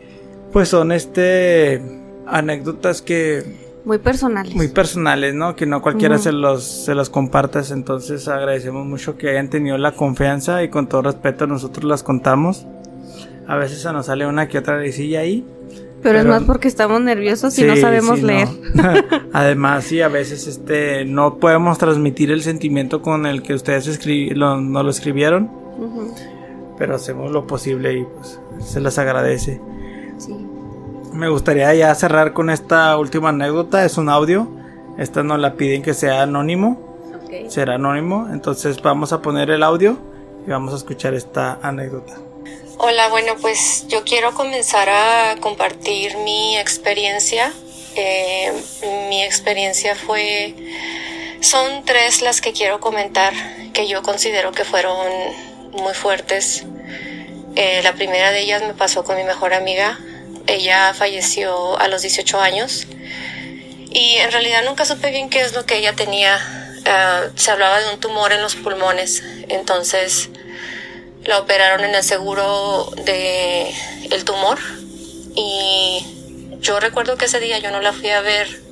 pues, 0.51 0.69
son 0.69 0.91
este 0.91 1.81
anécdotas 2.25 3.01
que 3.01 3.62
muy 3.85 3.97
personales. 3.97 4.55
Muy 4.55 4.69
personales, 4.69 5.33
¿no? 5.33 5.55
Que 5.55 5.65
no 5.65 5.81
cualquiera 5.81 6.17
se 6.17 6.31
los 6.31 6.63
se 6.63 6.95
los 6.95 7.09
compartas. 7.09 7.71
Entonces 7.71 8.27
agradecemos 8.27 8.85
mucho 8.85 9.17
que 9.17 9.29
hayan 9.29 9.49
tenido 9.49 9.77
la 9.77 9.91
confianza 9.91 10.63
y 10.63 10.69
con 10.69 10.87
todo 10.87 11.01
respeto 11.01 11.47
nosotros 11.47 11.85
las 11.85 12.03
contamos. 12.03 12.65
A 13.47 13.57
veces 13.57 13.81
se 13.81 13.91
nos 13.91 14.05
sale 14.05 14.25
una 14.25 14.47
que 14.47 14.57
otra 14.57 14.79
risilla 14.79 15.19
ahí. 15.19 15.45
Pero, 16.01 16.19
es 16.19 16.25
más 16.25 16.43
porque 16.43 16.67
estamos 16.67 17.01
nerviosos 17.01 17.57
y 17.57 17.63
no 17.63 17.77
sabemos 17.77 18.21
leer. 18.21 18.49
Además, 19.33 19.85
sí, 19.85 20.01
a 20.01 20.09
veces 20.09 20.47
este 20.47 21.05
no 21.05 21.37
podemos 21.37 21.77
transmitir 21.77 22.29
el 22.29 22.41
sentimiento 22.41 23.01
con 23.01 23.25
el 23.25 23.41
que 23.41 23.53
ustedes 23.53 24.05
lo, 24.35 24.59
no 24.59 24.83
lo 24.83 24.89
escribieron. 24.89 25.49
Pero 26.77 26.95
hacemos 26.95 27.31
lo 27.31 27.47
posible 27.47 27.93
y 27.99 28.03
pues 28.03 28.39
se 28.59 28.81
les 28.81 28.97
agradece. 28.97 29.61
Me 31.13 31.29
gustaría 31.29 31.71
ya 31.75 31.93
cerrar 31.93 32.33
con 32.33 32.49
esta 32.49 32.97
última 32.97 33.29
anécdota. 33.29 33.85
Es 33.85 33.97
un 33.99 34.09
audio. 34.09 34.47
Esta 34.97 35.21
nos 35.21 35.37
la 35.37 35.53
piden 35.53 35.83
que 35.83 35.93
sea 35.93 36.23
anónimo. 36.23 36.97
Será 37.49 37.75
anónimo. 37.75 38.27
Entonces 38.31 38.81
vamos 38.81 39.13
a 39.13 39.21
poner 39.21 39.51
el 39.51 39.61
audio 39.61 39.99
y 40.47 40.49
vamos 40.49 40.73
a 40.73 40.77
escuchar 40.77 41.13
esta 41.13 41.59
anécdota. 41.61 42.17
Hola, 42.79 43.09
bueno, 43.09 43.35
pues 43.39 43.85
yo 43.89 44.03
quiero 44.03 44.33
comenzar 44.33 44.89
a 44.89 45.35
compartir 45.39 46.17
mi 46.17 46.57
experiencia. 46.57 47.53
Eh, 47.95 48.51
mi 49.07 49.21
experiencia 49.21 49.95
fue... 49.95 50.55
Son 51.41 51.85
tres 51.85 52.23
las 52.23 52.41
que 52.41 52.53
quiero 52.53 52.79
comentar 52.79 53.33
que 53.71 53.87
yo 53.87 54.01
considero 54.01 54.51
que 54.51 54.65
fueron 54.65 54.97
muy 55.73 55.93
fuertes. 55.93 56.65
Eh, 57.55 57.81
la 57.83 57.93
primera 57.93 58.31
de 58.31 58.41
ellas 58.41 58.63
me 58.65 58.73
pasó 58.73 59.03
con 59.03 59.15
mi 59.15 59.23
mejor 59.23 59.53
amiga. 59.53 59.99
Ella 60.47 60.93
falleció 60.93 61.79
a 61.79 61.87
los 61.87 62.01
18 62.01 62.39
años 62.39 62.87
y 63.91 64.15
en 64.15 64.31
realidad 64.31 64.63
nunca 64.65 64.85
supe 64.85 65.11
bien 65.11 65.29
qué 65.29 65.41
es 65.41 65.53
lo 65.53 65.65
que 65.65 65.77
ella 65.77 65.93
tenía. 65.93 66.39
Ah, 66.85 67.27
se 67.35 67.51
hablaba 67.51 67.79
de 67.79 67.93
un 67.93 67.99
tumor 67.99 68.33
en 68.33 68.41
los 68.41 68.55
pulmones, 68.55 69.23
entonces 69.49 70.29
la 71.23 71.39
operaron 71.39 71.85
en 71.85 71.95
el 71.95 72.03
seguro 72.03 72.91
de 73.05 73.73
el 74.11 74.25
tumor 74.25 74.59
y 75.35 76.05
yo 76.59 76.79
recuerdo 76.79 77.17
que 77.17 77.25
ese 77.25 77.39
día 77.39 77.59
yo 77.59 77.71
no 77.71 77.79
la 77.81 77.93
fui 77.93 78.09
a 78.09 78.21
ver 78.21 78.63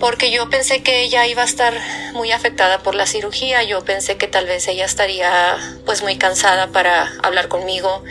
porque 0.00 0.30
yo 0.30 0.50
pensé 0.50 0.82
que 0.82 1.02
ella 1.02 1.26
iba 1.26 1.42
a 1.42 1.44
estar 1.46 1.74
muy 2.12 2.32
afectada 2.32 2.80
por 2.80 2.94
la 2.94 3.06
cirugía, 3.06 3.62
yo 3.62 3.84
pensé 3.84 4.16
que 4.16 4.26
tal 4.26 4.46
vez 4.46 4.66
ella 4.68 4.84
estaría 4.84 5.56
pues 5.86 6.02
muy 6.02 6.16
cansada 6.18 6.68
para 6.68 7.12
hablar 7.22 7.48
conmigo 7.48 8.02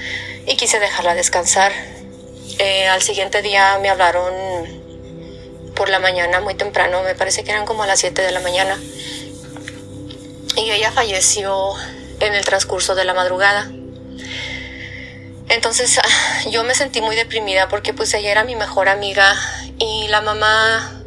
y 0.48 0.56
quise 0.56 0.80
dejarla 0.80 1.14
descansar. 1.14 1.72
Eh, 2.60 2.88
al 2.88 3.02
siguiente 3.02 3.42
día 3.42 3.80
me 3.80 3.90
hablaron 3.90 4.34
por 5.76 5.90
la 5.90 6.00
mañana 6.00 6.40
muy 6.40 6.54
temprano, 6.54 7.02
me 7.04 7.16
parece 7.16 7.44
que 7.44 7.52
eran 7.52 7.66
como 7.66 7.84
a 7.84 7.88
las 7.88 8.00
7 8.00 8.22
de 8.22 8.32
la 8.32 8.40
mañana. 8.40 8.80
Y 10.56 10.70
ella 10.70 10.92
falleció 10.92 11.74
en 12.20 12.34
el 12.36 12.46
transcurso 12.46 12.94
de 12.94 13.06
la 13.06 13.14
madrugada. 13.14 13.72
Entonces 15.50 15.98
ah, 16.04 16.50
yo 16.50 16.64
me 16.64 16.76
sentí 16.76 17.02
muy 17.02 17.16
deprimida 17.16 17.70
porque 17.70 17.94
pues 17.94 18.14
ella 18.14 18.32
era 18.32 18.44
mi 18.44 18.56
mejor 18.56 18.88
amiga 18.88 19.36
y 19.80 20.08
la 20.10 20.22
mamá 20.22 21.02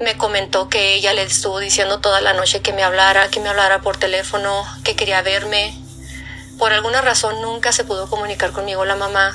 me 0.00 0.16
comentó 0.16 0.68
que 0.68 0.94
ella 0.94 1.14
le 1.14 1.22
estuvo 1.22 1.58
diciendo 1.58 2.00
toda 2.00 2.20
la 2.20 2.34
noche 2.34 2.60
que 2.60 2.72
me 2.72 2.82
hablara, 2.82 3.28
que 3.28 3.40
me 3.40 3.48
hablara 3.48 3.80
por 3.80 3.96
teléfono, 3.96 4.64
que 4.84 4.94
quería 4.94 5.22
verme. 5.22 5.74
Por 6.58 6.72
alguna 6.72 7.00
razón 7.00 7.40
nunca 7.40 7.72
se 7.72 7.84
pudo 7.84 8.08
comunicar 8.08 8.52
conmigo 8.52 8.84
la 8.84 8.96
mamá 8.96 9.34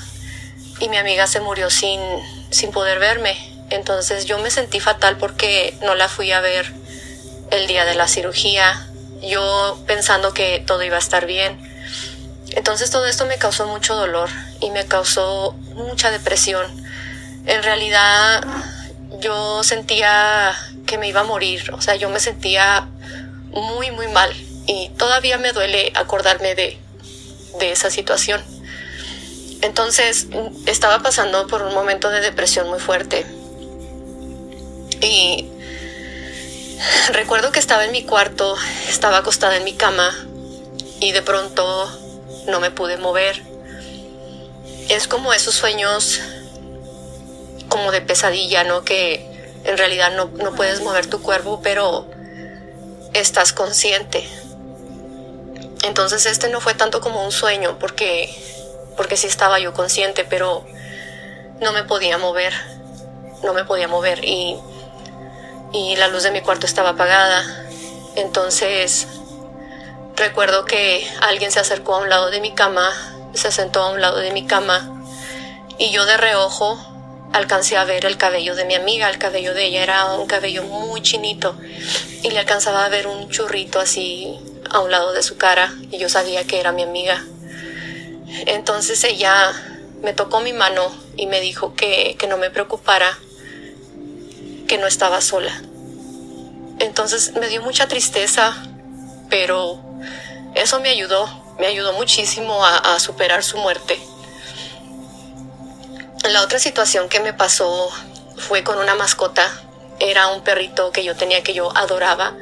y 0.79 0.89
mi 0.89 0.97
amiga 0.97 1.27
se 1.27 1.39
murió 1.39 1.69
sin, 1.69 1.99
sin 2.49 2.71
poder 2.71 2.99
verme. 2.99 3.37
Entonces 3.69 4.25
yo 4.25 4.37
me 4.39 4.51
sentí 4.51 4.79
fatal 4.79 5.17
porque 5.17 5.75
no 5.81 5.95
la 5.95 6.09
fui 6.09 6.31
a 6.31 6.41
ver 6.41 6.71
el 7.51 7.67
día 7.67 7.85
de 7.85 7.95
la 7.95 8.07
cirugía, 8.07 8.87
yo 9.21 9.79
pensando 9.87 10.33
que 10.33 10.63
todo 10.65 10.83
iba 10.83 10.97
a 10.97 10.99
estar 10.99 11.25
bien. 11.25 11.57
Entonces 12.55 12.91
todo 12.91 13.05
esto 13.07 13.25
me 13.25 13.37
causó 13.37 13.67
mucho 13.67 13.95
dolor 13.95 14.29
y 14.59 14.69
me 14.71 14.85
causó 14.85 15.53
mucha 15.73 16.11
depresión. 16.11 16.65
En 17.45 17.63
realidad 17.63 18.43
yo 19.19 19.63
sentía 19.63 20.55
que 20.85 20.97
me 20.97 21.07
iba 21.07 21.21
a 21.21 21.23
morir, 21.23 21.71
o 21.73 21.81
sea, 21.81 21.95
yo 21.95 22.09
me 22.09 22.19
sentía 22.19 22.87
muy, 23.49 23.91
muy 23.91 24.07
mal 24.07 24.31
y 24.65 24.89
todavía 24.97 25.37
me 25.37 25.51
duele 25.51 25.91
acordarme 25.95 26.55
de, 26.55 26.77
de 27.59 27.71
esa 27.71 27.89
situación. 27.89 28.43
Entonces 29.63 30.27
estaba 30.67 30.99
pasando 30.99 31.47
por 31.47 31.63
un 31.63 31.73
momento 31.73 32.09
de 32.09 32.21
depresión 32.21 32.69
muy 32.69 32.79
fuerte. 32.79 33.25
Y 35.01 35.49
Recuerdo 37.11 37.51
que 37.51 37.59
estaba 37.59 37.85
en 37.85 37.91
mi 37.91 38.03
cuarto, 38.03 38.55
estaba 38.89 39.17
acostada 39.17 39.57
en 39.57 39.63
mi 39.63 39.73
cama 39.73 40.13
y 40.99 41.11
de 41.11 41.21
pronto 41.21 41.91
no 42.47 42.59
me 42.59 42.71
pude 42.71 42.97
mover. 42.97 43.41
Es 44.89 45.07
como 45.07 45.33
esos 45.33 45.55
sueños 45.55 46.19
como 47.69 47.91
de 47.91 48.01
pesadilla, 48.01 48.63
¿no? 48.63 48.83
Que 48.83 49.51
en 49.63 49.77
realidad 49.77 50.15
no, 50.15 50.25
no 50.43 50.53
puedes 50.55 50.81
mover 50.81 51.07
tu 51.07 51.21
cuerpo, 51.21 51.61
pero 51.63 52.07
estás 53.13 53.53
consciente. 53.53 54.27
Entonces 55.83 56.25
este 56.25 56.49
no 56.49 56.61
fue 56.61 56.73
tanto 56.73 57.01
como 57.01 57.23
un 57.23 57.31
sueño, 57.31 57.77
porque, 57.79 58.33
porque 58.95 59.17
sí 59.17 59.27
estaba 59.27 59.59
yo 59.59 59.73
consciente, 59.73 60.23
pero 60.23 60.65
no 61.61 61.71
me 61.71 61.83
podía 61.83 62.17
mover, 62.17 62.53
no 63.43 63.53
me 63.53 63.65
podía 63.65 63.87
mover 63.87 64.23
y, 64.23 64.57
y 65.71 65.95
la 65.95 66.07
luz 66.07 66.23
de 66.23 66.31
mi 66.31 66.41
cuarto 66.41 66.65
estaba 66.65 66.89
apagada. 66.89 67.43
Entonces 68.15 69.07
recuerdo 70.15 70.65
que 70.65 71.07
alguien 71.21 71.51
se 71.51 71.59
acercó 71.59 71.95
a 71.95 71.99
un 71.99 72.09
lado 72.09 72.29
de 72.29 72.39
mi 72.39 72.53
cama, 72.53 72.91
se 73.33 73.51
sentó 73.51 73.81
a 73.81 73.91
un 73.91 74.01
lado 74.01 74.17
de 74.17 74.31
mi 74.31 74.45
cama 74.45 74.89
y 75.77 75.91
yo 75.91 76.05
de 76.05 76.17
reojo 76.17 76.79
alcancé 77.33 77.77
a 77.77 77.83
ver 77.83 78.05
el 78.05 78.17
cabello 78.17 78.55
de 78.55 78.65
mi 78.65 78.75
amiga, 78.75 79.09
el 79.09 79.17
cabello 79.17 79.55
de 79.55 79.65
ella 79.65 79.81
era 79.81 80.05
un 80.13 80.27
cabello 80.27 80.63
muy 80.63 81.01
chinito 81.01 81.55
y 82.21 82.29
le 82.29 82.39
alcanzaba 82.39 82.85
a 82.85 82.89
ver 82.89 83.07
un 83.07 83.29
churrito 83.29 83.79
así 83.79 84.39
a 84.69 84.79
un 84.79 84.91
lado 84.91 85.13
de 85.13 85.23
su 85.23 85.37
cara 85.37 85.73
y 85.89 85.97
yo 85.97 86.09
sabía 86.09 86.45
que 86.45 86.59
era 86.59 86.71
mi 86.71 86.83
amiga. 86.83 87.25
Entonces 88.45 89.03
ella 89.03 89.53
me 90.01 90.13
tocó 90.13 90.41
mi 90.41 90.53
mano 90.53 90.91
y 91.15 91.27
me 91.27 91.39
dijo 91.39 91.75
que, 91.75 92.15
que 92.19 92.27
no 92.27 92.37
me 92.37 92.49
preocupara, 92.49 93.17
que 94.67 94.77
no 94.77 94.87
estaba 94.87 95.21
sola. 95.21 95.61
Entonces 96.79 97.33
me 97.35 97.47
dio 97.47 97.61
mucha 97.61 97.87
tristeza, 97.87 98.55
pero 99.29 99.79
eso 100.55 100.79
me 100.79 100.89
ayudó, 100.89 101.29
me 101.59 101.67
ayudó 101.67 101.93
muchísimo 101.93 102.65
a, 102.65 102.95
a 102.95 102.99
superar 102.99 103.43
su 103.43 103.57
muerte. 103.57 103.99
La 106.29 106.41
otra 106.41 106.59
situación 106.59 107.09
que 107.09 107.19
me 107.19 107.33
pasó 107.33 107.89
fue 108.37 108.63
con 108.63 108.77
una 108.77 108.95
mascota. 108.95 109.51
Era 109.99 110.27
un 110.27 110.41
perrito 110.41 110.91
que 110.91 111.03
yo 111.03 111.15
tenía 111.15 111.43
que 111.43 111.53
yo 111.53 111.75
adoraba. 111.77 112.33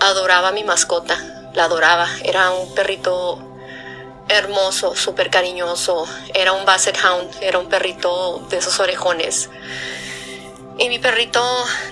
Adoraba 0.00 0.48
a 0.48 0.52
mi 0.52 0.64
mascota, 0.64 1.50
la 1.54 1.64
adoraba. 1.64 2.08
Era 2.24 2.50
un 2.50 2.74
perrito 2.74 3.53
hermoso, 4.28 4.96
súper 4.96 5.30
cariñoso. 5.30 6.06
Era 6.34 6.52
un 6.52 6.64
Basset 6.64 6.98
Hound, 7.04 7.30
era 7.40 7.58
un 7.58 7.68
perrito 7.68 8.44
de 8.50 8.58
esos 8.58 8.80
orejones. 8.80 9.50
Y 10.78 10.88
mi 10.88 10.98
perrito, 10.98 11.42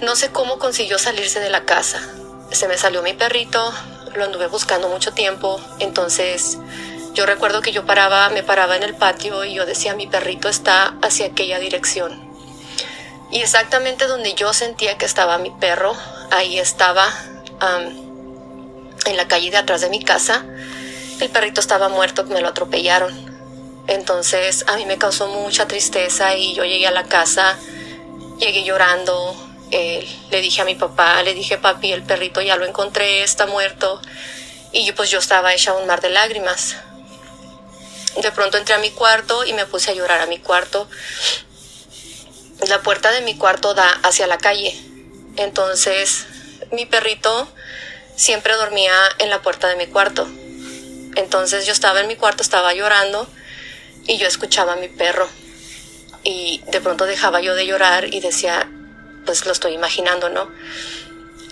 no 0.01 0.17
sé 0.17 0.31
cómo 0.31 0.59
consiguió 0.59 0.99
salirse 0.99 1.41
de 1.41 1.51
la 1.51 1.65
casa. 1.65 2.01
Se 2.51 2.69
me 2.69 2.77
salió 2.77 3.03
mi 3.03 3.13
perrito, 3.15 3.73
lo 4.15 4.25
anduve 4.25 4.49
buscando 4.49 4.89
mucho 4.89 5.13
tiempo. 5.13 5.61
Entonces 5.79 6.59
yo 7.15 7.27
recuerdo 7.27 7.61
que 7.61 7.73
yo 7.73 7.85
paraba, 7.85 8.31
me 8.31 8.43
paraba 8.43 8.77
en 8.77 8.83
el 8.83 8.95
patio 8.95 9.45
y 9.45 9.55
yo 9.55 9.67
decía, 9.67 9.95
mi 9.95 10.07
perrito 10.07 10.49
está 10.49 10.95
hacia 11.03 11.27
aquella 11.27 11.59
dirección. 11.59 12.33
Y 13.31 13.41
exactamente 13.41 14.07
donde 14.07 14.35
yo 14.35 14.53
sentía 14.53 14.99
que 14.99 15.07
estaba 15.07 15.39
mi 15.39 15.51
perro, 15.51 15.95
ahí 16.31 16.59
estaba 16.59 17.13
en 19.07 19.17
la 19.17 19.29
calle 19.29 19.51
de 19.51 19.57
atrás 19.59 19.81
de 19.81 19.91
mi 19.91 20.03
casa. 20.03 20.45
El 21.21 21.31
perrito 21.31 21.61
estaba 21.61 21.89
muerto, 21.89 22.25
me 22.25 22.41
lo 22.41 22.49
atropellaron. 22.49 23.33
Entonces 23.87 24.65
a 24.69 24.77
mí 24.77 24.87
me 24.87 24.99
causó 24.99 25.29
mucha 25.29 25.67
tristeza 25.67 26.37
y 26.37 26.55
yo 26.55 26.65
llegué 26.65 26.87
a 26.87 26.93
la 26.93 27.05
casa, 27.05 27.59
llegué 28.39 28.65
llorando. 28.65 29.37
le 29.71 30.41
dije 30.41 30.63
a 30.63 30.65
mi 30.65 30.75
papá, 30.75 31.23
le 31.23 31.35
dije, 31.35 31.59
papi, 31.59 31.93
el 31.93 32.03
perrito 32.03 32.41
ya 32.41 32.57
lo 32.57 32.67
encontré, 32.67 33.23
está 33.23 33.47
muerto. 33.47 34.01
Y 34.73 34.91
pues 34.93 35.11
yo 35.11 35.19
estaba 35.19 35.53
hecha 35.53 35.75
un 35.75 35.87
mar 35.87 36.01
de 36.01 36.11
lágrimas 36.11 36.77
de 38.21 38.31
pronto 38.31 38.59
entré 38.59 38.75
a 38.75 38.79
mi 38.79 38.91
cuarto 38.91 39.45
y 39.45 39.53
me 39.55 39.67
puse 39.67 39.91
a 39.91 39.95
llorar 39.95 40.21
a 40.21 40.27
mi 40.27 40.39
cuarto. 40.39 40.89
La 42.69 42.83
puerta 42.83 43.11
de 43.11 43.23
mi 43.23 43.37
cuarto 43.37 43.75
da 43.75 43.89
hacia 44.03 44.27
la 44.27 44.39
calle. 44.39 44.79
Entonces 45.37 46.27
mi 46.73 46.85
perrito 46.85 47.49
siempre 48.15 48.55
dormía 48.55 48.95
en 49.19 49.31
la 49.31 49.41
puerta 49.41 49.69
de 49.69 49.77
mi 49.77 49.87
cuarto. 49.87 50.29
Entonces 51.17 51.67
yo 51.67 51.73
estaba 51.73 52.01
en 52.01 52.09
mi 52.09 52.17
cuarto, 52.17 52.43
estaba 52.43 52.73
llorando 52.75 53.29
y 54.07 54.19
yo 54.19 54.27
escuchaba 54.27 54.75
a 54.75 54.77
mi 54.77 54.89
perro. 54.89 55.29
Y 56.25 56.63
de 56.69 56.81
pronto 56.81 57.05
dejaba 57.07 57.41
yo 57.41 57.55
de 57.55 57.67
llorar 57.67 58.13
y 58.13 58.21
decía, 58.21 58.71
pues 59.27 59.45
lo 59.45 59.53
estoy 59.53 59.75
imaginando, 59.75 60.29
¿no? 60.29 60.51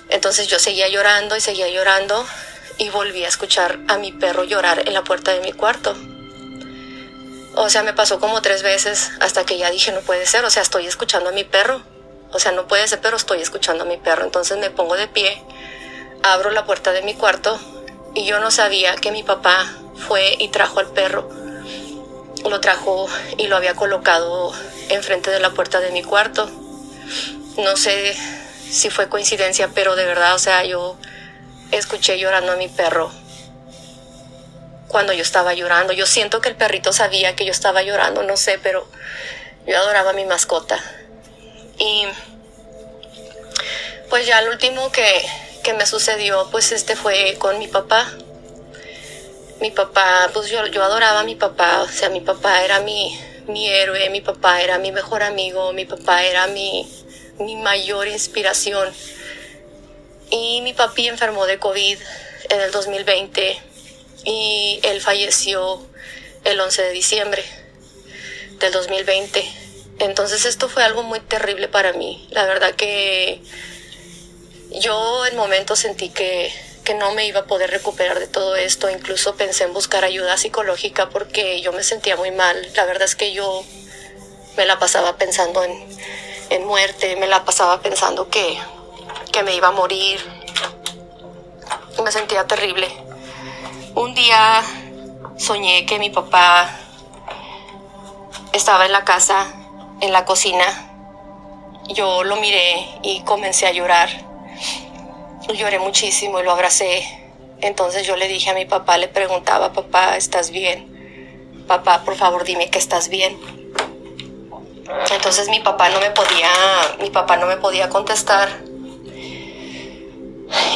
Entonces 0.09 0.49
yo 0.49 0.59
seguía 0.59 0.89
llorando 0.89 1.37
y 1.37 1.41
seguía 1.41 1.69
llorando 1.69 2.27
y 2.79 2.89
volví 2.89 3.25
a 3.25 3.29
escuchar 3.29 3.79
a 3.89 3.99
mi 3.99 4.13
perro 4.13 4.45
llorar 4.45 4.89
en 4.89 4.95
la 4.95 5.05
puerta 5.05 5.33
de 5.33 5.41
mi 5.41 5.53
cuarto. 5.53 5.95
O 7.55 7.69
sea, 7.69 7.83
me 7.83 7.93
pasó 7.93 8.21
como 8.21 8.41
tres 8.43 8.63
veces 8.63 9.11
hasta 9.21 9.45
que 9.45 9.59
ya 9.59 9.71
dije, 9.71 9.93
no 9.93 10.01
puede 10.01 10.25
ser, 10.27 10.45
o 10.45 10.51
sea, 10.51 10.63
estoy 10.63 10.87
escuchando 10.87 11.31
a 11.31 11.33
mi 11.33 11.45
perro. 11.45 11.83
O 12.33 12.39
sea, 12.39 12.53
no 12.53 12.69
puede 12.69 12.87
ser, 12.87 13.01
pero 13.01 13.17
estoy 13.17 13.41
escuchando 13.43 13.83
a 13.83 13.87
mi 13.87 13.97
perro. 13.97 14.25
Entonces 14.25 14.57
me 14.59 14.71
pongo 14.71 14.97
de 14.97 15.09
pie, 15.09 15.43
abro 16.23 16.51
la 16.53 16.65
puerta 16.65 16.93
de 16.93 17.03
mi 17.03 17.15
cuarto 17.15 17.59
y 18.15 18.25
yo 18.25 18.41
no 18.41 18.51
sabía 18.51 18.97
que 18.97 19.13
mi 19.13 19.23
papá 19.23 19.71
fue 19.97 20.37
y 20.39 20.49
trajo 20.49 20.81
al 20.81 20.91
perro. 20.91 21.29
Lo 22.49 22.61
trajo 22.61 23.07
y 23.37 23.47
lo 23.47 23.57
había 23.57 23.75
colocado 23.75 24.53
enfrente 24.89 25.31
de 25.31 25.41
la 25.41 25.51
puerta 25.51 25.81
de 25.81 25.93
mi 25.93 26.03
cuarto. 26.03 26.51
No 27.59 27.77
sé 27.77 28.17
si 28.71 28.91
fue 28.91 29.09
coincidencia, 29.09 29.71
pero 29.75 29.97
de 29.97 30.07
verdad, 30.07 30.35
o 30.35 30.39
sea, 30.39 30.65
yo 30.65 30.97
escuché 31.71 32.19
llorando 32.19 32.53
a 32.53 32.57
mi 32.57 32.69
perro 32.69 33.11
cuando 34.89 35.13
yo 35.13 35.23
estaba 35.23 35.55
llorando. 35.55 35.93
Yo 35.93 36.07
siento 36.07 36.41
que 36.41 36.49
el 36.49 36.57
perrito 36.57 36.93
sabía 36.93 37.37
que 37.37 37.45
yo 37.45 37.53
estaba 37.53 37.83
llorando, 37.83 38.23
no 38.23 38.37
sé, 38.37 38.59
pero 38.59 38.89
yo 39.67 39.77
adoraba 39.77 40.11
a 40.11 40.15
mi 40.15 40.25
mascota. 40.25 40.79
Y 41.79 42.07
pues 44.09 44.27
ya 44.27 44.43
lo 44.43 44.51
último 44.51 44.91
que, 44.91 45.25
me 45.75 45.87
sucedió, 45.87 46.49
pues 46.51 46.73
este 46.73 46.97
fue 46.97 47.37
con 47.39 47.59
mi 47.59 47.69
papá. 47.69 48.13
Mi 49.61 49.71
papá, 49.71 50.31
pues 50.33 50.49
yo, 50.49 50.67
yo 50.67 50.83
adoraba 50.83 51.21
a 51.21 51.25
mi 51.25 51.35
papá, 51.35 51.83
o 51.83 51.89
sea, 51.89 52.09
mi 52.09 52.21
papá 52.21 52.65
era 52.65 52.81
mi, 52.81 53.19
mi 53.47 53.69
héroe, 53.69 54.09
mi 54.11 54.21
papá 54.21 54.63
era 54.63 54.79
mi 54.79 54.91
mejor 54.91 55.23
amigo, 55.23 55.73
mi 55.73 55.85
papá 55.85 56.25
era 56.25 56.47
mi, 56.47 56.89
mi 57.39 57.57
mayor 57.57 58.09
inspiración. 58.09 58.93
Y 60.31 60.61
mi 60.63 60.73
papi 60.73 61.09
enfermó 61.09 61.47
de 61.47 61.59
COVID 61.59 61.99
en 62.49 62.61
el 62.61 62.71
2020 62.71 63.59
y 64.25 64.81
él 64.83 65.01
falleció 65.01 65.87
el 66.45 66.61
11 66.61 66.83
de 66.83 66.93
diciembre 66.93 67.45
del 68.59 68.73
2020. 68.73 69.45
Entonces 69.99 70.47
esto 70.47 70.69
fue 70.69 70.85
algo 70.85 71.03
muy 71.03 71.21
terrible 71.21 71.69
para 71.69 71.93
mí. 71.93 72.27
La 72.31 72.47
verdad 72.47 72.75
que 72.75 73.43
yo 74.73 75.27
en 75.27 75.37
momentos 75.37 75.81
sentí 75.81 76.11
que, 76.11 76.53
que 76.85 76.95
no 76.95 77.13
me 77.13 77.27
iba 77.27 77.41
a 77.41 77.45
poder 77.45 77.71
recuperar 77.71 78.19
de 78.19 78.27
todo 78.27 78.57
esto. 78.57 78.89
Incluso 78.91 79.35
pensé 79.35 79.65
en 79.65 79.73
buscar 79.73 80.05
ayuda 80.05 80.37
psicológica 80.39 81.09
porque 81.09 81.61
yo 81.61 81.73
me 81.73 81.83
sentía 81.83 82.17
muy 82.17 82.31
mal. 82.31 82.57
La 82.75 82.85
verdad 82.85 83.03
es 83.03 83.17
que 83.17 83.33
yo 83.33 83.65
me 84.57 84.67
la 84.67 84.79
pasaba 84.79 85.17
pensando 85.17 85.63
en, 85.65 85.73
en 86.51 86.67
muerte, 86.67 87.17
me 87.17 87.27
la 87.27 87.45
pasaba 87.45 87.81
pensando 87.81 88.29
que, 88.29 88.59
que 89.33 89.43
me 89.43 89.55
iba 89.55 89.69
a 89.69 89.73
morir. 89.73 90.21
Me 92.03 92.13
sentía 92.13 92.47
terrible. 92.47 92.89
Un 93.95 94.15
día 94.15 94.63
soñé 95.37 95.85
que 95.87 95.99
mi 95.99 96.11
papá 96.11 96.71
estaba 98.53 98.87
en 98.87 98.93
la 98.93 99.05
casa, 99.05 99.53
en 100.01 100.13
la 100.13 100.25
cocina. 100.25 100.91
Yo 101.89 102.25
lo 102.25 102.37
miré 102.37 102.99
y 103.03 103.23
comencé 103.23 103.67
a 103.67 103.73
llorar. 103.73 104.30
Lloré 105.53 105.79
muchísimo 105.79 106.41
y 106.41 106.43
lo 106.45 106.53
abracé. 106.53 107.05
Entonces 107.61 108.07
yo 108.07 108.17
le 108.17 108.29
dije 108.29 108.51
a 108.51 108.55
mi 108.55 108.65
papá, 108.65 108.97
le 108.99 109.09
preguntaba, 109.09 109.73
papá, 109.73 110.17
¿estás 110.17 110.51
bien? 110.51 111.65
Papá, 111.67 112.03
por 112.05 112.17
favor, 112.17 112.45
dime 112.45 112.71
que 112.71 112.79
estás 112.79 113.09
bien. 113.09 113.37
Entonces 115.13 115.49
mi 115.49 115.61
papá 115.61 115.89
no 115.91 116.01
me 116.01 116.11
podía, 116.11 116.51
mi 117.01 117.11
papá 117.11 117.37
no 117.37 117.47
me 117.47 117.57
podía 117.57 117.89
contestar. 117.89 118.49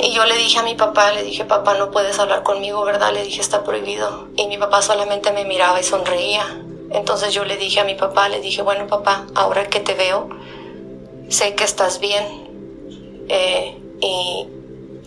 Y 0.02 0.12
yo 0.12 0.24
le 0.24 0.36
dije 0.36 0.59
a 0.59 0.62
mi 0.62 0.74
papá, 0.74 1.12
le 1.12 1.23
dije, 1.23 1.44
papá, 1.44 1.74
no 1.74 1.90
puedes 1.90 2.19
hablar 2.19 2.43
conmigo, 2.43 2.85
¿verdad? 2.85 3.12
Le 3.12 3.24
dije, 3.24 3.40
está 3.40 3.65
prohibido. 3.65 4.28
Y 4.36 4.47
mi 4.47 4.59
papá 4.59 4.82
solamente 4.82 5.32
me 5.32 5.44
miraba 5.44 5.81
y 5.81 5.85
sonreía. 5.85 6.61
Entonces 6.90 7.32
yo 7.35 7.44
le 7.44 7.56
dije 7.56 7.81
a 7.81 7.85
mi 7.85 7.94
papá, 7.94 8.28
le 8.28 8.40
dije, 8.40 8.62
bueno, 8.62 8.86
papá, 8.86 9.27
ahora 9.35 9.69
que 9.69 9.81
te 9.81 9.94
veo, 9.94 10.28
sé 11.28 11.55
que 11.55 11.65
estás 11.65 11.98
bien. 11.98 12.43
Eh, 13.28 13.80
y 14.01 14.48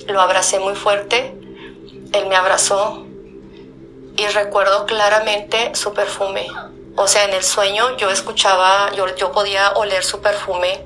lo 0.08 0.22
abracé 0.22 0.60
muy 0.60 0.76
fuerte. 0.76 1.36
Él 2.14 2.28
me 2.28 2.36
abrazó 2.36 3.06
y 4.16 4.26
recuerdo 4.28 4.86
claramente 4.86 5.76
su 5.76 5.94
perfume. 5.94 6.48
O 6.96 7.08
sea, 7.08 7.26
en 7.26 7.34
el 7.34 7.44
sueño 7.44 7.96
yo 7.98 8.10
escuchaba, 8.10 8.92
yo, 8.94 9.14
yo 9.16 9.32
podía 9.32 9.72
oler 9.74 10.04
su 10.04 10.20
perfume 10.22 10.84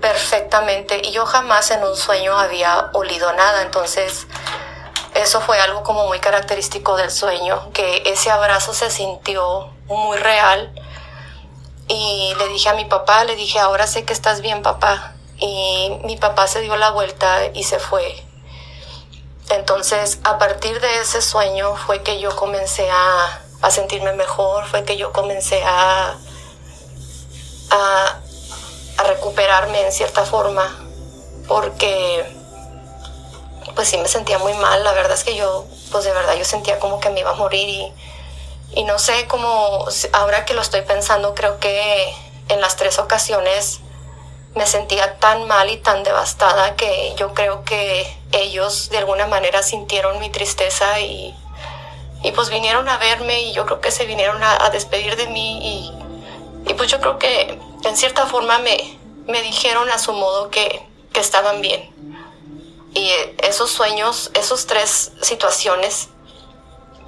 perfectamente 0.00 1.00
y 1.04 1.12
yo 1.12 1.26
jamás 1.26 1.70
en 1.70 1.84
un 1.84 1.94
sueño 1.96 2.36
había 2.36 2.90
olido 2.94 3.32
nada, 3.34 3.62
entonces 3.62 4.26
eso 5.14 5.40
fue 5.40 5.60
algo 5.60 5.82
como 5.82 6.06
muy 6.06 6.18
característico 6.18 6.96
del 6.96 7.10
sueño, 7.10 7.70
que 7.72 8.02
ese 8.06 8.30
abrazo 8.30 8.74
se 8.74 8.90
sintió 8.90 9.70
muy 9.86 10.16
real 10.16 10.72
y 11.86 12.34
le 12.36 12.48
dije 12.48 12.70
a 12.70 12.74
mi 12.74 12.86
papá, 12.86 13.24
le 13.24 13.36
dije, 13.36 13.60
ahora 13.60 13.86
sé 13.86 14.04
que 14.04 14.12
estás 14.12 14.40
bien 14.40 14.62
papá 14.62 15.12
y 15.42 15.90
mi 16.04 16.16
papá 16.16 16.46
se 16.46 16.60
dio 16.60 16.76
la 16.76 16.90
vuelta 16.90 17.46
y 17.52 17.64
se 17.64 17.80
fue. 17.80 18.24
Entonces, 19.50 20.20
a 20.22 20.38
partir 20.38 20.80
de 20.80 21.00
ese 21.00 21.20
sueño 21.20 21.74
fue 21.76 22.02
que 22.04 22.20
yo 22.20 22.34
comencé 22.36 22.88
a, 22.88 23.40
a 23.60 23.70
sentirme 23.72 24.12
mejor, 24.12 24.66
fue 24.66 24.84
que 24.84 24.96
yo 24.96 25.12
comencé 25.12 25.60
a, 25.64 26.16
a, 27.70 28.18
recuperarme 29.04 29.84
en 29.84 29.90
cierta 29.90 30.24
forma, 30.24 30.78
porque 31.48 32.24
pues 33.74 33.88
sí 33.88 33.98
me 33.98 34.06
sentía 34.06 34.38
muy 34.38 34.54
mal, 34.54 34.84
la 34.84 34.92
verdad 34.92 35.14
es 35.14 35.24
que 35.24 35.34
yo, 35.34 35.66
pues 35.90 36.04
de 36.04 36.12
verdad 36.12 36.34
yo 36.34 36.44
sentía 36.44 36.78
como 36.78 37.00
que 37.00 37.10
me 37.10 37.20
iba 37.20 37.30
a 37.30 37.34
morir 37.34 37.68
y, 37.68 37.92
y 38.80 38.84
no 38.84 39.00
sé 39.00 39.26
cómo, 39.26 39.86
ahora 40.12 40.44
que 40.44 40.54
lo 40.54 40.62
estoy 40.62 40.82
pensando, 40.82 41.34
creo 41.34 41.58
que 41.58 42.14
en 42.48 42.60
las 42.60 42.76
tres 42.76 43.00
ocasiones 43.00 43.80
me 44.54 44.66
sentía 44.66 45.18
tan 45.18 45.46
mal 45.46 45.70
y 45.70 45.78
tan 45.78 46.02
devastada 46.02 46.76
que 46.76 47.14
yo 47.16 47.34
creo 47.34 47.64
que 47.64 48.06
ellos 48.32 48.90
de 48.90 48.98
alguna 48.98 49.26
manera 49.26 49.62
sintieron 49.62 50.18
mi 50.18 50.30
tristeza 50.30 51.00
y, 51.00 51.34
y 52.22 52.32
pues 52.32 52.50
vinieron 52.50 52.88
a 52.88 52.98
verme 52.98 53.42
y 53.42 53.52
yo 53.52 53.64
creo 53.64 53.80
que 53.80 53.90
se 53.90 54.04
vinieron 54.04 54.42
a, 54.42 54.70
despedir 54.70 55.16
de 55.16 55.26
mí 55.26 55.58
y, 56.66 56.70
y, 56.70 56.74
pues 56.74 56.90
yo 56.90 57.00
creo 57.00 57.18
que 57.18 57.58
en 57.84 57.96
cierta 57.96 58.26
forma 58.26 58.58
me, 58.58 58.98
me 59.26 59.42
dijeron 59.42 59.88
a 59.90 59.98
su 59.98 60.12
modo 60.12 60.50
que, 60.50 60.86
que 61.12 61.20
estaban 61.20 61.60
bien. 61.60 61.90
Y 62.94 63.10
esos 63.38 63.70
sueños, 63.70 64.30
esas 64.34 64.66
tres 64.66 65.12
situaciones, 65.22 66.10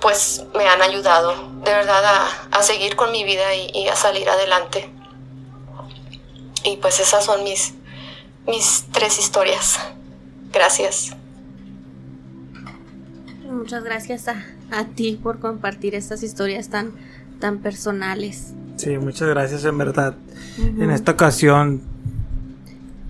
pues 0.00 0.44
me 0.54 0.66
han 0.68 0.82
ayudado 0.82 1.34
de 1.62 1.72
verdad 1.72 2.04
a, 2.04 2.58
a 2.58 2.62
seguir 2.62 2.96
con 2.96 3.10
mi 3.12 3.24
vida 3.24 3.54
y, 3.54 3.88
a 3.88 3.96
salir 3.96 4.28
adelante. 4.28 4.90
Y 6.64 6.76
pues 6.78 7.00
esas 7.00 7.24
son 7.24 7.44
mis, 7.44 7.74
mis 8.46 8.84
tres 8.92 9.18
historias. 9.18 9.78
Gracias. 10.52 11.14
Muchas 13.50 13.84
gracias 13.84 14.28
a, 14.28 14.44
a 14.70 14.84
ti 14.84 15.18
por 15.22 15.38
compartir 15.38 15.94
estas 15.94 16.22
historias 16.22 16.68
tan, 16.68 16.92
tan 17.40 17.58
personales. 17.58 18.52
Sí, 18.76 18.98
muchas 18.98 19.28
gracias 19.28 19.64
en 19.64 19.78
verdad. 19.78 20.16
Uh 20.58 20.62
-huh. 20.62 20.82
En 20.84 20.90
esta 20.90 21.12
ocasión 21.12 21.82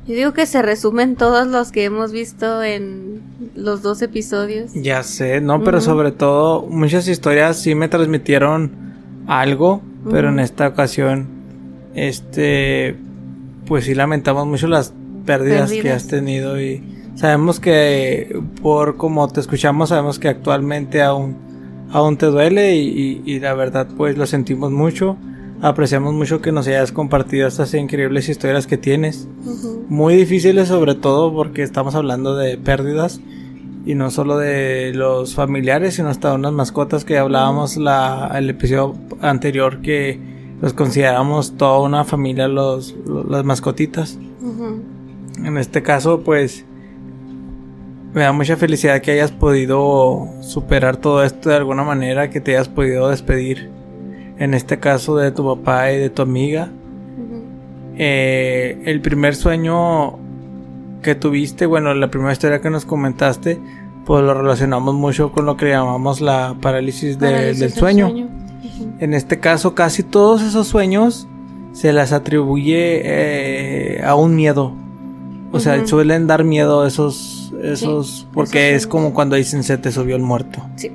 yo 0.06 0.14
digo 0.14 0.32
que 0.35 0.44
se 0.44 0.60
resumen 0.60 1.16
todos 1.16 1.47
los 1.47 1.72
que 1.72 1.85
hemos 1.85 2.12
visto 2.12 2.62
en 2.62 3.22
los 3.55 3.81
dos 3.81 4.02
episodios. 4.02 4.70
Ya 4.74 5.02
sé, 5.02 5.40
no, 5.40 5.64
pero 5.64 5.78
uh 5.78 5.81
-huh. 5.81 5.85
sobre 5.85 6.12
todo 6.12 6.66
muchas 6.66 7.09
historias 7.09 7.59
sí 7.59 7.74
me 7.74 7.89
transmitieron 7.89 8.70
algo, 9.26 9.76
uh 9.76 9.78
-huh. 9.78 10.10
pero 10.10 10.28
en 10.28 10.40
esta 10.40 10.68
ocasión, 10.68 11.26
este, 11.94 12.97
pues 13.66 13.85
sí 13.85 13.95
lamentamos 13.95 14.47
mucho 14.47 14.66
las 14.66 14.93
pérdidas, 15.24 15.70
pérdidas, 15.70 15.82
que 15.82 15.91
has 15.93 16.07
tenido 16.07 16.61
y 16.61 16.82
sabemos 17.15 17.61
que 17.61 18.41
por 18.62 18.97
como 18.97 19.28
te 19.28 19.41
escuchamos 19.41 19.91
sabemos 19.91 20.19
que 20.19 20.28
actualmente 20.28 21.03
aún 21.03 21.36
aún 21.91 22.16
te 22.16 22.27
duele 22.27 22.77
y, 22.77 23.23
y, 23.24 23.32
y 23.35 23.41
la 23.41 23.55
verdad 23.55 23.89
pues 23.97 24.19
lo 24.19 24.27
sentimos 24.27 24.70
mucho 24.70 25.16
apreciamos 25.62 26.12
mucho 26.12 26.43
que 26.43 26.53
nos 26.53 26.66
hayas 26.69 26.93
compartido 26.93 27.49
estas 27.49 27.73
increíbles 27.73 28.28
historias 28.28 28.66
que 28.66 28.77
tienes. 28.77 29.28
Uh 29.47 29.51
-huh. 29.51 29.89
Muy 29.89 30.15
difíciles 30.15 30.69
sobre 30.69 30.95
todo 30.95 31.32
porque 31.32 31.62
estamos 31.62 31.95
hablando 31.95 32.36
de 32.36 32.59
pérdidas 32.59 33.20
y 33.86 33.95
no 33.95 34.11
solo 34.11 34.36
de 34.36 34.93
los 34.95 35.35
familiares, 35.35 35.95
sino 35.95 36.09
hasta 36.09 36.35
unas 36.35 36.53
mascotas 36.53 37.05
que 37.05 37.16
hablábamos 37.16 37.77
la, 37.78 38.31
el 38.36 38.51
episodio 38.51 38.95
anterior 39.23 39.81
que 39.81 40.19
los 40.60 40.72
consideramos 40.72 41.56
toda 41.56 41.81
una 41.81 42.05
familia 42.05 42.48
los, 42.48 42.94
los 43.06 43.26
las 43.28 43.44
mascotitas. 43.44 44.18
Uh 44.40 44.47
-huh. 44.47 45.47
En 45.47 45.59
este 45.59 45.82
caso 45.82 46.20
pues 46.20 46.64
me 48.14 48.22
da 48.22 48.32
mucha 48.32 48.56
felicidad 48.56 49.01
que 49.02 49.10
hayas 49.10 49.32
podido 49.32 50.28
superar 50.40 50.97
todo 50.97 51.24
esto 51.24 51.51
de 51.51 51.56
alguna 51.56 51.82
manera, 51.82 52.31
que 52.31 52.40
te 52.40 52.52
hayas 52.52 52.68
podido 52.68 53.09
despedir 53.09 53.70
en 54.39 54.55
este 54.55 54.78
caso 54.78 55.16
de 55.16 55.32
tu 55.32 55.44
papá 55.44 55.90
y 55.93 55.98
de 55.98 56.10
tu 56.10 56.22
amiga. 56.22 56.68
Uh 56.70 57.20
-huh. 57.20 57.43
eh, 57.98 58.82
el 58.85 59.01
primer 59.01 59.35
sueño 59.35 60.18
que 61.02 61.14
tuviste, 61.14 61.66
bueno, 61.66 61.93
la 61.94 62.09
primera 62.09 62.32
historia 62.32 62.60
que 62.60 62.70
nos 62.70 62.85
comentaste, 62.85 63.60
pues 64.05 64.22
lo 64.22 64.35
relacionamos 64.35 64.94
mucho 64.94 65.32
con 65.32 65.47
lo 65.47 65.56
que 65.56 65.68
llamamos 65.68 66.20
la 66.20 66.56
parálisis, 66.60 67.18
de, 67.18 67.26
parálisis 67.26 67.60
del 67.60 67.72
sueño. 67.72 68.09
sueño. 68.09 68.44
En 68.98 69.14
este 69.14 69.40
caso, 69.40 69.74
casi 69.74 70.02
todos 70.02 70.42
esos 70.42 70.66
sueños 70.66 71.26
se 71.72 71.92
las 71.92 72.12
atribuye 72.12 73.02
eh, 73.05 74.02
a 74.05 74.14
un 74.14 74.36
miedo. 74.36 74.72
O 75.52 75.60
sea, 75.60 75.76
uh 75.76 75.80
-huh. 75.82 75.86
suelen 75.86 76.26
dar 76.26 76.44
miedo 76.44 76.86
esos, 76.86 77.52
esos, 77.62 78.09
sí, 78.09 78.26
porque 78.32 78.70
esos 78.70 78.82
es 78.82 78.86
como 78.86 79.14
cuando 79.14 79.36
dicen 79.36 79.62
se 79.62 79.78
te 79.78 79.92
subió 79.92 80.16
el 80.16 80.22
muerto. 80.22 80.62
Sí. 80.76 80.92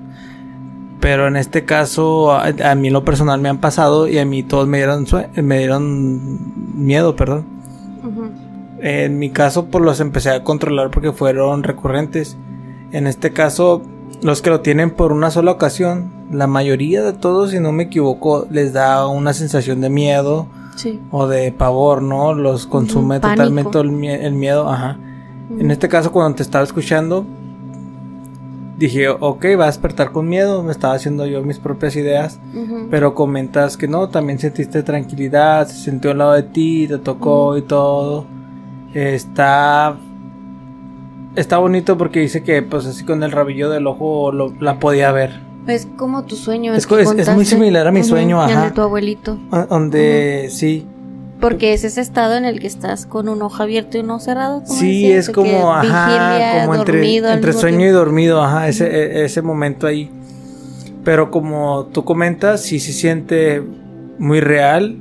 Pero 1.00 1.28
en 1.28 1.38
este 1.38 1.64
caso, 1.64 2.34
a, 2.34 2.48
a, 2.48 2.76
mí 2.76 2.88
en 2.88 2.94
lo 2.94 3.06
personal 3.06 3.40
me 3.40 3.48
han 3.48 3.60
pasado 3.60 4.08
y 4.10 4.18
a 4.18 4.26
mí 4.26 4.44
todos 4.44 4.68
me 4.68 4.78
dieron, 4.78 5.06
me 5.36 5.60
dieron 5.60 6.86
miedo, 6.86 7.16
perdón. 7.16 7.46
Uh 8.04 8.08
-huh. 8.08 8.50
En 8.82 9.20
mi 9.20 9.30
caso, 9.30 9.66
pues 9.66 9.84
los 9.84 10.00
empecé 10.00 10.30
a 10.30 10.44
controlar 10.44 10.92
porque 10.92 11.12
fueron 11.12 11.64
recurrentes. 11.64 12.38
En 12.92 13.08
este 13.08 13.32
caso, 13.32 13.82
los 14.22 14.42
que 14.42 14.50
lo 14.50 14.62
tienen 14.62 14.92
por 14.92 15.12
una 15.12 15.32
sola 15.32 15.52
ocasión, 15.52 16.12
la 16.32 16.48
mayoría 16.48 17.04
de 17.04 17.14
todos, 17.14 17.52
si 17.52 17.60
no 17.60 17.72
me 17.72 17.84
equivoco, 17.84 18.48
les 18.50 18.74
da 18.74 19.08
una 19.08 19.34
sensación 19.34 19.82
de 19.82 19.90
miedo 19.90 20.48
sí. 20.76 21.00
o 21.12 21.28
de 21.28 21.52
pavor, 21.52 22.02
¿no? 22.02 22.34
Los 22.34 22.68
consume 22.68 23.18
uh 23.18 23.20
-huh. 23.20 23.30
totalmente 23.30 23.80
el, 23.80 24.06
el, 24.06 24.34
miedo, 24.34 24.70
ajá. 24.70 24.98
Uh 25.50 25.56
-huh. 25.56 25.62
En 25.62 25.72
este 25.72 25.88
caso, 25.88 26.12
cuando 26.12 26.36
te 26.36 26.44
estaba 26.44 26.64
escuchando, 26.64 27.26
dije, 28.78 29.10
ok, 29.10 29.46
va 29.60 29.64
a 29.64 29.68
despertar 29.68 30.12
con 30.12 30.28
miedo, 30.28 30.64
me 30.64 30.72
estaba 30.72 30.94
haciendo 30.94 31.26
yo 31.26 31.42
mis 31.44 31.60
propias 31.60 31.96
ideas, 31.96 32.40
uh 32.54 32.58
-huh. 32.58 32.88
pero 32.90 33.14
comentas 33.14 33.78
que 33.78 33.88
no, 33.88 34.10
también 34.10 34.40
sentiste 34.40 34.84
tranquilidad, 34.84 35.68
se 35.68 35.76
sintió 35.92 36.12
al 36.12 36.18
lado 36.18 36.34
de 36.34 36.44
ti, 36.44 36.88
te 36.88 36.98
tocó 36.98 37.58
y 37.58 37.62
todo. 37.62 38.26
Está 38.94 39.98
está 41.36 41.58
bonito 41.58 41.98
porque 41.98 42.20
dice 42.20 42.44
que 42.44 42.62
pues 42.62 42.86
así 42.86 43.04
con 43.04 43.24
el 43.24 43.32
rabillo 43.32 43.70
del 43.70 43.88
ojo 43.88 44.32
lo, 44.32 44.54
la 44.60 44.80
podía 44.80 45.12
ver. 45.12 45.32
Es 45.68 45.88
como 45.98 46.24
tu 46.26 46.36
sueño. 46.36 46.74
Es, 46.74 46.90
es, 46.90 47.12
es 47.12 47.30
muy 47.36 47.46
similar 47.46 47.88
a 47.88 47.92
mi 47.92 48.00
uh 48.00 48.04
-huh. 48.04 48.08
sueño, 48.08 48.42
ajá. 48.42 48.66
De 48.66 48.72
tu 48.72 48.82
abuelito. 48.82 49.38
Donde 49.70 50.48
sí. 50.50 50.88
Porque 51.40 51.74
es 51.74 51.84
ese 51.84 52.02
estado 52.02 52.36
en 52.36 52.44
el 52.44 52.60
que 52.60 52.68
estás 52.68 53.06
con 53.06 53.30
un 53.30 53.42
ojo 53.42 53.64
abierto 53.64 53.98
y 53.98 54.02
uno 54.02 54.20
cerrado. 54.20 54.62
Sí, 54.66 55.10
es 55.12 55.30
como, 55.30 55.74
ajá, 55.74 56.66
como 56.66 56.76
entre, 56.76 57.16
entre 57.16 57.54
sueño 57.54 57.78
tiempo. 57.78 57.92
y 57.92 57.98
dormido, 57.98 58.44
ajá, 58.44 58.68
ese, 58.68 58.86
uh 58.86 58.88
-huh. 58.88 59.26
ese 59.26 59.42
momento 59.42 59.88
ahí. 59.88 60.12
Pero 61.06 61.32
como 61.32 61.86
tú 61.94 62.04
comentas, 62.04 62.62
sí 62.62 62.80
se 62.80 62.92
siente 62.92 63.64
muy 64.18 64.42
real. 64.42 64.98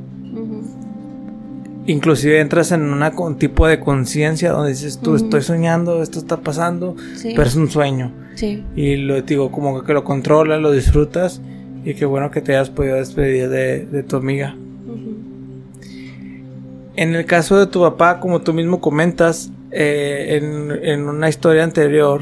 Inclusive 1.88 2.38
entras 2.38 2.70
en 2.72 2.82
un 2.82 3.38
tipo 3.38 3.66
de 3.66 3.80
conciencia 3.80 4.52
donde 4.52 4.72
dices 4.72 4.98
tú, 4.98 5.12
uh 5.12 5.14
-huh. 5.14 5.24
estoy 5.24 5.40
soñando, 5.40 6.02
esto 6.02 6.18
está 6.18 6.36
pasando, 6.36 6.94
sí. 7.16 7.32
pero 7.34 7.48
es 7.48 7.56
un 7.56 7.70
sueño. 7.70 8.12
Sí. 8.34 8.62
Y 8.76 8.96
lo 8.96 9.22
digo, 9.22 9.50
como 9.50 9.82
que 9.82 9.94
lo 9.94 10.04
controlas, 10.04 10.60
lo 10.60 10.70
disfrutas 10.70 11.40
y 11.86 11.94
qué 11.94 12.04
bueno 12.04 12.30
que 12.30 12.42
te 12.42 12.54
hayas 12.54 12.68
podido 12.68 12.96
despedir 12.96 13.48
de, 13.48 13.86
de 13.86 14.02
tu 14.02 14.16
amiga. 14.16 14.54
En 16.94 17.14
el 17.14 17.24
caso 17.24 17.58
de 17.58 17.66
tu 17.66 17.80
papá, 17.80 18.20
como 18.20 18.42
tú 18.42 18.52
mismo 18.52 18.82
comentas, 18.82 19.50
eh, 19.70 20.40
en, 20.42 20.70
en, 20.82 21.08
una 21.08 21.30
historia 21.30 21.64
anterior, 21.64 22.20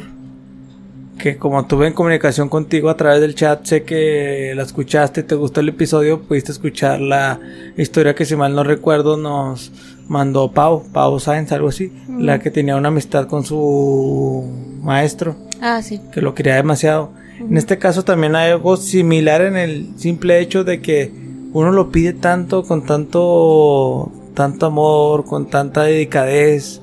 que 1.18 1.36
como 1.36 1.66
tuve 1.66 1.86
en 1.86 1.92
comunicación 1.92 2.48
contigo 2.48 2.90
a 2.90 2.96
través 2.96 3.20
del 3.20 3.34
chat, 3.34 3.64
sé 3.64 3.82
que 3.84 4.52
la 4.54 4.62
escuchaste, 4.62 5.22
te 5.22 5.34
gustó 5.34 5.60
el 5.60 5.70
episodio, 5.70 6.22
pudiste 6.22 6.52
escuchar 6.52 7.00
la 7.00 7.40
historia 7.76 8.14
que 8.14 8.24
si 8.24 8.36
mal 8.36 8.54
no 8.54 8.64
recuerdo 8.64 9.16
nos 9.16 9.72
mandó 10.08 10.52
Pau, 10.52 10.84
Pau 10.92 11.18
Sáenz, 11.18 11.52
algo 11.52 11.68
así, 11.68 11.92
mm. 12.08 12.20
la 12.20 12.38
que 12.38 12.50
tenía 12.50 12.76
una 12.76 12.88
amistad 12.88 13.26
con 13.26 13.44
su 13.44 14.44
maestro. 14.82 15.36
Ah, 15.60 15.82
sí. 15.82 16.00
Que 16.12 16.20
lo 16.20 16.34
quería 16.34 16.56
demasiado. 16.56 17.12
Mm. 17.40 17.50
En 17.50 17.56
este 17.56 17.78
caso 17.78 18.04
también 18.04 18.36
hay 18.36 18.52
algo 18.52 18.76
similar 18.76 19.40
en 19.40 19.56
el 19.56 19.94
simple 19.96 20.38
hecho 20.40 20.64
de 20.64 20.80
que 20.80 21.10
uno 21.52 21.72
lo 21.72 21.90
pide 21.90 22.12
tanto, 22.12 22.62
con 22.64 22.84
tanto 22.84 24.12
tanto 24.36 24.66
amor, 24.66 25.24
con 25.24 25.46
tanta 25.46 25.84
dedicadez, 25.84 26.82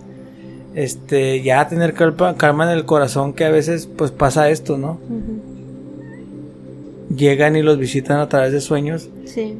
este, 0.76 1.42
ya 1.42 1.68
tener 1.68 1.94
calma, 1.94 2.36
calma, 2.36 2.72
en 2.72 2.78
el 2.78 2.86
corazón 2.86 3.34
que 3.34 3.46
a 3.46 3.52
veces 3.52 3.88
pues 3.88 4.12
pasa 4.12 4.50
esto, 4.50 4.78
¿no? 4.78 5.00
Uh 5.10 5.14
-huh. 5.14 5.40
Llegan 7.16 7.56
y 7.56 7.62
los 7.62 7.78
visitan 7.78 8.20
a 8.20 8.30
través 8.30 8.52
de 8.52 8.62
sueños. 8.62 9.10
Sí. 9.26 9.56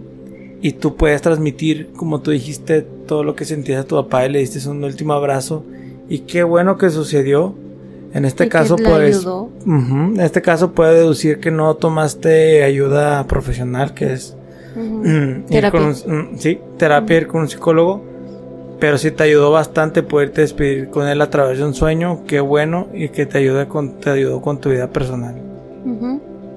Y 0.62 0.72
tú 0.72 0.96
puedes 0.96 1.22
transmitir, 1.22 1.90
como 1.96 2.22
tú 2.22 2.32
dijiste, 2.32 2.82
todo 2.82 3.24
lo 3.24 3.36
que 3.36 3.46
sentías 3.46 3.84
a 3.84 3.88
tu 3.88 3.96
papá 3.96 4.26
y 4.26 4.30
le 4.32 4.40
diste 4.40 4.68
un 4.70 4.84
último 4.84 5.14
abrazo. 5.14 5.64
Y 6.10 6.20
qué 6.20 6.44
bueno 6.44 6.78
que 6.78 6.90
sucedió. 6.90 7.54
En 8.14 8.26
este 8.26 8.48
caso, 8.48 8.76
pues. 8.76 9.26
en 9.66 10.20
este 10.20 10.42
caso, 10.42 10.72
puede 10.72 11.00
deducir 11.00 11.40
que 11.40 11.52
no 11.52 11.76
tomaste 11.76 12.64
ayuda 12.64 13.26
profesional, 13.28 13.94
que 13.94 14.14
es. 14.14 14.38
terapia. 15.50 15.82
Mm, 15.82 16.38
sí, 16.38 16.60
terapia, 16.78 17.18
ir 17.18 17.28
con 17.28 17.42
un 17.42 17.50
psicólogo. 17.50 18.13
Pero 18.84 18.98
sí 18.98 19.12
te 19.12 19.24
ayudó 19.24 19.50
bastante 19.50 20.04
poderte 20.04 20.42
despedir 20.42 20.90
con 20.90 21.08
él 21.08 21.22
a 21.22 21.30
través 21.30 21.58
de 21.58 21.64
un 21.64 21.74
sueño. 21.74 22.26
Qué 22.28 22.42
bueno 22.42 22.90
y 22.94 23.08
que 23.08 23.26
te, 23.26 23.38
ayude 23.38 23.66
con, 23.70 23.98
te 24.02 24.10
ayudó 24.10 24.42
con 24.42 24.60
tu 24.60 24.72
vida 24.72 24.90
personal. 24.90 25.36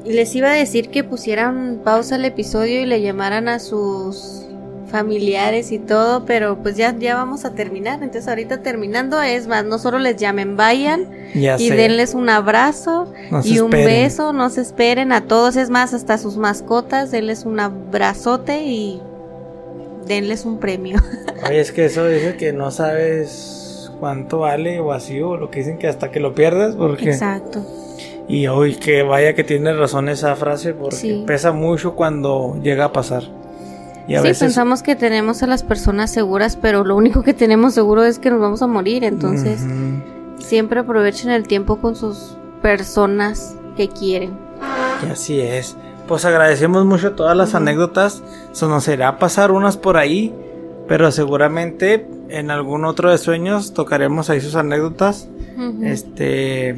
Les 0.05 0.35
iba 0.35 0.51
a 0.51 0.55
decir 0.55 0.89
que 0.89 1.05
pusieran 1.05 1.83
pausa 1.85 2.17
al 2.17 2.25
episodio 2.25 2.81
y 2.81 2.85
le 2.85 3.01
llamaran 3.01 3.47
a 3.47 3.61
sus 3.61 4.45
familiares 4.91 5.71
y 5.71 5.79
todo, 5.79 6.25
pero 6.25 6.61
pues 6.65 6.77
ya, 6.77 6.97
ya 6.99 7.15
vamos 7.15 7.45
a 7.45 7.55
terminar. 7.55 8.03
Entonces 8.03 8.27
ahorita 8.27 8.61
terminando 8.61 9.23
es 9.23 9.47
más, 9.47 9.65
no 9.65 9.79
solo 9.79 10.01
les 10.01 10.17
llamen, 10.17 10.57
vayan 10.57 11.09
y 11.33 11.71
denles 11.71 12.13
un 12.15 12.29
abrazo 12.29 13.07
y 13.45 13.61
un 13.61 13.71
beso, 13.71 14.33
no 14.33 14.51
se 14.51 14.63
esperen 14.63 15.13
a 15.13 15.29
todos, 15.29 15.55
es 15.55 15.71
más, 15.71 15.95
hasta 15.95 16.19
sus 16.19 16.37
mascotas, 16.37 17.13
denles 17.13 17.45
un 17.45 17.61
abrazote 17.61 18.65
y 18.65 19.01
denles 20.09 20.45
un 20.45 20.59
premio. 20.59 20.99
Oye, 21.45 21.61
es 21.61 21.73
que 21.73 21.87
eso 21.87 22.07
dice 22.07 22.37
que 22.37 22.53
no 22.53 22.71
sabes 22.71 23.91
cuánto 24.01 24.41
vale 24.41 24.81
o 24.81 24.93
así, 24.93 25.21
o 25.21 25.37
lo 25.37 25.51
que 25.51 25.61
dicen 25.61 25.79
que 25.79 25.89
hasta 25.89 26.11
que 26.11 26.21
lo 26.21 26.35
pierdas, 26.35 26.77
porque... 26.77 27.11
Exacto. 27.11 27.65
Y 28.29 28.49
hoy 28.49 28.75
que 28.75 29.03
vaya 29.03 29.35
que 29.35 29.45
tiene 29.45 29.73
razón 29.73 30.09
esa 30.09 30.35
frase, 30.37 30.75
porque 30.75 31.25
pesa 31.27 31.53
mucho 31.53 31.95
cuando 31.95 32.59
llega 32.61 32.87
a 32.87 32.93
pasar 32.93 33.23
sí, 34.07 34.39
pensamos 34.39 34.83
que 34.83 34.97
tenemos 34.97 35.43
a 35.43 35.47
las 35.47 35.63
personas 35.63 36.13
seguras, 36.13 36.57
pero 36.57 36.85
lo 36.85 36.97
único 36.97 37.23
que 37.23 37.35
tenemos 37.35 37.75
seguro 37.75 38.05
es 38.05 38.19
que 38.19 38.31
nos 38.31 38.41
vamos 38.41 38.63
a 38.63 38.67
morir. 38.67 39.05
Entonces, 39.05 39.61
siempre 40.39 40.81
aprovechen 40.81 41.31
el 41.31 41.47
tiempo 41.47 41.77
con 41.77 41.97
sus 41.97 42.37
personas 42.63 43.57
que 43.77 43.89
quieren. 43.89 44.37
Y 45.07 45.11
así 45.11 45.41
es. 45.41 45.77
Pues 46.07 46.25
agradecemos 46.25 46.85
mucho 46.85 47.13
todas 47.13 47.37
las 47.37 47.55
anécdotas. 47.55 48.23
Se 48.53 48.67
nos 48.67 48.87
irá 48.89 49.19
pasar 49.19 49.51
unas 49.51 49.77
por 49.77 49.97
ahí, 49.97 50.35
pero 50.89 51.11
seguramente 51.11 52.07
en 52.29 52.51
algún 52.51 52.85
otro 52.85 53.11
de 53.11 53.19
sueños 53.19 53.75
tocaremos 53.75 54.31
ahí 54.31 54.41
sus 54.41 54.55
anécdotas. 54.55 55.29
Este. 55.83 56.77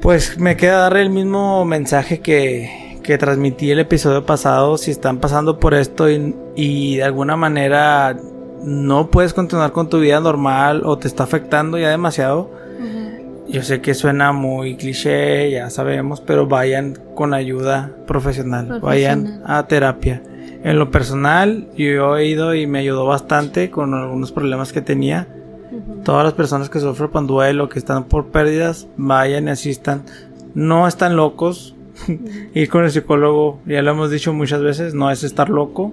Pues 0.00 0.38
me 0.38 0.56
queda 0.56 0.78
darle 0.78 1.02
el 1.02 1.10
mismo 1.10 1.64
mensaje 1.64 2.20
que, 2.20 2.98
que 3.02 3.18
transmití 3.18 3.70
el 3.70 3.80
episodio 3.80 4.24
pasado, 4.24 4.78
si 4.78 4.90
están 4.90 5.18
pasando 5.18 5.58
por 5.58 5.74
esto 5.74 6.08
y, 6.10 6.96
de 6.96 7.02
alguna 7.02 7.36
manera 7.36 8.16
no 8.64 9.10
puedes 9.10 9.34
continuar 9.34 9.72
con 9.72 9.88
tu 9.88 9.98
vida 9.98 10.20
normal 10.20 10.82
o 10.84 10.96
te 10.98 11.08
está 11.08 11.24
afectando 11.24 11.78
ya 11.78 11.90
demasiado, 11.90 12.50
yo 13.48 13.62
sé 13.62 13.80
que 13.80 13.94
suena 13.94 14.32
muy 14.32 14.76
cliché, 14.76 15.50
ya 15.50 15.68
sabemos, 15.68 16.20
pero 16.20 16.46
vayan 16.46 16.96
con 17.14 17.34
ayuda 17.34 17.90
profesional, 18.06 18.80
vayan 18.80 19.42
a 19.44 19.66
terapia. 19.66 20.22
En 20.64 20.78
lo 20.78 20.92
personal, 20.92 21.68
yo 21.76 22.16
he 22.16 22.26
ido 22.26 22.54
y 22.54 22.68
me 22.68 22.78
ayudó 22.78 23.04
bastante 23.04 23.70
con 23.70 23.94
algunos 23.94 24.30
problemas 24.30 24.72
que 24.72 24.80
tenía. 24.80 25.26
Todas 26.04 26.24
las 26.24 26.34
personas 26.34 26.70
que 26.70 26.78
sufren 26.78 27.10
por 27.10 27.26
duelo, 27.26 27.68
que 27.68 27.80
están 27.80 28.04
por 28.04 28.26
pérdidas, 28.26 28.86
vayan 28.96 29.48
y 29.48 29.50
asistan. 29.50 30.04
No 30.54 30.86
están 30.86 31.16
locos, 31.16 31.74
ir 32.54 32.68
con 32.68 32.84
el 32.84 32.92
psicólogo, 32.92 33.58
ya 33.66 33.82
lo 33.82 33.90
hemos 33.90 34.10
dicho 34.10 34.32
muchas 34.32 34.62
veces, 34.62 34.94
no 34.94 35.10
es 35.10 35.24
estar 35.24 35.50
loco. 35.50 35.92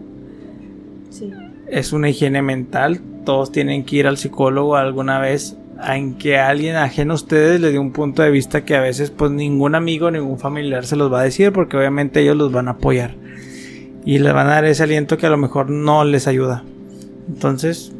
Es 1.67 1.91
una 1.91 2.09
higiene 2.09 2.43
mental. 2.43 3.01
Todos 3.25 3.51
tienen 3.51 3.85
que 3.85 3.97
ir 3.97 4.07
al 4.07 4.17
psicólogo 4.17 4.75
alguna 4.75 5.19
vez 5.19 5.57
en 5.87 6.15
que 6.15 6.37
alguien 6.37 6.75
ajeno 6.75 7.13
a 7.13 7.15
ustedes 7.15 7.59
le 7.59 7.71
dé 7.71 7.79
un 7.79 7.91
punto 7.91 8.21
de 8.21 8.29
vista 8.29 8.65
que 8.65 8.75
a 8.75 8.81
veces 8.81 9.09
pues 9.09 9.31
ningún 9.31 9.73
amigo, 9.73 10.11
ningún 10.11 10.37
familiar 10.37 10.85
se 10.85 10.95
los 10.95 11.11
va 11.11 11.21
a 11.21 11.23
decir 11.23 11.53
porque 11.53 11.77
obviamente 11.77 12.19
ellos 12.19 12.35
los 12.35 12.51
van 12.51 12.67
a 12.67 12.71
apoyar 12.71 13.15
y 14.05 14.19
les 14.19 14.33
van 14.33 14.47
a 14.47 14.51
dar 14.51 14.65
ese 14.65 14.83
aliento 14.83 15.17
que 15.17 15.25
a 15.25 15.29
lo 15.29 15.37
mejor 15.37 15.69
no 15.69 16.03
les 16.03 16.27
ayuda. 16.27 16.63
Entonces, 17.27 17.91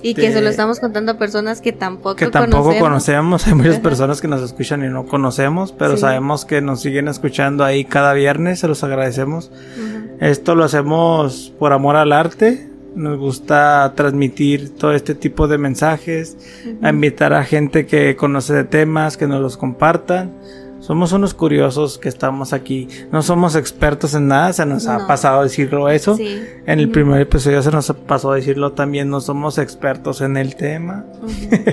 y 0.02 0.14
que 0.14 0.32
se 0.32 0.40
lo 0.40 0.48
estamos 0.48 0.80
contando 0.80 1.12
a 1.12 1.18
personas 1.18 1.60
que 1.60 1.70
tampoco 1.70 2.16
que 2.16 2.26
tampoco 2.26 2.76
conocemos. 2.80 3.46
Hay 3.46 3.54
muchas 3.54 3.78
personas 3.78 4.20
que 4.20 4.26
nos 4.26 4.42
escuchan 4.42 4.84
y 4.84 4.88
no 4.88 5.06
conocemos, 5.06 5.70
pero 5.70 5.96
sabemos 5.96 6.44
que 6.44 6.60
nos 6.60 6.80
siguen 6.80 7.06
escuchando 7.06 7.62
ahí 7.62 7.84
cada 7.84 8.12
viernes. 8.12 8.58
Se 8.58 8.66
los 8.66 8.82
agradecemos. 8.82 9.52
Esto 10.18 10.56
lo 10.56 10.64
hacemos 10.64 11.54
por 11.60 11.72
amor 11.72 11.94
al 11.94 12.10
arte 12.10 12.69
nos 12.94 13.18
gusta 13.18 13.92
transmitir 13.94 14.70
todo 14.76 14.92
este 14.92 15.14
tipo 15.14 15.48
de 15.48 15.58
mensajes, 15.58 16.36
a 16.82 16.90
invitar 16.90 17.32
a 17.32 17.44
gente 17.44 17.86
que 17.86 18.16
conoce 18.16 18.54
de 18.54 18.64
temas, 18.64 19.16
que 19.16 19.26
nos 19.26 19.40
los 19.40 19.56
compartan. 19.56 20.32
Somos 20.80 21.12
unos 21.12 21.34
curiosos 21.34 21.98
que 21.98 22.08
estamos 22.08 22.54
aquí. 22.54 22.88
No 23.12 23.22
somos 23.22 23.54
expertos 23.54 24.14
en 24.14 24.28
nada, 24.28 24.52
se 24.54 24.64
nos 24.64 24.86
ha 24.86 25.06
pasado 25.06 25.42
decirlo 25.42 25.90
eso. 25.90 26.16
En 26.18 26.80
el 26.80 26.90
primer 26.90 27.20
episodio 27.20 27.62
se 27.62 27.70
nos 27.70 27.92
pasó 28.06 28.32
a 28.32 28.36
decirlo 28.36 28.72
también. 28.72 29.10
No 29.10 29.20
somos 29.20 29.58
expertos 29.58 30.22
en 30.22 30.38
el 30.38 30.56
tema. 30.56 31.04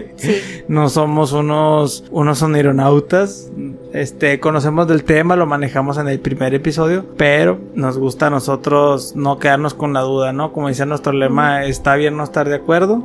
no 0.67 0.89
somos 0.89 1.31
unos, 1.31 2.03
unos 2.11 2.41
onironautas. 2.41 3.49
Este, 3.93 4.41
conocemos 4.41 4.87
del 4.87 5.05
tema, 5.05 5.37
lo 5.37 5.45
manejamos 5.45 5.97
en 5.97 6.09
el 6.09 6.19
primer 6.19 6.53
episodio, 6.53 7.05
pero 7.15 7.59
nos 7.75 7.97
gusta 7.97 8.27
a 8.27 8.29
nosotros 8.29 9.15
no 9.15 9.39
quedarnos 9.39 9.73
con 9.73 9.93
la 9.93 10.01
duda, 10.01 10.33
¿no? 10.33 10.51
Como 10.51 10.67
dice 10.67 10.85
nuestro 10.85 11.13
lema, 11.13 11.63
está 11.63 11.95
bien 11.95 12.17
no 12.17 12.25
estar 12.25 12.49
de 12.49 12.55
acuerdo. 12.55 13.01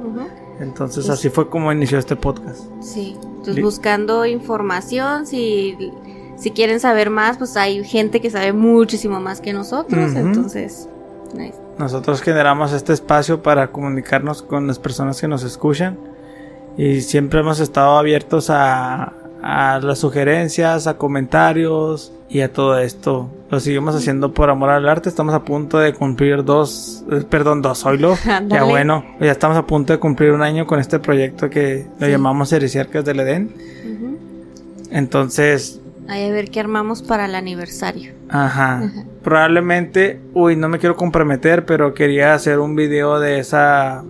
Entonces 0.60 1.08
así 1.08 1.28
fue 1.28 1.48
como 1.48 1.72
inició 1.72 1.98
este 1.98 2.16
podcast. 2.16 2.60
Sí. 2.80 3.16
Entonces, 3.43 3.64
buscando 3.64 4.24
información, 4.24 5.27
si, 5.27 5.93
si 6.36 6.52
quieren 6.52 6.78
saber 6.78 7.10
más, 7.10 7.39
pues 7.39 7.56
hay 7.56 7.82
gente 7.82 8.20
que 8.20 8.31
sabe 8.31 8.52
muchísimo 8.52 9.20
más 9.20 9.40
que 9.40 9.52
nosotros. 9.52 10.14
Entonces, 10.14 10.89
nosotros 11.77 12.23
generamos 12.23 12.73
este 12.73 12.93
espacio 12.93 13.43
para 13.43 13.73
comunicarnos 13.73 14.43
con 14.43 14.69
las 14.69 14.78
personas 14.78 15.20
que 15.20 15.27
nos 15.27 15.43
escuchan 15.43 15.98
y 16.77 17.01
siempre 17.01 17.40
hemos 17.40 17.59
estado 17.59 17.98
abiertos 17.98 18.48
a, 18.48 19.12
a 19.43 19.81
las 19.81 19.98
sugerencias, 19.98 20.86
a 20.86 20.97
comentarios 20.97 22.12
y 22.31 22.40
a 22.40 22.52
todo 22.52 22.78
esto. 22.78 23.28
Lo 23.51 23.59
seguimos 23.59 23.94
haciendo 23.94 24.32
por 24.32 24.48
amor 24.48 24.70
al 24.70 24.89
arte. 24.89 25.09
Estamos 25.09 25.35
a 25.35 25.44
punto 25.44 25.78
de 25.78 25.93
cumplir 25.93 26.44
dos, 26.44 27.05
eh, 27.10 27.24
perdón, 27.28 27.60
dos, 27.60 27.85
oílo. 27.85 28.16
ya 28.48 28.62
bueno, 28.62 29.05
ya 29.20 29.32
estamos 29.32 29.59
a 29.59 29.66
punto 29.66 29.93
de 29.93 29.98
cumplir 29.98 30.31
un 30.31 30.43
año 30.43 30.66
con 30.66 30.78
este 30.78 31.01
proyecto 31.01 31.51
que 31.51 31.86
lo 31.98 32.09
llamamos 32.09 32.52
Heresiarcas 32.52 33.05
del 33.05 33.20
Edén. 33.20 33.52
Entonces... 34.90 35.81
Hay 36.09 36.28
a 36.28 36.32
ver 36.32 36.51
qué 36.51 36.60
armamos 36.60 37.02
para 37.02 37.27
el 37.27 37.35
aniversario. 37.35 38.12
Ajá. 38.28 38.90
Probablemente, 39.23 40.20
uy, 40.35 40.56
no 40.56 40.69
me 40.69 40.78
quiero 40.78 40.97
comprometer, 40.97 41.64
pero 41.64 41.94
quería 41.94 42.35
hacer 42.35 42.59
un 42.59 42.77
video 42.77 43.19
de 43.19 43.39
esa, 43.39 44.05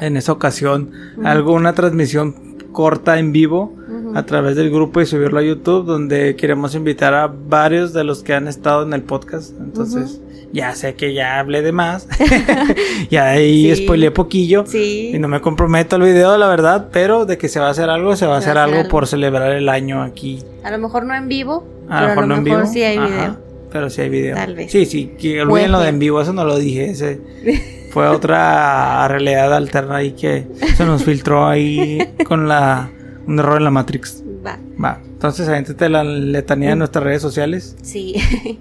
en 0.00 0.16
esa 0.16 0.32
ocasión, 0.32 0.90
alguna 1.24 1.72
transmisión 1.72 2.48
corta 2.72 3.18
en 3.18 3.32
vivo 3.32 3.74
a 4.18 4.26
través 4.26 4.56
del 4.56 4.70
grupo 4.70 5.00
y 5.00 5.06
subirlo 5.06 5.38
a 5.38 5.42
YouTube, 5.42 5.86
donde 5.86 6.34
queremos 6.34 6.74
invitar 6.74 7.14
a 7.14 7.28
varios 7.28 7.92
de 7.92 8.02
los 8.02 8.24
que 8.24 8.34
han 8.34 8.48
estado 8.48 8.82
en 8.82 8.92
el 8.92 9.02
podcast. 9.02 9.52
Entonces, 9.60 10.20
ya 10.52 10.74
sé 10.74 10.94
que 10.94 11.14
ya 11.14 11.38
hablé 11.38 11.62
de 11.62 11.70
más. 11.70 12.08
ya 13.10 13.28
ahí 13.28 13.74
spoileé 13.76 14.10
poquillo. 14.10 14.64
Y 14.74 15.16
no 15.20 15.28
me 15.28 15.40
comprometo 15.40 15.96
al 15.96 16.02
video, 16.02 16.36
la 16.36 16.48
verdad, 16.48 16.88
pero 16.92 17.26
de 17.26 17.38
que 17.38 17.48
se 17.48 17.60
va 17.60 17.68
a 17.68 17.70
hacer 17.70 17.90
algo, 17.90 18.16
se 18.16 18.26
va 18.26 18.34
a 18.34 18.38
hacer 18.38 18.58
algo 18.58 18.88
por 18.88 19.06
celebrar 19.06 19.52
el 19.52 19.68
año 19.68 20.02
aquí. 20.02 20.42
A 20.64 20.72
lo 20.72 20.78
mejor 20.78 21.04
no 21.04 21.14
en 21.14 21.28
vivo, 21.28 21.64
a 21.88 22.02
lo 22.02 22.08
mejor, 22.08 22.26
no 22.26 22.36
en 22.36 22.44
vivo. 22.44 22.66
sí 22.66 22.82
hay 22.82 22.98
video. 22.98 23.36
pero 23.70 23.88
sí 23.88 24.00
hay 24.00 24.08
video. 24.08 24.34
Tal 24.34 24.56
vez. 24.56 24.72
Sí, 24.72 24.84
sí, 24.84 25.14
que 25.16 25.42
olviden 25.42 25.70
lo 25.70 25.78
de 25.78 25.90
en 25.90 26.00
vivo, 26.00 26.20
eso 26.20 26.32
no 26.32 26.44
lo 26.44 26.58
dije. 26.58 26.90
Ese 26.90 27.20
fue 27.92 28.08
otra 28.08 29.06
realidad 29.06 29.54
alterna 29.54 29.96
ahí 29.96 30.10
que 30.10 30.48
se 30.76 30.84
nos 30.84 31.04
filtró 31.04 31.46
ahí 31.46 32.00
con 32.26 32.48
la 32.48 32.90
un 33.28 33.38
error 33.38 33.58
en 33.58 33.64
la 33.64 33.70
Matrix. 33.70 34.24
Va. 34.44 34.58
Va. 34.82 35.00
Entonces, 35.04 35.48
avéntate 35.48 35.88
la 35.88 36.02
letanía 36.02 36.72
en 36.72 36.78
nuestras 36.78 37.04
redes 37.04 37.22
sociales. 37.22 37.76
Sí. 37.82 38.16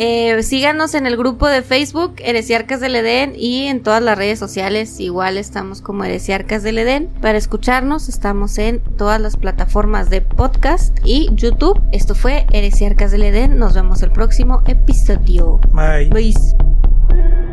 Eh, 0.00 0.44
síganos 0.44 0.94
en 0.94 1.08
el 1.08 1.16
grupo 1.16 1.48
de 1.48 1.60
Facebook, 1.60 2.14
Heresiarcas 2.18 2.80
del 2.80 2.94
Edén, 2.94 3.32
y 3.34 3.64
en 3.64 3.82
todas 3.82 4.00
las 4.00 4.16
redes 4.16 4.38
sociales, 4.38 5.00
igual 5.00 5.36
estamos 5.36 5.82
como 5.82 6.04
Heresiarcas 6.04 6.62
del 6.62 6.78
Edén. 6.78 7.08
Para 7.20 7.36
escucharnos, 7.36 8.08
estamos 8.08 8.58
en 8.58 8.78
todas 8.96 9.20
las 9.20 9.36
plataformas 9.36 10.08
de 10.08 10.20
podcast 10.20 10.96
y 11.02 11.28
YouTube. 11.32 11.82
Esto 11.90 12.14
fue 12.14 12.46
Heresiarcas 12.52 13.10
del 13.10 13.24
Edén. 13.24 13.58
Nos 13.58 13.74
vemos 13.74 14.00
el 14.04 14.12
próximo 14.12 14.62
episodio. 14.68 15.58
Bye. 15.72 16.10
Bye. 16.10 17.47